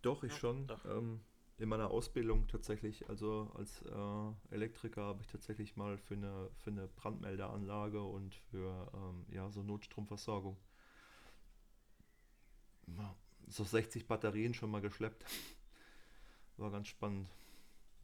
Doch, 0.00 0.22
ich 0.22 0.32
Ja, 0.32 0.38
schon. 0.38 0.66
doch. 0.68 0.84
Ähm, 0.84 1.20
in 1.58 1.68
meiner 1.68 1.90
Ausbildung 1.90 2.46
tatsächlich, 2.48 3.08
also 3.08 3.50
als 3.54 3.82
äh, 3.82 4.54
Elektriker 4.54 5.02
habe 5.04 5.22
ich 5.22 5.28
tatsächlich 5.28 5.76
mal 5.76 5.98
für 5.98 6.14
eine, 6.14 6.50
für 6.56 6.70
eine 6.70 6.88
Brandmeldeanlage 6.88 8.02
und 8.02 8.34
für 8.50 8.90
ähm, 8.94 9.26
ja, 9.34 9.50
so 9.50 9.62
Notstromversorgung 9.62 10.56
so 13.46 13.64
60 13.64 14.06
Batterien 14.06 14.52
schon 14.54 14.70
mal 14.70 14.80
geschleppt. 14.82 15.24
War 16.58 16.70
ganz 16.70 16.88
spannend. 16.88 17.28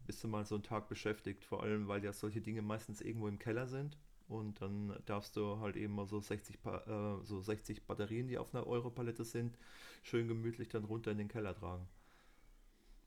Bist 0.07 0.24
du 0.24 0.28
mal 0.28 0.44
so 0.46 0.57
einen 0.57 0.64
Tag 0.64 0.88
beschäftigt, 0.88 1.44
vor 1.44 1.62
allem 1.62 1.88
weil 1.88 2.05
ja 2.05 2.12
solche 2.12 2.40
Dinge 2.42 2.62
meistens 2.62 3.00
irgendwo 3.02 3.28
im 3.28 3.38
Keller 3.38 3.68
sind. 3.68 3.98
Und 4.28 4.61
dann 4.62 4.96
darfst 5.07 5.36
du 5.36 5.61
halt 5.61 5.76
eben 5.76 5.94
mal 5.94 6.07
so 6.07 6.20
60, 6.20 6.62
Pa- 6.62 7.18
äh, 7.20 7.24
so 7.26 7.40
60 7.40 7.86
Batterien, 7.86 8.28
die 8.28 8.38
auf 8.38 8.55
einer 8.55 8.66
Europalette 8.66 9.24
sind, 9.24 9.59
schön 10.02 10.28
gemütlich 10.28 10.68
dann 10.70 10.84
runter 10.84 11.12
in 11.12 11.18
den 11.18 11.28
Keller 11.28 11.55
tragen. 11.55 11.86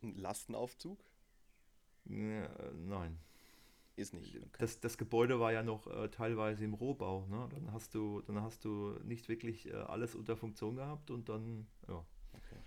Ein 0.02 0.16
Lastenaufzug? 0.18 1.00
Ja, 2.06 2.46
äh, 2.46 2.74
nein. 2.74 3.18
Ist 3.96 4.14
nicht. 4.14 4.36
Okay. 4.36 4.48
Das, 4.60 4.80
das 4.80 4.98
Gebäude 4.98 5.40
war 5.40 5.52
ja 5.52 5.64
noch 5.64 5.88
äh, 5.88 6.08
teilweise 6.10 6.64
im 6.64 6.76
Rohbau. 6.76 7.26
Ne? 7.28 7.50
Dann 7.50 7.74
hast 7.74 7.96
du, 7.96 8.22
dann 8.22 8.42
hast 8.42 8.64
du 8.64 8.92
nicht 9.04 9.28
wirklich 9.28 9.68
äh, 9.68 9.74
alles 9.74 10.14
unter 10.14 10.38
Funktion 10.38 10.76
gehabt 10.76 11.10
und 11.10 11.30
dann, 11.30 11.66
ja. 11.88 12.06
okay. 12.34 12.58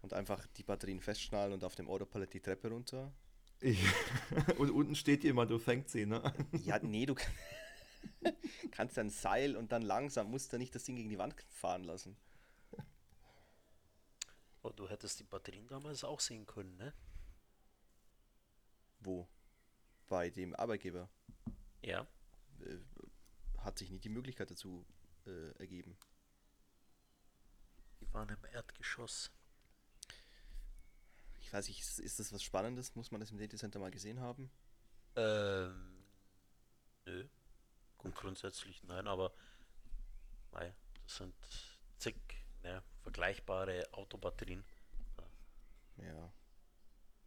Und 0.00 0.14
einfach 0.14 0.46
die 0.56 0.62
Batterien 0.62 1.00
festschnallen 1.00 1.52
und 1.52 1.62
auf 1.62 1.74
dem 1.74 1.88
Autopallet 1.88 2.32
die 2.32 2.40
Treppe 2.40 2.70
runter. 2.70 3.12
und 4.58 4.70
unten 4.70 4.94
steht 4.94 5.24
jemand 5.24 5.52
und 5.52 5.60
fängt 5.60 5.88
sie, 5.90 6.06
ne? 6.06 6.22
Ja, 6.64 6.78
nee, 6.80 7.04
du 7.06 7.14
kann- 7.14 7.32
kannst 8.70 8.98
ein 8.98 9.10
Seil 9.10 9.56
und 9.56 9.72
dann 9.72 9.82
langsam, 9.82 10.30
musst 10.30 10.52
du 10.52 10.58
nicht 10.58 10.74
das 10.74 10.84
Ding 10.84 10.96
gegen 10.96 11.10
die 11.10 11.18
Wand 11.18 11.34
fahren 11.50 11.84
lassen. 11.84 12.16
Oh, 14.62 14.70
du 14.70 14.88
hättest 14.88 15.18
die 15.18 15.24
Batterien 15.24 15.66
damals 15.66 16.04
auch 16.04 16.20
sehen 16.20 16.46
können, 16.46 16.76
ne? 16.76 16.92
Wo? 19.00 19.28
Bei 20.08 20.30
dem 20.30 20.54
Arbeitgeber. 20.54 21.08
Ja. 21.82 22.06
Äh, 22.60 22.78
hat 23.58 23.78
sich 23.78 23.90
nie 23.90 23.98
die 23.98 24.08
Möglichkeit 24.08 24.50
dazu 24.50 24.86
äh, 25.26 25.50
ergeben. 25.58 25.96
Die 28.00 28.12
waren 28.12 28.28
im 28.28 28.44
Erdgeschoss. 28.52 29.30
Ich 31.40 31.52
weiß 31.52 31.68
nicht, 31.68 31.80
ist, 31.80 31.98
ist 31.98 32.18
das 32.18 32.32
was 32.32 32.42
Spannendes? 32.42 32.94
Muss 32.94 33.10
man 33.10 33.20
das 33.20 33.30
im 33.30 33.38
Datacenter 33.38 33.78
mal 33.78 33.90
gesehen 33.90 34.20
haben? 34.20 34.50
Ähm, 35.16 36.04
nö. 37.04 37.28
Gut, 37.98 38.14
grundsätzlich 38.14 38.82
nein, 38.84 39.06
aber 39.06 39.32
mei, 40.50 40.74
das 41.04 41.16
sind 41.18 41.34
zig 41.98 42.16
ne, 42.62 42.82
vergleichbare 43.02 43.84
Autobatterien. 43.92 44.64
Ja. 45.98 46.32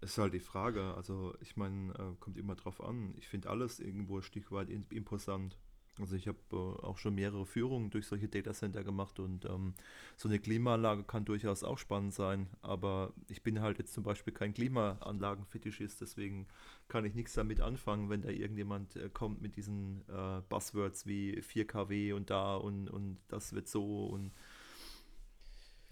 Ist 0.02 0.18
halt 0.18 0.34
die 0.34 0.40
Frage. 0.40 0.94
Also, 0.96 1.36
ich 1.42 1.56
meine, 1.56 1.94
äh, 1.94 2.16
kommt 2.20 2.38
immer 2.38 2.56
drauf 2.56 2.82
an. 2.84 3.14
Ich 3.18 3.28
finde 3.28 3.50
alles 3.50 3.80
irgendwo 3.80 4.18
ein 4.18 4.24
Stück 4.24 4.52
weit 4.52 4.70
imposant. 4.70 5.58
Also, 6.00 6.16
ich 6.16 6.28
habe 6.28 6.38
äh, 6.52 6.56
auch 6.56 6.98
schon 6.98 7.16
mehrere 7.16 7.46
Führungen 7.46 7.90
durch 7.90 8.06
solche 8.06 8.28
Datacenter 8.28 8.84
gemacht 8.84 9.20
und 9.20 9.46
ähm, 9.46 9.74
so 10.18 10.28
eine 10.28 10.40
Klimaanlage 10.40 11.04
kann 11.04 11.24
durchaus 11.24 11.64
auch 11.64 11.78
spannend 11.78 12.14
sein. 12.14 12.50
Aber 12.62 13.14
ich 13.30 13.42
bin 13.44 13.62
halt 13.62 13.80
jetzt 13.80 13.94
zum 13.94 14.04
Beispiel 14.04 14.34
kein 14.34 14.54
Klimaanlagenfetischist, 14.54 16.02
deswegen 16.02 16.48
kann 16.90 17.06
ich 17.06 17.16
nichts 17.16 17.34
damit 17.34 17.62
anfangen, 17.62 18.10
wenn 18.10 18.22
da 18.22 18.30
irgendjemand 18.30 18.98
äh, 18.98 19.10
kommt 19.10 19.42
mit 19.42 19.56
diesen 19.56 20.04
äh, 20.10 20.42
Buzzwords 20.50 21.08
wie 21.08 21.42
4 21.42 21.66
kW 21.66 22.12
und 22.12 22.30
da 22.30 22.58
und, 22.58 22.90
und 22.90 23.18
das 23.30 23.54
wird 23.54 23.70
so 23.70 24.08
und 24.08 24.34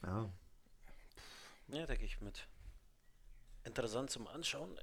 ja. 0.03 0.29
Ja, 1.67 1.85
da 1.85 1.95
gehe 1.95 2.05
ich 2.05 2.21
mit. 2.21 2.47
Interessant 3.63 4.09
zum 4.09 4.27
Anschauen. 4.27 4.77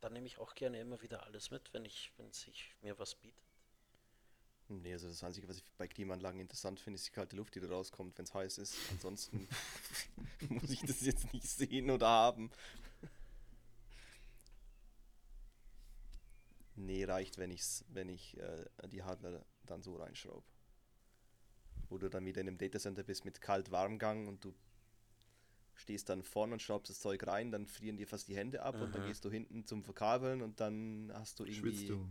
Da 0.00 0.08
nehme 0.08 0.26
ich 0.26 0.38
auch 0.38 0.54
gerne 0.54 0.80
immer 0.80 1.00
wieder 1.02 1.24
alles 1.24 1.50
mit, 1.50 1.72
wenn 1.72 1.84
ich, 1.84 2.12
wenn 2.16 2.32
sich 2.32 2.74
mir 2.82 2.98
was 2.98 3.14
bietet. 3.14 3.42
Nee, 4.68 4.94
also 4.94 5.08
das 5.08 5.22
Einzige, 5.22 5.48
was 5.48 5.58
ich 5.58 5.64
bei 5.76 5.86
Klimaanlagen 5.86 6.40
interessant 6.40 6.80
finde, 6.80 6.96
ist 6.96 7.06
die 7.06 7.12
kalte 7.12 7.36
Luft, 7.36 7.54
die 7.54 7.60
da 7.60 7.68
rauskommt, 7.68 8.16
wenn 8.16 8.24
es 8.24 8.32
heiß 8.32 8.58
ist. 8.58 8.74
Ansonsten 8.90 9.46
muss 10.48 10.70
ich 10.70 10.80
das 10.80 11.02
jetzt 11.02 11.32
nicht 11.32 11.46
sehen 11.46 11.90
oder 11.90 12.08
haben. 12.08 12.50
Nee, 16.74 17.04
reicht, 17.04 17.38
wenn, 17.38 17.50
ich's, 17.50 17.84
wenn 17.88 18.08
ich 18.08 18.36
äh, 18.38 18.64
die 18.88 19.02
Hardware 19.02 19.44
dann 19.66 19.82
so 19.82 19.96
reinschraube. 19.96 20.51
Wo 21.92 21.98
du 21.98 22.08
dann 22.08 22.24
wieder 22.24 22.40
in 22.40 22.48
einem 22.48 22.56
Datacenter 22.56 23.02
bist 23.02 23.26
mit 23.26 23.42
Kalt-Warmgang 23.42 24.26
und 24.26 24.42
du 24.42 24.54
stehst 25.74 26.08
dann 26.08 26.22
vorne 26.22 26.54
und 26.54 26.62
schraubst 26.62 26.88
das 26.88 27.00
Zeug 27.00 27.26
rein, 27.26 27.50
dann 27.50 27.66
frieren 27.66 27.98
dir 27.98 28.06
fast 28.06 28.28
die 28.28 28.36
Hände 28.36 28.62
ab 28.62 28.80
und 28.80 28.94
dann 28.94 29.04
gehst 29.04 29.26
du 29.26 29.30
hinten 29.30 29.66
zum 29.66 29.84
Verkabeln 29.84 30.40
und 30.40 30.58
dann 30.58 31.12
hast 31.12 31.38
du 31.38 31.44
irgendwie... 31.44 31.76
Schwitzt 31.76 31.88
du. 31.90 32.08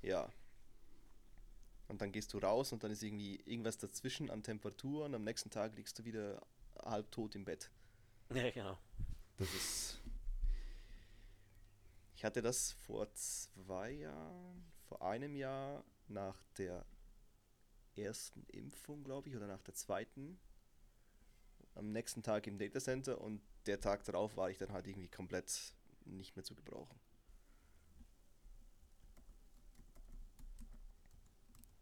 Ja. 0.00 0.32
Und 1.88 2.00
dann 2.00 2.10
gehst 2.10 2.32
du 2.32 2.38
raus 2.38 2.72
und 2.72 2.84
dann 2.84 2.90
ist 2.90 3.02
irgendwie 3.02 3.36
irgendwas 3.44 3.76
dazwischen 3.76 4.30
an 4.30 4.42
Temperatur 4.42 5.04
und 5.04 5.14
am 5.14 5.24
nächsten 5.24 5.50
Tag 5.50 5.76
liegst 5.76 5.98
du 5.98 6.06
wieder 6.06 6.40
halbtot 6.82 7.34
im 7.34 7.44
Bett. 7.44 7.70
Ja, 8.34 8.50
genau. 8.50 8.78
Das 9.36 9.52
ist. 9.52 10.00
Ich 12.16 12.24
hatte 12.24 12.40
das 12.40 12.72
vor 12.72 13.12
zwei 13.12 13.90
Jahren, 13.90 14.64
vor 14.88 15.02
einem 15.02 15.36
Jahr 15.36 15.84
nach 16.08 16.42
der 16.56 16.86
ersten 17.96 18.44
Impfung, 18.48 19.04
glaube 19.04 19.28
ich, 19.28 19.36
oder 19.36 19.46
nach 19.46 19.62
der 19.62 19.74
zweiten. 19.74 20.38
Am 21.74 21.92
nächsten 21.92 22.22
Tag 22.22 22.46
im 22.46 22.58
Datacenter 22.58 23.20
und 23.20 23.40
der 23.66 23.80
Tag 23.80 24.04
darauf 24.04 24.36
war 24.36 24.50
ich 24.50 24.58
dann 24.58 24.72
halt 24.72 24.86
irgendwie 24.86 25.08
komplett 25.08 25.74
nicht 26.04 26.36
mehr 26.36 26.44
zu 26.44 26.54
gebrauchen. 26.54 26.98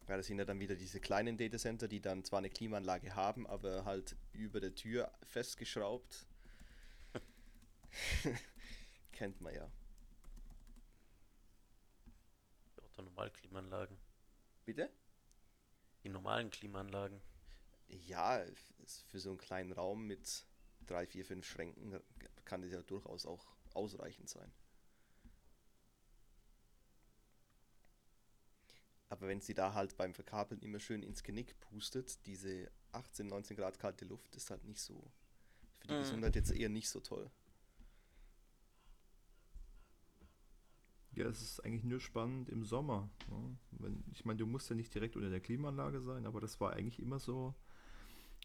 Ja, 0.08 0.16
das 0.16 0.26
sind 0.26 0.38
ja 0.38 0.44
dann 0.44 0.58
wieder 0.58 0.74
diese 0.74 0.98
kleinen 1.00 1.38
Datacenter, 1.38 1.86
die 1.86 2.00
dann 2.00 2.24
zwar 2.24 2.40
eine 2.40 2.50
Klimaanlage 2.50 3.14
haben, 3.14 3.46
aber 3.46 3.84
halt 3.84 4.16
über 4.32 4.58
der 4.61 4.74
Tür 4.74 5.12
festgeschraubt. 5.22 6.26
Kennt 9.12 9.40
man 9.40 9.54
ja. 9.54 9.70
Oder 12.76 13.02
Normalklimaanlagen. 13.04 13.96
Bitte? 14.64 14.90
Die 16.05 16.09
normalen 16.09 16.51
Klimaanlagen. 16.51 17.20
Ja, 17.88 18.44
für 19.09 19.20
so 19.20 19.30
einen 19.30 19.38
kleinen 19.38 19.72
Raum 19.72 20.07
mit 20.07 20.46
drei, 20.86 21.07
vier, 21.07 21.24
fünf 21.24 21.46
Schränken 21.46 22.01
kann 22.44 22.62
das 22.62 22.72
ja 22.72 22.82
durchaus 22.82 23.26
auch 23.26 23.46
ausreichend 23.74 24.28
sein. 24.28 24.53
Aber 29.09 29.26
wenn 29.26 29.40
sie 29.40 29.55
da 29.55 29.74
halt 29.74 29.96
beim 29.96 30.14
Verkabeln 30.14 30.61
immer 30.61 30.78
schön 30.78 31.03
ins 31.03 31.22
Genick 31.24 31.59
pustet, 31.61 32.24
diese 32.26 32.70
18, 32.92 33.26
19 33.26 33.57
Grad 33.57 33.78
kalte 33.78 34.05
Luft 34.05 34.36
ist 34.36 34.51
halt 34.51 34.64
nicht 34.64 34.80
so. 34.80 35.11
Für 35.80 35.88
die 35.88 35.94
Mhm. 35.94 35.98
Gesundheit 35.98 36.36
jetzt 36.36 36.53
eher 36.53 36.68
nicht 36.68 36.88
so 36.88 37.01
toll. 37.01 37.30
Ja, 41.20 41.26
es 41.28 41.42
ist 41.42 41.60
eigentlich 41.66 41.84
nur 41.84 42.00
spannend 42.00 42.48
im 42.48 42.64
Sommer. 42.64 43.10
Ne? 43.28 43.58
Wenn, 43.72 44.02
ich 44.10 44.24
meine, 44.24 44.38
du 44.38 44.46
musst 44.46 44.70
ja 44.70 44.76
nicht 44.76 44.94
direkt 44.94 45.16
unter 45.16 45.28
der 45.28 45.40
Klimaanlage 45.40 46.00
sein, 46.00 46.24
aber 46.24 46.40
das 46.40 46.58
war 46.62 46.72
eigentlich 46.72 46.98
immer 46.98 47.18
so 47.18 47.54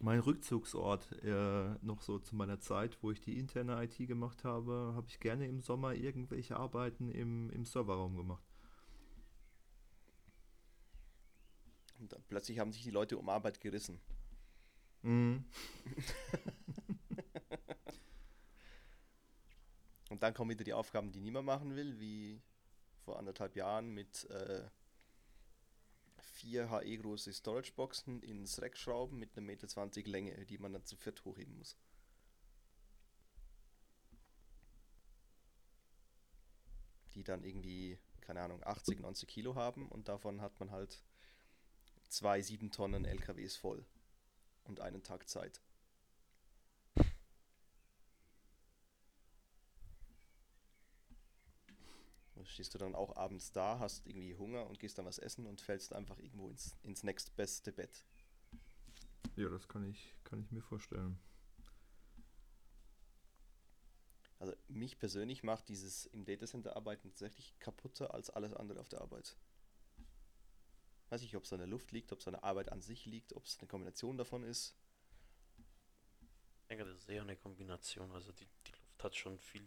mein 0.01 0.19
Rückzugsort. 0.19 1.09
Äh, 1.23 1.76
noch 1.82 2.01
so 2.01 2.19
zu 2.19 2.36
meiner 2.36 2.59
Zeit, 2.59 3.01
wo 3.01 3.11
ich 3.11 3.21
die 3.21 3.39
interne 3.39 3.82
IT 3.82 3.95
gemacht 3.95 4.43
habe, 4.43 4.91
habe 4.93 5.07
ich 5.07 5.21
gerne 5.21 5.47
im 5.47 5.61
Sommer 5.61 5.93
irgendwelche 5.93 6.57
Arbeiten 6.57 7.09
im, 7.09 7.49
im 7.51 7.63
Serverraum 7.63 8.17
gemacht. 8.17 8.43
Und 11.99 12.13
plötzlich 12.28 12.59
haben 12.59 12.73
sich 12.73 12.84
die 12.84 12.91
Leute 12.91 13.17
um 13.17 13.30
Arbeit 13.30 13.61
gerissen. 13.61 14.01
Mhm. 15.01 15.45
Und 20.09 20.23
dann 20.23 20.34
kommen 20.34 20.51
wieder 20.51 20.65
die 20.65 20.73
Aufgaben, 20.73 21.13
die 21.13 21.21
niemand 21.21 21.45
machen 21.45 21.73
will, 21.78 21.97
wie 22.01 22.41
vor 23.06 23.20
anderthalb 23.20 23.56
Jahren 23.56 23.89
mit 23.89 24.30
äh, 24.32 24.68
vier 26.18 26.70
HE 26.70 26.97
große 26.97 27.32
Storage-Boxen 27.32 28.22
ins 28.22 28.62
Rack 28.62 28.78
schrauben 28.78 29.20
mit 29.20 29.38
einer 29.38 29.45
Meter 29.45 29.68
20 29.68 30.08
Länge, 30.08 30.45
die 30.45 30.58
man 30.58 30.74
dann 30.74 30.84
zu 30.84 30.97
viert 30.97 31.24
hochheben 31.24 31.58
muss. 31.58 31.78
Die 37.14 37.24
dann 37.24 37.43
irgendwie, 37.43 37.97
keine 38.22 38.41
Ahnung, 38.41 38.62
80, 38.64 38.99
90 38.99 39.30
Kilo 39.30 39.56
haben 39.56 39.88
und 39.88 40.10
davon 40.10 40.41
hat 40.41 40.60
man 40.60 40.72
halt 40.72 41.01
zwei 42.10 42.41
7 42.41 42.72
Tonnen 42.72 43.06
LKWs 43.06 43.56
voll 43.56 43.86
und 44.66 44.82
einen 44.82 45.03
Tag 45.03 45.30
Zeit. 45.30 45.62
Stehst 52.46 52.74
du 52.74 52.78
dann 52.78 52.96
auch 52.96 53.16
abends 53.16 53.52
da, 53.52 53.80
hast 53.80 54.06
irgendwie 54.08 54.36
Hunger 54.36 54.68
und 54.68 54.80
gehst 54.80 54.98
dann 54.98 55.06
was 55.06 55.18
essen 55.20 55.46
und 55.46 55.62
fällst 55.62 55.93
einfach 55.93 56.18
irgendwo 56.20 56.50
ins, 56.50 56.76
ins 56.84 57.04
nächstbeste 57.04 57.72
Bett. 57.72 58.06
Ja, 59.36 59.50
das 59.50 59.68
kann 59.68 59.84
ich, 59.89 60.16
kann 60.24 60.39
ich 60.41 60.52
mir 60.52 60.62
vorstellen. 60.62 61.20
Also 64.39 64.54
mich 64.68 65.00
persönlich 65.00 65.43
macht 65.43 65.70
dieses 65.70 66.06
im 66.08 66.26
Datacenter 66.26 66.76
arbeiten 66.76 67.10
tatsächlich 67.10 67.58
kaputter 67.60 68.14
als 68.14 68.30
alles 68.30 68.54
andere 68.54 68.80
auf 68.80 68.89
der 68.89 69.02
Arbeit. 69.02 69.36
Weiß 71.10 71.22
nicht, 71.22 71.36
ob 71.36 71.43
es 71.43 71.54
an 71.54 71.60
der 71.60 71.68
Luft 71.68 71.91
liegt, 71.91 72.12
ob 72.12 72.20
es 72.20 72.28
an 72.28 72.34
der 72.34 72.43
Arbeit 72.43 72.72
an 72.72 72.82
sich 72.82 73.06
liegt, 73.06 73.34
ob 73.34 73.46
es 73.46 73.58
eine 73.60 73.68
Kombination 73.68 74.18
davon 74.18 74.43
ist. 74.43 74.76
Ich 76.62 76.68
denke, 76.68 76.86
das 76.86 76.98
ist 76.98 77.10
eher 77.10 77.22
eine 77.22 77.38
Kombination. 77.38 78.12
Also 78.12 78.32
die, 78.32 78.48
die 78.68 78.72
Luft 78.72 79.04
hat 79.04 79.16
schon 79.16 79.38
viel, 79.38 79.66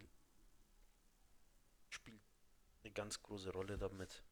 eine 2.89 2.95
ganz 2.95 3.22
große 3.22 3.51
Rolle 3.53 3.76
damit. 3.76 4.22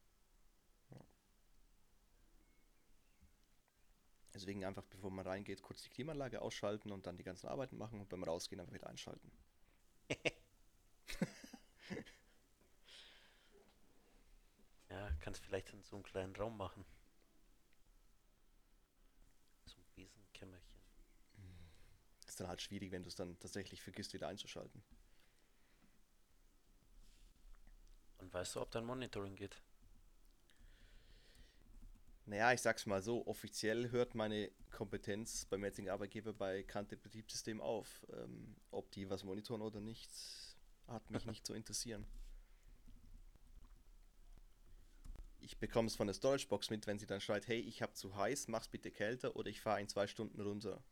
Deswegen 4.33 4.65
einfach, 4.65 4.83
bevor 4.83 5.11
man 5.11 5.25
reingeht, 5.25 5.61
kurz 5.61 5.81
die 5.83 5.89
Klimaanlage 5.89 6.41
ausschalten 6.41 6.91
und 6.91 7.07
dann 7.07 7.17
die 7.17 7.23
ganzen 7.23 7.47
Arbeiten 7.47 7.77
machen 7.77 7.99
und 7.99 8.09
beim 8.09 8.23
Rausgehen 8.23 8.59
einfach 8.59 8.73
wieder 8.73 8.87
einschalten. 8.87 9.31
Ja, 14.89 15.11
kannst 15.19 15.43
vielleicht 15.43 15.69
in 15.73 15.83
so 15.83 15.95
einem 15.97 16.03
kleinen 16.03 16.35
Raum 16.35 16.57
machen. 16.57 16.83
So 19.65 19.75
ein 19.77 19.85
Besenkämmerchen. 19.95 20.81
Ist 22.25 22.39
dann 22.39 22.47
halt 22.47 22.61
schwierig, 22.61 22.91
wenn 22.91 23.03
du 23.03 23.09
es 23.09 23.15
dann 23.15 23.37
tatsächlich 23.39 23.81
vergisst, 23.81 24.13
wieder 24.13 24.27
einzuschalten. 24.27 24.81
Und 28.19 28.33
weißt 28.33 28.55
du, 28.55 28.61
ob 28.61 28.71
dein 28.71 28.85
Monitoring 28.85 29.35
geht? 29.35 29.61
Naja, 32.25 32.51
ich 32.51 32.61
sag's 32.61 32.85
mal 32.85 33.01
so, 33.01 33.25
offiziell 33.25 33.89
hört 33.91 34.13
meine 34.13 34.51
Kompetenz 34.71 35.45
beim 35.45 35.63
jetzigen 35.63 35.89
Arbeitgeber 35.89 36.33
bei 36.33 36.63
Kante 36.63 36.97
Betriebssystem 36.97 37.61
auf. 37.61 38.05
Ähm, 38.11 38.55
ob 38.71 38.91
die 38.91 39.09
was 39.09 39.23
monitoren 39.23 39.61
oder 39.61 39.79
nicht, 39.79 40.09
hat 40.87 41.09
mich 41.09 41.25
nicht 41.25 41.45
zu 41.45 41.53
interessieren. 41.53 42.05
ich 45.47 45.57
bekomme 45.57 45.87
es 45.87 45.95
von 45.95 46.07
der 46.07 46.13
Storagebox 46.13 46.69
mit, 46.69 46.87
wenn 46.87 46.99
sie 46.99 47.07
dann 47.07 47.21
schreit, 47.21 47.47
hey, 47.47 47.59
ich 47.59 47.81
habe 47.81 47.93
zu 47.93 48.15
heiß, 48.15 48.49
mach's 48.49 48.67
bitte 48.67 48.91
kälter 48.91 49.35
oder 49.37 49.49
ich 49.49 49.61
fahre 49.61 49.79
in 49.79 49.87
zwei 49.87 50.05
Stunden 50.05 50.41
runter. 50.41 50.83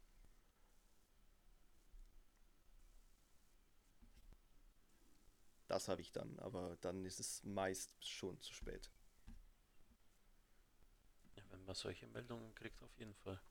Das 5.76 5.90
habe 5.90 6.00
ich 6.00 6.14
dann, 6.14 6.40
aber 6.40 6.78
dann 6.80 7.04
ist 7.04 7.20
es 7.20 7.44
meist 7.44 7.94
schon 8.00 8.40
zu 8.40 8.54
spät. 8.54 8.90
Ja, 11.36 11.44
wenn 11.52 11.66
man 11.66 11.76
solche 11.76 12.08
Meldungen 12.08 12.56
kriegt, 12.56 12.82
auf 12.82 12.98
jeden 12.98 13.14
Fall. 13.14 13.42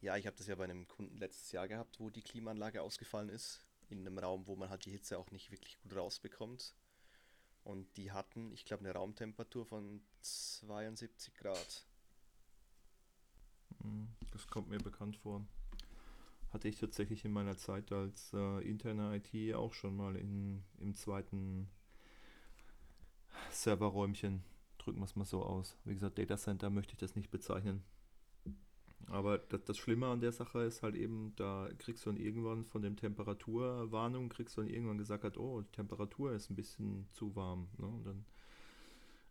Ja, 0.00 0.16
ich 0.16 0.28
habe 0.28 0.36
das 0.36 0.46
ja 0.46 0.54
bei 0.54 0.62
einem 0.62 0.86
Kunden 0.86 1.16
letztes 1.16 1.50
Jahr 1.50 1.66
gehabt, 1.66 1.98
wo 1.98 2.08
die 2.08 2.22
Klimaanlage 2.22 2.82
ausgefallen 2.82 3.30
ist. 3.30 3.66
In 3.88 4.06
einem 4.06 4.16
Raum, 4.16 4.46
wo 4.46 4.54
man 4.54 4.70
halt 4.70 4.84
die 4.84 4.92
Hitze 4.92 5.18
auch 5.18 5.32
nicht 5.32 5.50
wirklich 5.50 5.76
gut 5.80 5.96
rausbekommt. 5.96 6.72
Und 7.64 7.96
die 7.96 8.12
hatten, 8.12 8.52
ich 8.52 8.64
glaube, 8.64 8.84
eine 8.84 8.92
Raumtemperatur 8.92 9.66
von 9.66 10.06
72 10.20 11.34
Grad. 11.34 11.84
Hm, 13.82 14.14
Das 14.30 14.46
kommt 14.46 14.68
mir 14.68 14.78
bekannt 14.78 15.16
vor. 15.16 15.44
Hatte 16.54 16.68
ich 16.68 16.78
tatsächlich 16.78 17.24
in 17.24 17.32
meiner 17.32 17.56
Zeit 17.56 17.90
als 17.90 18.32
äh, 18.32 18.60
interner 18.60 19.12
IT 19.14 19.54
auch 19.56 19.74
schon 19.74 19.96
mal 19.96 20.14
in, 20.14 20.62
im 20.78 20.94
zweiten 20.94 21.68
Serverräumchen. 23.50 24.44
Drücken 24.78 25.00
wir 25.00 25.04
es 25.04 25.16
mal 25.16 25.24
so 25.24 25.42
aus. 25.42 25.76
Wie 25.84 25.94
gesagt, 25.94 26.16
Data 26.16 26.36
Center 26.36 26.70
möchte 26.70 26.92
ich 26.92 26.98
das 26.98 27.16
nicht 27.16 27.32
bezeichnen. 27.32 27.82
Aber 29.08 29.38
das, 29.38 29.64
das 29.64 29.76
Schlimme 29.76 30.06
an 30.06 30.20
der 30.20 30.30
Sache 30.30 30.60
ist 30.60 30.84
halt 30.84 30.94
eben, 30.94 31.32
da 31.34 31.68
kriegst 31.78 32.06
du 32.06 32.10
dann 32.10 32.20
irgendwann 32.20 32.64
von 32.64 32.82
dem 32.82 32.94
Temperaturwarnung, 32.94 34.28
kriegst 34.28 34.56
du 34.56 34.60
dann 34.60 34.70
irgendwann 34.70 34.98
gesagt, 34.98 35.24
hat, 35.24 35.36
oh, 35.36 35.60
die 35.60 35.72
Temperatur 35.72 36.34
ist 36.34 36.50
ein 36.50 36.56
bisschen 36.56 37.08
zu 37.10 37.34
warm. 37.34 37.66
Ne? 37.78 37.86
Und 37.88 38.06
dann 38.06 38.24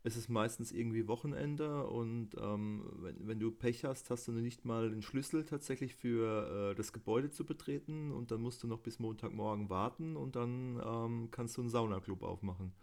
ist 0.04 0.18
es 0.18 0.28
meistens 0.28 0.72
irgendwie 0.72 1.08
Wochenende 1.08 1.88
und 1.88 2.36
ähm, 2.38 2.90
wenn, 3.00 3.28
wenn 3.28 3.40
du 3.40 3.52
Pech 3.52 3.86
hast, 3.86 4.10
hast 4.10 4.28
du 4.28 4.34
nicht 4.34 4.66
mal 4.66 4.90
den 4.90 5.02
Schlüssel 5.02 5.46
tatsächlich 5.46 5.96
für 5.96 6.72
äh, 6.72 6.76
das 6.76 6.92
Gebäude 6.92 7.32
zu 7.32 7.46
betreten 7.46 8.12
und 8.12 8.32
dann 8.32 8.42
musst 8.42 8.62
du 8.64 8.68
noch 8.68 8.80
bis 8.80 9.00
Montagmorgen 9.00 9.70
warten 9.70 10.18
und 10.18 10.36
dann 10.36 10.82
ähm, 10.86 11.30
kannst 11.32 11.56
du 11.56 11.62
einen 11.62 11.70
Saunaclub 11.70 12.22
aufmachen. 12.22 12.74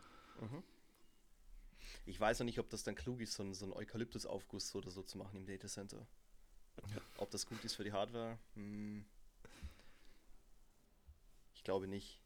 Mhm. 0.41 0.63
Ich 2.07 2.19
weiß 2.19 2.39
noch 2.39 2.47
nicht, 2.47 2.59
ob 2.59 2.71
das 2.71 2.83
dann 2.83 2.95
klug 2.95 3.21
ist, 3.21 3.35
so 3.35 3.43
einen, 3.43 3.55
so 3.55 3.67
einen 3.67 3.75
Eukalyptusaufguss 3.75 4.75
oder 4.75 4.91
so 4.91 5.03
zu 5.03 5.19
machen 5.19 5.37
im 5.37 5.47
Datacenter. 5.47 6.07
Ob 7.19 7.31
das 7.31 7.47
gut 7.47 7.63
ist 7.65 7.75
für 7.75 7.85
die 7.85 7.93
Hardware? 7.93 8.39
Hm. 8.55 9.05
Ich 11.55 11.65
glaube 11.65 11.87
nicht. 11.87 12.23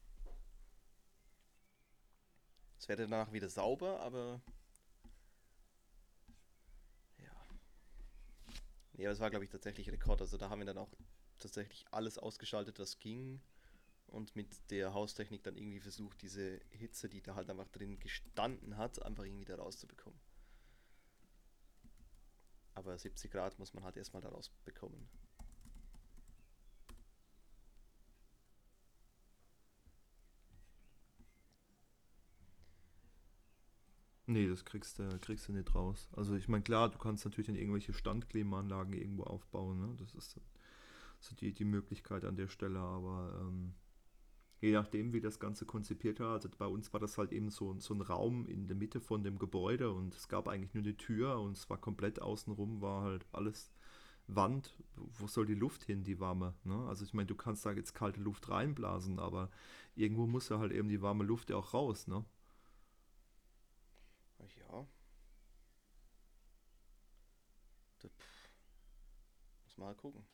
Es 2.79 2.87
wäre 2.87 3.01
danach 3.01 3.33
wieder 3.33 3.49
sauber, 3.49 3.99
aber. 3.99 4.41
Nee, 8.97 9.05
es 9.05 9.19
war, 9.19 9.29
glaube 9.29 9.45
ich, 9.45 9.51
tatsächlich 9.51 9.89
Rekord. 9.91 10.21
Also 10.21 10.37
da 10.37 10.49
haben 10.49 10.59
wir 10.59 10.65
dann 10.65 10.77
auch 10.77 10.93
tatsächlich 11.37 11.85
alles 11.91 12.17
ausgeschaltet, 12.17 12.79
was 12.79 12.99
ging. 12.99 13.41
Und 14.07 14.35
mit 14.35 14.71
der 14.71 14.93
Haustechnik 14.93 15.43
dann 15.43 15.57
irgendwie 15.57 15.79
versucht, 15.79 16.21
diese 16.21 16.61
Hitze, 16.69 17.09
die 17.09 17.21
da 17.21 17.35
halt 17.35 17.49
einfach 17.49 17.67
drin 17.67 17.99
gestanden 17.99 18.77
hat, 18.77 19.01
einfach 19.03 19.25
irgendwie 19.25 19.45
da 19.45 19.55
rauszubekommen. 19.55 20.19
Aber 22.75 22.97
70 22.97 23.31
Grad 23.31 23.57
muss 23.59 23.73
man 23.73 23.83
halt 23.83 23.97
erstmal 23.97 24.21
da 24.21 24.29
rausbekommen. 24.29 25.09
Nee, 34.27 34.47
das 34.47 34.65
kriegst 34.65 34.97
du, 34.99 35.07
kriegst 35.19 35.47
du 35.47 35.53
nicht 35.53 35.73
raus. 35.75 36.09
Also 36.15 36.35
ich 36.35 36.47
meine, 36.47 36.63
klar, 36.63 36.89
du 36.89 36.97
kannst 36.97 37.25
natürlich 37.25 37.47
dann 37.47 37.55
irgendwelche 37.55 37.93
Standklimaanlagen 37.93 38.93
irgendwo 38.93 39.23
aufbauen, 39.23 39.79
ne? 39.79 39.95
Das 39.99 40.15
ist 40.15 40.39
so 41.19 41.35
die, 41.35 41.53
die 41.53 41.65
Möglichkeit 41.65 42.25
an 42.25 42.37
der 42.37 42.47
Stelle, 42.49 42.79
aber 42.79 43.39
ähm, 43.41 43.73
je 44.61 44.73
nachdem, 44.73 45.13
wie 45.13 45.21
das 45.21 45.39
Ganze 45.39 45.65
konzipiert 45.65 46.19
war, 46.21 46.33
also 46.33 46.49
bei 46.57 46.67
uns 46.67 46.93
war 46.93 46.99
das 47.01 47.17
halt 47.17 47.33
eben 47.33 47.49
so, 47.51 47.75
so 47.79 47.93
ein 47.95 48.01
Raum 48.01 48.47
in 48.47 48.67
der 48.67 48.77
Mitte 48.77 49.01
von 49.01 49.23
dem 49.23 49.39
Gebäude 49.39 49.91
und 49.93 50.15
es 50.15 50.27
gab 50.29 50.47
eigentlich 50.49 50.73
nur 50.75 50.83
eine 50.83 50.97
Tür 50.97 51.39
und 51.41 51.57
es 51.57 51.69
war 51.69 51.77
komplett 51.79 52.21
außenrum, 52.21 52.81
war 52.81 53.03
halt 53.03 53.25
alles 53.33 53.71
Wand. 54.27 54.75
Wo 54.97 55.27
soll 55.27 55.45
die 55.47 55.55
Luft 55.55 55.83
hin, 55.85 56.03
die 56.03 56.19
warme? 56.19 56.55
Ne? 56.65 56.75
Also 56.89 57.05
ich 57.05 57.13
meine, 57.13 57.27
du 57.27 57.35
kannst 57.35 57.65
da 57.65 57.73
jetzt 57.73 57.93
kalte 57.95 58.21
Luft 58.21 58.49
reinblasen, 58.49 59.19
aber 59.19 59.51
irgendwo 59.95 60.27
muss 60.27 60.49
ja 60.49 60.59
halt 60.59 60.73
eben 60.73 60.89
die 60.89 61.01
warme 61.01 61.23
Luft 61.25 61.49
ja 61.51 61.57
auch 61.57 61.73
raus, 61.75 62.07
ne? 62.07 62.25
Ja. 64.39 64.85
Da, 68.01 68.07
pff. 68.07 68.49
Muss 69.75 69.77
mal 69.77 69.95
gucken. 69.95 70.25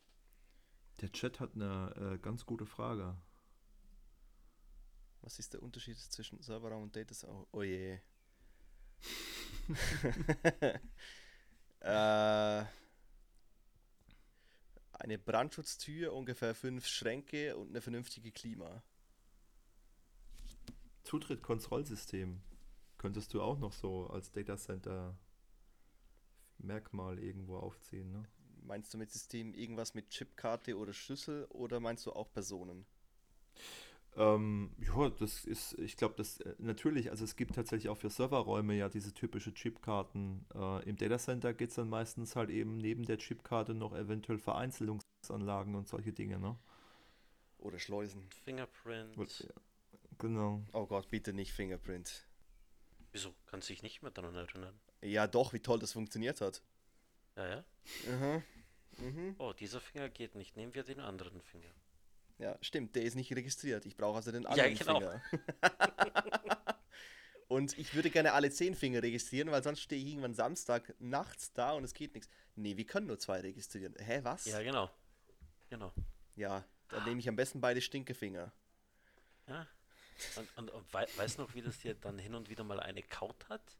Der 1.00 1.10
Chat 1.10 1.40
hat 1.40 1.54
eine 1.56 2.14
äh, 2.14 2.18
ganz 2.18 2.46
gute 2.46 2.64
Frage. 2.64 3.16
Was 5.20 5.40
ist 5.40 5.54
der 5.54 5.62
Unterschied 5.62 5.98
zwischen 5.98 6.40
Serverraum 6.40 6.84
und 6.84 6.94
Data 6.94 7.12
Center? 7.12 7.44
Oh 7.50 7.62
je. 7.62 7.98
äh, 11.80 12.64
eine 14.92 15.18
Brandschutztür, 15.18 16.12
ungefähr 16.12 16.54
fünf 16.54 16.86
Schränke 16.86 17.56
und 17.56 17.70
eine 17.70 17.80
vernünftige 17.80 18.30
Klima. 18.30 18.84
Zutritt-Kontrollsystem 21.02 22.40
könntest 22.96 23.34
du 23.34 23.42
auch 23.42 23.58
noch 23.58 23.72
so 23.72 24.06
als 24.06 24.30
Data 24.30 24.56
Center 24.56 25.18
Merkmal 26.58 27.18
irgendwo 27.18 27.56
aufziehen, 27.56 28.12
ne? 28.12 28.28
Meinst 28.64 28.94
du 28.94 28.98
mit 28.98 29.10
System 29.10 29.54
irgendwas 29.54 29.94
mit 29.94 30.10
Chipkarte 30.10 30.76
oder 30.76 30.92
Schlüssel 30.92 31.46
oder 31.50 31.80
meinst 31.80 32.06
du 32.06 32.12
auch 32.12 32.32
Personen? 32.32 32.86
Ähm, 34.14 34.70
ja, 34.78 35.08
das 35.08 35.44
ist, 35.46 35.78
ich 35.78 35.96
glaube, 35.96 36.14
das 36.16 36.38
äh, 36.40 36.54
natürlich, 36.58 37.10
also 37.10 37.24
es 37.24 37.34
gibt 37.34 37.54
tatsächlich 37.54 37.88
auch 37.88 37.96
für 37.96 38.10
Serverräume 38.10 38.74
ja 38.74 38.88
diese 38.90 39.14
typische 39.14 39.54
Chipkarten. 39.54 40.44
Äh, 40.54 40.88
Im 40.88 40.96
Datacenter 40.96 41.54
geht 41.54 41.70
es 41.70 41.76
dann 41.76 41.88
meistens 41.88 42.36
halt 42.36 42.50
eben 42.50 42.76
neben 42.76 43.04
der 43.04 43.16
Chipkarte 43.16 43.74
noch 43.74 43.94
eventuell 43.94 44.38
Vereinzelungsanlagen 44.38 45.74
und 45.74 45.88
solche 45.88 46.12
Dinge, 46.12 46.38
ne? 46.38 46.58
Oder 47.58 47.78
Schleusen. 47.78 48.28
Fingerprint. 48.44 49.16
Und, 49.16 49.38
ja, 49.40 49.54
genau. 50.18 50.62
Oh 50.72 50.86
Gott, 50.86 51.08
bitte 51.08 51.32
nicht 51.32 51.52
Fingerprint. 51.52 52.26
Wieso? 53.12 53.34
Kannst 53.46 53.68
du 53.68 53.72
dich 53.72 53.82
nicht 53.82 54.02
mehr 54.02 54.10
daran 54.10 54.34
erinnern? 54.34 54.78
Ja, 55.00 55.26
doch, 55.26 55.54
wie 55.54 55.60
toll 55.60 55.78
das 55.78 55.92
funktioniert 55.92 56.40
hat. 56.42 56.62
Ja, 57.36 57.48
ja. 57.48 57.64
Mhm. 58.06 58.42
Mhm. 58.98 59.36
Oh, 59.38 59.52
dieser 59.52 59.80
Finger 59.80 60.08
geht 60.08 60.34
nicht. 60.34 60.56
Nehmen 60.56 60.74
wir 60.74 60.82
den 60.82 61.00
anderen 61.00 61.40
Finger. 61.40 61.70
Ja, 62.38 62.58
stimmt, 62.60 62.96
der 62.96 63.02
ist 63.02 63.14
nicht 63.14 63.32
registriert. 63.34 63.86
Ich 63.86 63.96
brauche 63.96 64.16
also 64.16 64.32
den 64.32 64.42
Ja, 64.42 64.50
anderen 64.50 64.74
genau. 64.74 64.98
Finger. 64.98 65.22
und 67.48 67.78
ich 67.78 67.94
würde 67.94 68.10
gerne 68.10 68.32
alle 68.32 68.50
zehn 68.50 68.74
Finger 68.74 69.02
registrieren, 69.02 69.50
weil 69.50 69.62
sonst 69.62 69.80
stehe 69.80 70.02
ich 70.02 70.08
irgendwann 70.08 70.34
Samstag 70.34 70.94
nachts 70.98 71.52
da 71.52 71.72
und 71.72 71.84
es 71.84 71.94
geht 71.94 72.14
nichts. 72.14 72.28
Nee, 72.56 72.76
wir 72.76 72.86
können 72.86 73.06
nur 73.06 73.18
zwei 73.18 73.40
registrieren. 73.40 73.94
Hä, 73.98 74.20
was? 74.22 74.44
Ja, 74.46 74.62
genau. 74.62 74.90
Genau. 75.70 75.92
Ja, 76.34 76.64
dann 76.88 77.04
nehme 77.04 77.20
ich 77.20 77.28
am 77.28 77.36
besten 77.36 77.60
beide 77.60 77.80
Stinkefinger. 77.80 78.52
Ja. 79.46 79.66
Und, 80.36 80.58
und, 80.58 80.70
und 80.70 80.92
wei 80.92 81.06
weißt 81.16 81.38
du 81.38 81.42
noch, 81.42 81.54
wie 81.54 81.62
das 81.62 81.78
dir 81.78 81.94
dann 81.94 82.18
hin 82.18 82.34
und 82.34 82.48
wieder 82.48 82.64
mal 82.64 82.80
eine 82.80 83.02
kaut 83.02 83.48
hat? 83.48 83.78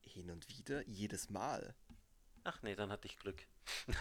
Hin 0.00 0.30
und 0.30 0.48
wieder, 0.48 0.86
jedes 0.88 1.30
Mal. 1.30 1.74
Ach 2.44 2.62
nee, 2.62 2.74
dann 2.74 2.90
hatte 2.90 3.06
ich 3.06 3.18
Glück. 3.18 3.46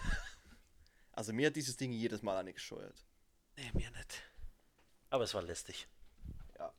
Also 1.12 1.34
mir 1.34 1.48
hat 1.48 1.56
dieses 1.58 1.76
Ding 1.76 1.92
jedes 1.92 2.22
Mal 2.22 2.38
eine 2.38 2.54
gescheuert. 2.54 3.06
Nee, 3.58 3.70
mir 3.74 3.92
nicht. 3.92 4.24
Aber 5.10 5.26
es 5.26 5.34
war 5.34 5.42
lästig. 5.42 5.90
Ja. 6.58 6.74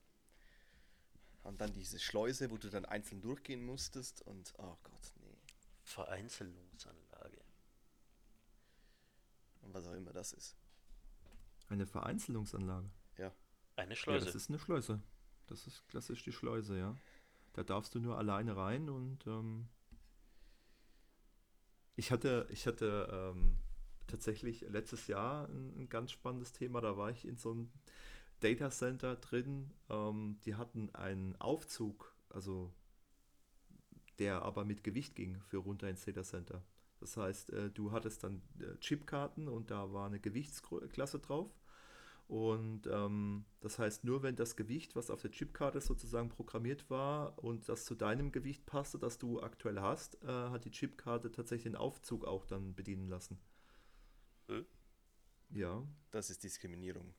Und 1.42 1.61
dann 1.61 1.74
diese 1.74 1.98
Schleuse, 1.98 2.50
wo 2.50 2.56
du 2.56 2.70
dann 2.70 2.86
einzeln 2.86 3.20
durchgehen 3.20 3.62
musstest 3.62 4.22
und 4.22 4.54
oh 4.56 4.78
Gott, 4.82 5.12
nee. 5.16 5.36
Vereinzelungsanlage. 5.82 7.42
Und 9.61 9.74
was 9.74 9.86
auch 9.86 9.92
immer 9.92 10.12
das 10.14 10.32
ist. 10.32 10.56
Eine 11.68 11.86
Vereinzelungsanlage. 11.86 12.90
Eine 13.76 13.90
Ja, 13.90 13.96
Schleuse. 13.96 14.24
das 14.24 14.34
ist 14.34 14.48
eine 14.48 14.58
Schleuse. 14.58 15.02
Das 15.48 15.66
ist 15.66 15.86
klassisch 15.88 16.22
die 16.22 16.32
Schleuse, 16.32 16.78
ja. 16.78 16.96
Da 17.52 17.62
darfst 17.62 17.94
du 17.94 17.98
nur 17.98 18.16
alleine 18.16 18.56
rein 18.56 18.88
und 18.88 19.26
ähm, 19.26 19.68
ich 21.97 22.11
hatte, 22.11 22.47
ich 22.51 22.66
hatte 22.66 23.09
ähm, 23.12 23.57
tatsächlich 24.07 24.62
letztes 24.62 25.07
Jahr 25.07 25.49
ein, 25.49 25.74
ein 25.78 25.88
ganz 25.88 26.12
spannendes 26.12 26.53
Thema. 26.53 26.80
Da 26.80 26.97
war 26.97 27.11
ich 27.11 27.26
in 27.26 27.36
so 27.36 27.53
einem 27.53 27.70
Data 28.41 28.70
Center 28.70 29.16
drin. 29.16 29.70
Ähm, 29.88 30.38
die 30.45 30.55
hatten 30.55 30.95
einen 30.95 31.36
Aufzug, 31.41 32.14
also 32.30 32.72
der 34.18 34.43
aber 34.43 34.64
mit 34.64 34.84
Gewicht 34.84 35.14
ging 35.14 35.41
für 35.43 35.59
runter 35.59 35.88
ins 35.88 36.05
Data 36.05 36.22
Center. 36.22 36.62
Das 37.01 37.16
heißt, 37.16 37.51
äh, 37.51 37.70
du 37.70 37.93
hattest 37.93 38.22
dann 38.24 38.43
äh, 38.61 38.78
Chipkarten 38.78 39.49
und 39.49 39.70
da 39.70 39.93
war 39.93 40.07
eine 40.07 40.20
Gewichtsklasse 40.20 41.18
drauf. 41.18 41.51
Und 42.30 42.86
ähm, 42.86 43.44
das 43.60 43.80
heißt, 43.80 44.04
nur 44.04 44.22
wenn 44.22 44.36
das 44.36 44.54
Gewicht, 44.54 44.94
was 44.94 45.10
auf 45.10 45.20
der 45.20 45.32
Chipkarte 45.32 45.80
sozusagen 45.80 46.28
programmiert 46.28 46.88
war 46.88 47.36
und 47.42 47.68
das 47.68 47.84
zu 47.84 47.96
deinem 47.96 48.30
Gewicht 48.30 48.66
passte, 48.66 49.00
das 49.00 49.18
du 49.18 49.42
aktuell 49.42 49.80
hast, 49.80 50.22
äh, 50.22 50.28
hat 50.28 50.64
die 50.64 50.70
Chipkarte 50.70 51.32
tatsächlich 51.32 51.64
den 51.64 51.74
Aufzug 51.74 52.24
auch 52.24 52.46
dann 52.46 52.76
bedienen 52.76 53.08
lassen. 53.08 53.40
Äh? 54.48 54.62
Ja. 55.48 55.82
Das 56.12 56.30
ist 56.30 56.44
Diskriminierung. 56.44 57.12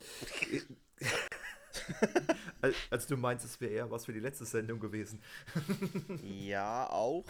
also 2.88 3.08
du 3.08 3.18
meinst, 3.18 3.44
es 3.44 3.60
wäre 3.60 3.74
eher 3.74 3.90
was 3.90 4.06
für 4.06 4.14
die 4.14 4.20
letzte 4.20 4.46
Sendung 4.46 4.80
gewesen. 4.80 5.20
ja, 6.22 6.88
auch. 6.88 7.28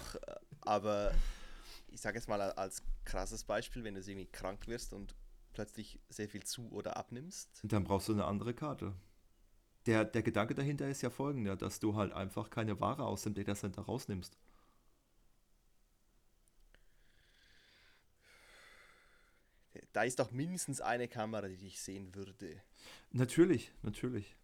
Aber 0.61 1.13
ich 1.89 2.01
sage 2.01 2.19
jetzt 2.19 2.29
mal 2.29 2.41
als 2.41 2.85
krasses 3.05 3.43
Beispiel, 3.43 3.83
wenn 3.83 3.95
du 3.95 4.01
irgendwie 4.01 4.27
krank 4.27 4.69
wirst 4.69 4.93
und 4.93 5.17
plötzlich 5.57 5.99
sehr 6.11 6.29
viel 6.29 6.45
zu 6.45 6.71
oder 6.71 6.99
abnimmst. 6.99 7.61
Dann 7.65 7.83
brauchst 7.83 8.09
du 8.09 8.13
eine 8.13 8.27
andere 8.27 8.53
Karte. 8.53 8.95
Der, 9.87 10.05
der 10.05 10.23
Gedanke 10.23 10.55
dahinter 10.55 10.87
ist 10.87 11.01
ja 11.01 11.09
folgender, 11.09 11.57
dass 11.57 11.81
du 11.81 11.97
halt 11.97 12.13
einfach 12.13 12.51
keine 12.51 12.79
Ware 12.79 13.05
aus 13.05 13.23
dem 13.23 13.33
Datacenter 13.33 13.83
rausnimmst. 13.83 14.37
Da 19.93 20.03
ist 20.03 20.19
doch 20.19 20.31
mindestens 20.31 20.83
eine 20.83 21.09
Kamera, 21.09 21.49
die 21.49 21.57
dich 21.57 21.81
sehen 21.81 22.15
würde. 22.15 22.61
Natürlich, 23.13 23.73
natürlich. 23.83 24.37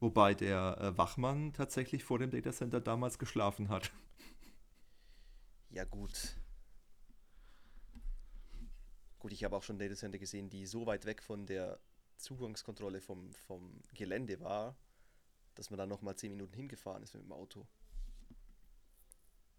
Wobei 0.00 0.32
der 0.32 0.78
äh, 0.80 0.96
Wachmann 0.96 1.52
tatsächlich 1.52 2.02
vor 2.02 2.18
dem 2.18 2.30
Datacenter 2.30 2.80
damals 2.80 3.18
geschlafen 3.18 3.68
hat. 3.68 3.92
Ja 5.68 5.84
gut. 5.84 6.36
Gut, 9.24 9.32
ich 9.32 9.42
habe 9.42 9.56
auch 9.56 9.62
schon 9.62 9.78
Datacenter 9.78 10.18
gesehen, 10.18 10.50
die 10.50 10.66
so 10.66 10.84
weit 10.84 11.06
weg 11.06 11.22
von 11.22 11.46
der 11.46 11.80
Zugangskontrolle 12.18 13.00
vom, 13.00 13.32
vom 13.32 13.80
Gelände 13.94 14.38
war, 14.40 14.76
dass 15.54 15.70
man 15.70 15.78
dann 15.78 15.88
nochmal 15.88 16.14
10 16.14 16.30
Minuten 16.30 16.52
hingefahren 16.52 17.02
ist 17.02 17.14
mit 17.14 17.22
dem 17.22 17.32
Auto. 17.32 17.66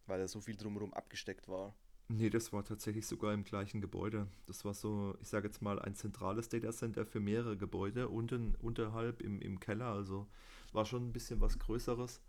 Weil 0.06 0.20
da 0.20 0.28
so 0.28 0.40
viel 0.40 0.56
drumherum 0.56 0.94
abgesteckt 0.94 1.48
war. 1.48 1.76
Nee, 2.10 2.30
das 2.30 2.54
war 2.54 2.64
tatsächlich 2.64 3.08
sogar 3.08 3.34
im 3.34 3.44
gleichen 3.44 3.82
Gebäude. 3.82 4.28
Das 4.46 4.66
war 4.66 4.76
so, 4.76 5.18
ich 5.20 5.30
sage 5.30 5.48
jetzt 5.48 5.64
mal, 5.64 5.80
ein 5.80 5.96
zentrales 5.96 6.48
Datacenter 6.48 7.04
für 7.04 7.20
mehrere 7.20 7.58
Gebäude, 7.58 8.10
unten, 8.10 8.54
unterhalb 8.62 9.24
im, 9.24 9.42
im 9.42 9.60
Keller. 9.60 9.88
Also 9.88 10.28
war 10.74 10.86
schon 10.86 11.08
ein 11.08 11.12
bisschen 11.12 11.42
was 11.42 11.58
Größeres. 11.58 12.22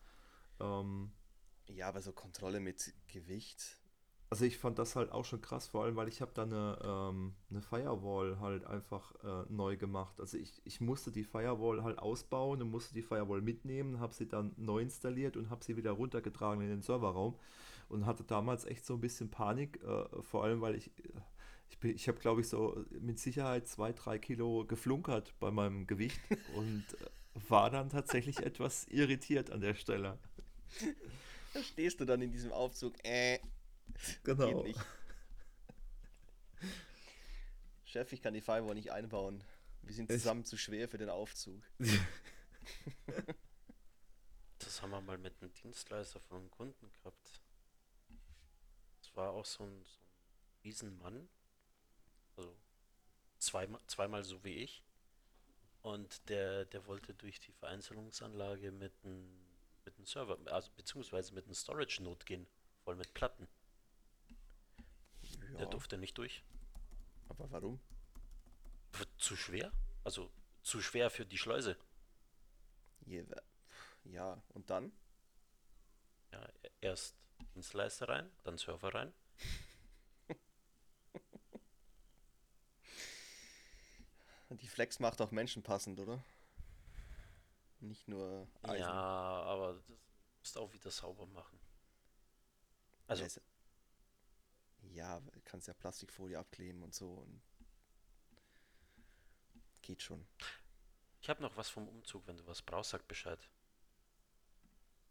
Ähm, 0.58 1.12
ja, 1.66 1.88
aber 1.88 2.00
so 2.00 2.12
Kontrolle 2.12 2.60
mit 2.60 2.94
Gewicht. 3.08 3.76
Also 4.28 4.44
ich 4.44 4.58
fand 4.58 4.78
das 4.78 4.96
halt 4.96 5.12
auch 5.12 5.24
schon 5.24 5.40
krass, 5.40 5.68
vor 5.68 5.84
allem, 5.84 5.94
weil 5.94 6.08
ich 6.08 6.20
habe 6.20 6.32
da 6.34 6.42
eine, 6.42 6.78
ähm, 6.82 7.34
eine 7.48 7.62
Firewall 7.62 8.40
halt 8.40 8.64
einfach 8.64 9.14
äh, 9.22 9.44
neu 9.48 9.76
gemacht. 9.76 10.18
Also 10.18 10.36
ich, 10.36 10.60
ich 10.64 10.80
musste 10.80 11.12
die 11.12 11.22
Firewall 11.22 11.84
halt 11.84 12.00
ausbauen 12.00 12.60
und 12.60 12.70
musste 12.70 12.92
die 12.92 13.02
Firewall 13.02 13.40
mitnehmen, 13.40 14.00
habe 14.00 14.12
sie 14.12 14.26
dann 14.26 14.52
neu 14.56 14.80
installiert 14.80 15.36
und 15.36 15.48
habe 15.48 15.64
sie 15.64 15.76
wieder 15.76 15.92
runtergetragen 15.92 16.60
in 16.60 16.70
den 16.70 16.82
Serverraum 16.82 17.38
und 17.88 18.04
hatte 18.04 18.24
damals 18.24 18.64
echt 18.64 18.84
so 18.84 18.94
ein 18.94 19.00
bisschen 19.00 19.30
Panik, 19.30 19.80
äh, 19.84 20.22
vor 20.22 20.42
allem 20.42 20.60
weil 20.60 20.74
ich, 20.74 20.90
ich, 21.68 21.84
ich 21.84 22.08
habe 22.08 22.18
glaube 22.18 22.40
ich 22.40 22.48
so 22.48 22.84
mit 23.00 23.20
Sicherheit 23.20 23.68
zwei, 23.68 23.92
drei 23.92 24.18
Kilo 24.18 24.64
geflunkert 24.66 25.34
bei 25.38 25.52
meinem 25.52 25.86
Gewicht 25.86 26.20
und 26.56 26.84
äh, 27.00 27.48
war 27.48 27.70
dann 27.70 27.90
tatsächlich 27.90 28.40
etwas 28.40 28.88
irritiert 28.88 29.52
an 29.52 29.60
der 29.60 29.74
Stelle. 29.74 30.18
Da 31.54 31.62
stehst 31.62 32.00
du 32.00 32.04
dann 32.04 32.20
in 32.22 32.32
diesem 32.32 32.52
Aufzug, 32.52 32.94
äh, 33.04 33.38
genau. 34.24 34.64
Chef, 37.84 38.12
ich 38.12 38.22
kann 38.22 38.34
die 38.34 38.40
Firewall 38.40 38.74
nicht 38.74 38.92
einbauen. 38.92 39.42
Wir 39.82 39.94
sind 39.94 40.10
zusammen 40.10 40.40
ich... 40.42 40.46
zu 40.46 40.56
schwer 40.56 40.88
für 40.88 40.98
den 40.98 41.08
Aufzug. 41.08 41.62
das 44.58 44.82
haben 44.82 44.90
wir 44.90 45.00
mal 45.00 45.18
mit 45.18 45.40
einem 45.40 45.52
Dienstleister 45.52 46.20
von 46.20 46.38
einem 46.38 46.50
Kunden 46.50 46.90
gehabt 46.90 47.40
war 49.16 49.32
auch 49.32 49.44
so 49.44 49.64
ein, 49.64 49.84
so 49.84 49.98
ein 50.00 50.60
Riesenmann. 50.64 51.28
Also 52.36 52.54
zweimal, 53.38 53.80
zweimal 53.86 54.22
so 54.22 54.44
wie 54.44 54.56
ich. 54.56 54.82
Und 55.82 56.28
der, 56.28 56.64
der 56.66 56.86
wollte 56.86 57.14
durch 57.14 57.40
die 57.40 57.52
Vereinzelungsanlage 57.52 58.72
mit 58.72 58.92
einem 59.04 59.46
mit 59.84 60.08
Server, 60.08 60.36
also 60.46 60.68
beziehungsweise 60.74 61.32
mit 61.32 61.44
einem 61.44 61.54
Storage-Node 61.54 62.24
gehen, 62.24 62.48
voll 62.82 62.96
mit 62.96 63.14
Platten. 63.14 63.46
Ja. 65.52 65.58
Der 65.58 65.66
durfte 65.66 65.98
nicht 65.98 66.16
durch. 66.18 66.42
Aber 67.28 67.50
warum? 67.50 67.80
Zu 69.18 69.36
schwer? 69.36 69.72
Also 70.04 70.30
zu 70.62 70.80
schwer 70.80 71.10
für 71.10 71.26
die 71.26 71.38
Schleuse. 71.38 71.76
Ja, 74.04 74.42
und 74.50 74.70
dann? 74.70 74.92
Ja, 76.32 76.48
erst 76.80 77.16
Dienstleister 77.54 78.08
rein, 78.08 78.30
dann 78.44 78.58
Server 78.58 78.94
rein. 78.94 79.12
Die 84.50 84.68
Flex 84.68 85.00
macht 85.00 85.20
auch 85.20 85.30
Menschen 85.32 85.62
passend, 85.62 86.00
oder? 86.00 86.22
Nicht 87.80 88.08
nur 88.08 88.48
Eisen. 88.62 88.80
Ja, 88.80 88.90
aber 88.90 89.74
das 89.74 89.82
musst 90.40 90.56
auch 90.58 90.72
wieder 90.72 90.90
sauber 90.90 91.26
machen. 91.26 91.60
Also. 93.06 93.40
Ja, 94.92 95.22
kannst 95.44 95.68
ja 95.68 95.74
Plastikfolie 95.74 96.38
abkleben 96.38 96.82
und 96.82 96.94
so. 96.94 97.10
Und 97.14 97.42
geht 99.82 100.02
schon. 100.02 100.26
Ich 101.20 101.28
habe 101.28 101.42
noch 101.42 101.56
was 101.56 101.68
vom 101.68 101.88
Umzug. 101.88 102.26
Wenn 102.26 102.36
du 102.36 102.46
was 102.46 102.62
brauchst, 102.62 102.90
sag 102.90 103.06
Bescheid. 103.08 103.38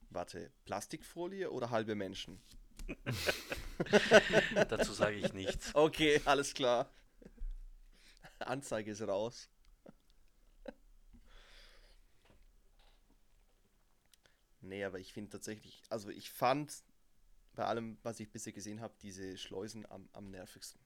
Warte, 0.09 0.51
Plastikfolie 0.65 1.49
oder 1.49 1.69
halbe 1.69 1.95
Menschen? 1.95 2.41
Dazu 4.69 4.93
sage 4.93 5.15
ich 5.17 5.33
nichts. 5.33 5.73
Okay, 5.73 6.21
alles 6.25 6.53
klar. 6.53 6.89
Anzeige 8.39 8.91
ist 8.91 9.01
raus. 9.01 9.49
nee, 14.61 14.83
aber 14.83 14.99
ich 14.99 15.13
finde 15.13 15.31
tatsächlich, 15.31 15.81
also 15.89 16.09
ich 16.09 16.29
fand 16.29 16.83
bei 17.55 17.65
allem, 17.65 17.97
was 18.03 18.19
ich 18.19 18.29
bisher 18.29 18.53
gesehen 18.53 18.81
habe, 18.81 18.93
diese 19.01 19.37
Schleusen 19.37 19.89
am, 19.89 20.09
am 20.13 20.29
nervigsten. 20.29 20.79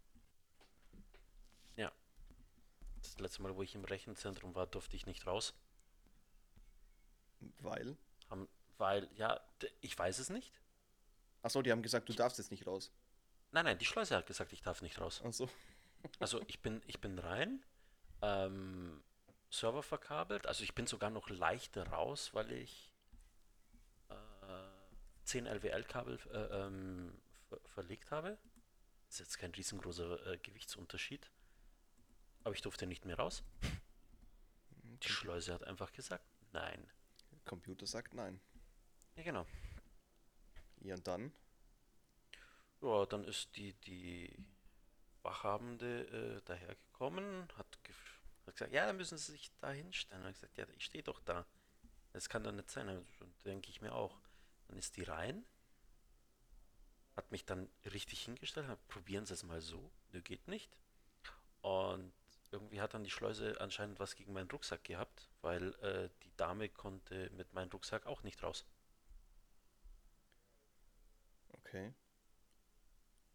Ja. 1.75 1.91
Das 3.01 3.19
letzte 3.19 3.41
Mal, 3.41 3.55
wo 3.55 3.63
ich 3.63 3.75
im 3.75 3.85
Rechenzentrum 3.85 4.55
war, 4.55 4.67
durfte 4.67 4.95
ich 4.95 5.05
nicht 5.05 5.25
raus. 5.25 5.53
Weil? 7.61 7.97
Haben, 8.29 8.47
weil, 8.77 9.09
ja, 9.15 9.39
ich 9.81 9.97
weiß 9.97 10.19
es 10.19 10.29
nicht. 10.29 10.59
Achso, 11.41 11.61
die 11.61 11.71
haben 11.71 11.81
gesagt, 11.81 12.09
du 12.09 12.13
darfst 12.13 12.37
jetzt 12.37 12.51
nicht 12.51 12.67
raus. 12.67 12.91
Nein, 13.51 13.65
nein, 13.65 13.77
die 13.77 13.85
Schleuse 13.85 14.15
hat 14.15 14.27
gesagt, 14.27 14.53
ich 14.53 14.61
darf 14.61 14.81
nicht 14.81 14.99
raus. 14.99 15.21
Achso. 15.23 15.49
also 16.19 16.41
ich 16.47 16.61
bin, 16.61 16.81
ich 16.85 16.99
bin 16.99 17.17
rein, 17.17 17.63
ähm, 18.21 19.01
Server 19.49 19.81
verkabelt, 19.81 20.45
also 20.47 20.63
ich 20.63 20.75
bin 20.75 20.85
sogar 20.85 21.09
noch 21.09 21.29
leichter 21.29 21.87
raus, 21.87 22.33
weil 22.33 22.51
ich 22.51 22.88
10 25.29 25.45
LWL-Kabel 25.45 26.19
äh, 26.33 26.37
ähm, 26.37 27.13
ver 27.47 27.59
verlegt 27.67 28.09
habe. 28.09 28.39
Ist 29.09 29.19
jetzt 29.19 29.37
kein 29.37 29.51
riesengroßer 29.51 30.25
äh, 30.25 30.37
Gewichtsunterschied. 30.39 31.29
Aber 32.43 32.55
ich 32.55 32.63
durfte 32.63 32.87
nicht 32.87 33.05
mehr 33.05 33.17
raus. 33.17 33.43
Die 35.03 35.09
Schleuse 35.09 35.53
hat 35.53 35.63
einfach 35.65 35.91
gesagt, 35.91 36.25
nein. 36.51 36.83
Der 37.31 37.37
Computer 37.45 37.85
sagt 37.85 38.15
nein. 38.15 38.41
Ja, 39.17 39.23
genau. 39.23 39.45
Ja, 40.81 40.95
und 40.95 41.07
dann? 41.07 41.31
Ja, 42.81 43.05
dann 43.05 43.23
ist 43.25 43.55
die, 43.55 43.73
die 43.73 44.35
Wachhabende 45.21 46.39
äh, 46.39 46.41
dahergekommen, 46.45 47.47
hat, 47.55 47.77
hat 48.47 48.55
gesagt, 48.55 48.73
ja, 48.73 48.87
dann 48.87 48.97
müssen 48.97 49.19
Sie 49.19 49.33
sich 49.33 49.51
da 49.59 49.69
hinstellen. 49.69 50.23
Und 50.23 50.31
ich 50.31 50.37
gesagt, 50.37 50.57
ja, 50.57 50.65
ich 50.75 50.85
stehe 50.85 51.03
doch 51.03 51.19
da. 51.21 51.45
Das 52.13 52.29
kann 52.29 52.43
doch 52.43 52.51
nicht 52.51 52.71
sein. 52.71 53.05
Denke 53.45 53.69
ich 53.69 53.79
mir 53.81 53.93
auch. 53.93 54.17
Dann 54.69 54.77
ist 54.77 54.95
die 54.95 55.03
rein, 55.03 55.43
hat 57.15 57.31
mich 57.31 57.45
dann 57.45 57.69
richtig 57.85 58.23
hingestellt, 58.23 58.67
hat, 58.67 58.87
probieren 58.87 59.25
Sie 59.25 59.33
es 59.33 59.43
mal 59.43 59.61
so. 59.61 59.91
Nö, 60.13 60.21
geht 60.21 60.47
nicht. 60.47 60.77
Und 61.61 62.13
irgendwie 62.51 62.79
hat 62.79 62.93
dann 62.93 63.03
die 63.03 63.09
Schleuse 63.09 63.59
anscheinend 63.59 63.99
was 63.99 64.15
gegen 64.15 64.31
meinen 64.31 64.49
Rucksack 64.49 64.83
gehabt, 64.83 65.27
weil 65.41 65.73
äh, 65.81 66.09
die 66.23 66.35
Dame 66.37 66.69
konnte 66.69 67.29
mit 67.31 67.51
meinem 67.53 67.69
Rucksack 67.71 68.05
auch 68.05 68.23
nicht 68.23 68.41
raus. 68.43 68.65
Okay. 71.49 71.93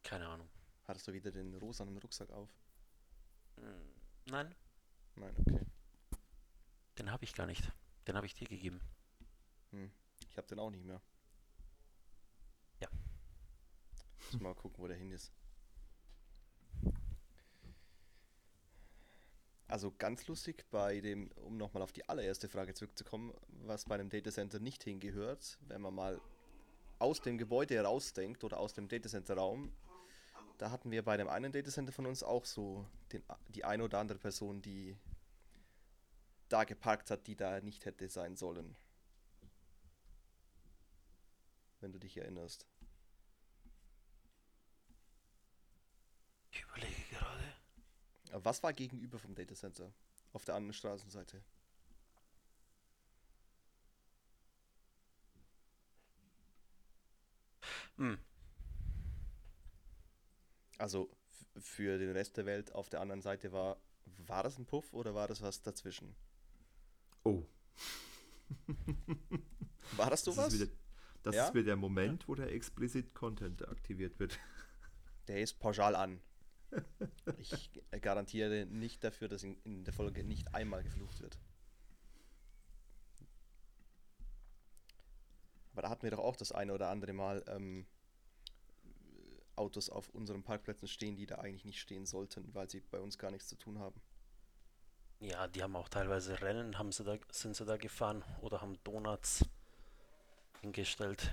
Keine 0.03 0.29
Ahnung. 0.29 0.49
Hattest 0.87 1.09
du 1.09 1.13
wieder 1.13 1.31
den 1.31 1.55
rosanen 1.55 1.99
Rucksack 1.99 2.31
auf? 2.31 2.49
Hm, 3.57 3.95
nein. 4.27 4.55
Nein, 5.17 5.35
okay. 5.39 5.67
Den 6.99 7.11
habe 7.11 7.25
ich 7.25 7.35
gar 7.35 7.47
nicht. 7.47 7.73
Den 8.07 8.17
habe 8.17 8.27
ich 8.27 8.35
dir 8.35 8.47
gegeben. 8.47 8.81
Hm. 9.71 9.91
Ich 10.31 10.37
habe 10.37 10.49
den 10.49 10.59
auch 10.59 10.71
nicht 10.71 10.85
mehr. 10.85 11.01
Ja. 12.81 12.89
Muss 14.35 14.43
mal 14.43 14.55
gucken, 14.55 14.83
wo 14.83 14.89
der 14.89 14.97
hin 14.97 15.13
ist. 15.13 15.33
Also 19.69 19.93
ganz 19.97 20.27
lustig 20.27 20.65
bei 20.73 21.01
dem, 21.01 21.31
um 21.37 21.57
nochmal 21.57 21.85
auf 21.85 21.93
die 21.93 22.09
allererste 22.09 22.49
Frage 22.49 22.75
zurückzukommen, 22.75 23.33
was 23.63 23.85
bei 23.85 23.95
einem 23.95 24.11
Datacenter 24.11 24.59
nicht 24.59 24.83
hingehört, 24.83 25.59
wenn 25.69 25.81
man 25.81 25.95
mal 25.95 26.21
aus 26.99 27.21
dem 27.21 27.39
Gebäude 27.39 27.75
herausdenkt 27.75 28.43
oder 28.43 28.59
aus 28.59 28.73
dem 28.73 28.89
Datacenter-Raum, 28.89 29.73
da 30.59 30.71
hatten 30.73 30.91
wir 30.91 31.05
bei 31.05 31.17
dem 31.17 31.29
einen 31.29 31.53
Datacenter 31.53 31.93
von 31.93 32.07
uns 32.07 32.25
auch 32.25 32.45
so 32.45 32.85
den, 33.13 33.23
die 33.49 33.65
eine 33.65 33.85
oder 33.85 34.01
andere 34.01 34.19
Person, 34.19 34.63
die 34.63 34.97
da 36.49 36.65
geparkt 36.65 37.11
hat, 37.11 37.29
die 37.29 37.37
da 37.37 37.61
nicht 37.61 37.85
hätte 37.85 38.09
sein 38.09 38.35
sollen. 38.35 38.75
Wenn 41.81 41.93
du 41.93 42.01
dich 42.01 42.17
erinnerst. 42.17 42.67
Ich 46.55 46.63
überlege 46.63 47.03
gerade. 47.11 48.45
Was 48.45 48.63
war 48.63 48.73
gegenüber 48.73 49.19
vom 49.19 49.35
Datacenter? 49.35 49.93
Auf 50.33 50.45
der 50.45 50.55
anderen 50.55 50.73
Straßenseite. 50.73 51.43
Hm. 57.97 58.19
Also 60.79 61.11
für 61.59 61.99
den 61.99 62.11
Rest 62.11 62.37
der 62.37 62.47
Welt 62.47 62.73
auf 62.73 62.89
der 62.89 63.01
anderen 63.01 63.23
Seite 63.23 63.53
war, 63.53 63.81
war 64.27 64.43
das 64.43 64.59
ein 64.59 64.67
Puff 64.67 64.93
oder 64.93 65.15
war 65.15 65.29
das 65.29 65.41
was 65.41 65.63
dazwischen? 65.63 66.15
Oh, 67.25 67.43
War 69.97 70.11
das 70.11 70.25
das, 70.25 70.35
sowas? 70.35 70.53
ist 70.53 70.61
wieder, 70.61 70.73
das 71.23 71.35
Ja? 71.35 71.47
ist 71.47 71.55
wieder 71.55 71.65
der 71.65 71.77
Moment, 71.77 72.27
wo 72.29 72.35
der 72.35 72.53
Explicit 72.53 73.15
Content 73.15 73.67
aktiviert 73.69 74.19
wird. 74.19 74.39
Der 75.29 75.41
ist 75.41 75.59
pauschal 75.59 75.95
an. 75.97 76.21
Ich 77.39 77.71
garantiere 78.01 78.67
nicht 78.67 79.05
dafür, 79.05 79.29
dass 79.29 79.43
in, 79.43 79.85
der 79.85 79.93
Folge 79.93 80.25
nicht 80.25 80.55
einmal 80.55 80.83
geflucht 80.83 81.21
wird. 81.21 81.39
Aber 85.73 85.83
da 85.83 85.91
hatten 85.91 86.03
wir 86.03 86.11
doch 86.11 86.21
auch 86.21 86.37
das 86.37 86.53
eine 86.53 86.73
oder 86.73 86.89
andere 86.89 87.13
Mal 87.13 87.45
ähm, 87.49 87.87
Autos 89.57 89.89
auf 89.89 90.09
unseren 90.11 90.43
Parkplätzen 90.43 90.89
stehen, 90.89 91.17
die 91.17 91.27
da 91.27 91.37
eigentlich 91.37 91.65
nicht 91.65 91.81
stehen 91.81 92.07
sollten, 92.07 92.55
weil 92.55 92.69
sie 92.71 92.81
bei 92.81 93.01
uns 93.01 93.19
gar 93.19 93.31
nichts 93.31 93.49
zu 93.49 93.57
tun 93.57 93.79
haben. 93.79 94.01
Ja, 95.21 95.49
die 95.49 95.63
haben 95.63 95.77
auch 95.77 95.89
teilweise 95.89 96.41
Rennen, 96.43 96.79
haben 96.79 96.93
sie 96.93 97.05
da, 97.05 97.17
sind 97.31 97.57
sie 97.57 97.65
da 97.65 97.77
gefahren 97.77 98.25
oder 98.41 98.61
haben 98.61 98.79
Donuts 98.85 99.45
hingestellt. 100.61 101.31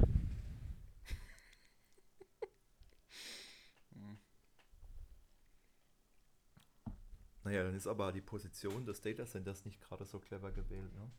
Naja, 7.43 7.63
dann 7.63 7.75
ist 7.75 7.87
aber 7.87 8.11
die 8.11 8.21
Position 8.21 8.85
des 8.85 9.01
Datacenters 9.01 9.65
nicht 9.65 9.81
gerade 9.81 10.05
so 10.05 10.19
clever 10.19 10.51
gewählt. 10.51 10.93
Ne? 10.93 11.11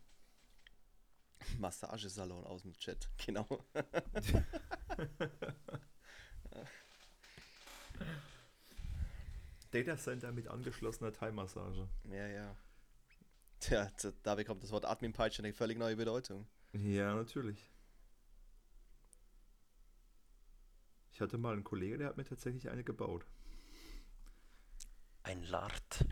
Massagesalon 1.59 2.45
aus 2.45 2.63
dem 2.63 2.75
Chat, 2.75 3.09
genau. 3.27 3.49
Datacenter 9.73 10.33
mit 10.33 10.49
angeschlossener 10.49 11.13
Thai-Massage. 11.13 11.89
Ja, 12.05 12.27
ja. 12.29 12.57
Tja, 13.59 13.91
da 14.23 14.35
bekommt 14.35 14.63
das 14.63 14.71
Wort 14.71 14.85
Admin-Peitsche 14.85 15.43
eine 15.43 15.55
völlig 15.55 15.79
neue 15.79 15.97
Bedeutung. 15.97 16.47
Ja, 16.73 17.15
natürlich. 17.15 17.71
Ich 21.13 21.21
hatte 21.21 21.39
mal 21.39 21.53
einen 21.53 21.65
Kollegen, 21.65 21.99
der 21.99 22.09
hat 22.09 22.17
mir 22.17 22.25
tatsächlich 22.25 22.69
eine 22.69 22.85
gebaut. 22.85 23.27
Ein 25.23 25.43
Lart. 25.45 26.05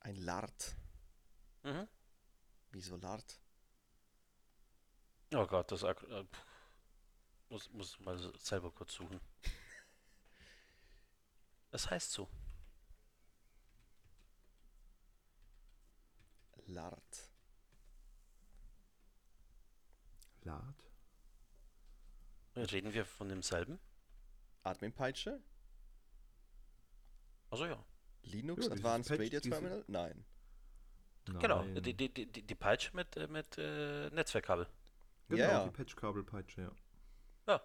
Ein 0.00 0.16
Lart. 0.16 0.76
Mhm. 1.62 1.88
Wieso 2.72 2.96
Lart? 2.96 3.38
Oh 5.34 5.46
Gott, 5.46 5.70
das 5.70 5.84
Ak- 5.84 6.02
äh, 6.04 6.24
muss, 7.48 7.70
muss 7.70 7.98
mal 8.00 8.18
selber 8.38 8.70
kurz 8.70 8.94
suchen. 8.94 9.20
Das 11.70 11.88
heißt 11.90 12.10
so. 12.12 12.28
Lart. 16.66 17.30
Lad? 20.42 20.74
Reden 22.56 22.92
wir 22.92 23.04
von 23.06 23.28
demselben? 23.28 23.78
Admin-Peitsche? 24.64 25.40
Also 27.52 27.66
ja. 27.66 27.84
Linux 28.22 28.66
Ja, 28.66 28.72
Advanced 28.72 29.10
Patch- 29.12 29.20
Radio 29.26 29.40
diese- 29.40 29.50
Terminal? 29.50 29.84
Nein. 29.88 30.24
Genau, 31.26 31.62
Nein. 31.62 31.82
die, 31.82 31.94
die, 31.94 32.12
die, 32.12 32.26
die 32.32 32.42
die 32.42 32.54
Peitsche 32.54 32.96
mit, 32.96 33.16
äh, 33.16 33.28
mit 33.28 33.56
äh, 33.58 34.08
Netzwerkkabel. 34.10 34.66
Genau, 35.28 35.40
Ja, 35.42 35.50
ja. 35.52 35.64
die 35.64 35.70
Patchkabelpeitsche, 35.70 36.62
ja. 36.62 36.72
Ja, 37.46 37.62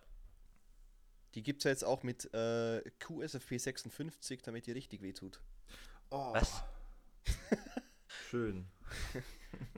Die 1.35 1.41
gibt 1.41 1.61
es 1.61 1.63
ja 1.63 1.71
jetzt 1.71 1.83
auch 1.83 2.03
mit 2.03 2.31
äh, 2.33 2.81
QSFP 2.99 3.57
56, 3.57 4.41
damit 4.43 4.67
die 4.67 4.71
richtig 4.73 5.01
wehtut. 5.01 5.41
Oh, 6.11 6.33
was? 6.33 6.63
schön. 8.29 8.67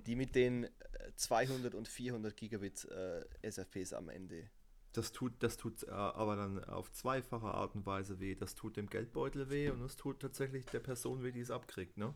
Die 0.05 0.15
mit 0.15 0.35
den 0.35 0.65
äh, 0.65 0.69
200 1.15 1.73
und 1.75 1.87
400 1.87 2.35
Gigabit 2.35 2.85
äh, 2.85 3.23
SFPs 3.43 3.93
am 3.93 4.09
Ende. 4.09 4.49
Das 4.93 5.11
tut, 5.11 5.33
das 5.43 5.55
tut 5.57 5.83
äh, 5.83 5.91
aber 5.91 6.35
dann 6.35 6.63
auf 6.63 6.91
zweifache 6.91 7.47
Art 7.47 7.75
und 7.75 7.85
Weise 7.85 8.19
weh. 8.19 8.35
Das 8.35 8.55
tut 8.55 8.75
dem 8.75 8.89
Geldbeutel 8.89 9.49
weh 9.49 9.69
und 9.69 9.81
es 9.83 9.95
tut 9.95 10.19
tatsächlich 10.19 10.65
der 10.65 10.79
Person 10.79 11.23
weh, 11.23 11.31
die 11.31 11.41
es 11.41 11.51
abkriegt, 11.51 11.97
ne? 11.97 12.13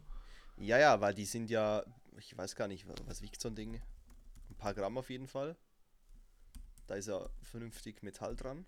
Ja, 0.57 0.78
ja, 0.80 0.99
weil 1.01 1.13
die 1.13 1.26
sind 1.26 1.49
ja, 1.49 1.84
ich 2.17 2.36
weiß 2.38 2.55
gar 2.55 2.67
nicht, 2.67 2.88
wa- 2.88 2.95
was 3.05 3.21
wiegt 3.21 3.39
so 3.41 3.49
ein 3.49 3.55
Ding? 3.55 3.82
Ein 4.49 4.55
paar 4.55 4.74
Gramm 4.74 4.97
auf 4.97 5.09
jeden 5.09 5.28
Fall. 5.28 5.55
Da 6.88 6.95
ist 6.95 7.07
ja 7.07 7.30
vernünftig 7.43 8.01
Metall 8.03 8.36
dran. 8.36 8.65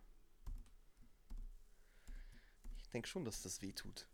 Ich 2.78 2.90
denke 2.90 3.08
schon, 3.08 3.26
dass 3.26 3.42
das 3.42 3.62
weh 3.62 3.74
tut. 3.74 4.08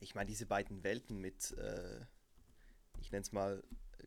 Ich 0.00 0.14
meine, 0.14 0.26
diese 0.28 0.46
beiden 0.46 0.82
Welten 0.82 1.18
mit, 1.20 1.52
äh, 1.52 2.00
ich 3.00 3.12
nenne 3.12 3.22
es 3.22 3.32
mal, 3.32 3.62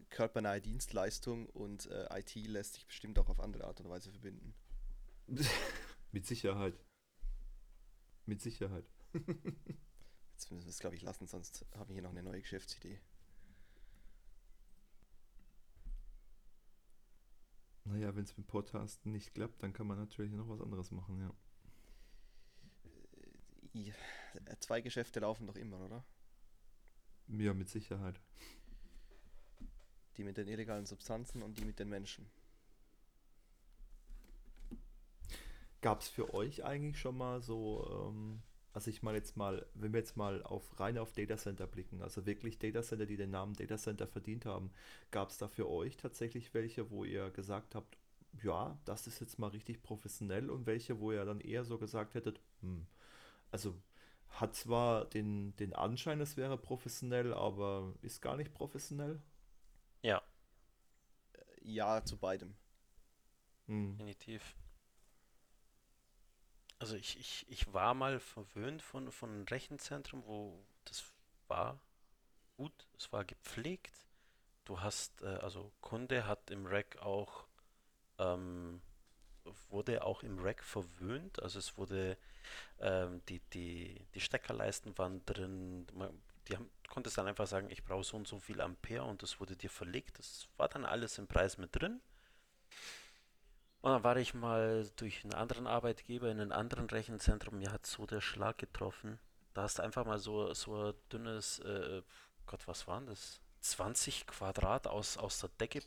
körpernahe 0.09 0.61
Dienstleistung 0.61 1.47
und 1.47 1.87
äh, 1.87 2.19
IT 2.19 2.35
lässt 2.35 2.75
sich 2.75 2.87
bestimmt 2.87 3.19
auch 3.19 3.29
auf 3.29 3.39
andere 3.39 3.65
Art 3.65 3.81
und 3.81 3.89
Weise 3.89 4.11
verbinden. 4.11 4.53
Mit 6.11 6.25
Sicherheit. 6.25 6.79
Mit 8.25 8.41
Sicherheit. 8.41 8.85
Jetzt 10.33 10.51
müssen 10.51 10.65
wir 10.65 10.69
es, 10.69 10.79
glaube 10.79 10.95
ich, 10.95 11.01
lassen, 11.01 11.27
sonst 11.27 11.65
habe 11.75 11.91
ich 11.91 11.95
hier 11.95 12.01
noch 12.03 12.11
eine 12.11 12.23
neue 12.23 12.41
Geschäftsidee. 12.41 12.99
Naja, 17.85 18.15
wenn 18.15 18.23
es 18.23 18.35
mit 18.35 18.47
Podcasten 18.47 19.11
nicht 19.11 19.33
klappt, 19.33 19.61
dann 19.61 19.71
kann 19.71 19.87
man 19.87 19.97
natürlich 19.97 20.31
noch 20.31 20.49
was 20.49 20.59
anderes 20.59 20.91
machen, 20.91 21.19
ja. 21.19 21.33
Äh, 23.73 24.55
Zwei 24.59 24.81
Geschäfte 24.81 25.19
laufen 25.19 25.47
doch 25.47 25.55
immer, 25.55 25.79
oder? 25.79 26.03
Ja, 27.27 27.53
mit 27.53 27.69
Sicherheit. 27.69 28.19
Die 30.17 30.23
mit 30.23 30.37
den 30.37 30.47
illegalen 30.47 30.85
Substanzen 30.85 31.43
und 31.43 31.57
die 31.59 31.65
mit 31.65 31.79
den 31.79 31.89
Menschen. 31.89 32.25
Gab 35.81 36.01
es 36.01 36.07
für 36.07 36.33
euch 36.33 36.63
eigentlich 36.63 36.99
schon 36.99 37.17
mal 37.17 37.41
so, 37.41 38.09
ähm, 38.09 38.41
also 38.73 38.89
ich 38.89 39.03
meine 39.03 39.17
jetzt 39.17 39.37
mal, 39.37 39.65
wenn 39.75 39.93
wir 39.93 39.99
jetzt 39.99 40.17
mal 40.17 40.41
auf 40.43 40.79
rein 40.79 40.97
auf 40.97 41.11
Datacenter 41.11 41.67
blicken, 41.67 42.01
also 42.01 42.25
wirklich 42.25 42.57
Datacenter, 42.57 43.05
die 43.05 43.17
den 43.17 43.29
Namen 43.29 43.53
Datacenter 43.53 44.07
verdient 44.07 44.45
haben, 44.45 44.71
gab 45.11 45.29
es 45.29 45.37
da 45.37 45.47
für 45.47 45.69
euch 45.69 45.95
tatsächlich 45.97 46.53
welche, 46.53 46.89
wo 46.89 47.03
ihr 47.03 47.29
gesagt 47.29 47.75
habt, 47.75 47.97
ja, 48.43 48.77
das 48.85 49.07
ist 49.07 49.21
jetzt 49.21 49.39
mal 49.39 49.47
richtig 49.47 49.83
professionell 49.83 50.49
und 50.49 50.65
welche, 50.65 50.99
wo 50.99 51.11
ihr 51.11 51.25
dann 51.25 51.39
eher 51.39 51.63
so 51.65 51.77
gesagt 51.77 52.15
hättet, 52.15 52.41
hm, 52.61 52.85
also 53.51 53.75
hat 54.29 54.55
zwar 54.55 55.05
den, 55.05 55.55
den 55.57 55.73
Anschein, 55.73 56.19
es 56.19 56.35
wäre 56.35 56.57
professionell, 56.57 57.33
aber 57.33 57.93
ist 58.01 58.21
gar 58.21 58.35
nicht 58.37 58.53
professionell? 58.53 59.21
Ja, 60.05 60.21
Ja, 61.63 62.03
zu 62.05 62.17
beidem. 62.17 62.55
Hm. 63.67 63.97
definitiv. 63.97 64.55
Also 66.79 66.95
ich, 66.95 67.17
ich, 67.19 67.45
ich 67.49 67.73
war 67.73 67.93
mal 67.93 68.19
verwöhnt 68.19 68.81
von, 68.81 69.11
von 69.11 69.29
einem 69.31 69.43
Rechenzentrum, 69.45 70.23
wo 70.25 70.65
das 70.85 71.03
war 71.47 71.79
gut, 72.57 72.87
es 72.97 73.11
war 73.13 73.25
gepflegt. 73.25 74.05
Du 74.65 74.81
hast, 74.81 75.21
äh, 75.23 75.27
also 75.27 75.71
Kunde 75.81 76.27
hat 76.27 76.51
im 76.51 76.65
Rack 76.67 76.97
auch, 77.01 77.45
ähm, 78.19 78.81
wurde 79.69 80.03
auch 80.03 80.23
im 80.23 80.39
Rack 80.39 80.63
verwöhnt. 80.63 81.41
Also 81.43 81.59
es 81.59 81.77
wurde, 81.77 82.17
ähm, 82.79 83.21
die, 83.29 83.39
die, 83.53 84.05
die 84.15 84.21
Steckerleisten 84.21 84.97
waren 84.97 85.25
drin. 85.25 85.87
Man, 85.93 86.21
die 86.47 86.55
haben, 86.55 86.69
konntest 86.89 87.17
dann 87.17 87.27
einfach 87.27 87.47
sagen, 87.47 87.69
ich 87.69 87.83
brauche 87.83 88.03
so 88.03 88.17
und 88.17 88.27
so 88.27 88.39
viel 88.39 88.61
Ampere 88.61 89.03
und 89.03 89.23
das 89.23 89.39
wurde 89.39 89.55
dir 89.55 89.69
verlegt. 89.69 90.19
Das 90.19 90.47
war 90.57 90.67
dann 90.69 90.85
alles 90.85 91.17
im 91.17 91.27
Preis 91.27 91.57
mit 91.57 91.75
drin. 91.75 92.01
Und 93.81 93.91
dann 93.91 94.03
war 94.03 94.17
ich 94.17 94.33
mal 94.33 94.89
durch 94.95 95.23
einen 95.23 95.33
anderen 95.33 95.67
Arbeitgeber 95.67 96.31
in 96.31 96.39
einem 96.39 96.51
anderen 96.51 96.89
Rechenzentrum. 96.89 97.59
Mir 97.59 97.71
hat 97.71 97.85
so 97.85 98.05
der 98.05 98.21
Schlag 98.21 98.57
getroffen. 98.57 99.19
Da 99.53 99.63
hast 99.63 99.77
du 99.77 99.83
einfach 99.83 100.05
mal 100.05 100.19
so, 100.19 100.53
so 100.53 100.87
ein 100.87 100.93
dünnes, 101.11 101.59
äh, 101.59 102.01
Gott, 102.45 102.67
was 102.67 102.87
waren 102.87 103.05
das? 103.05 103.39
20 103.61 104.27
Quadrat 104.27 104.87
aus, 104.87 105.17
aus 105.17 105.39
der 105.39 105.49
Decke 105.59 105.81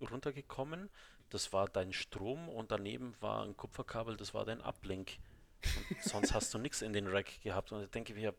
runtergekommen. 0.00 0.90
Das 1.30 1.52
war 1.52 1.68
dein 1.68 1.92
Strom 1.92 2.48
und 2.48 2.70
daneben 2.70 3.14
war 3.20 3.44
ein 3.44 3.56
Kupferkabel, 3.56 4.16
das 4.16 4.32
war 4.32 4.44
dein. 4.44 4.60
Und 4.60 5.18
sonst 6.00 6.32
hast 6.32 6.54
du 6.54 6.58
nichts 6.58 6.82
in 6.82 6.92
den 6.92 7.06
Rack 7.06 7.40
gehabt. 7.42 7.72
Und 7.72 7.82
ich 7.82 7.90
denke 7.90 8.14
mir, 8.14 8.34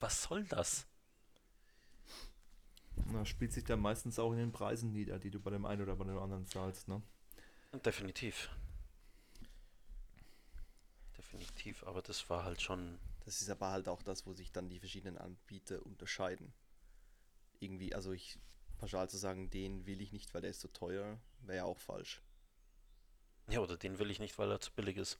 was 0.00 0.22
soll 0.22 0.44
das? 0.44 0.86
Na, 3.06 3.24
spielt 3.24 3.52
sich 3.52 3.64
dann 3.64 3.80
meistens 3.80 4.18
auch 4.18 4.32
in 4.32 4.38
den 4.38 4.52
Preisen 4.52 4.92
nieder, 4.92 5.18
die 5.18 5.30
du 5.30 5.40
bei 5.40 5.50
dem 5.50 5.64
einen 5.64 5.82
oder 5.82 5.96
bei 5.96 6.04
dem 6.04 6.18
anderen 6.18 6.46
zahlst, 6.46 6.88
ne? 6.88 7.02
Definitiv. 7.84 8.50
Definitiv, 11.16 11.84
aber 11.84 12.02
das 12.02 12.28
war 12.30 12.44
halt 12.44 12.60
schon. 12.60 12.98
Das 13.24 13.42
ist 13.42 13.50
aber 13.50 13.70
halt 13.70 13.88
auch 13.88 14.02
das, 14.02 14.26
wo 14.26 14.32
sich 14.32 14.52
dann 14.52 14.70
die 14.70 14.78
verschiedenen 14.78 15.18
Anbieter 15.18 15.84
unterscheiden. 15.84 16.52
Irgendwie, 17.60 17.94
also 17.94 18.12
ich 18.12 18.38
pauschal 18.78 19.10
zu 19.10 19.18
sagen, 19.18 19.50
den 19.50 19.86
will 19.86 20.00
ich 20.00 20.12
nicht, 20.12 20.32
weil 20.32 20.40
der 20.40 20.50
ist 20.50 20.60
so 20.60 20.68
teuer, 20.68 21.18
wäre 21.40 21.58
ja 21.58 21.64
auch 21.64 21.78
falsch. 21.78 22.22
Ja, 23.50 23.60
oder 23.60 23.76
den 23.76 23.98
will 23.98 24.10
ich 24.10 24.20
nicht, 24.20 24.38
weil 24.38 24.50
er 24.50 24.60
zu 24.60 24.72
billig 24.72 24.96
ist. 24.96 25.18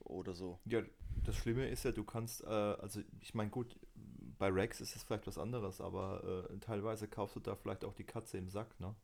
Oder 0.00 0.34
so. 0.34 0.58
Ja, 0.64 0.82
das 1.24 1.36
Schlimme 1.36 1.68
ist 1.68 1.84
ja, 1.84 1.92
du 1.92 2.04
kannst, 2.04 2.42
äh, 2.44 2.46
also 2.46 3.02
ich 3.20 3.34
meine, 3.34 3.50
gut, 3.50 3.78
bei 4.38 4.48
Rex 4.48 4.80
ist 4.80 4.96
es 4.96 5.02
vielleicht 5.02 5.26
was 5.26 5.38
anderes, 5.38 5.80
aber 5.80 6.48
äh, 6.50 6.58
teilweise 6.58 7.08
kaufst 7.08 7.36
du 7.36 7.40
da 7.40 7.56
vielleicht 7.56 7.84
auch 7.84 7.94
die 7.94 8.04
Katze 8.04 8.38
im 8.38 8.48
Sack, 8.48 8.78
ne? 8.80 8.94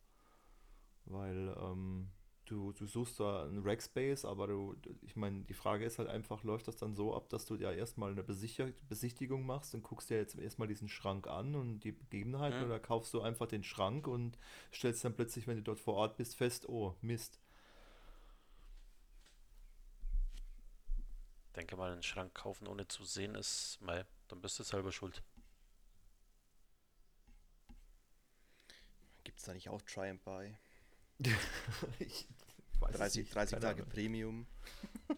Weil 1.07 1.55
ähm, 1.61 2.09
du, 2.47 2.73
du 2.73 2.87
suchst 2.87 3.21
da 3.21 3.45
einen 3.45 3.63
Rackspace, 3.63 4.25
aber 4.25 4.47
du, 4.47 4.77
ich 5.03 5.17
meine, 5.17 5.43
die 5.45 5.55
Frage 5.55 5.85
ist 5.85 5.99
halt 5.99 6.09
einfach, 6.09 6.45
läuft 6.45 6.69
das 6.69 6.77
dann 6.77 6.95
so 6.95 7.15
ab, 7.15 7.29
dass 7.29 7.47
du 7.47 7.57
ja 7.57 7.73
erstmal 7.73 8.13
eine 8.13 8.23
Besichtigung 8.23 9.45
machst 9.45 9.75
und 9.75 9.83
guckst 9.83 10.11
dir 10.11 10.17
jetzt 10.17 10.39
erstmal 10.39 10.69
diesen 10.69 10.89
Schrank 10.89 11.27
an 11.27 11.55
und 11.55 11.81
die 11.81 11.93
Begebenheiten 11.93 12.61
mhm. 12.61 12.67
oder 12.67 12.81
kaufst 12.81 13.13
du 13.13 13.21
einfach 13.21 13.47
den 13.47 13.65
Schrank 13.65 14.07
und 14.07 14.39
stellst 14.73 15.05
dann 15.05 15.15
plötzlich, 15.15 15.47
wenn 15.47 15.57
du 15.57 15.63
dort 15.63 15.81
vor 15.81 15.95
Ort 15.95 16.17
bist, 16.17 16.37
fest, 16.37 16.69
oh, 16.69 16.95
Mist. 17.03 17.41
denke 21.57 21.77
mal, 21.77 21.93
einen 21.93 22.03
Schrank 22.03 22.35
kaufen 22.35 22.67
ohne 22.67 22.89
zu 22.89 23.05
sehen 23.05 23.35
ist, 23.35 23.79
mei, 23.81 24.05
dann 24.29 24.41
bist 24.41 24.59
du 24.59 24.63
selber 24.63 24.93
schuld. 24.93 25.23
Gibt 29.25 29.39
es 29.39 29.45
da 29.45 29.55
nicht 29.55 29.69
auch 29.69 29.83
Try 29.83 30.11
and 30.11 30.23
Buy? 30.25 30.57
ich 31.99 32.27
weiß 32.81 32.97
30, 32.97 33.23
nicht, 33.23 33.35
30 33.35 33.59
Tage 33.59 33.83
Ahnung. 33.83 33.89
Premium. 33.93 34.47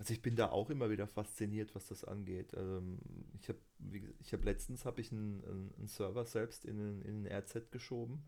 Also 0.00 0.14
ich 0.14 0.22
bin 0.22 0.34
da 0.34 0.48
auch 0.48 0.70
immer 0.70 0.88
wieder 0.88 1.06
fasziniert, 1.06 1.74
was 1.74 1.86
das 1.86 2.04
angeht. 2.04 2.54
Ähm, 2.54 3.00
ich 3.38 3.50
habe 3.50 3.58
ich 4.18 4.32
hab 4.32 4.42
letztens 4.44 4.86
habe 4.86 5.02
ich 5.02 5.12
einen, 5.12 5.44
einen, 5.44 5.88
Server 5.88 6.24
selbst 6.24 6.64
in, 6.64 7.02
in 7.02 7.26
ein 7.26 7.42
RZ 7.42 7.70
geschoben 7.70 8.24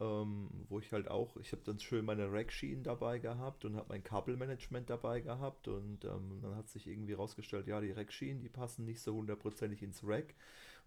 ähm, 0.00 0.48
wo 0.68 0.80
ich 0.80 0.92
halt 0.92 1.08
auch, 1.08 1.36
ich 1.36 1.52
habe 1.52 1.62
dann 1.64 1.78
schön 1.78 2.04
meine 2.04 2.30
Rackschienen 2.30 2.82
dabei 2.82 3.18
gehabt 3.18 3.64
und 3.64 3.76
habe 3.76 3.86
mein 3.90 4.02
Kabelmanagement 4.02 4.90
dabei 4.90 5.20
gehabt 5.20 5.68
und 5.68 6.04
ähm, 6.04 6.40
dann 6.42 6.56
hat 6.56 6.68
sich 6.68 6.86
irgendwie 6.86 7.12
rausgestellt, 7.12 7.66
ja, 7.68 7.80
die 7.80 7.92
Rackschienen, 7.92 8.40
die 8.40 8.48
passen 8.48 8.84
nicht 8.84 9.00
so 9.00 9.14
hundertprozentig 9.14 9.82
ins 9.82 10.02
Rack, 10.04 10.34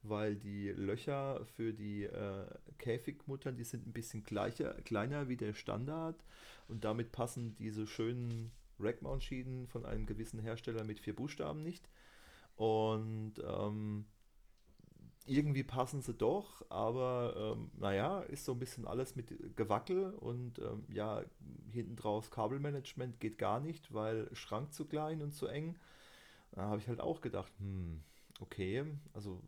weil 0.03 0.35
die 0.35 0.69
Löcher 0.69 1.45
für 1.45 1.73
die 1.73 2.03
äh, 2.03 2.45
Käfigmuttern, 2.77 3.55
die 3.55 3.63
sind 3.63 3.87
ein 3.87 3.93
bisschen 3.93 4.23
gleicher, 4.23 4.73
kleiner 4.81 5.29
wie 5.29 5.37
der 5.37 5.53
Standard 5.53 6.21
und 6.67 6.83
damit 6.83 7.11
passen 7.11 7.55
diese 7.55 7.87
schönen 7.87 8.51
Rack-Mount-Schienen 8.79 9.67
von 9.67 9.85
einem 9.85 10.05
gewissen 10.05 10.39
Hersteller 10.39 10.83
mit 10.83 10.99
vier 10.99 11.15
Buchstaben 11.15 11.63
nicht. 11.63 11.89
Und 12.55 13.33
ähm, 13.43 14.05
irgendwie 15.27 15.63
passen 15.63 16.01
sie 16.01 16.13
doch, 16.13 16.65
aber 16.69 17.55
ähm, 17.55 17.71
naja, 17.77 18.21
ist 18.21 18.45
so 18.45 18.53
ein 18.53 18.59
bisschen 18.59 18.87
alles 18.87 19.15
mit 19.15 19.55
Gewackel 19.55 20.13
und 20.13 20.59
ähm, 20.59 20.85
ja, 20.89 21.23
hinten 21.71 21.95
drauf 21.95 22.29
Kabelmanagement 22.31 23.19
geht 23.19 23.37
gar 23.37 23.59
nicht, 23.59 23.93
weil 23.93 24.33
Schrank 24.33 24.73
zu 24.73 24.85
klein 24.85 25.21
und 25.21 25.33
zu 25.33 25.47
eng. 25.47 25.75
Da 26.51 26.63
habe 26.63 26.79
ich 26.79 26.87
halt 26.87 27.01
auch 27.01 27.21
gedacht, 27.21 27.51
hm, 27.59 28.01
okay, 28.39 28.85
also 29.13 29.41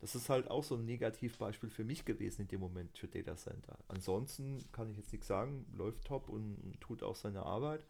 das 0.00 0.14
ist 0.14 0.28
halt 0.28 0.50
auch 0.50 0.62
so 0.62 0.76
ein 0.76 0.84
Negativbeispiel 0.84 1.70
für 1.70 1.84
mich 1.84 2.04
gewesen 2.04 2.42
in 2.42 2.48
dem 2.48 2.60
Moment 2.60 2.96
für 2.96 3.08
Data 3.08 3.36
Center. 3.36 3.76
Ansonsten 3.88 4.64
kann 4.72 4.90
ich 4.90 4.96
jetzt 4.96 5.12
nichts 5.12 5.26
sagen, 5.26 5.66
läuft 5.76 6.04
top 6.04 6.28
und 6.28 6.76
tut 6.80 7.02
auch 7.02 7.16
seine 7.16 7.42
Arbeit. 7.42 7.84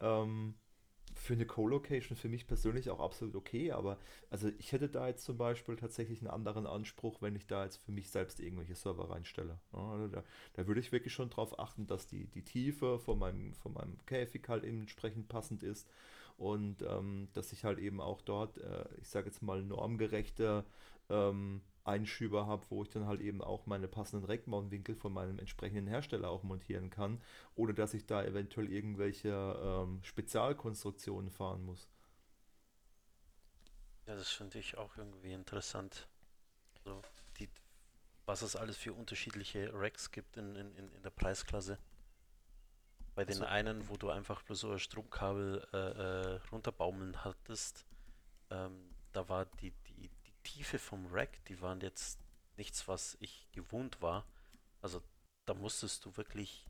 Ähm, 0.00 0.54
für 1.14 1.34
eine 1.34 1.46
Co-Location 1.46 2.16
für 2.16 2.28
mich 2.28 2.46
persönlich 2.46 2.90
auch 2.90 3.00
absolut 3.00 3.34
okay, 3.34 3.72
aber 3.72 3.98
also 4.30 4.48
ich 4.58 4.72
hätte 4.72 4.88
da 4.88 5.08
jetzt 5.08 5.24
zum 5.24 5.36
Beispiel 5.36 5.76
tatsächlich 5.76 6.20
einen 6.20 6.30
anderen 6.30 6.66
Anspruch, 6.66 7.20
wenn 7.22 7.36
ich 7.36 7.46
da 7.46 7.64
jetzt 7.64 7.76
für 7.76 7.92
mich 7.92 8.10
selbst 8.10 8.40
irgendwelche 8.40 8.74
Server 8.74 9.10
reinstelle. 9.10 9.58
also 9.72 10.08
da, 10.08 10.24
da, 10.54 10.66
würde 10.66 10.80
ich 10.80 10.92
wirklich 10.92 11.12
schon 11.12 11.30
darauf 11.30 11.58
achten, 11.58 11.86
dass 11.86 12.06
die, 12.06 12.26
die 12.26 12.42
Tiefe 12.42 12.98
von 12.98 13.18
meinem, 13.18 13.54
von 13.54 13.72
meinem 13.72 13.96
Käfig 14.06 14.48
halt 14.48 14.64
entsprechend 14.64 15.28
passend 15.28 15.62
ist 15.62 15.88
und 16.36 16.82
ähm, 16.82 17.28
dass 17.34 17.52
ich 17.52 17.64
halt 17.64 17.78
eben 17.78 18.00
auch 18.00 18.22
dort, 18.22 18.58
äh, 18.58 18.84
ich 19.00 19.08
sage 19.08 19.26
jetzt 19.26 19.42
mal, 19.42 19.62
normgerechte 19.62 20.64
ähm, 21.10 21.60
Einschüber 21.84 22.46
habe, 22.46 22.66
wo 22.68 22.82
ich 22.82 22.90
dann 22.90 23.06
halt 23.06 23.20
eben 23.20 23.42
auch 23.42 23.66
meine 23.66 23.88
passenden 23.88 24.26
Rackmount-Winkel 24.26 24.94
von 24.94 25.12
meinem 25.12 25.38
entsprechenden 25.38 25.86
Hersteller 25.86 26.28
auch 26.28 26.42
montieren 26.42 26.90
kann, 26.90 27.20
ohne 27.54 27.74
dass 27.74 27.94
ich 27.94 28.06
da 28.06 28.22
eventuell 28.22 28.70
irgendwelche 28.70 29.30
ähm, 29.30 30.00
Spezialkonstruktionen 30.02 31.30
fahren 31.30 31.64
muss. 31.64 31.88
Ja, 34.06 34.14
das 34.14 34.30
finde 34.30 34.58
ich 34.58 34.76
auch 34.76 34.96
irgendwie 34.96 35.32
interessant. 35.32 36.08
So, 36.84 37.00
die, 37.38 37.48
was 38.26 38.42
es 38.42 38.56
alles 38.56 38.76
für 38.76 38.92
unterschiedliche 38.92 39.70
Racks 39.72 40.10
gibt 40.10 40.36
in, 40.36 40.56
in, 40.56 40.76
in 40.76 41.02
der 41.02 41.10
Preisklasse. 41.10 41.78
Bei 43.14 43.24
den 43.24 43.42
also, 43.42 43.46
einen, 43.46 43.88
wo 43.88 43.96
du 43.96 44.10
einfach 44.10 44.42
bloß 44.42 44.60
so 44.60 44.70
ein 44.72 44.78
Stromkabel 44.78 45.66
äh, 45.72 45.76
äh, 45.76 46.40
runterbaumeln 46.50 47.24
hattest, 47.24 47.84
ähm, 48.50 48.94
da 49.12 49.28
war 49.28 49.46
die, 49.46 49.72
Tiefe 50.42 50.78
vom 50.78 51.06
Rack, 51.06 51.44
die 51.46 51.60
waren 51.60 51.80
jetzt 51.80 52.18
nichts, 52.56 52.88
was 52.88 53.16
ich 53.20 53.48
gewohnt 53.52 54.02
war. 54.02 54.26
Also 54.80 55.02
da 55.46 55.54
musstest 55.54 56.04
du 56.04 56.16
wirklich 56.16 56.66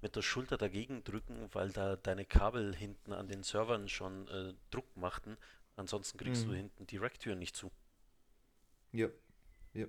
mit 0.00 0.16
der 0.16 0.22
Schulter 0.22 0.56
dagegen 0.56 1.02
drücken, 1.04 1.48
weil 1.52 1.70
da 1.70 1.96
deine 1.96 2.24
Kabel 2.24 2.74
hinten 2.74 3.12
an 3.12 3.28
den 3.28 3.42
Servern 3.42 3.88
schon 3.88 4.28
äh, 4.28 4.54
Druck 4.70 4.96
machten. 4.96 5.36
Ansonsten 5.76 6.18
kriegst 6.18 6.44
mhm. 6.44 6.50
du 6.50 6.56
hinten 6.56 6.86
die 6.86 6.96
Racktür 6.98 7.34
nicht 7.34 7.56
zu. 7.56 7.70
Ja, 8.92 9.08
ja. 9.74 9.86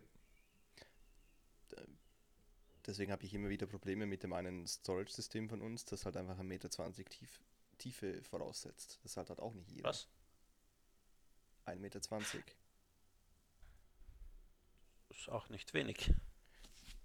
Deswegen 2.86 3.12
habe 3.12 3.24
ich 3.24 3.34
immer 3.36 3.50
wieder 3.50 3.68
Probleme 3.68 4.08
mit 4.08 4.24
dem 4.24 4.34
einen 4.34 4.66
Storage-System 4.66 5.48
von 5.48 5.62
uns, 5.62 5.86
das 5.86 6.06
halt 6.06 6.18
einfach 6.18 6.38
1,20 6.40 6.44
Meter 6.44 6.70
tief, 6.70 7.40
Tiefe 7.78 8.24
voraussetzt. 8.24 9.00
Das 9.04 9.16
halt, 9.16 9.30
halt 9.30 9.40
auch 9.40 9.54
nicht 9.54 9.70
jeder. 9.70 9.90
Was? 9.90 10.08
1,20 11.68 11.78
Meter. 11.80 12.00
Ist 15.10 15.30
auch 15.30 15.50
nicht 15.50 15.74
wenig. 15.74 16.14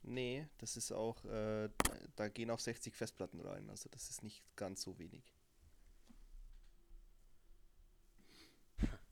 Nee, 0.03 0.47
das 0.59 0.77
ist 0.77 0.93
auch, 0.93 1.25
äh, 1.25 1.71
da 2.17 2.29
gehen 2.29 2.51
auch 2.51 2.59
60 2.59 2.95
Festplatten 2.95 3.41
rein, 3.41 3.71
also 3.71 3.89
das 3.91 4.11
ist 4.11 4.23
nicht 4.23 4.43
ganz 4.57 4.83
so 4.83 4.99
wenig. 4.99 5.35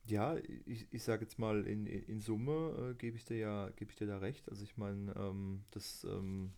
Ja, 0.04 0.36
ich, 0.36 0.92
ich 0.92 1.02
sage 1.02 1.22
jetzt 1.22 1.38
mal, 1.38 1.64
in, 1.66 1.86
in 1.86 2.20
Summe 2.20 2.90
äh, 2.90 2.94
gebe 2.94 3.16
ich 3.16 3.24
dir 3.24 3.38
ja, 3.38 3.68
gebe 3.70 3.92
ich 3.92 3.96
dir 3.96 4.08
da 4.08 4.18
recht. 4.18 4.48
Also 4.48 4.64
ich 4.64 4.76
meine, 4.76 5.14
ähm, 5.16 5.64
das 5.70 6.04
ähm, 6.04 6.52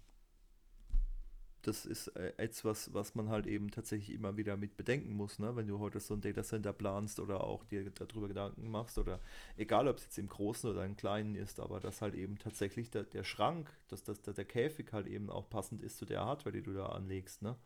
das 1.66 1.86
ist 1.86 2.08
äh, 2.08 2.32
etwas, 2.36 2.92
was 2.92 3.14
man 3.14 3.28
halt 3.28 3.46
eben 3.46 3.70
tatsächlich 3.70 4.14
immer 4.14 4.36
wieder 4.36 4.56
mit 4.56 4.76
bedenken 4.76 5.14
muss, 5.14 5.38
ne? 5.38 5.56
wenn 5.56 5.66
du 5.66 5.78
heute 5.78 6.00
so 6.00 6.14
ein 6.14 6.20
Datacenter 6.20 6.72
planst 6.72 7.20
oder 7.20 7.42
auch 7.42 7.64
dir 7.64 7.90
darüber 7.90 8.28
Gedanken 8.28 8.70
machst 8.70 8.98
oder 8.98 9.20
egal, 9.56 9.88
ob 9.88 9.98
es 9.98 10.04
jetzt 10.04 10.18
im 10.18 10.28
Großen 10.28 10.70
oder 10.70 10.84
im 10.84 10.96
Kleinen 10.96 11.34
ist, 11.34 11.60
aber 11.60 11.80
dass 11.80 12.02
halt 12.02 12.14
eben 12.14 12.38
tatsächlich 12.38 12.90
der, 12.90 13.04
der 13.04 13.24
Schrank, 13.24 13.70
dass, 13.88 14.04
dass 14.04 14.20
der 14.20 14.44
Käfig 14.44 14.92
halt 14.92 15.06
eben 15.06 15.30
auch 15.30 15.48
passend 15.48 15.82
ist 15.82 15.98
zu 15.98 16.04
der 16.04 16.24
Hardware, 16.24 16.52
die 16.52 16.62
du 16.62 16.72
da 16.72 16.86
anlegst. 16.86 17.42
Ne? 17.42 17.56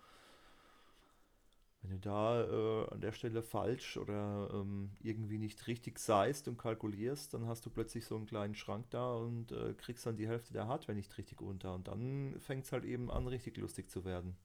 Wenn 1.83 1.91
du 1.91 1.99
da 1.99 2.45
äh, 2.45 2.89
an 2.91 3.01
der 3.01 3.13
Stelle 3.13 3.43
falsch 3.43 3.97
oder 3.97 4.51
ähm, 4.53 4.91
irgendwie 5.01 5.39
nicht 5.39 5.67
richtig 5.69 5.99
seist 6.01 6.49
und 6.49 6.59
kalkulierst, 6.59 7.33
dann 7.35 7.47
hast 7.47 7.65
du 7.65 7.71
plötzlich 7.71 8.05
so 8.05 8.17
einen 8.17 8.27
kleinen 8.27 8.57
Schrank 8.57 8.91
da 8.91 9.15
und 9.15 9.53
äh, 9.53 9.75
kriegst 9.75 10.05
dann 10.05 10.17
die 10.17 10.27
Hälfte 10.27 10.53
der 10.53 10.67
Hardware 10.67 10.97
nicht 10.97 11.17
richtig 11.19 11.41
unter. 11.41 11.75
Und 11.75 11.87
dann 11.87 12.35
fängt 12.41 12.65
es 12.65 12.73
halt 12.73 12.85
eben 12.85 13.11
an, 13.11 13.29
richtig 13.29 13.57
lustig 13.59 13.91
zu 13.91 14.05
werden. 14.05 14.37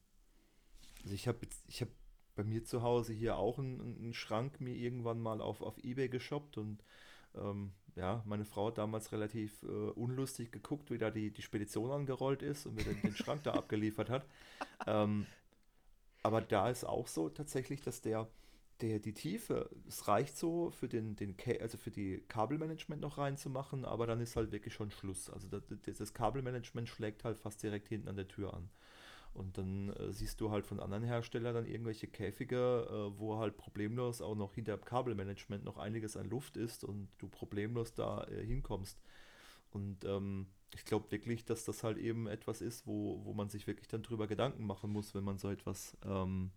Also 1.03 1.15
ich 1.15 1.27
habe 1.27 1.39
ich 1.67 1.81
habe 1.81 1.91
bei 2.35 2.43
mir 2.43 2.63
zu 2.63 2.81
Hause 2.81 3.13
hier 3.13 3.37
auch 3.37 3.59
einen, 3.59 3.79
einen, 3.79 4.13
Schrank 4.13 4.59
mir 4.61 4.75
irgendwann 4.75 5.19
mal 5.19 5.41
auf, 5.41 5.61
auf 5.61 5.77
Ebay 5.83 6.09
geshoppt 6.09 6.57
und 6.57 6.83
ähm, 7.35 7.71
ja, 7.95 8.23
meine 8.25 8.45
Frau 8.45 8.67
hat 8.67 8.77
damals 8.77 9.11
relativ 9.11 9.61
äh, 9.63 9.65
unlustig 9.67 10.51
geguckt, 10.51 10.89
wie 10.89 10.97
da 10.97 11.11
die, 11.11 11.31
die 11.31 11.41
Spedition 11.41 11.91
angerollt 11.91 12.41
ist 12.41 12.65
und 12.65 12.75
mir 12.75 12.83
den, 12.83 13.01
den 13.01 13.15
Schrank 13.15 13.43
da 13.43 13.51
abgeliefert 13.53 14.09
hat. 14.09 14.25
Ähm, 14.87 15.27
aber 16.23 16.41
da 16.41 16.69
ist 16.69 16.85
auch 16.85 17.07
so 17.07 17.29
tatsächlich, 17.29 17.81
dass 17.81 18.01
der, 18.01 18.27
der 18.81 18.99
die 18.99 19.13
Tiefe, 19.13 19.69
es 19.87 20.07
reicht 20.07 20.37
so 20.37 20.71
für 20.71 20.87
den, 20.87 21.15
den 21.15 21.35
also 21.61 21.77
für 21.77 21.91
die 21.91 22.23
Kabelmanagement 22.29 23.01
noch 23.01 23.17
reinzumachen, 23.17 23.85
aber 23.85 24.07
dann 24.07 24.21
ist 24.21 24.35
halt 24.35 24.51
wirklich 24.51 24.73
schon 24.73 24.89
Schluss. 24.89 25.29
Also 25.29 25.47
das, 25.47 25.63
das 25.97 26.13
Kabelmanagement 26.13 26.87
schlägt 26.87 27.25
halt 27.25 27.37
fast 27.37 27.61
direkt 27.61 27.89
hinten 27.89 28.07
an 28.07 28.15
der 28.15 28.27
Tür 28.27 28.53
an. 28.53 28.69
Und 29.33 29.57
dann 29.57 29.89
äh, 29.89 30.13
siehst 30.13 30.39
du 30.41 30.51
halt 30.51 30.65
von 30.65 30.79
anderen 30.79 31.03
Herstellern 31.03 31.55
dann 31.55 31.65
irgendwelche 31.65 32.07
Käfige, 32.07 32.87
äh, 32.87 33.19
wo 33.19 33.37
halt 33.37 33.57
problemlos 33.57 34.21
auch 34.21 34.35
noch 34.35 34.53
hinter 34.53 34.77
Kabelmanagement 34.77 35.63
noch 35.63 35.77
einiges 35.77 36.15
an 36.15 36.29
Luft 36.29 36.55
ist 36.55 36.83
und 36.83 37.09
du 37.17 37.27
problemlos 37.27 37.93
da 37.95 38.25
äh, 38.25 38.45
hinkommst. 38.45 39.01
Und 39.71 40.05
ähm, 40.05 40.47
ich 40.73 40.85
glaube 40.85 41.11
wirklich, 41.11 41.45
dass 41.45 41.65
das 41.65 41.83
halt 41.83 41.97
eben 41.97 42.27
etwas 42.27 42.61
ist, 42.61 42.87
wo, 42.87 43.23
wo 43.25 43.33
man 43.33 43.49
sich 43.49 43.67
wirklich 43.67 43.87
dann 43.87 44.03
drüber 44.03 44.27
Gedanken 44.27 44.65
machen 44.65 44.91
muss, 44.91 45.13
wenn 45.13 45.23
man 45.23 45.37
so 45.37 45.49
etwas 45.49 45.97
ähm, 46.03 46.51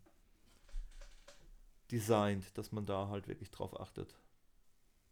designt, 1.90 2.56
dass 2.56 2.72
man 2.72 2.86
da 2.86 3.08
halt 3.08 3.28
wirklich 3.28 3.50
drauf 3.50 3.78
achtet. 3.78 4.14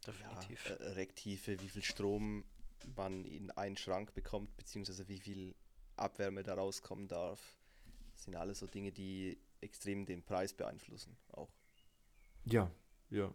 Definitiv. 0.05 0.69
Ja, 0.69 0.75
äh, 0.75 0.89
Rektive, 0.91 1.61
wie 1.61 1.69
viel 1.69 1.83
Strom 1.83 2.43
man 2.95 3.25
in 3.25 3.51
einen 3.51 3.77
Schrank 3.77 4.13
bekommt, 4.13 4.55
beziehungsweise 4.57 5.07
wie 5.07 5.19
viel 5.19 5.55
Abwärme 5.95 6.43
da 6.43 6.55
rauskommen 6.55 7.07
darf. 7.07 7.57
Das 8.13 8.25
sind 8.25 8.35
alles 8.35 8.59
so 8.59 8.67
Dinge, 8.67 8.91
die 8.91 9.37
extrem 9.61 10.05
den 10.05 10.23
Preis 10.23 10.53
beeinflussen 10.53 11.17
auch. 11.31 11.51
Ja, 12.43 12.71
ja. 13.09 13.33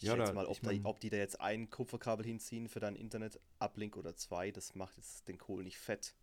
Ich 0.00 0.08
ja, 0.08 0.16
schätze 0.16 0.32
mal, 0.32 0.46
ob, 0.46 0.60
da, 0.62 0.70
ob, 0.84 0.98
die 1.00 1.10
da 1.10 1.18
jetzt 1.18 1.40
ein 1.42 1.68
Kupferkabel 1.68 2.24
hinziehen 2.24 2.68
für 2.68 2.80
dein 2.80 2.96
Internet-Uplink 2.96 3.98
oder 3.98 4.16
zwei, 4.16 4.50
das 4.50 4.74
macht 4.74 4.96
jetzt 4.96 5.28
den 5.28 5.36
Kohl 5.36 5.62
nicht 5.62 5.76
fett. 5.76 6.14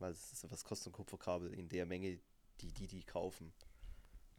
Weil 0.00 0.12
ist, 0.12 0.50
was 0.50 0.64
kostet 0.64 0.88
ein 0.88 0.96
Kupferkabel 0.96 1.54
in 1.54 1.68
der 1.68 1.86
Menge, 1.86 2.18
die 2.60 2.72
die, 2.72 2.88
die 2.88 3.04
kaufen? 3.04 3.52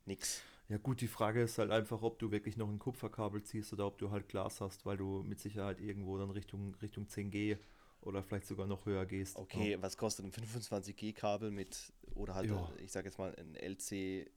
Nix. 0.04 0.42
Ja 0.68 0.78
gut, 0.78 1.00
die 1.00 1.08
Frage 1.08 1.44
ist 1.44 1.58
halt 1.58 1.72
einfach, 1.72 2.02
ob 2.02 2.20
du 2.20 2.32
wirklich 2.32 2.58
noch 2.58 2.68
ein 2.68 2.80
Kupferkabel 2.80 3.44
ziehst 3.44 3.72
oder 3.72 3.88
ob 3.88 3.98
du 3.98 4.12
halt 4.12 4.28
Glas 4.28 4.60
hast, 4.60 4.86
weil 4.86 4.98
du 4.98 5.24
mit 5.24 5.40
Sicherheit 5.40 5.80
irgendwo 5.80 6.18
dann 6.18 6.32
Richtung, 6.32 6.76
Richtung 6.82 7.06
10G 7.06 7.58
oder 8.02 8.24
vielleicht 8.24 8.46
sogar 8.46 8.68
noch 8.68 8.86
höher 8.86 9.06
gehst. 9.06 9.38
Okay, 9.38 9.72
ja. 9.72 9.82
was 9.82 9.96
kostet 9.96 10.26
ein 10.26 10.32
25G-Kabel 10.32 11.50
mit, 11.50 11.94
oder 12.16 12.36
halt, 12.36 12.50
ja. 12.50 12.70
ich 12.84 12.92
sage 12.92 13.08
jetzt 13.08 13.18
mal, 13.18 13.34
ein 13.36 13.56
LC 13.56 14.30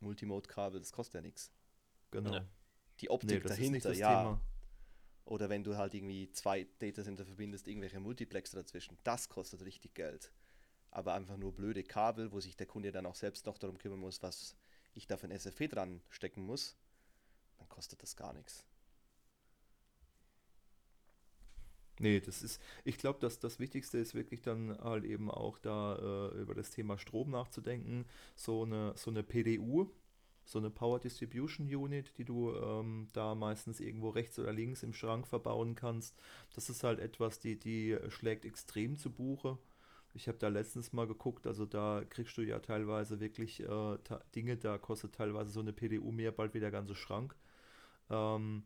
Multimode-Kabel, 0.00 0.80
das 0.80 0.92
kostet 0.92 1.14
ja 1.14 1.20
nichts. 1.22 1.50
Genau. 2.12 2.34
Ja. 2.34 2.46
Die 3.00 3.10
Optik 3.10 3.42
nee, 3.42 3.48
dahinter, 3.48 3.92
ja. 3.92 4.18
Thema. 4.18 4.40
Oder 5.24 5.48
wenn 5.48 5.64
du 5.64 5.76
halt 5.76 5.94
irgendwie 5.94 6.30
zwei 6.32 6.66
Datacenter 6.78 7.24
verbindest, 7.24 7.66
irgendwelche 7.66 7.98
Multiplexer 7.98 8.58
dazwischen, 8.58 8.98
das 9.04 9.28
kostet 9.28 9.64
richtig 9.64 9.94
Geld. 9.94 10.30
Aber 10.90 11.14
einfach 11.14 11.36
nur 11.36 11.52
blöde 11.52 11.82
Kabel, 11.82 12.30
wo 12.30 12.40
sich 12.40 12.56
der 12.56 12.66
Kunde 12.66 12.92
dann 12.92 13.06
auch 13.06 13.14
selbst 13.14 13.46
noch 13.46 13.58
darum 13.58 13.78
kümmern 13.78 14.00
muss, 14.00 14.22
was 14.22 14.54
ich 14.92 15.06
da 15.06 15.16
für 15.16 15.26
ein 15.26 15.32
SFP 15.32 15.68
dran 15.68 16.02
stecken 16.10 16.42
muss, 16.42 16.76
dann 17.56 17.68
kostet 17.68 18.02
das 18.02 18.16
gar 18.16 18.32
nichts. 18.32 18.64
Nee, 22.00 22.20
das 22.20 22.42
ist, 22.42 22.60
ich 22.84 22.98
glaube, 22.98 23.20
dass 23.20 23.38
das 23.38 23.60
Wichtigste 23.60 23.98
ist 23.98 24.14
wirklich 24.14 24.42
dann 24.42 24.76
halt 24.78 25.04
eben 25.04 25.30
auch 25.30 25.58
da 25.58 25.96
äh, 26.32 26.40
über 26.40 26.54
das 26.54 26.70
Thema 26.70 26.98
Strom 26.98 27.30
nachzudenken. 27.30 28.04
So 28.34 28.64
eine, 28.64 28.94
so 28.96 29.10
eine 29.10 29.22
PDU, 29.22 29.90
so 30.44 30.58
eine 30.58 30.70
Power 30.70 30.98
Distribution 31.00 31.66
Unit, 31.66 32.16
die 32.18 32.24
du 32.24 32.54
ähm, 32.54 33.08
da 33.12 33.34
meistens 33.34 33.80
irgendwo 33.80 34.10
rechts 34.10 34.38
oder 34.38 34.52
links 34.52 34.82
im 34.82 34.92
Schrank 34.92 35.26
verbauen 35.26 35.74
kannst. 35.74 36.16
Das 36.54 36.68
ist 36.70 36.84
halt 36.84 37.00
etwas, 37.00 37.38
die, 37.38 37.58
die 37.58 37.96
schlägt 38.08 38.44
extrem 38.44 38.96
zu 38.96 39.10
Buche. 39.10 39.58
Ich 40.14 40.28
habe 40.28 40.38
da 40.38 40.48
letztens 40.48 40.92
mal 40.92 41.06
geguckt, 41.08 41.46
also 41.46 41.66
da 41.66 42.04
kriegst 42.08 42.36
du 42.36 42.42
ja 42.42 42.60
teilweise 42.60 43.18
wirklich 43.18 43.60
äh, 43.60 43.98
Dinge, 44.34 44.56
da 44.56 44.78
kostet 44.78 45.14
teilweise 45.14 45.50
so 45.50 45.60
eine 45.60 45.72
PDU 45.72 46.12
mehr 46.12 46.30
bald 46.30 46.54
wie 46.54 46.60
der 46.60 46.70
ganze 46.70 46.94
Schrank. 46.94 47.34
Ähm, 48.10 48.64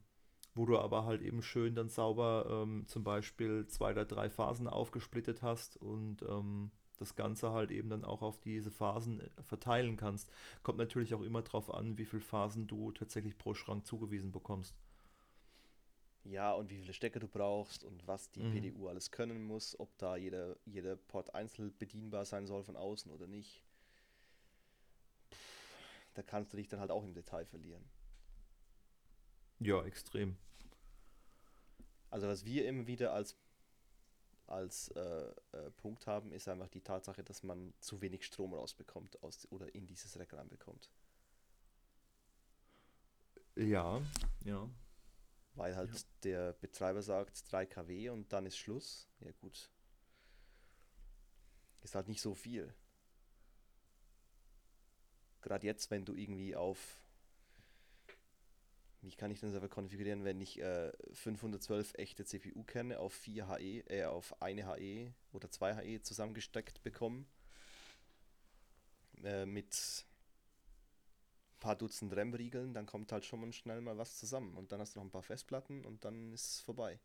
wo 0.55 0.67
du 0.67 0.79
aber 0.79 1.05
halt 1.05 1.23
eben 1.23 1.41
schön 1.41 1.75
dann 1.75 1.89
sauber 1.89 2.47
ähm, 2.51 2.85
zum 2.87 3.05
Beispiel 3.05 3.67
zwei 3.69 3.93
oder 3.93 4.05
drei 4.05 4.29
Phasen 4.29 4.67
aufgesplittet 4.67 5.41
hast 5.41 5.77
und 5.77 6.23
ähm, 6.23 6.71
das 6.99 7.15
Ganze 7.15 7.53
halt 7.53 7.70
eben 7.70 7.89
dann 7.89 8.05
auch 8.05 8.23
auf 8.23 8.39
diese 8.39 8.70
Phasen 8.70 9.20
äh, 9.20 9.43
verteilen 9.43 9.97
kannst. 9.97 10.31
Kommt 10.62 10.79
natürlich 10.79 11.15
auch 11.15 11.23
immer 11.23 11.43
darauf 11.43 11.73
an, 11.73 11.97
wie 11.99 12.05
viele 12.05 12.23
Phasen 12.23 12.66
du 12.66 12.93
tatsächlich 12.93 13.39
pro 13.39 13.55
Schrank 13.55 13.87
zugewiesen 13.87 14.33
bekommst. 14.33 14.75
Ja, 16.25 16.53
und 16.53 16.69
wie 16.70 16.79
viele 16.79 16.93
Stecker 16.93 17.20
du 17.20 17.29
brauchst 17.29 17.85
und 17.85 18.07
was 18.07 18.31
die 18.33 18.43
mhm. 18.43 18.53
PDU 18.53 18.89
alles 18.89 19.11
können 19.11 19.43
muss, 19.45 19.79
ob 19.79 19.97
da 19.97 20.16
jeder, 20.16 20.57
jeder 20.66 20.97
Port 20.97 21.35
einzeln 21.35 21.75
bedienbar 21.79 22.25
sein 22.27 22.47
soll 22.47 22.65
von 22.65 22.77
außen 22.77 23.11
oder 23.11 23.27
nicht. 23.27 23.62
Puh, 25.31 25.37
da 26.15 26.23
kannst 26.23 26.53
du 26.53 26.59
dich 26.59 26.69
dann 26.69 26.81
halt 26.81 26.91
auch 26.91 27.03
im 27.03 27.15
Detail 27.15 27.47
verlieren. 27.47 27.85
Ja, 29.61 29.83
extrem. 29.85 30.37
Also 32.11 32.27
was 32.27 32.45
wir 32.45 32.66
immer 32.66 32.87
wieder 32.87 33.12
als, 33.12 33.37
als 34.49 34.89
äh, 34.89 35.33
äh, 35.53 35.70
Punkt 35.77 36.07
haben, 36.07 36.33
ist 36.33 36.49
einfach 36.49 36.69
die 36.69 36.81
Tatsache, 36.81 37.23
dass 37.23 37.43
man 37.43 37.75
zu 37.81 38.01
wenig 38.01 38.25
Strom 38.25 38.55
rausbekommt 38.55 39.23
aus, 39.23 39.47
oder 39.51 39.75
in 39.75 39.87
dieses 39.87 40.19
Rack 40.19 40.33
reinbekommt. 40.33 40.91
Ja, 43.57 44.01
ja. 44.45 44.69
Weil 45.55 45.77
halt 45.77 45.93
ja. 45.93 46.01
der 46.23 46.53
Betreiber 46.55 47.03
sagt 47.03 47.51
3 47.51 47.66
kW 47.66 48.11
und 48.11 48.33
dann 48.33 48.47
ist 48.47 48.57
Schluss. 48.57 49.09
Ja 49.20 49.33
gut. 49.41 49.70
Ist 51.83 51.95
halt 51.95 52.09
nicht 52.09 52.20
so 52.20 52.35
viel. 52.35 52.73
Gerade 55.41 55.66
jetzt, 55.66 55.91
wenn 55.91 56.05
du 56.05 56.15
irgendwie 56.15 56.55
auf 56.55 56.79
wie 59.03 59.15
kann 59.15 59.31
ich 59.31 59.41
den 59.41 59.51
Server 59.51 59.69
konfigurieren, 59.69 60.25
wenn 60.25 60.41
ich 60.41 60.61
äh, 60.61 60.93
512 61.12 61.95
echte 61.95 62.25
CPU 62.25 62.65
kerne 62.65 62.99
auf 62.99 63.12
4 63.12 63.49
HE, 63.49 63.81
äh, 63.89 64.05
auf 64.05 64.41
eine 64.43 64.66
HE 64.66 65.12
oder 65.33 65.51
2 65.51 65.77
HE 65.77 66.03
zusammengesteckt 66.03 66.83
bekomme? 66.83 67.25
Äh, 69.23 69.47
mit 69.47 70.05
ein 71.55 71.61
paar 71.61 71.77
Dutzend 71.77 72.16
RAM-Riegeln, 72.16 72.75
dann 72.75 72.87
kommt 72.87 73.12
halt 73.12 73.25
schon 73.25 73.41
mal 73.41 73.53
schnell 73.53 73.81
mal 73.81 73.99
was 73.99 74.16
zusammen. 74.16 74.57
Und 74.57 74.73
dann 74.73 74.81
hast 74.81 74.95
du 74.95 75.01
noch 75.01 75.07
ein 75.07 75.11
paar 75.11 75.23
Festplatten 75.23 75.85
und 75.85 76.05
dann 76.05 76.33
ist 76.33 76.55
es 76.55 76.61
vorbei. 76.61 76.99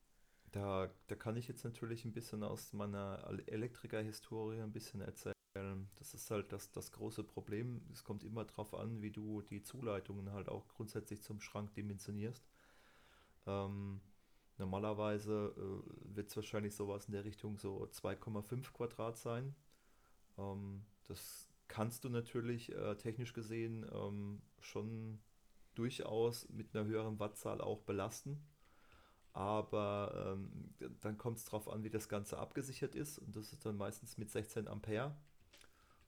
Da, 0.52 0.90
da 1.08 1.16
kann 1.16 1.36
ich 1.36 1.48
jetzt 1.48 1.64
natürlich 1.64 2.06
ein 2.06 2.14
bisschen 2.14 2.44
aus 2.44 2.74
meiner 2.74 3.40
Elektriker-Historie 3.48 4.62
ein 4.62 4.72
bisschen 4.72 5.02
erzählen. 5.02 5.33
Das 5.54 6.14
ist 6.16 6.32
halt 6.32 6.52
das, 6.52 6.72
das 6.72 6.92
große 6.92 7.24
Problem. 7.24 7.82
Es 7.92 8.04
kommt 8.04 8.24
immer 8.24 8.44
darauf 8.44 8.74
an, 8.74 9.02
wie 9.02 9.12
du 9.12 9.42
die 9.44 9.62
Zuleitungen 9.62 10.32
halt 10.32 10.50
auch 10.50 10.68
grundsätzlich 10.68 11.22
zum 11.22 11.40
Schrank 11.40 11.74
dimensionierst. 11.76 12.44
Ähm, 13.46 14.02
normalerweise 14.58 15.54
äh, 15.56 16.16
wird 16.16 16.30
es 16.30 16.36
wahrscheinlich 16.36 16.76
sowas 16.76 17.06
in 17.06 17.14
der 17.14 17.26
Richtung 17.26 17.58
so 17.58 17.84
2,5 17.86 18.72
Quadrat 18.72 19.18
sein. 19.18 19.56
Ähm, 20.38 20.86
das 21.04 21.48
kannst 21.68 22.04
du 22.04 22.10
natürlich 22.10 22.72
äh, 22.74 22.96
technisch 22.96 23.34
gesehen 23.34 23.86
ähm, 23.94 24.42
schon 24.60 25.20
durchaus 25.76 26.50
mit 26.50 26.76
einer 26.76 26.86
höheren 26.86 27.20
Wattzahl 27.20 27.62
auch 27.62 27.82
belasten. 27.82 28.44
Aber 29.34 30.36
ähm, 30.38 30.74
dann 31.02 31.18
kommt 31.18 31.38
es 31.38 31.46
darauf 31.46 31.68
an, 31.68 31.84
wie 31.84 31.90
das 31.90 32.08
Ganze 32.08 32.38
abgesichert 32.38 32.96
ist. 32.96 33.18
Und 33.18 33.36
das 33.36 33.52
ist 33.52 33.66
dann 33.66 33.78
meistens 33.78 34.18
mit 34.18 34.30
16 34.30 34.68
Ampere. 34.68 35.16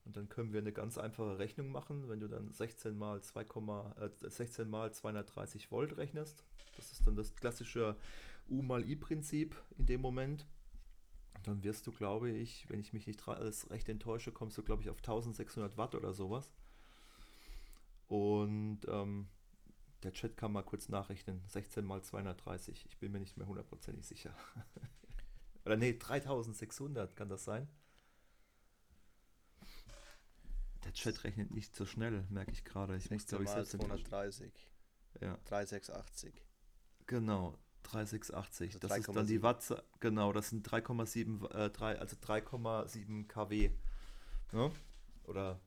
Und 0.06 0.16
dann 0.16 0.28
können 0.28 0.52
wir 0.52 0.60
eine 0.60 0.72
ganz 0.72 0.98
einfache 0.98 1.38
Rechnung 1.38 1.72
machen, 1.72 2.08
wenn 2.08 2.20
du 2.20 2.28
dann 2.28 2.52
16 2.52 2.96
mal, 2.96 3.20
2, 3.20 3.42
äh, 3.42 4.08
16 4.22 4.70
mal 4.70 4.92
230 4.94 5.72
Volt 5.72 5.96
rechnest. 5.96 6.44
Das 6.76 6.92
ist 6.92 7.04
dann 7.06 7.16
das 7.16 7.34
klassische 7.34 7.96
U 8.48 8.62
mal 8.62 8.88
I-Prinzip 8.88 9.60
in 9.76 9.86
dem 9.86 10.00
Moment. 10.00 10.46
Dann 11.42 11.64
wirst 11.64 11.88
du, 11.88 11.92
glaube 11.92 12.30
ich, 12.30 12.70
wenn 12.70 12.78
ich 12.78 12.92
mich 12.92 13.08
nicht 13.08 13.26
alles 13.26 13.68
recht 13.70 13.88
enttäusche, 13.88 14.30
kommst 14.30 14.56
du, 14.56 14.62
glaube 14.62 14.82
ich, 14.82 14.90
auf 14.90 14.98
1600 14.98 15.76
Watt 15.76 15.96
oder 15.96 16.12
sowas. 16.12 16.52
Und 18.06 18.80
ähm, 18.86 19.26
der 20.04 20.12
Chat 20.12 20.36
kann 20.36 20.52
mal 20.52 20.62
kurz 20.62 20.88
nachrechnen. 20.88 21.42
16 21.48 21.84
mal 21.84 22.02
230. 22.02 22.86
Ich 22.88 22.98
bin 22.98 23.10
mir 23.10 23.18
nicht 23.18 23.36
mehr 23.36 23.48
hundertprozentig 23.48 24.06
sicher. 24.06 24.32
oder 25.64 25.76
nee, 25.76 25.98
3600 25.98 27.16
kann 27.16 27.28
das 27.28 27.44
sein? 27.44 27.68
Der 30.86 30.92
Chat 30.92 31.24
rechnet 31.24 31.50
nicht 31.50 31.74
so 31.74 31.84
schnell, 31.84 32.24
merke 32.30 32.52
ich 32.52 32.62
gerade. 32.64 32.96
Ich 32.96 33.10
muss, 33.10 33.26
glaube 33.26 33.42
ich, 33.42 33.50
selbst 33.50 33.72
230. 33.72 34.52
Ja. 35.20 35.36
3680. 35.44 36.44
Genau, 37.06 37.58
3680. 37.82 38.68
Also 38.68 38.78
das 38.78 38.98
ist 38.98 39.08
dann 39.08 39.26
die 39.26 39.42
Watt, 39.42 39.82
genau, 39.98 40.32
das 40.32 40.50
sind 40.50 40.68
3,7 40.68 41.50
äh, 41.52 41.70
3, 41.70 41.98
also 41.98 42.16
3,7 42.16 43.26
kW. 43.26 43.70
Ne? 44.52 44.70
Oder 45.24 45.60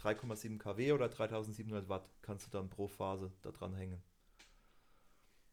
3,7 0.00 0.58
kW 0.58 0.92
oder 0.92 1.08
3700 1.08 1.88
Watt 1.88 2.10
kannst 2.22 2.48
du 2.48 2.50
dann 2.50 2.68
pro 2.68 2.88
Phase 2.88 3.30
da 3.42 3.52
dran 3.52 3.72
hängen. 3.72 4.02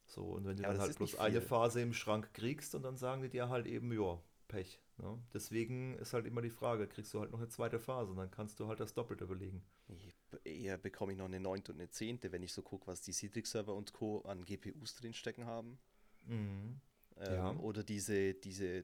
So, 0.08 0.24
und 0.24 0.46
wenn 0.46 0.58
du 0.58 0.64
Ja, 0.64 0.70
dann 0.70 0.82
halt 0.82 0.98
bloß 0.98 1.20
eine. 1.20 1.40
Phase 1.40 1.82
im 1.82 1.94
Schrank 1.94 2.34
kriegst 2.34 2.74
und 2.74 2.82
dann 2.82 2.98
sagen 2.98 3.22
die 3.22 3.30
dir 3.30 3.50
halt 3.50 3.68
eben, 3.68 3.94
ja, 3.94 4.20
Pech. 4.48 4.80
Ne? 4.98 5.18
Deswegen 5.34 5.96
ist 5.98 6.14
halt 6.14 6.26
immer 6.28 6.42
die 6.42 6.52
Frage, 6.52 6.88
kriegst 6.88 7.14
du 7.14 7.20
halt 7.20 7.32
noch 7.32 7.40
eine 7.40 7.50
zweite 7.50 7.80
Phase 7.80 8.12
und 8.12 8.18
dann 8.18 8.30
kannst 8.32 8.60
du 8.60 8.68
halt 8.68 8.80
das 8.80 8.94
Doppelte 8.94 9.26
belegen. 9.26 9.64
Ich- 9.90 10.14
Eher 10.46 10.78
bekomme 10.78 11.12
ich 11.14 11.18
noch 11.18 11.26
eine 11.26 11.40
neunte 11.40 11.72
und 11.72 11.80
eine 11.80 11.90
zehnte, 11.90 12.32
wenn 12.32 12.44
ich 12.44 12.54
so 12.54 12.62
gucke, 12.62 12.88
was 12.88 13.02
die 13.02 13.12
Citrix-Server 13.14 13.74
und 13.76 13.94
Co. 13.94 14.22
an 14.22 14.46
GPUs 14.46 14.96
drinstecken 14.96 15.46
haben. 15.46 15.78
Mhm. 16.26 16.80
Ähm, 17.18 17.34
Ja. 17.34 17.52
Oder 17.58 17.84
diese, 17.84 18.34
diese 18.36 18.78
äh, 18.78 18.84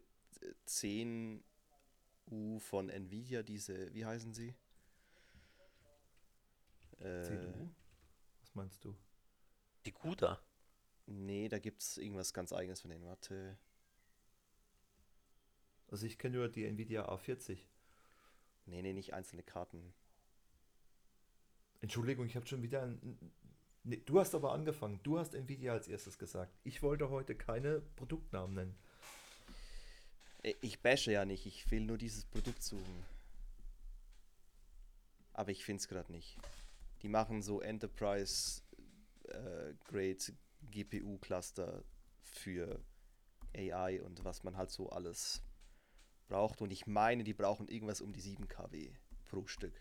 10 0.66 1.44
U 2.32 2.60
von 2.60 2.90
Nvidia, 2.90 3.42
diese, 3.44 3.94
wie 3.94 4.06
heißen 4.06 4.34
sie? 4.34 4.54
Äh, 7.00 7.24
CDU? 7.24 7.70
Was 8.42 8.56
meinst 8.56 8.84
du? 8.84 8.96
Die 9.86 9.92
Guda. 9.94 10.40
nee, 11.06 11.48
da 11.48 11.58
gibt 11.60 11.82
es 11.82 11.98
irgendwas 11.98 12.34
ganz 12.34 12.52
eigenes 12.54 12.82
von 12.82 12.92
denen. 12.92 13.06
Warte. 13.06 13.58
Also 15.92 16.06
ich 16.06 16.18
kenne 16.18 16.38
nur 16.38 16.50
die 16.50 16.66
Nvidia 16.66 17.10
A40. 17.10 17.58
Nee, 18.66 18.82
nee, 18.82 18.94
nicht 18.94 19.14
einzelne 19.14 19.44
Karten. 19.44 19.94
Entschuldigung, 21.82 22.26
ich 22.26 22.36
habe 22.36 22.46
schon 22.46 22.62
wieder 22.62 22.84
ein. 22.84 23.18
Nee, 23.84 24.02
du 24.06 24.20
hast 24.20 24.36
aber 24.36 24.52
angefangen. 24.54 25.00
Du 25.04 25.18
hast 25.18 25.34
Nvidia 25.34 25.74
als 25.74 25.88
erstes 25.88 26.20
gesagt. 26.20 26.54
Ich 26.64 26.84
wollte 26.84 27.10
heute 27.10 27.36
keine 27.36 27.82
Produktnamen 27.96 28.56
nennen. 28.56 28.76
Äh, 30.44 30.56
Ich 30.62 30.82
bashe 30.82 31.12
ja 31.12 31.26
nicht, 31.26 31.46
ich 31.46 31.70
will 31.72 31.82
nur 31.82 31.98
dieses 31.98 32.26
Produkt 32.26 32.62
suchen. 32.62 33.06
Aber 35.34 35.52
ich 35.52 35.64
finde 35.64 35.80
es 35.80 35.88
gerade 35.88 36.12
nicht. 36.12 36.38
Die 37.02 37.08
machen 37.08 37.42
so 37.42 37.62
Enterprise 37.62 38.62
äh, 39.24 39.74
Grade 39.86 40.18
GPU 40.70 41.18
Cluster 41.20 41.84
für 42.22 42.84
AI 43.56 44.02
und 44.02 44.24
was 44.26 44.44
man 44.44 44.58
halt 44.58 44.70
so 44.70 44.90
alles 44.90 45.42
braucht. 46.30 46.62
Und 46.62 46.72
ich 46.72 46.88
meine, 46.88 47.26
die 47.26 47.34
brauchen 47.34 47.68
irgendwas 47.68 48.02
um 48.02 48.14
die 48.14 48.22
7 48.22 48.48
kW 48.48 48.92
pro 49.28 49.48
Stück. 49.48 49.74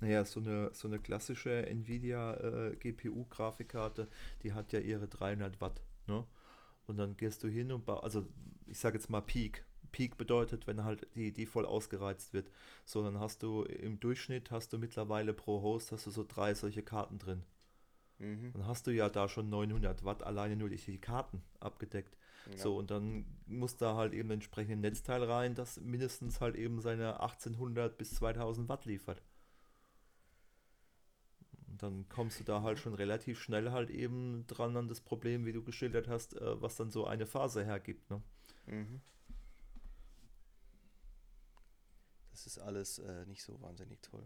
Naja, 0.00 0.24
so 0.24 0.40
eine, 0.40 0.70
so 0.74 0.86
eine 0.88 1.00
klassische 1.00 1.66
Nvidia 1.66 2.34
äh, 2.34 2.76
GPU-Grafikkarte, 2.76 4.08
die 4.42 4.52
hat 4.52 4.72
ja 4.72 4.78
ihre 4.80 5.08
300 5.08 5.60
Watt. 5.60 5.82
Ne? 6.06 6.24
Und 6.86 6.98
dann 6.98 7.16
gehst 7.16 7.44
du 7.44 7.48
hin 7.48 7.72
und 7.72 7.86
ba- 7.86 8.00
also 8.00 8.26
ich 8.66 8.78
sage 8.78 8.98
jetzt 8.98 9.10
mal 9.10 9.22
Peak. 9.22 9.64
Peak 9.92 10.18
bedeutet, 10.18 10.66
wenn 10.66 10.84
halt 10.84 11.06
die, 11.16 11.32
die 11.32 11.46
voll 11.46 11.66
ausgereizt 11.66 12.32
wird. 12.34 12.50
So, 12.84 13.02
dann 13.02 13.20
hast 13.20 13.42
du 13.42 13.64
im 13.64 14.00
Durchschnitt 14.00 14.50
hast 14.50 14.72
du 14.72 14.78
mittlerweile 14.78 15.34
pro 15.34 15.62
Host 15.62 15.92
hast 15.92 16.06
du 16.06 16.10
so 16.10 16.24
drei 16.28 16.54
solche 16.54 16.82
Karten 16.82 17.18
drin. 17.18 17.42
Mhm. 18.18 18.54
Dann 18.54 18.66
hast 18.66 18.86
du 18.86 18.90
ja 18.92 19.08
da 19.08 19.28
schon 19.28 19.48
900 19.50 20.04
Watt 20.04 20.22
alleine 20.22 20.56
nur 20.56 20.68
durch 20.68 20.84
die 20.84 21.00
Karten 21.00 21.42
abgedeckt. 21.60 22.16
Ja. 22.50 22.56
So, 22.56 22.76
und 22.76 22.90
dann 22.90 23.26
muss 23.46 23.76
da 23.76 23.94
halt 23.94 24.14
eben 24.14 24.30
entsprechend 24.30 24.72
ein 24.72 24.80
Netzteil 24.80 25.22
rein, 25.22 25.54
das 25.54 25.80
mindestens 25.80 26.40
halt 26.40 26.56
eben 26.56 26.80
seine 26.80 27.20
1800 27.20 27.96
bis 27.98 28.14
2000 28.14 28.68
Watt 28.68 28.84
liefert. 28.84 29.22
Und 31.66 31.82
dann 31.82 32.08
kommst 32.08 32.40
du 32.40 32.44
da 32.44 32.62
halt 32.62 32.78
schon 32.78 32.94
relativ 32.94 33.40
schnell 33.40 33.70
halt 33.70 33.90
eben 33.90 34.46
dran 34.46 34.76
an 34.76 34.88
das 34.88 35.00
Problem, 35.00 35.44
wie 35.44 35.52
du 35.52 35.62
geschildert 35.62 36.08
hast, 36.08 36.34
äh, 36.34 36.60
was 36.60 36.76
dann 36.76 36.90
so 36.90 37.06
eine 37.06 37.26
Phase 37.26 37.64
hergibt. 37.64 38.10
Ne? 38.10 38.22
Mhm. 38.66 39.00
Das 42.30 42.46
ist 42.46 42.58
alles 42.58 42.98
äh, 42.98 43.26
nicht 43.26 43.42
so 43.42 43.60
wahnsinnig 43.60 44.00
toll. 44.00 44.24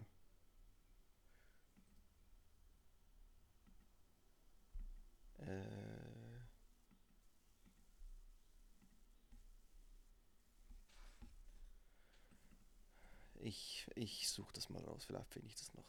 Ich 13.43 13.86
ich 13.94 14.28
suche 14.28 14.52
das 14.55 14.69
mal 14.70 14.82
raus, 14.85 15.05
vielleicht 15.05 15.32
finde 15.32 15.48
ich 15.48 15.56
das 15.56 15.73
noch. 15.74 15.85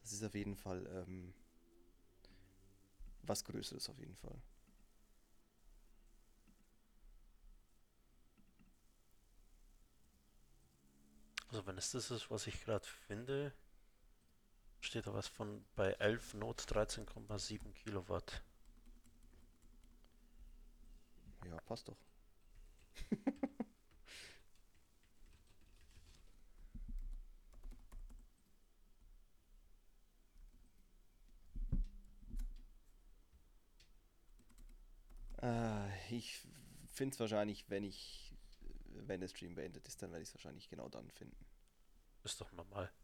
Das 0.00 0.12
ist 0.12 0.22
auf 0.24 0.34
jeden 0.34 0.56
Fall 0.56 0.86
ähm, 0.86 1.34
was 3.22 3.44
Größeres 3.44 3.88
auf 3.90 3.98
jeden 3.98 4.16
Fall. 4.16 4.40
Also 11.48 11.66
wenn 11.66 11.76
es 11.78 11.90
das 11.90 12.10
ist, 12.12 12.30
was 12.30 12.46
ich 12.46 12.62
gerade 12.64 12.86
finde, 12.86 13.52
steht 14.80 15.06
da 15.06 15.12
was 15.12 15.28
von 15.28 15.66
bei 15.74 15.92
11 15.98 16.32
Not 16.32 16.62
13,7 16.62 17.74
Kilowatt. 17.74 18.42
Ja, 21.44 21.56
passt 21.66 21.88
doch. 21.88 21.96
ich 36.10 36.40
finde 36.92 37.14
es 37.14 37.20
wahrscheinlich, 37.20 37.68
wenn 37.68 37.84
ich, 37.84 38.32
wenn 39.06 39.20
der 39.20 39.28
Stream 39.28 39.54
beendet 39.54 39.86
ist, 39.86 40.02
dann 40.02 40.10
werde 40.10 40.22
ich 40.22 40.28
es 40.28 40.34
wahrscheinlich 40.34 40.68
genau 40.68 40.88
dann 40.88 41.10
finden. 41.10 41.44
Ist 42.24 42.40
doch 42.40 42.52
normal. 42.52 42.90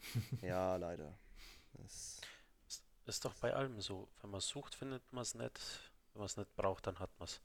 Ja, 0.42 0.76
leider. 0.76 1.18
Das, 1.74 2.20
Ist, 2.66 2.82
ist 3.06 3.24
doch 3.24 3.34
bei 3.34 3.54
allem 3.54 3.80
so. 3.80 4.08
Wenn 4.20 4.30
man 4.30 4.40
sucht, 4.40 4.74
findet 4.74 5.12
man 5.12 5.22
es 5.22 5.34
nicht. 5.34 5.60
Wenn 6.12 6.20
man 6.20 6.26
es 6.26 6.36
nicht 6.36 6.54
braucht, 6.56 6.86
dann 6.86 6.98
hat 6.98 7.10
man 7.18 7.26
es. 7.26 7.40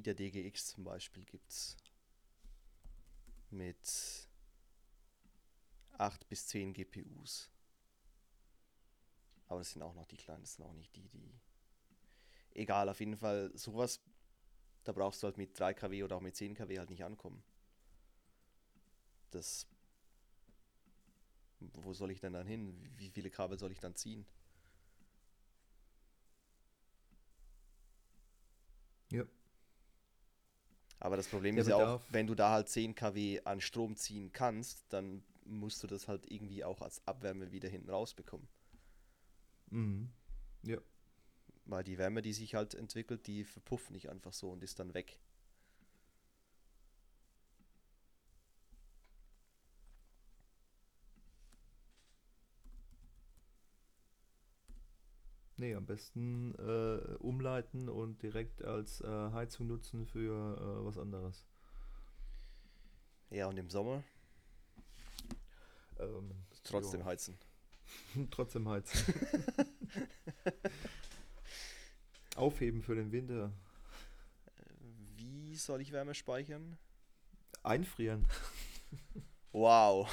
Nvidia 0.00 0.14
DGX 0.14 0.68
zum 0.68 0.84
Beispiel 0.84 1.24
gibt 1.24 1.50
es 1.50 1.76
mit 3.50 4.28
8 5.98 6.26
bis 6.28 6.46
10 6.46 6.72
GPUs. 6.72 7.50
Aber 9.48 9.60
das 9.60 9.72
sind 9.72 9.82
auch 9.82 9.94
noch 9.94 10.06
die 10.06 10.16
kleinen, 10.16 10.42
das 10.42 10.54
sind 10.54 10.64
auch 10.64 10.72
nicht 10.72 10.94
die, 10.96 11.08
die. 11.08 11.38
Egal, 12.52 12.88
auf 12.88 13.00
jeden 13.00 13.16
Fall, 13.16 13.50
sowas, 13.54 14.00
da 14.84 14.92
brauchst 14.92 15.22
du 15.22 15.26
halt 15.26 15.36
mit 15.36 15.58
3 15.58 15.74
kW 15.74 16.02
oder 16.04 16.16
auch 16.16 16.20
mit 16.20 16.36
10 16.36 16.54
kW 16.54 16.78
halt 16.78 16.90
nicht 16.90 17.04
ankommen. 17.04 17.42
Das. 19.30 19.66
Wo 21.74 21.92
soll 21.92 22.10
ich 22.10 22.20
denn 22.20 22.32
dann 22.32 22.46
hin? 22.46 22.74
Wie 22.96 23.10
viele 23.10 23.28
Kabel 23.28 23.58
soll 23.58 23.72
ich 23.72 23.80
dann 23.80 23.94
ziehen? 23.94 24.26
Ja. 29.10 29.24
Aber 31.00 31.16
das 31.16 31.26
Problem 31.28 31.56
Der 31.56 31.62
ist 31.62 31.68
ja 31.68 31.94
auch, 31.94 32.02
wenn 32.10 32.26
du 32.26 32.34
da 32.34 32.50
halt 32.50 32.68
10 32.68 32.94
kW 32.94 33.40
an 33.44 33.60
Strom 33.60 33.96
ziehen 33.96 34.32
kannst, 34.32 34.84
dann 34.90 35.22
musst 35.44 35.82
du 35.82 35.86
das 35.86 36.06
halt 36.06 36.30
irgendwie 36.30 36.62
auch 36.62 36.82
als 36.82 37.00
Abwärme 37.06 37.50
wieder 37.52 37.68
hinten 37.68 37.90
rausbekommen. 37.90 38.46
Mhm. 39.70 40.10
Ja. 40.62 40.78
Weil 41.64 41.84
die 41.84 41.98
Wärme, 41.98 42.20
die 42.20 42.34
sich 42.34 42.54
halt 42.54 42.74
entwickelt, 42.74 43.26
die 43.26 43.44
verpufft 43.44 43.90
nicht 43.90 44.10
einfach 44.10 44.32
so 44.32 44.50
und 44.50 44.62
ist 44.62 44.78
dann 44.78 44.92
weg. 44.92 45.18
Nee, 55.60 55.74
am 55.74 55.84
besten 55.84 56.54
äh, 56.54 57.16
umleiten 57.18 57.90
und 57.90 58.22
direkt 58.22 58.64
als 58.64 59.02
äh, 59.02 59.06
Heizung 59.06 59.66
nutzen 59.66 60.06
für 60.06 60.56
äh, 60.56 60.86
was 60.86 60.96
anderes. 60.96 61.44
Ja, 63.28 63.46
und 63.46 63.58
im 63.58 63.68
Sommer 63.68 64.02
Ähm, 65.98 66.30
trotzdem 66.64 67.00
ja. 67.00 67.06
heizen. 67.06 67.38
Trotzdem 68.30 68.66
heizen. 68.70 69.14
Aufheben 72.36 72.80
für 72.80 72.94
den 72.94 73.12
Winter. 73.12 73.52
Wie 75.18 75.56
soll 75.56 75.82
ich 75.82 75.92
Wärme 75.92 76.14
speichern? 76.14 76.78
Einfrieren. 77.62 78.26
Wow. 79.52 80.08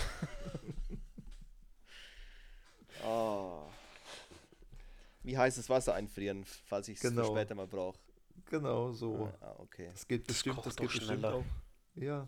oh. 3.05 3.69
Wie 5.27 5.37
heißes 5.37 5.69
Wasser 5.69 5.93
einfrieren, 5.93 6.45
falls 6.45 6.87
ich 6.87 6.95
es 6.95 7.01
Genau. 7.01 7.25
später 7.35 7.53
mal 7.53 7.67
brauche. 7.67 7.99
Genau 8.45 8.93
so. 8.93 9.29
Ah, 9.41 9.55
okay. 9.57 9.89
Das 9.91 10.07
geht 10.07 10.21
Das 10.21 10.35
bestimmt, 10.37 10.57
das 10.65 10.75
doch 10.77 10.83
geht 10.83 10.93
bestimmt 10.93 11.19
schneller. 11.19 11.33
auch. 11.35 11.43
Ja, 11.95 12.27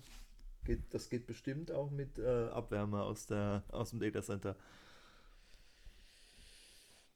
geht, 0.66 0.94
das 0.94 1.10
geht 1.10 1.26
bestimmt 1.26 1.72
auch 1.72 1.92
mit 1.92 2.20
äh, 2.20 2.50
Abwärme 2.50 3.02
aus, 3.02 3.26
der, 3.26 3.64
aus 3.70 3.92
dem 3.92 4.02
Datacenter. 4.02 4.58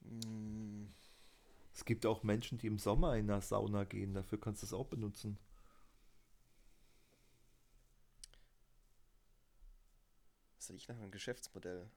Mm, 0.03 0.85
Es 1.73 1.83
gibt 1.83 2.05
auch 2.05 2.23
Menschen, 2.23 2.57
die 2.59 2.67
im 2.67 2.79
Sommer 2.79 3.17
in 3.17 3.29
eine 3.29 3.41
Sauna 3.41 3.83
gehen. 3.83 4.13
Dafür 4.13 4.39
kannst 4.39 4.61
du 4.61 4.67
es 4.67 4.73
auch 4.73 4.85
benutzen. 4.87 5.37
Das 10.57 10.69
riecht 10.71 10.87
nach 10.87 10.95
einem 10.97 11.11
Geschäftsmodell. 11.11 11.89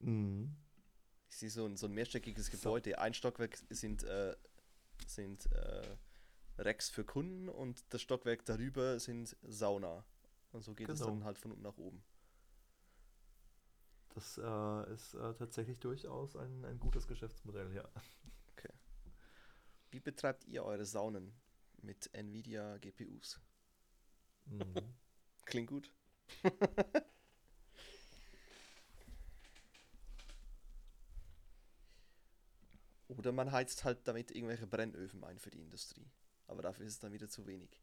Mhm. 0.00 0.56
Ich 1.34 1.40
sehe 1.40 1.50
so 1.50 1.66
ein, 1.66 1.76
so 1.76 1.86
ein 1.86 1.92
mehrstöckiges 1.92 2.46
So. 2.46 2.52
Gebäude. 2.52 2.96
Ein 3.00 3.12
Stockwerk 3.12 3.58
sind, 3.68 4.04
äh, 4.04 4.36
sind 5.04 5.50
äh, 5.50 5.96
Racks 6.58 6.88
für 6.90 7.04
Kunden 7.04 7.48
und 7.48 7.84
das 7.92 8.02
Stockwerk 8.02 8.44
darüber 8.44 9.00
sind 9.00 9.36
Sauna. 9.42 10.04
Und 10.52 10.62
so 10.62 10.74
geht 10.74 10.88
es 10.92 11.00
Genau. 11.00 11.10
dann 11.10 11.24
halt 11.24 11.40
von 11.40 11.50
unten 11.50 11.64
nach 11.64 11.76
oben. 11.76 12.04
Das 14.10 14.38
äh, 14.38 14.92
ist 14.92 15.14
äh, 15.14 15.34
tatsächlich 15.34 15.80
durchaus 15.80 16.36
ein, 16.36 16.64
ein 16.64 16.78
gutes 16.78 17.08
Geschäftsmodell, 17.08 17.74
ja. 17.74 17.88
Wie 19.90 20.00
betreibt 20.00 20.44
ihr 20.44 20.62
eure 20.64 20.84
Saunen 20.84 21.32
mit 21.80 22.12
Nvidia 22.12 22.76
GPUs? 22.78 23.40
Mhm. 24.46 24.94
Klingt 25.46 25.68
gut. 25.68 25.90
Oder 33.16 33.32
man 33.32 33.52
heizt 33.52 33.84
halt 33.84 34.06
damit 34.08 34.30
irgendwelche 34.30 34.66
Brennöfen 34.66 35.24
ein 35.24 35.38
für 35.38 35.50
die 35.50 35.60
Industrie. 35.60 36.10
Aber 36.46 36.62
dafür 36.62 36.86
ist 36.86 36.92
es 36.94 36.98
dann 37.00 37.12
wieder 37.12 37.28
zu 37.28 37.46
wenig. 37.46 37.80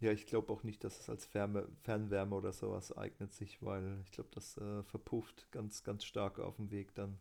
Ja, 0.00 0.10
ich 0.10 0.26
glaube 0.26 0.52
auch 0.52 0.64
nicht, 0.64 0.82
dass 0.82 0.98
es 0.98 1.08
als 1.08 1.26
Ferne, 1.26 1.68
Fernwärme 1.84 2.34
oder 2.34 2.52
sowas 2.52 2.96
eignet 2.96 3.32
sich, 3.32 3.62
weil 3.62 4.00
ich 4.04 4.10
glaube, 4.10 4.30
das 4.32 4.56
äh, 4.56 4.82
verpufft 4.82 5.46
ganz, 5.52 5.84
ganz 5.84 6.04
stark 6.04 6.40
auf 6.40 6.56
dem 6.56 6.70
Weg 6.72 6.94
dann. 6.94 7.18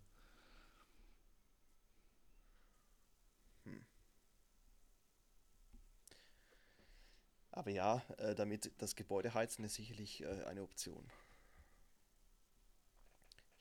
Aber 7.52 7.70
ja, 7.70 8.02
äh, 8.18 8.34
damit 8.34 8.72
das 8.80 8.96
Gebäude 8.96 9.34
heizen 9.34 9.64
ist 9.66 9.76
sicherlich 9.76 10.24
äh, 10.24 10.46
eine 10.46 10.64
Option. 10.64 11.06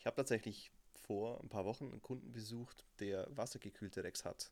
Ich 0.01 0.07
habe 0.07 0.17
tatsächlich 0.17 0.73
vor 1.07 1.41
ein 1.43 1.49
paar 1.51 1.67
Wochen 1.67 1.91
einen 1.91 2.01
Kunden 2.01 2.33
besucht, 2.33 2.87
der 3.01 3.27
wassergekühlte 3.37 4.03
Racks 4.03 4.25
hat. 4.25 4.51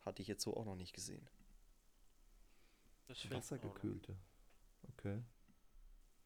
Hatte 0.00 0.20
ich 0.20 0.26
jetzt 0.26 0.42
so 0.42 0.56
auch 0.56 0.64
noch 0.64 0.74
nicht 0.74 0.92
gesehen. 0.92 1.24
Das. 3.06 3.30
Wassergekühlte. 3.30 4.16
Okay. 4.90 5.22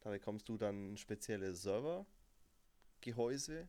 Da 0.01 0.09
bekommst 0.11 0.49
du 0.49 0.57
dann 0.57 0.97
spezielle 0.97 1.55
Servergehäuse. 1.55 3.69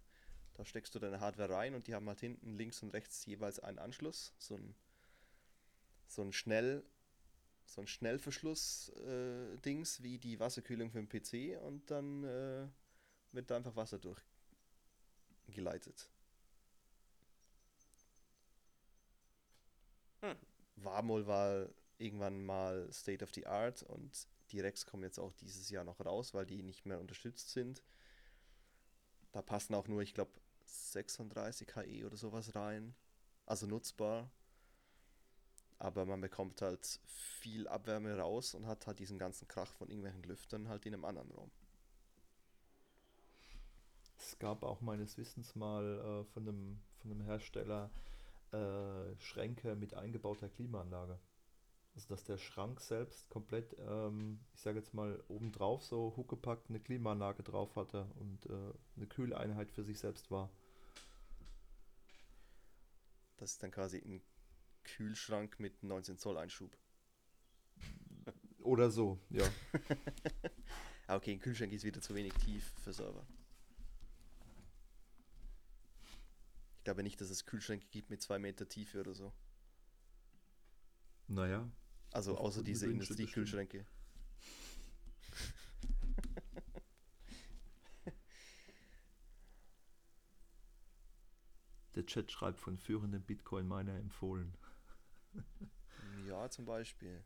Da 0.54 0.64
steckst 0.64 0.96
du 0.96 1.00
deine 1.00 1.20
Hardware 1.20 1.54
rein 1.54 1.76
und 1.76 1.88
die 1.88 1.94
haben 1.94 2.08
halt 2.08 2.22
hinten 2.22 2.58
links 2.58 2.82
und 2.84 2.92
rechts 2.92 3.26
jeweils 3.26 3.60
einen 3.60 3.80
Anschluss. 3.80 4.34
So 4.38 4.56
ein, 4.56 4.76
so 6.08 6.22
ein 6.22 6.32
Schnell, 6.32 6.86
so 7.66 7.82
ein 7.82 7.88
Schnellverschluss-Dings 7.88 10.04
wie 10.04 10.20
die 10.20 10.40
Wasserkühlung 10.40 10.90
für 10.90 11.04
den 11.04 11.10
PC 11.10 11.62
und 11.62 11.92
dann 11.92 12.24
äh, 12.24 12.70
wird 13.34 13.50
da 13.50 13.58
einfach 13.58 13.76
Wasser 13.76 14.00
durchgeleitet. 15.48 16.10
Hm. 20.22 20.38
War 20.78 21.08
wohl 21.08 21.28
war 21.28 21.68
irgendwann 21.98 22.44
mal 22.46 22.92
State 22.92 23.24
of 23.24 23.34
the 23.34 23.46
Art 23.46 23.84
und 23.84 24.28
die 24.52 24.60
Rex 24.60 24.86
kommen 24.86 25.04
jetzt 25.04 25.20
auch 25.20 25.34
dieses 25.34 25.70
Jahr 25.70 25.84
noch 25.84 26.00
raus, 26.00 26.34
weil 26.34 26.46
die 26.46 26.62
nicht 26.64 26.86
mehr 26.86 27.00
unterstützt 27.00 27.50
sind. 27.50 27.84
Da 29.32 29.42
passen 29.42 29.74
auch 29.74 29.88
nur, 29.88 30.02
ich 30.02 30.14
glaube, 30.14 30.32
36 30.66 31.76
HE 31.76 32.06
oder 32.06 32.18
sowas 32.18 32.54
rein. 32.56 32.96
Also 33.46 33.68
nutzbar. 33.68 34.30
Aber 35.80 36.06
man 36.06 36.22
bekommt 36.22 36.62
halt 36.62 37.00
viel 37.06 37.68
Abwärme 37.68 38.18
raus 38.18 38.54
und 38.54 38.68
hat 38.68 38.88
halt 38.88 39.00
diesen 39.00 39.18
ganzen 39.18 39.48
Krach 39.48 39.74
von 39.74 39.90
irgendwelchen 39.90 40.24
Lüftern 40.24 40.70
halt 40.70 40.86
in 40.86 40.94
einem 40.94 41.04
anderen 41.04 41.32
Raum. 41.32 41.52
Es 44.26 44.40
gab 44.40 44.64
auch 44.64 44.80
meines 44.80 45.18
Wissens 45.18 45.54
mal 45.54 45.84
äh, 45.84 46.24
von 46.32 46.48
einem, 46.48 46.80
von 47.02 47.12
einem 47.12 47.22
Hersteller 47.22 47.92
äh, 48.52 49.20
Schränke 49.20 49.76
mit 49.76 49.96
eingebauter 49.96 50.48
Klimaanlage. 50.48 51.20
Also 51.94 52.08
dass 52.08 52.24
der 52.24 52.38
Schrank 52.38 52.80
selbst 52.80 53.30
komplett, 53.30 53.76
ähm, 53.80 54.40
ich 54.54 54.62
sage 54.62 54.80
jetzt 54.80 54.94
mal, 54.94 55.22
obendrauf 55.28 55.84
so 55.84 56.14
huckepackt 56.16 56.70
eine 56.70 56.80
Klimaanlage 56.80 57.44
drauf 57.44 57.76
hatte 57.76 58.08
und 58.16 58.46
äh, 58.46 58.74
eine 58.96 59.08
Kühleinheit 59.08 59.72
für 59.72 59.84
sich 59.84 60.00
selbst 60.00 60.32
war. 60.32 60.50
Das 63.38 63.52
ist 63.52 63.62
dann 63.62 63.72
quasi 63.72 63.98
ein 63.98 64.22
Kühlschrank 64.86 65.60
mit 65.60 65.84
19 65.84 66.18
Zoll 66.18 66.38
Einschub. 66.38 66.76
Oder 68.62 68.90
so, 68.90 69.20
ja. 69.30 69.46
Ah, 71.06 71.18
okay, 71.18 71.34
ein 71.34 71.40
Kühlschrank 71.42 71.74
ist 71.74 71.84
wieder 71.84 72.00
zu 72.00 72.16
wenig 72.16 72.34
tief 72.36 72.64
für 72.82 72.94
Server. 72.94 73.28
Ich 76.84 76.86
glaube 76.86 77.02
nicht, 77.02 77.22
dass 77.22 77.30
es 77.30 77.46
Kühlschränke 77.46 77.88
gibt 77.92 78.10
mit 78.10 78.22
2 78.22 78.40
Meter 78.40 78.68
Tiefe 78.68 79.00
oder 79.00 79.14
so. 79.14 79.32
Naja, 81.30 81.72
Also 82.12 82.38
außer 82.38 82.62
diese. 82.62 82.88
Industriekühlschränke. 82.88 83.86
der 91.96 92.06
Chat 92.06 92.32
schreibt 92.32 92.60
von 92.60 92.78
führenden 92.78 93.22
Bitcoin-Miner 93.24 93.96
empfohlen. 93.98 94.54
Ja, 96.28 96.50
zum 96.50 96.66
Beispiel. 96.66 97.24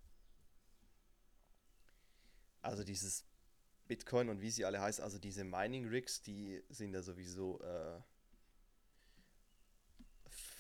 Also 2.61 2.84
dieses 2.84 3.25
Bitcoin 3.88 4.29
und 4.29 4.41
wie 4.41 4.49
sie 4.49 4.65
alle 4.65 4.81
heißen, 4.81 5.03
also 5.03 5.19
diese 5.19 5.43
Mining 5.43 5.88
Rigs, 5.88 6.21
die 6.21 6.63
sind 6.69 6.93
ja 6.93 7.01
sowieso 7.01 7.61
äh, 7.61 8.01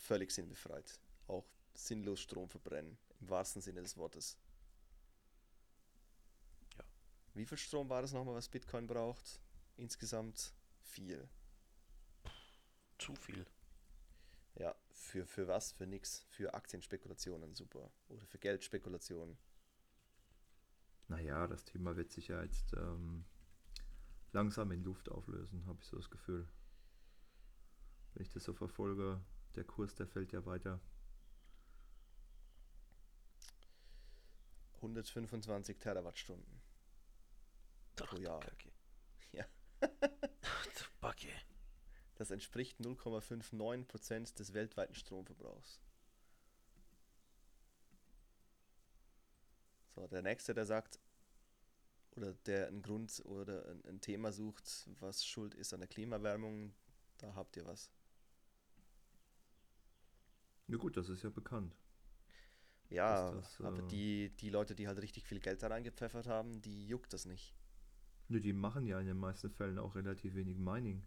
völlig 0.07 0.31
sinnbefreit. 0.31 0.99
Auch 1.27 1.45
sinnlos 1.73 2.21
Strom 2.21 2.49
verbrennen, 2.49 2.97
im 3.19 3.29
wahrsten 3.29 3.61
Sinne 3.61 3.81
des 3.81 3.97
Wortes. 3.97 4.37
Ja. 6.77 6.85
Wie 7.33 7.45
viel 7.45 7.57
Strom 7.57 7.89
war 7.89 8.01
das 8.01 8.13
nochmal, 8.13 8.35
was 8.35 8.49
Bitcoin 8.49 8.87
braucht? 8.87 9.41
Insgesamt 9.75 10.53
viel. 10.81 11.29
Zu 12.97 13.15
viel. 13.15 13.45
Ja, 14.55 14.75
für, 14.89 15.27
für 15.27 15.47
was? 15.47 15.73
Für 15.73 15.85
nix. 15.85 16.25
Für 16.29 16.53
Aktienspekulationen, 16.53 17.53
super. 17.53 17.91
Oder 18.07 18.25
für 18.25 18.39
Geldspekulationen. 18.39 19.37
Naja, 21.09 21.47
das 21.47 21.63
Thema 21.65 21.95
wird 21.95 22.11
sich 22.11 22.29
ja 22.29 22.41
jetzt 22.43 22.73
ähm, 22.73 23.25
langsam 24.31 24.71
in 24.71 24.83
Luft 24.83 25.09
auflösen, 25.09 25.65
habe 25.67 25.79
ich 25.81 25.87
so 25.87 25.97
das 25.97 26.09
Gefühl. 26.09 26.47
Wenn 28.13 28.23
ich 28.23 28.29
das 28.29 28.43
so 28.43 28.53
verfolge, 28.53 29.21
der 29.57 29.65
Kurs, 29.65 29.95
der 29.95 30.07
fällt 30.07 30.31
ja 30.31 30.45
weiter. 30.45 30.79
125 34.75 35.77
Terawattstunden. 35.79 36.61
pro 37.95 38.17
Jahr. 38.17 38.39
Kacke. 38.39 38.71
Ja. 39.33 39.45
Du 39.81 40.83
Backe. 41.01 41.33
Das 42.15 42.31
entspricht 42.31 42.79
0,59% 42.79 44.35
des 44.35 44.53
weltweiten 44.53 44.95
Stromverbrauchs. 44.95 45.81
So, 49.95 50.07
der 50.07 50.21
nächste, 50.21 50.53
der 50.53 50.65
sagt, 50.65 50.99
oder 52.15 52.33
der 52.45 52.67
einen 52.67 52.81
Grund 52.81 53.21
oder 53.25 53.67
ein, 53.67 53.85
ein 53.85 54.01
Thema 54.01 54.31
sucht, 54.31 54.87
was 54.99 55.25
schuld 55.25 55.53
ist 55.55 55.73
an 55.73 55.81
der 55.81 55.89
Klimaerwärmung, 55.89 56.73
da 57.17 57.35
habt 57.35 57.57
ihr 57.57 57.65
was. 57.65 57.91
Ja 60.67 60.77
gut, 60.77 60.95
das 60.97 61.09
ist 61.09 61.23
ja 61.23 61.29
bekannt. 61.29 61.75
Ja, 62.89 63.31
das, 63.31 63.59
aber 63.61 63.81
äh, 63.81 63.81
die, 63.81 64.29
die 64.37 64.49
Leute, 64.49 64.75
die 64.75 64.87
halt 64.87 65.01
richtig 65.01 65.25
viel 65.27 65.39
Geld 65.39 65.61
da 65.63 65.67
reingepfeffert 65.67 66.27
haben, 66.27 66.61
die 66.61 66.87
juckt 66.87 67.13
das 67.13 67.25
nicht. 67.25 67.53
Nö, 68.29 68.39
die 68.39 68.53
machen 68.53 68.85
ja 68.85 68.99
in 68.99 69.07
den 69.07 69.17
meisten 69.17 69.49
Fällen 69.51 69.77
auch 69.79 69.95
relativ 69.95 70.35
wenig 70.35 70.57
Mining. 70.57 71.03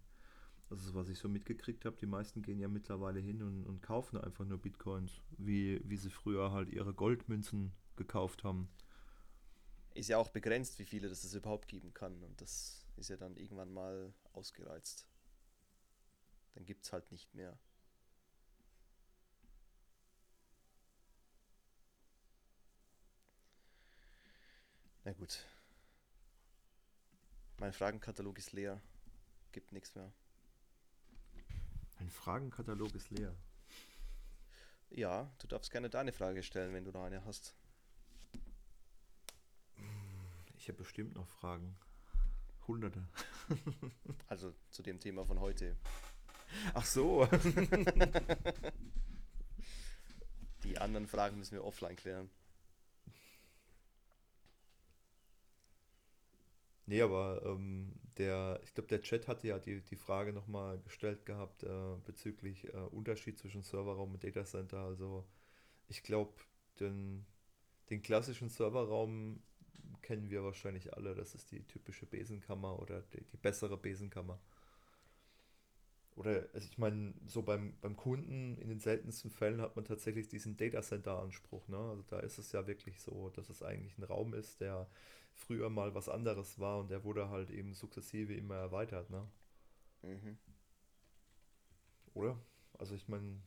Also 0.71 0.95
was 0.95 1.09
ich 1.09 1.19
so 1.19 1.29
mitgekriegt 1.29 1.85
habe, 1.85 1.97
die 1.97 2.07
meisten 2.07 2.43
gehen 2.43 2.61
ja 2.61 2.69
mittlerweile 2.69 3.21
hin 3.21 3.43
und, 3.43 3.65
und 3.67 3.83
kaufen 3.83 4.19
einfach 4.19 4.45
nur 4.47 4.59
Bitcoins, 4.59 5.23
wie, 5.39 5.81
wie 5.85 5.97
sie 5.97 6.11
früher 6.11 6.53
halt 6.53 6.71
ihre 6.71 6.95
Goldmünzen 6.95 7.73
gekauft 7.97 8.45
haben. 8.45 8.69
Ist 9.95 10.09
ja 10.09 10.19
auch 10.19 10.29
begrenzt, 10.31 10.79
wie 10.79 10.85
viele 10.85 11.09
das 11.09 11.25
es 11.25 11.35
überhaupt 11.35 11.69
geben 11.69 11.93
kann. 11.95 12.23
Und 12.23 12.41
das 12.41 12.87
ist 12.97 13.09
ja 13.11 13.17
dann 13.17 13.37
irgendwann 13.37 13.73
mal 13.73 14.13
ausgereizt. 14.33 15.07
Dann 16.55 16.65
gibt 16.65 16.85
es 16.85 16.93
halt 16.93 17.11
nicht 17.11 17.35
mehr. 17.35 17.59
Na 25.11 25.17
gut. 25.17 25.45
Mein 27.59 27.73
Fragenkatalog 27.73 28.39
ist 28.39 28.53
leer. 28.53 28.81
Gibt 29.51 29.73
nichts 29.73 29.97
mehr. 29.97 30.13
Ein 31.99 32.09
Fragenkatalog 32.11 32.95
ist 32.95 33.11
leer. 33.11 33.35
Ja, 34.89 35.29
du 35.41 35.49
darfst 35.49 35.73
gerne 35.73 35.91
deine 35.91 36.13
Frage 36.13 36.45
stellen, 36.45 36.73
wenn 36.73 36.85
du 36.85 36.93
noch 36.93 37.03
eine 37.03 37.25
hast. 37.25 37.57
Ich 40.59 40.69
habe 40.69 40.79
bestimmt 40.79 41.17
noch 41.17 41.27
Fragen. 41.27 41.77
Hunderte. 42.69 43.05
Also 44.29 44.55
zu 44.71 44.85
dem 44.85 45.01
Thema 45.01 45.25
von 45.25 45.41
heute. 45.41 45.77
Ach 46.73 46.87
so. 46.87 47.27
Die 50.63 50.79
anderen 50.79 51.09
Fragen 51.09 51.37
müssen 51.37 51.55
wir 51.55 51.65
offline 51.65 51.97
klären. 51.97 52.31
Nee, 56.91 57.03
aber 57.03 57.41
ähm, 57.47 57.93
der, 58.19 58.59
ich 58.65 58.75
glaube, 58.75 58.89
der 58.89 59.01
Chat 59.01 59.29
hatte 59.29 59.47
ja 59.47 59.61
die, 59.61 59.81
die 59.81 59.95
Frage 59.95 60.33
nochmal 60.33 60.81
gestellt 60.81 61.25
gehabt 61.25 61.63
äh, 61.63 61.97
bezüglich 62.05 62.67
äh, 62.75 62.79
Unterschied 62.91 63.39
zwischen 63.39 63.63
Serverraum 63.63 64.15
und 64.15 64.25
Datacenter. 64.25 64.81
Also 64.81 65.25
ich 65.87 66.03
glaube, 66.03 66.33
den, 66.81 67.25
den 67.91 68.03
klassischen 68.03 68.49
Serverraum 68.49 69.41
kennen 70.03 70.31
wir 70.31 70.43
wahrscheinlich 70.43 70.93
alle. 70.93 71.15
Das 71.15 71.37
ist 71.37 71.53
die 71.53 71.63
typische 71.63 72.07
Besenkammer 72.07 72.81
oder 72.81 73.03
die, 73.03 73.23
die 73.23 73.37
bessere 73.37 73.77
Besenkammer. 73.77 74.41
Oder, 76.17 76.49
also 76.53 76.67
ich 76.69 76.77
meine, 76.77 77.15
so 77.29 77.43
beim, 77.43 77.75
beim 77.81 77.95
Kunden 77.95 78.59
in 78.59 78.69
den 78.69 78.81
seltensten 78.81 79.31
Fällen 79.31 79.61
hat 79.61 79.77
man 79.77 79.85
tatsächlich 79.85 80.27
diesen 80.27 80.57
Datacenter-Anspruch. 80.57 81.69
Ne? 81.69 81.79
Also 81.79 82.03
da 82.09 82.19
ist 82.19 82.39
es 82.39 82.51
ja 82.51 82.67
wirklich 82.67 83.01
so, 83.01 83.31
dass 83.31 83.49
es 83.49 83.63
eigentlich 83.63 83.97
ein 83.97 84.03
Raum 84.03 84.35
ist, 84.35 84.61
der 84.61 84.89
früher 85.41 85.71
mal 85.71 85.95
was 85.95 86.09
anderes 86.09 86.59
war 86.59 86.81
und 86.81 86.91
der 86.91 87.05
wurde 87.05 87.31
halt 87.31 87.51
eben 87.51 87.75
sukzessive 87.75 88.35
immer 88.35 88.57
erweitert. 88.57 89.11
Ne? 89.11 89.27
Mhm. 90.03 90.39
Oder? 92.15 92.39
Also 92.79 92.95
ich 92.95 93.09
meine, 93.09 93.41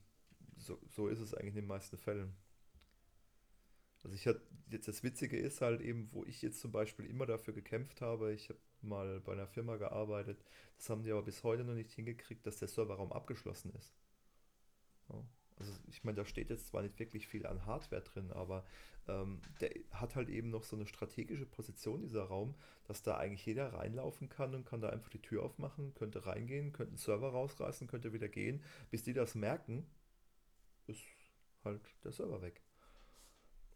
so, 0.58 0.80
so 0.88 1.08
ist 1.08 1.20
es 1.20 1.34
eigentlich 1.34 1.56
in 1.56 1.62
den 1.62 1.68
meisten 1.68 1.98
Fällen. 1.98 2.36
Also 4.04 4.16
ich 4.16 4.28
hatte, 4.28 4.42
jetzt 4.70 4.88
das 4.88 5.04
Witzige 5.04 5.38
ist 5.38 5.62
halt 5.62 5.82
eben, 5.82 6.10
wo 6.12 6.26
ich 6.26 6.42
jetzt 6.42 6.60
zum 6.60 6.72
Beispiel 6.72 7.06
immer 7.06 7.26
dafür 7.26 7.54
gekämpft 7.54 8.02
habe, 8.02 8.34
ich 8.34 8.50
habe 8.50 8.60
mal 8.82 9.22
bei 9.22 9.32
einer 9.32 9.48
Firma 9.48 9.78
gearbeitet, 9.78 10.44
das 10.78 10.90
haben 10.90 11.04
die 11.04 11.12
aber 11.12 11.24
bis 11.24 11.44
heute 11.44 11.64
noch 11.64 11.74
nicht 11.74 11.92
hingekriegt, 11.92 12.46
dass 12.46 12.58
der 12.58 12.68
Serverraum 12.68 13.14
abgeschlossen 13.14 13.74
ist. 13.76 13.94
Ja. 15.10 15.24
Also 15.68 15.80
ich 15.90 16.04
meine, 16.04 16.18
da 16.18 16.26
steht 16.26 16.50
jetzt 16.50 16.68
zwar 16.68 16.82
nicht 16.82 17.00
wirklich 17.00 17.28
viel 17.28 17.46
an 17.46 17.66
Hardware 17.66 18.02
drin, 18.02 18.32
aber 18.32 18.66
ähm, 19.08 19.42
der 19.60 19.72
hat 19.92 20.16
halt 20.16 20.30
eben 20.30 20.50
noch 20.50 20.64
so 20.64 20.76
eine 20.76 20.88
strategische 20.88 21.46
Position, 21.46 22.02
dieser 22.02 22.24
Raum, 22.24 22.56
dass 22.86 23.02
da 23.02 23.18
eigentlich 23.18 23.46
jeder 23.46 23.74
reinlaufen 23.74 24.30
kann 24.30 24.54
und 24.56 24.66
kann 24.66 24.82
da 24.82 24.90
einfach 24.90 25.10
die 25.10 25.22
Tür 25.22 25.44
aufmachen, 25.44 25.94
könnte 25.94 26.26
reingehen, 26.26 26.72
könnte 26.74 26.92
einen 26.92 26.98
Server 26.98 27.30
rausreißen, 27.30 27.88
könnte 27.88 28.14
wieder 28.14 28.30
gehen. 28.30 28.62
Bis 28.92 29.04
die 29.04 29.14
das 29.14 29.36
merken, 29.36 29.86
ist 30.88 31.04
halt 31.64 31.82
der 32.04 32.12
Server 32.12 32.42
weg. 32.42 32.62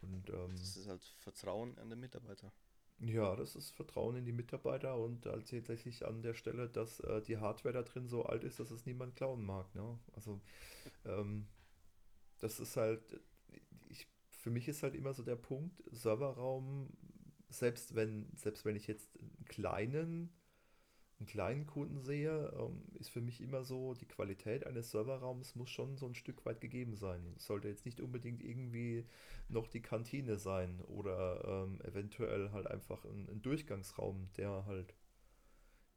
Und 0.02 0.30
ähm, 0.30 0.52
Das 0.52 0.78
ist 0.78 0.88
halt 0.88 1.04
Vertrauen 1.20 1.78
an 1.78 1.90
den 1.90 2.00
Mitarbeiter. 2.00 2.52
ja, 3.00 3.36
das 3.36 3.56
ist 3.56 3.72
Vertrauen 3.72 4.16
in 4.16 4.26
die 4.26 4.32
Mitarbeiter 4.32 4.98
und 4.98 5.26
halt 5.26 5.50
tatsächlich 5.50 6.06
an 6.06 6.22
der 6.22 6.34
Stelle, 6.34 6.70
dass 6.70 7.00
äh, 7.02 7.22
die 7.22 7.38
Hardware 7.38 7.74
da 7.74 7.84
drin 7.84 8.08
so 8.08 8.26
alt 8.26 8.44
ist, 8.44 8.60
dass 8.60 8.72
es 8.72 8.86
niemand 8.86 9.16
klauen 9.16 9.46
mag. 9.46 9.74
Ne? 9.76 10.00
Also 10.14 10.42
ähm, 11.06 11.48
das 12.40 12.60
ist 12.60 12.78
halt, 12.78 13.20
ich, 13.90 14.08
für 14.30 14.50
mich 14.50 14.68
ist 14.68 14.84
halt 14.84 14.96
immer 14.96 15.14
so 15.14 15.24
der 15.24 15.36
Punkt, 15.36 15.84
Serverraum, 15.92 16.90
selbst 17.50 17.96
wenn, 17.96 18.30
selbst 18.36 18.66
wenn 18.66 18.76
ich 18.76 18.88
jetzt 18.88 19.10
einen 19.20 19.46
kleinen, 19.46 20.30
einen 21.20 21.28
kleinen 21.28 21.66
Kunden 21.66 22.00
sehe, 22.02 22.54
ähm, 22.60 22.84
ist 22.94 23.10
für 23.10 23.22
mich 23.22 23.42
immer 23.42 23.64
so, 23.64 23.96
die 23.96 24.06
Qualität 24.06 24.68
eines 24.68 24.92
Serverraums 24.92 25.56
muss 25.56 25.70
schon 25.70 25.98
so 25.98 26.06
ein 26.06 26.14
Stück 26.14 26.46
weit 26.46 26.62
gegeben 26.62 26.96
sein. 26.96 27.34
Es 27.38 27.46
sollte 27.48 27.68
jetzt 27.70 27.86
nicht 27.86 28.02
unbedingt 28.02 28.44
irgendwie 28.44 29.06
noch 29.50 29.68
die 29.68 29.82
Kantine 29.82 30.38
sein 30.38 30.82
oder 30.82 31.66
ähm, 31.66 31.82
eventuell 31.82 32.52
halt 32.52 32.68
einfach 32.68 33.04
ein, 33.06 33.28
ein 33.30 33.42
Durchgangsraum, 33.42 34.30
der 34.38 34.66
halt 34.68 34.94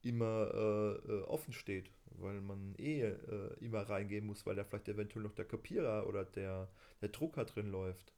immer 0.02 0.50
äh, 0.54 1.12
äh, 1.12 1.22
offen 1.22 1.52
steht, 1.52 1.90
weil 2.06 2.40
man 2.40 2.74
eh 2.78 3.02
äh, 3.02 3.54
immer 3.60 3.82
reingehen 3.82 4.26
muss, 4.26 4.46
weil 4.46 4.56
da 4.56 4.64
vielleicht 4.64 4.88
eventuell 4.88 5.24
noch 5.24 5.34
der 5.34 5.44
Kopierer 5.44 6.06
oder 6.06 6.24
der, 6.24 6.70
der 7.00 7.08
Drucker 7.10 7.44
drin 7.44 7.70
läuft. 7.70 8.12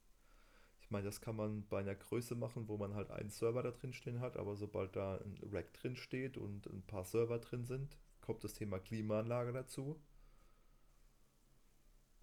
Ich 0.81 0.89
meine, 0.91 1.05
das 1.05 1.21
kann 1.21 1.35
man 1.35 1.67
bei 1.67 1.79
einer 1.79 1.95
Größe 1.95 2.35
machen, 2.35 2.67
wo 2.67 2.77
man 2.77 2.93
halt 2.93 3.09
einen 3.09 3.29
Server 3.29 3.63
da 3.63 3.71
drin 3.71 3.93
stehen 3.93 4.19
hat, 4.19 4.37
aber 4.37 4.55
sobald 4.55 4.95
da 4.95 5.17
ein 5.17 5.37
Rack 5.51 5.73
drin 5.73 5.95
steht 5.95 6.37
und 6.37 6.67
ein 6.67 6.83
paar 6.83 7.05
Server 7.05 7.39
drin 7.39 7.65
sind, 7.65 7.97
kommt 8.21 8.43
das 8.43 8.53
Thema 8.53 8.79
Klimaanlage 8.79 9.53
dazu. 9.53 9.99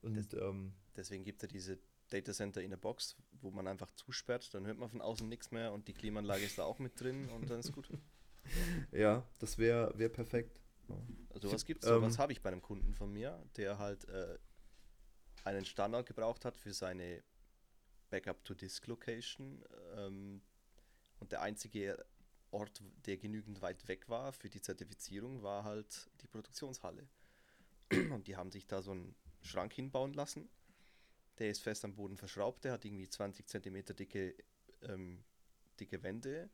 Und 0.03 0.35
ähm, 0.35 0.73
Deswegen 0.97 1.24
gibt 1.24 1.43
es 1.43 1.49
ja 1.49 1.53
diese 1.53 1.78
Data 2.11 2.32
Center 2.32 2.62
in 2.62 2.70
der 2.70 2.77
Box, 2.77 3.16
wo 3.41 3.51
man 3.51 3.66
einfach 3.66 3.91
zusperrt, 3.93 4.53
dann 4.53 4.66
hört 4.66 4.78
man 4.78 4.91
von 4.91 5.01
außen 5.01 5.28
nichts 5.28 5.51
mehr 5.51 5.73
und 5.73 5.89
die 5.89 5.95
Klimaanlage 5.95 6.45
ist 6.45 6.59
da 6.59 6.65
auch 6.65 6.78
mit 6.78 7.01
drin 7.01 7.28
und 7.31 7.49
dann 7.49 7.61
ist 7.61 7.73
gut. 7.73 7.89
ja, 8.93 9.27
das 9.39 9.59
wäre 9.59 9.97
wär 9.99 10.09
perfekt. 10.09 10.61
Also 11.31 11.53
was 11.53 11.65
gibt's? 11.65 11.87
Ähm, 11.87 11.95
So 11.95 12.03
was 12.03 12.19
habe 12.19 12.33
ich 12.33 12.43
bei 12.43 12.51
einem 12.51 12.62
Kunden 12.62 12.95
von 12.95 13.12
mir, 13.12 13.43
der 13.57 13.79
halt 13.79 14.09
äh, 14.09 14.39
einen 15.45 15.65
Standard 15.65 16.07
gebraucht 16.07 16.45
hat 16.45 16.57
für 16.57 16.73
seine 16.73 17.23
Backup-to-Disk-Location 18.11 19.65
ähm, 19.97 20.43
und 21.21 21.33
der 21.33 21.43
einzige 21.43 22.05
Ort, 22.51 22.83
der 23.07 23.17
genügend 23.17 23.62
weit 23.62 23.87
weg 23.87 24.09
war 24.09 24.33
für 24.33 24.49
die 24.51 24.61
Zertifizierung, 24.61 25.43
war 25.43 25.65
halt 25.65 26.11
die 26.21 26.27
Produktionshalle. 26.27 27.09
Und 28.11 28.27
die 28.27 28.37
haben 28.37 28.51
sich 28.51 28.67
da 28.67 28.83
so 28.83 28.91
einen 28.91 29.15
Schrank 29.43 29.73
hinbauen 29.73 30.15
lassen. 30.15 30.49
Der 31.39 31.51
ist 31.51 31.62
fest 31.62 31.85
am 31.85 31.95
Boden 31.95 32.17
verschraubt, 32.17 32.65
der 32.65 32.73
hat 32.73 32.85
irgendwie 32.85 33.09
20 33.09 33.47
Zentimeter 33.47 33.95
dicke, 33.95 34.35
ähm, 34.83 35.23
dicke 35.79 36.03
Wände. 36.03 36.51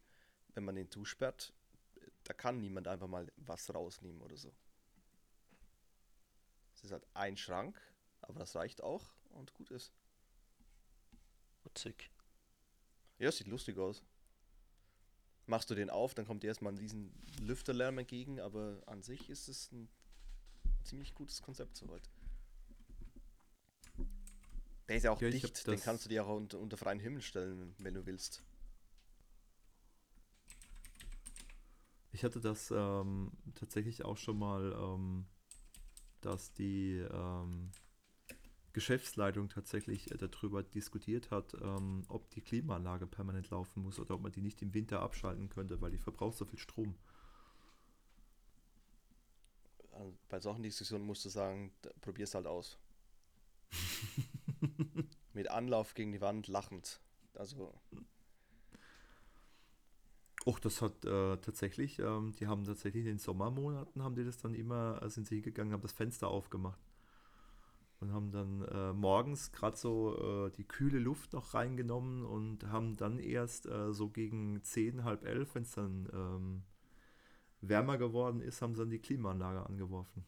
Wenn 0.54 0.64
man 0.64 0.74
den 0.74 0.90
zusperrt, 0.90 1.52
da 2.28 2.34
kann 2.34 2.60
niemand 2.60 2.88
einfach 2.88 3.06
mal 3.06 3.30
was 3.36 3.72
rausnehmen 3.72 4.20
oder 4.20 4.36
so. 4.36 4.52
Es 6.74 6.84
ist 6.84 6.92
halt 6.92 7.06
ein 7.14 7.36
Schrank, 7.36 7.80
aber 8.20 8.40
das 8.40 8.54
reicht 8.56 8.82
auch 8.82 9.14
und 9.30 9.54
gut 9.54 9.70
ist. 9.70 9.92
Witzig. 11.64 12.10
Ja, 13.18 13.32
sieht 13.32 13.46
lustig 13.46 13.78
aus. 13.78 14.02
Machst 15.46 15.70
du 15.70 15.74
den 15.74 15.90
auf, 15.90 16.14
dann 16.14 16.26
kommt 16.26 16.42
dir 16.42 16.48
erstmal 16.48 16.72
ein 16.72 16.78
riesen 16.78 17.12
Lüfterlärm 17.40 17.98
entgegen, 17.98 18.40
aber 18.40 18.82
an 18.86 19.02
sich 19.02 19.30
ist 19.30 19.48
es 19.48 19.70
ein 19.70 19.88
ziemlich 20.82 21.14
gutes 21.14 21.40
Konzept 21.40 21.76
soweit. 21.76 22.10
Der 24.88 24.96
ist 24.96 25.04
ja 25.04 25.12
auch 25.12 25.20
Ja, 25.20 25.30
dicht, 25.30 25.66
den 25.66 25.80
kannst 25.80 26.04
du 26.04 26.08
dir 26.08 26.24
auch 26.24 26.36
unter, 26.36 26.58
unter 26.58 26.76
freien 26.76 27.00
Himmel 27.00 27.22
stellen, 27.22 27.74
wenn 27.78 27.94
du 27.94 28.06
willst. 28.06 28.42
Ich 32.16 32.24
hatte 32.24 32.40
das 32.40 32.70
ähm, 32.74 33.30
tatsächlich 33.54 34.06
auch 34.06 34.16
schon 34.16 34.38
mal, 34.38 34.72
ähm, 34.72 35.26
dass 36.22 36.50
die 36.54 36.94
ähm, 37.12 37.70
Geschäftsleitung 38.72 39.50
tatsächlich 39.50 40.10
äh, 40.10 40.16
darüber 40.16 40.62
diskutiert 40.62 41.30
hat, 41.30 41.52
ähm, 41.60 42.04
ob 42.08 42.30
die 42.30 42.40
Klimaanlage 42.40 43.06
permanent 43.06 43.50
laufen 43.50 43.82
muss 43.82 43.98
oder 43.98 44.14
ob 44.14 44.22
man 44.22 44.32
die 44.32 44.40
nicht 44.40 44.62
im 44.62 44.72
Winter 44.72 45.02
abschalten 45.02 45.50
könnte, 45.50 45.82
weil 45.82 45.90
die 45.90 45.98
verbraucht 45.98 46.38
so 46.38 46.46
viel 46.46 46.58
Strom. 46.58 46.94
Also 49.92 50.16
bei 50.30 50.40
solchen 50.40 50.62
Diskussionen 50.62 51.04
musst 51.04 51.22
du 51.26 51.28
sagen, 51.28 51.70
probier's 52.00 52.34
halt 52.34 52.46
aus. 52.46 52.78
Mit 55.34 55.50
Anlauf 55.50 55.92
gegen 55.92 56.12
die 56.12 56.22
Wand 56.22 56.48
lachend. 56.48 56.98
Also, 57.34 57.78
Och, 60.46 60.60
das 60.60 60.80
hat 60.80 61.04
äh, 61.04 61.36
tatsächlich, 61.38 61.98
ähm, 61.98 62.32
die 62.38 62.46
haben 62.46 62.64
tatsächlich 62.64 63.00
in 63.04 63.14
den 63.14 63.18
Sommermonaten, 63.18 64.04
haben 64.04 64.14
die 64.14 64.24
das 64.24 64.38
dann 64.38 64.54
immer, 64.54 65.02
äh, 65.02 65.10
sind 65.10 65.26
sie 65.26 65.36
hingegangen, 65.36 65.72
haben 65.72 65.82
das 65.82 65.92
Fenster 65.92 66.28
aufgemacht. 66.28 66.80
Und 67.98 68.12
haben 68.12 68.30
dann 68.30 68.62
äh, 68.62 68.92
morgens 68.92 69.50
gerade 69.50 69.76
so 69.76 70.46
äh, 70.46 70.50
die 70.52 70.64
kühle 70.64 71.00
Luft 71.00 71.32
noch 71.32 71.54
reingenommen 71.54 72.24
und 72.24 72.64
haben 72.68 72.96
dann 72.96 73.18
erst 73.18 73.66
äh, 73.66 73.92
so 73.92 74.08
gegen 74.08 74.62
10, 74.62 75.02
halb 75.02 75.24
elf, 75.24 75.54
wenn 75.56 75.62
es 75.62 75.72
dann 75.72 76.08
ähm, 76.12 76.62
wärmer 77.60 77.98
geworden 77.98 78.40
ist, 78.40 78.62
haben 78.62 78.74
sie 78.76 78.82
dann 78.82 78.90
die 78.90 79.00
Klimaanlage 79.00 79.66
angeworfen. 79.66 80.24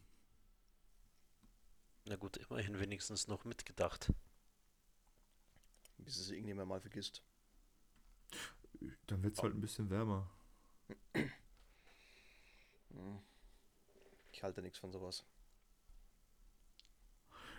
Na 2.05 2.17
gut, 2.17 2.37
immerhin 2.37 2.77
wenigstens 2.79 3.27
noch 3.27 3.45
mitgedacht. 3.45 4.11
bis 5.99 6.17
es 6.17 6.31
irgendjemand 6.31 6.67
mal 6.67 6.81
vergisst. 6.81 7.23
Dann 9.07 9.23
wird 9.23 9.35
es 9.35 9.43
halt 9.43 9.53
ein 9.53 9.61
bisschen 9.61 9.89
wärmer. 9.89 10.29
Ich 14.31 14.43
halte 14.43 14.61
nichts 14.61 14.77
von 14.79 14.89
sowas. 14.91 15.25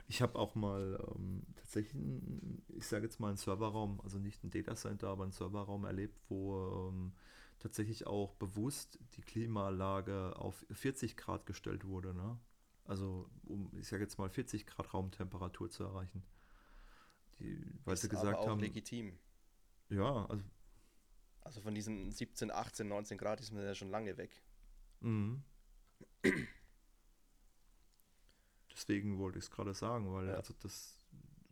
Ich 0.09 0.22
habe 0.22 0.38
auch 0.38 0.55
mal 0.55 0.98
ähm, 1.14 1.42
tatsächlich, 1.56 1.94
einen, 1.94 2.64
ich 2.68 2.86
sage 2.86 3.05
jetzt 3.05 3.20
mal 3.20 3.28
einen 3.28 3.36
Serverraum, 3.36 4.01
also 4.01 4.18
nicht 4.18 4.42
ein 4.42 4.51
Datacenter, 4.51 5.09
aber 5.09 5.24
einen 5.24 5.32
Serverraum 5.32 5.84
erlebt, 5.84 6.18
wo 6.28 6.88
ähm, 6.88 7.12
tatsächlich 7.59 8.06
auch 8.06 8.32
bewusst 8.36 8.98
die 9.16 9.20
Klimaanlage 9.20 10.34
auf 10.36 10.64
40 10.70 11.18
Grad 11.18 11.44
gestellt 11.44 11.84
wurde. 11.84 12.14
Ne? 12.14 12.38
Also 12.84 13.28
um, 13.44 13.70
ich 13.78 13.86
sage 13.86 14.02
jetzt 14.02 14.18
mal 14.18 14.30
40 14.30 14.66
Grad 14.66 14.94
Raumtemperatur 14.94 15.68
zu 15.70 15.84
erreichen. 15.84 16.22
Die, 17.38 17.62
weil 17.84 17.94
Ist 17.94 18.01
sie 18.01 18.09
gesagt 18.09 18.38
aber 18.38 18.38
auch 18.38 18.48
haben. 18.48 18.60
legitim. 18.60 19.18
Ja, 19.90 20.26
also. 20.26 20.42
Also 21.42 21.60
von 21.60 21.74
diesen 21.74 22.10
17, 22.10 22.50
18, 22.50 22.86
19 22.86 23.18
Grad 23.18 23.40
ist 23.40 23.52
man 23.52 23.64
ja 23.64 23.74
schon 23.74 23.90
lange 23.90 24.16
weg. 24.16 24.42
Mhm. 25.00 25.42
Deswegen 28.72 29.18
wollte 29.18 29.38
ich 29.38 29.44
es 29.44 29.50
gerade 29.50 29.74
sagen, 29.74 30.12
weil 30.12 30.28
ja. 30.28 30.34
also 30.34 30.54
das 30.60 31.00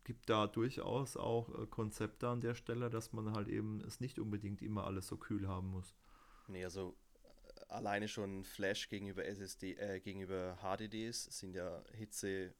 gibt 0.04 0.30
da 0.30 0.46
durchaus 0.46 1.16
auch 1.18 1.48
äh, 1.50 1.66
Konzepte 1.66 2.28
an 2.28 2.40
der 2.40 2.54
Stelle, 2.54 2.88
dass 2.88 3.12
man 3.12 3.32
halt 3.32 3.48
eben 3.48 3.82
es 3.82 4.00
nicht 4.00 4.18
unbedingt 4.18 4.62
immer 4.62 4.84
alles 4.84 5.06
so 5.06 5.18
kühl 5.18 5.46
haben 5.46 5.70
muss. 5.70 5.94
Nee, 6.46 6.64
also 6.64 6.96
äh, 7.22 7.60
alleine 7.68 8.08
schon 8.08 8.44
Flash 8.44 8.88
gegenüber 8.88 9.26
SSD, 9.26 9.74
äh, 9.74 10.00
gegenüber 10.00 10.56
HDDs 10.62 11.24
sind 11.24 11.54
ja 11.54 11.84
Hitze, 11.92 12.54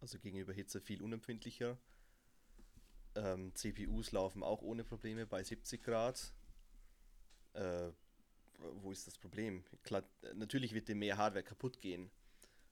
also 0.00 0.18
gegenüber 0.18 0.52
Hitze 0.52 0.82
viel 0.82 1.00
unempfindlicher. 1.00 1.78
Ähm, 3.14 3.54
CPUs 3.54 4.12
laufen 4.12 4.42
auch 4.42 4.60
ohne 4.60 4.84
Probleme 4.84 5.26
bei 5.26 5.42
70 5.42 5.82
Grad. 5.82 6.34
Äh, 7.54 7.90
wo 8.58 8.92
ist 8.92 9.06
das 9.06 9.18
Problem? 9.18 9.64
Klar, 9.82 10.04
natürlich 10.34 10.72
wird 10.72 10.88
dir 10.88 10.94
mehr 10.94 11.16
Hardware 11.16 11.42
kaputt 11.42 11.80
gehen, 11.80 12.10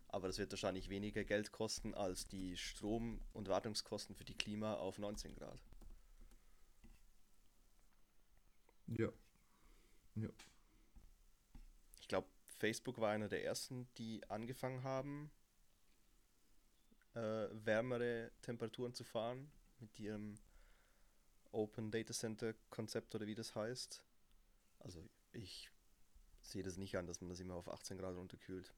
aber 0.09 0.28
das 0.28 0.39
wird 0.39 0.52
wahrscheinlich 0.52 0.89
weniger 0.89 1.24
Geld 1.24 1.52
kosten 1.52 1.94
als 1.94 2.27
die 2.27 2.57
Strom- 2.57 3.20
und 3.32 3.48
Wartungskosten 3.48 4.15
für 4.15 4.24
die 4.24 4.35
Klima 4.35 4.74
auf 4.74 4.98
19 4.98 5.35
Grad. 5.35 5.59
Ja. 8.86 9.09
Ja. 10.16 10.28
Ich 12.01 12.09
glaube, 12.09 12.28
Facebook 12.47 12.98
war 12.98 13.11
einer 13.11 13.28
der 13.28 13.44
ersten, 13.44 13.89
die 13.98 14.28
angefangen 14.28 14.82
haben, 14.82 15.31
äh, 17.15 17.48
wärmere 17.52 18.31
Temperaturen 18.43 18.94
zu 18.94 19.05
fahren 19.05 19.51
mit 19.78 19.98
ihrem 19.98 20.39
Open 21.52 21.90
Data 21.90 22.12
Center 22.12 22.55
Konzept 22.70 23.15
oder 23.15 23.27
wie 23.27 23.35
das 23.35 23.55
heißt. 23.55 24.02
Also 24.81 25.02
ich 25.32 25.70
sehe 26.43 26.62
das 26.62 26.77
nicht 26.77 26.97
an, 26.97 27.07
dass 27.07 27.20
man 27.20 27.31
das 27.31 27.40
immer 27.40 27.55
auf 27.55 27.69
18 27.69 27.98
Grad 27.98 28.16
runterkühlt. 28.16 28.73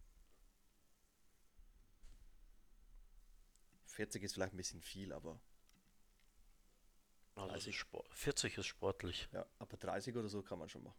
40 3.86 4.22
ist 4.22 4.34
vielleicht 4.34 4.54
ein 4.54 4.56
bisschen 4.56 4.80
viel, 4.80 5.12
aber. 5.12 5.38
Also 7.34 7.70
ist 7.70 7.86
40 8.10 8.58
ist 8.58 8.66
sportlich. 8.66 9.28
Ja, 9.32 9.46
aber 9.58 9.76
30 9.76 10.16
oder 10.16 10.28
so 10.28 10.42
kann 10.42 10.58
man 10.58 10.68
schon 10.68 10.82
machen. 10.82 10.98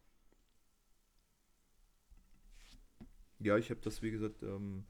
Ja, 3.39 3.57
ich 3.57 3.69
habe 3.69 3.81
das, 3.81 4.01
wie 4.01 4.11
gesagt, 4.11 4.41
ähm, 4.41 4.85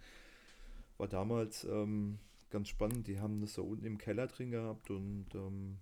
war 0.98 1.08
damals 1.08 1.64
ähm, 1.64 2.20
ganz 2.50 2.70
spannend. 2.70 3.08
Die 3.08 3.20
haben 3.20 3.42
das 3.42 3.54
da 3.54 3.62
unten 3.62 3.86
im 3.86 3.98
Keller 3.98 4.28
drin 4.28 4.52
gehabt 4.52 4.90
und 4.90 5.28
ähm, 5.34 5.80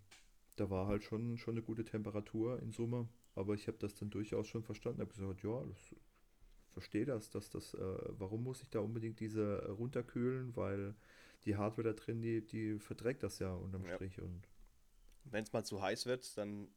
da 0.55 0.69
war 0.69 0.87
halt 0.87 1.03
schon, 1.03 1.37
schon 1.37 1.55
eine 1.55 1.63
gute 1.63 1.83
Temperatur 1.83 2.59
in 2.61 2.71
Summe. 2.71 3.07
Aber 3.35 3.53
ich 3.53 3.67
habe 3.67 3.77
das 3.77 3.95
dann 3.95 4.09
durchaus 4.09 4.47
schon 4.47 4.63
verstanden. 4.63 5.01
Ich 5.01 5.07
habe 5.07 5.13
gesagt, 5.13 5.43
ja, 5.43 5.65
das 5.65 5.95
verstehe 6.71 7.05
das, 7.05 7.29
dass 7.29 7.49
das, 7.49 7.73
äh, 7.73 7.97
warum 8.09 8.43
muss 8.43 8.61
ich 8.61 8.69
da 8.69 8.79
unbedingt 8.79 9.19
diese 9.19 9.69
runterkühlen, 9.69 10.55
weil 10.55 10.95
die 11.45 11.55
Hardware 11.55 11.93
da 11.93 11.93
drin, 11.93 12.21
die, 12.21 12.45
die 12.45 12.79
verträgt 12.79 13.23
das 13.23 13.39
ja 13.39 13.53
unterm 13.53 13.85
ja. 13.85 13.95
Strich. 13.95 14.21
Und 14.21 14.47
wenn 15.25 15.43
es 15.43 15.53
mal 15.53 15.63
zu 15.63 15.81
heiß 15.81 16.05
wird, 16.05 16.37
dann 16.37 16.69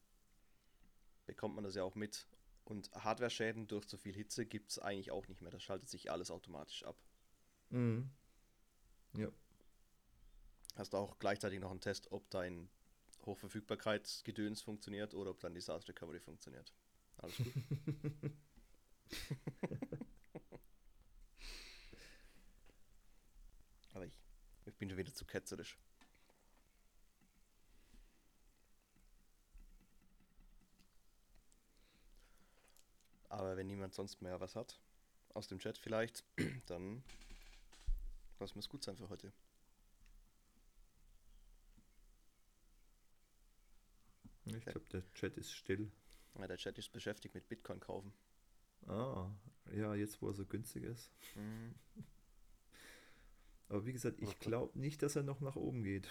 bekommt 1.26 1.54
man 1.54 1.64
das 1.64 1.74
ja 1.74 1.82
auch 1.82 1.94
mit. 1.94 2.26
Und 2.64 2.90
Hardware-Schäden 2.92 3.66
durch 3.66 3.86
zu 3.86 3.98
viel 3.98 4.14
Hitze 4.14 4.46
gibt 4.46 4.70
es 4.70 4.78
eigentlich 4.78 5.10
auch 5.10 5.28
nicht 5.28 5.42
mehr. 5.42 5.50
Das 5.50 5.62
schaltet 5.62 5.88
sich 5.88 6.10
alles 6.10 6.30
automatisch 6.30 6.84
ab. 6.84 6.96
Mhm. 7.70 8.10
Ja. 9.16 9.28
Hast 10.76 10.92
du 10.92 10.96
auch 10.96 11.18
gleichzeitig 11.18 11.60
noch 11.60 11.70
einen 11.70 11.80
Test, 11.80 12.10
ob 12.10 12.28
dein 12.30 12.68
Hochverfügbarkeitsgedöns 13.26 14.62
funktioniert 14.62 15.14
oder 15.14 15.30
ob 15.30 15.40
dein 15.40 15.54
Disaster 15.54 15.88
Recovery 15.88 16.20
funktioniert. 16.20 16.72
Alles 17.18 17.36
gut. 17.36 17.52
Aber 23.94 24.06
ich 24.06 24.18
ich 24.66 24.78
bin 24.78 24.88
schon 24.88 24.98
wieder 24.98 25.14
zu 25.14 25.24
ketzerisch. 25.24 25.78
Aber 33.28 33.56
wenn 33.56 33.66
niemand 33.66 33.94
sonst 33.94 34.22
mehr 34.22 34.40
was 34.40 34.54
hat, 34.54 34.80
aus 35.34 35.48
dem 35.48 35.58
Chat 35.58 35.76
vielleicht, 35.76 36.24
dann 36.66 37.02
lassen 38.38 38.54
wir 38.54 38.60
es 38.60 38.68
gut 38.68 38.84
sein 38.84 38.96
für 38.96 39.08
heute. 39.08 39.32
Ich 44.46 44.64
glaube, 44.64 44.88
der 44.92 45.02
Chat 45.14 45.36
ist 45.36 45.52
still. 45.52 45.90
Ja, 46.38 46.46
der 46.46 46.56
Chat 46.56 46.78
ist 46.78 46.92
beschäftigt 46.92 47.34
mit 47.34 47.48
Bitcoin 47.48 47.80
kaufen. 47.80 48.12
Ah, 48.86 49.30
ja, 49.72 49.94
jetzt 49.94 50.20
wo 50.20 50.28
er 50.28 50.34
so 50.34 50.44
günstig 50.44 50.84
ist. 50.84 51.10
Mhm. 51.34 51.74
Aber 53.68 53.86
wie 53.86 53.92
gesagt, 53.92 54.20
ich 54.20 54.38
glaube 54.38 54.78
nicht, 54.78 55.02
dass 55.02 55.16
er 55.16 55.22
noch 55.22 55.40
nach 55.40 55.56
oben 55.56 55.82
geht. 55.82 56.08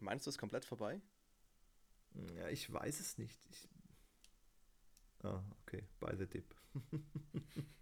Meinst 0.00 0.26
du 0.26 0.30
es 0.30 0.38
komplett 0.38 0.64
vorbei? 0.64 1.00
Ja, 2.34 2.48
ich 2.48 2.72
weiß 2.72 3.00
es 3.00 3.18
nicht. 3.18 3.38
Ich... 3.50 3.68
Ah, 5.22 5.44
okay, 5.62 5.86
by 6.00 6.16
the 6.16 6.26
dip. 6.26 6.54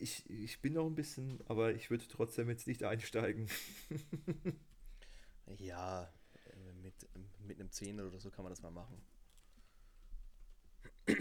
ich, 0.00 0.28
ich 0.28 0.60
bin 0.60 0.72
noch 0.74 0.86
ein 0.86 0.94
bisschen, 0.94 1.40
aber 1.46 1.74
ich 1.74 1.90
würde 1.90 2.06
trotzdem 2.08 2.48
jetzt 2.48 2.66
nicht 2.66 2.82
einsteigen. 2.84 3.48
ja, 5.58 6.04
äh, 6.04 6.72
mit, 6.82 6.94
mit 7.40 7.60
einem 7.60 7.70
Zehner 7.70 8.06
oder 8.06 8.18
so 8.18 8.30
kann 8.30 8.44
man 8.44 8.52
das 8.52 8.62
mal 8.62 8.70
machen. 8.70 9.00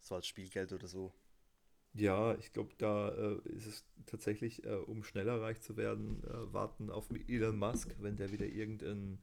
so 0.00 0.14
als 0.14 0.26
Spielgeld 0.26 0.72
oder 0.72 0.88
so. 0.88 1.12
Ja, 1.92 2.36
ich 2.36 2.52
glaube, 2.52 2.72
da 2.78 3.08
äh, 3.10 3.40
ist 3.48 3.66
es 3.66 3.84
tatsächlich, 4.06 4.64
äh, 4.64 4.76
um 4.76 5.02
schneller 5.02 5.40
reich 5.42 5.60
zu 5.60 5.76
werden, 5.76 6.22
äh, 6.24 6.52
warten 6.52 6.88
auf 6.90 7.08
Elon 7.26 7.58
Musk, 7.58 7.96
wenn 7.98 8.16
der 8.16 8.30
wieder 8.32 8.46
irgendeinen 8.46 9.20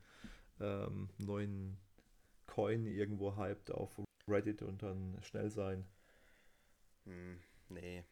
ähm, 0.59 1.09
neuen 1.17 1.77
Coin 2.45 2.85
irgendwo 2.85 3.37
hypt 3.37 3.71
auf 3.71 3.97
Reddit 4.27 4.61
und 4.61 4.83
dann 4.83 5.17
schnell 5.23 5.49
sein. 5.49 5.87
Hm, 7.05 7.39
nee. 7.69 8.03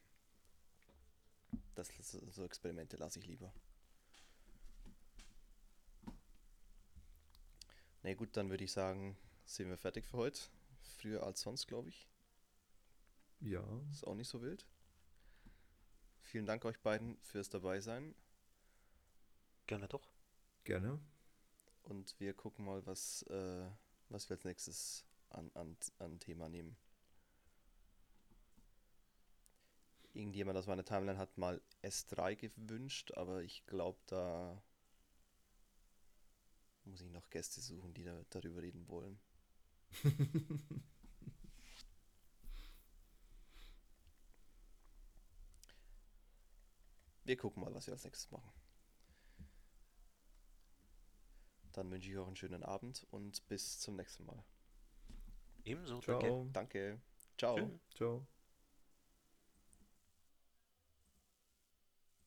Das, 1.76 1.90
so 2.32 2.44
Experimente 2.44 2.98
lasse 2.98 3.20
ich 3.20 3.28
lieber. 3.28 3.52
Na 8.02 8.12
nee, 8.12 8.16
gut, 8.16 8.38
dann 8.38 8.50
würde 8.50 8.64
ich 8.64 8.72
sagen, 8.72 9.18
sind 9.46 9.68
wir 9.70 9.78
fertig 9.78 10.06
für 10.06 10.18
heute. 10.18 10.42
Früher 10.98 11.24
als 11.24 11.42
sonst, 11.42 11.68
glaube 11.68 11.90
ich. 11.90 12.08
Ja. 13.40 13.64
Ist 13.92 14.06
auch 14.06 14.16
nicht 14.16 14.28
so 14.30 14.42
wild. 14.42 14.66
Vielen 16.22 16.46
Dank 16.46 16.66
euch 16.66 16.80
beiden 16.80 17.18
fürs 17.22 17.50
Dabeisein. 17.50 18.16
Gerne 19.68 19.88
doch. 19.88 20.08
Gerne. 20.64 21.00
Und 21.84 22.20
wir 22.20 22.34
gucken 22.34 22.66
mal, 22.66 22.86
was, 22.86 23.24
äh, 23.24 23.70
was 24.10 24.30
wir 24.30 24.36
als 24.36 24.46
nächstes 24.46 25.06
an, 25.36 25.52
an, 25.54 25.78
an 26.00 26.20
Thema 26.20 26.50
nehmen. 26.50 26.78
Irgendjemand 30.14 30.58
aus 30.58 30.68
meiner 30.68 30.86
Timeline 30.86 31.18
hat 31.18 31.38
mal 31.38 31.62
S3 31.84 32.36
gewünscht, 32.36 33.12
aber 33.16 33.44
ich 33.44 33.66
glaube, 33.66 34.00
da 34.06 34.62
muss 36.86 37.02
ich 37.02 37.12
noch 37.12 37.30
Gäste 37.30 37.60
suchen, 37.60 37.94
die 37.94 38.04
da, 38.04 38.24
darüber 38.30 38.62
reden 38.62 38.88
wollen. 38.88 39.20
Wir 47.26 47.38
gucken 47.38 47.64
mal, 47.64 47.74
was 47.74 47.88
wir 47.88 47.94
als 47.94 48.04
nächstes 48.04 48.30
machen. 48.32 48.52
Dann 51.74 51.90
wünsche 51.92 52.10
ich 52.10 52.18
euch 52.18 52.28
einen 52.28 52.36
schönen 52.36 52.64
Abend 52.64 53.06
und 53.10 53.46
bis 53.48 53.80
zum 53.80 53.96
nächsten 53.96 54.26
Mal. 54.26 54.46
Ebenso. 55.66 56.00
Ciao. 56.02 56.20
Danke. 56.52 56.52
Danke. 56.52 57.00
Ciao. 57.38 57.80
Ciao. 57.96 58.28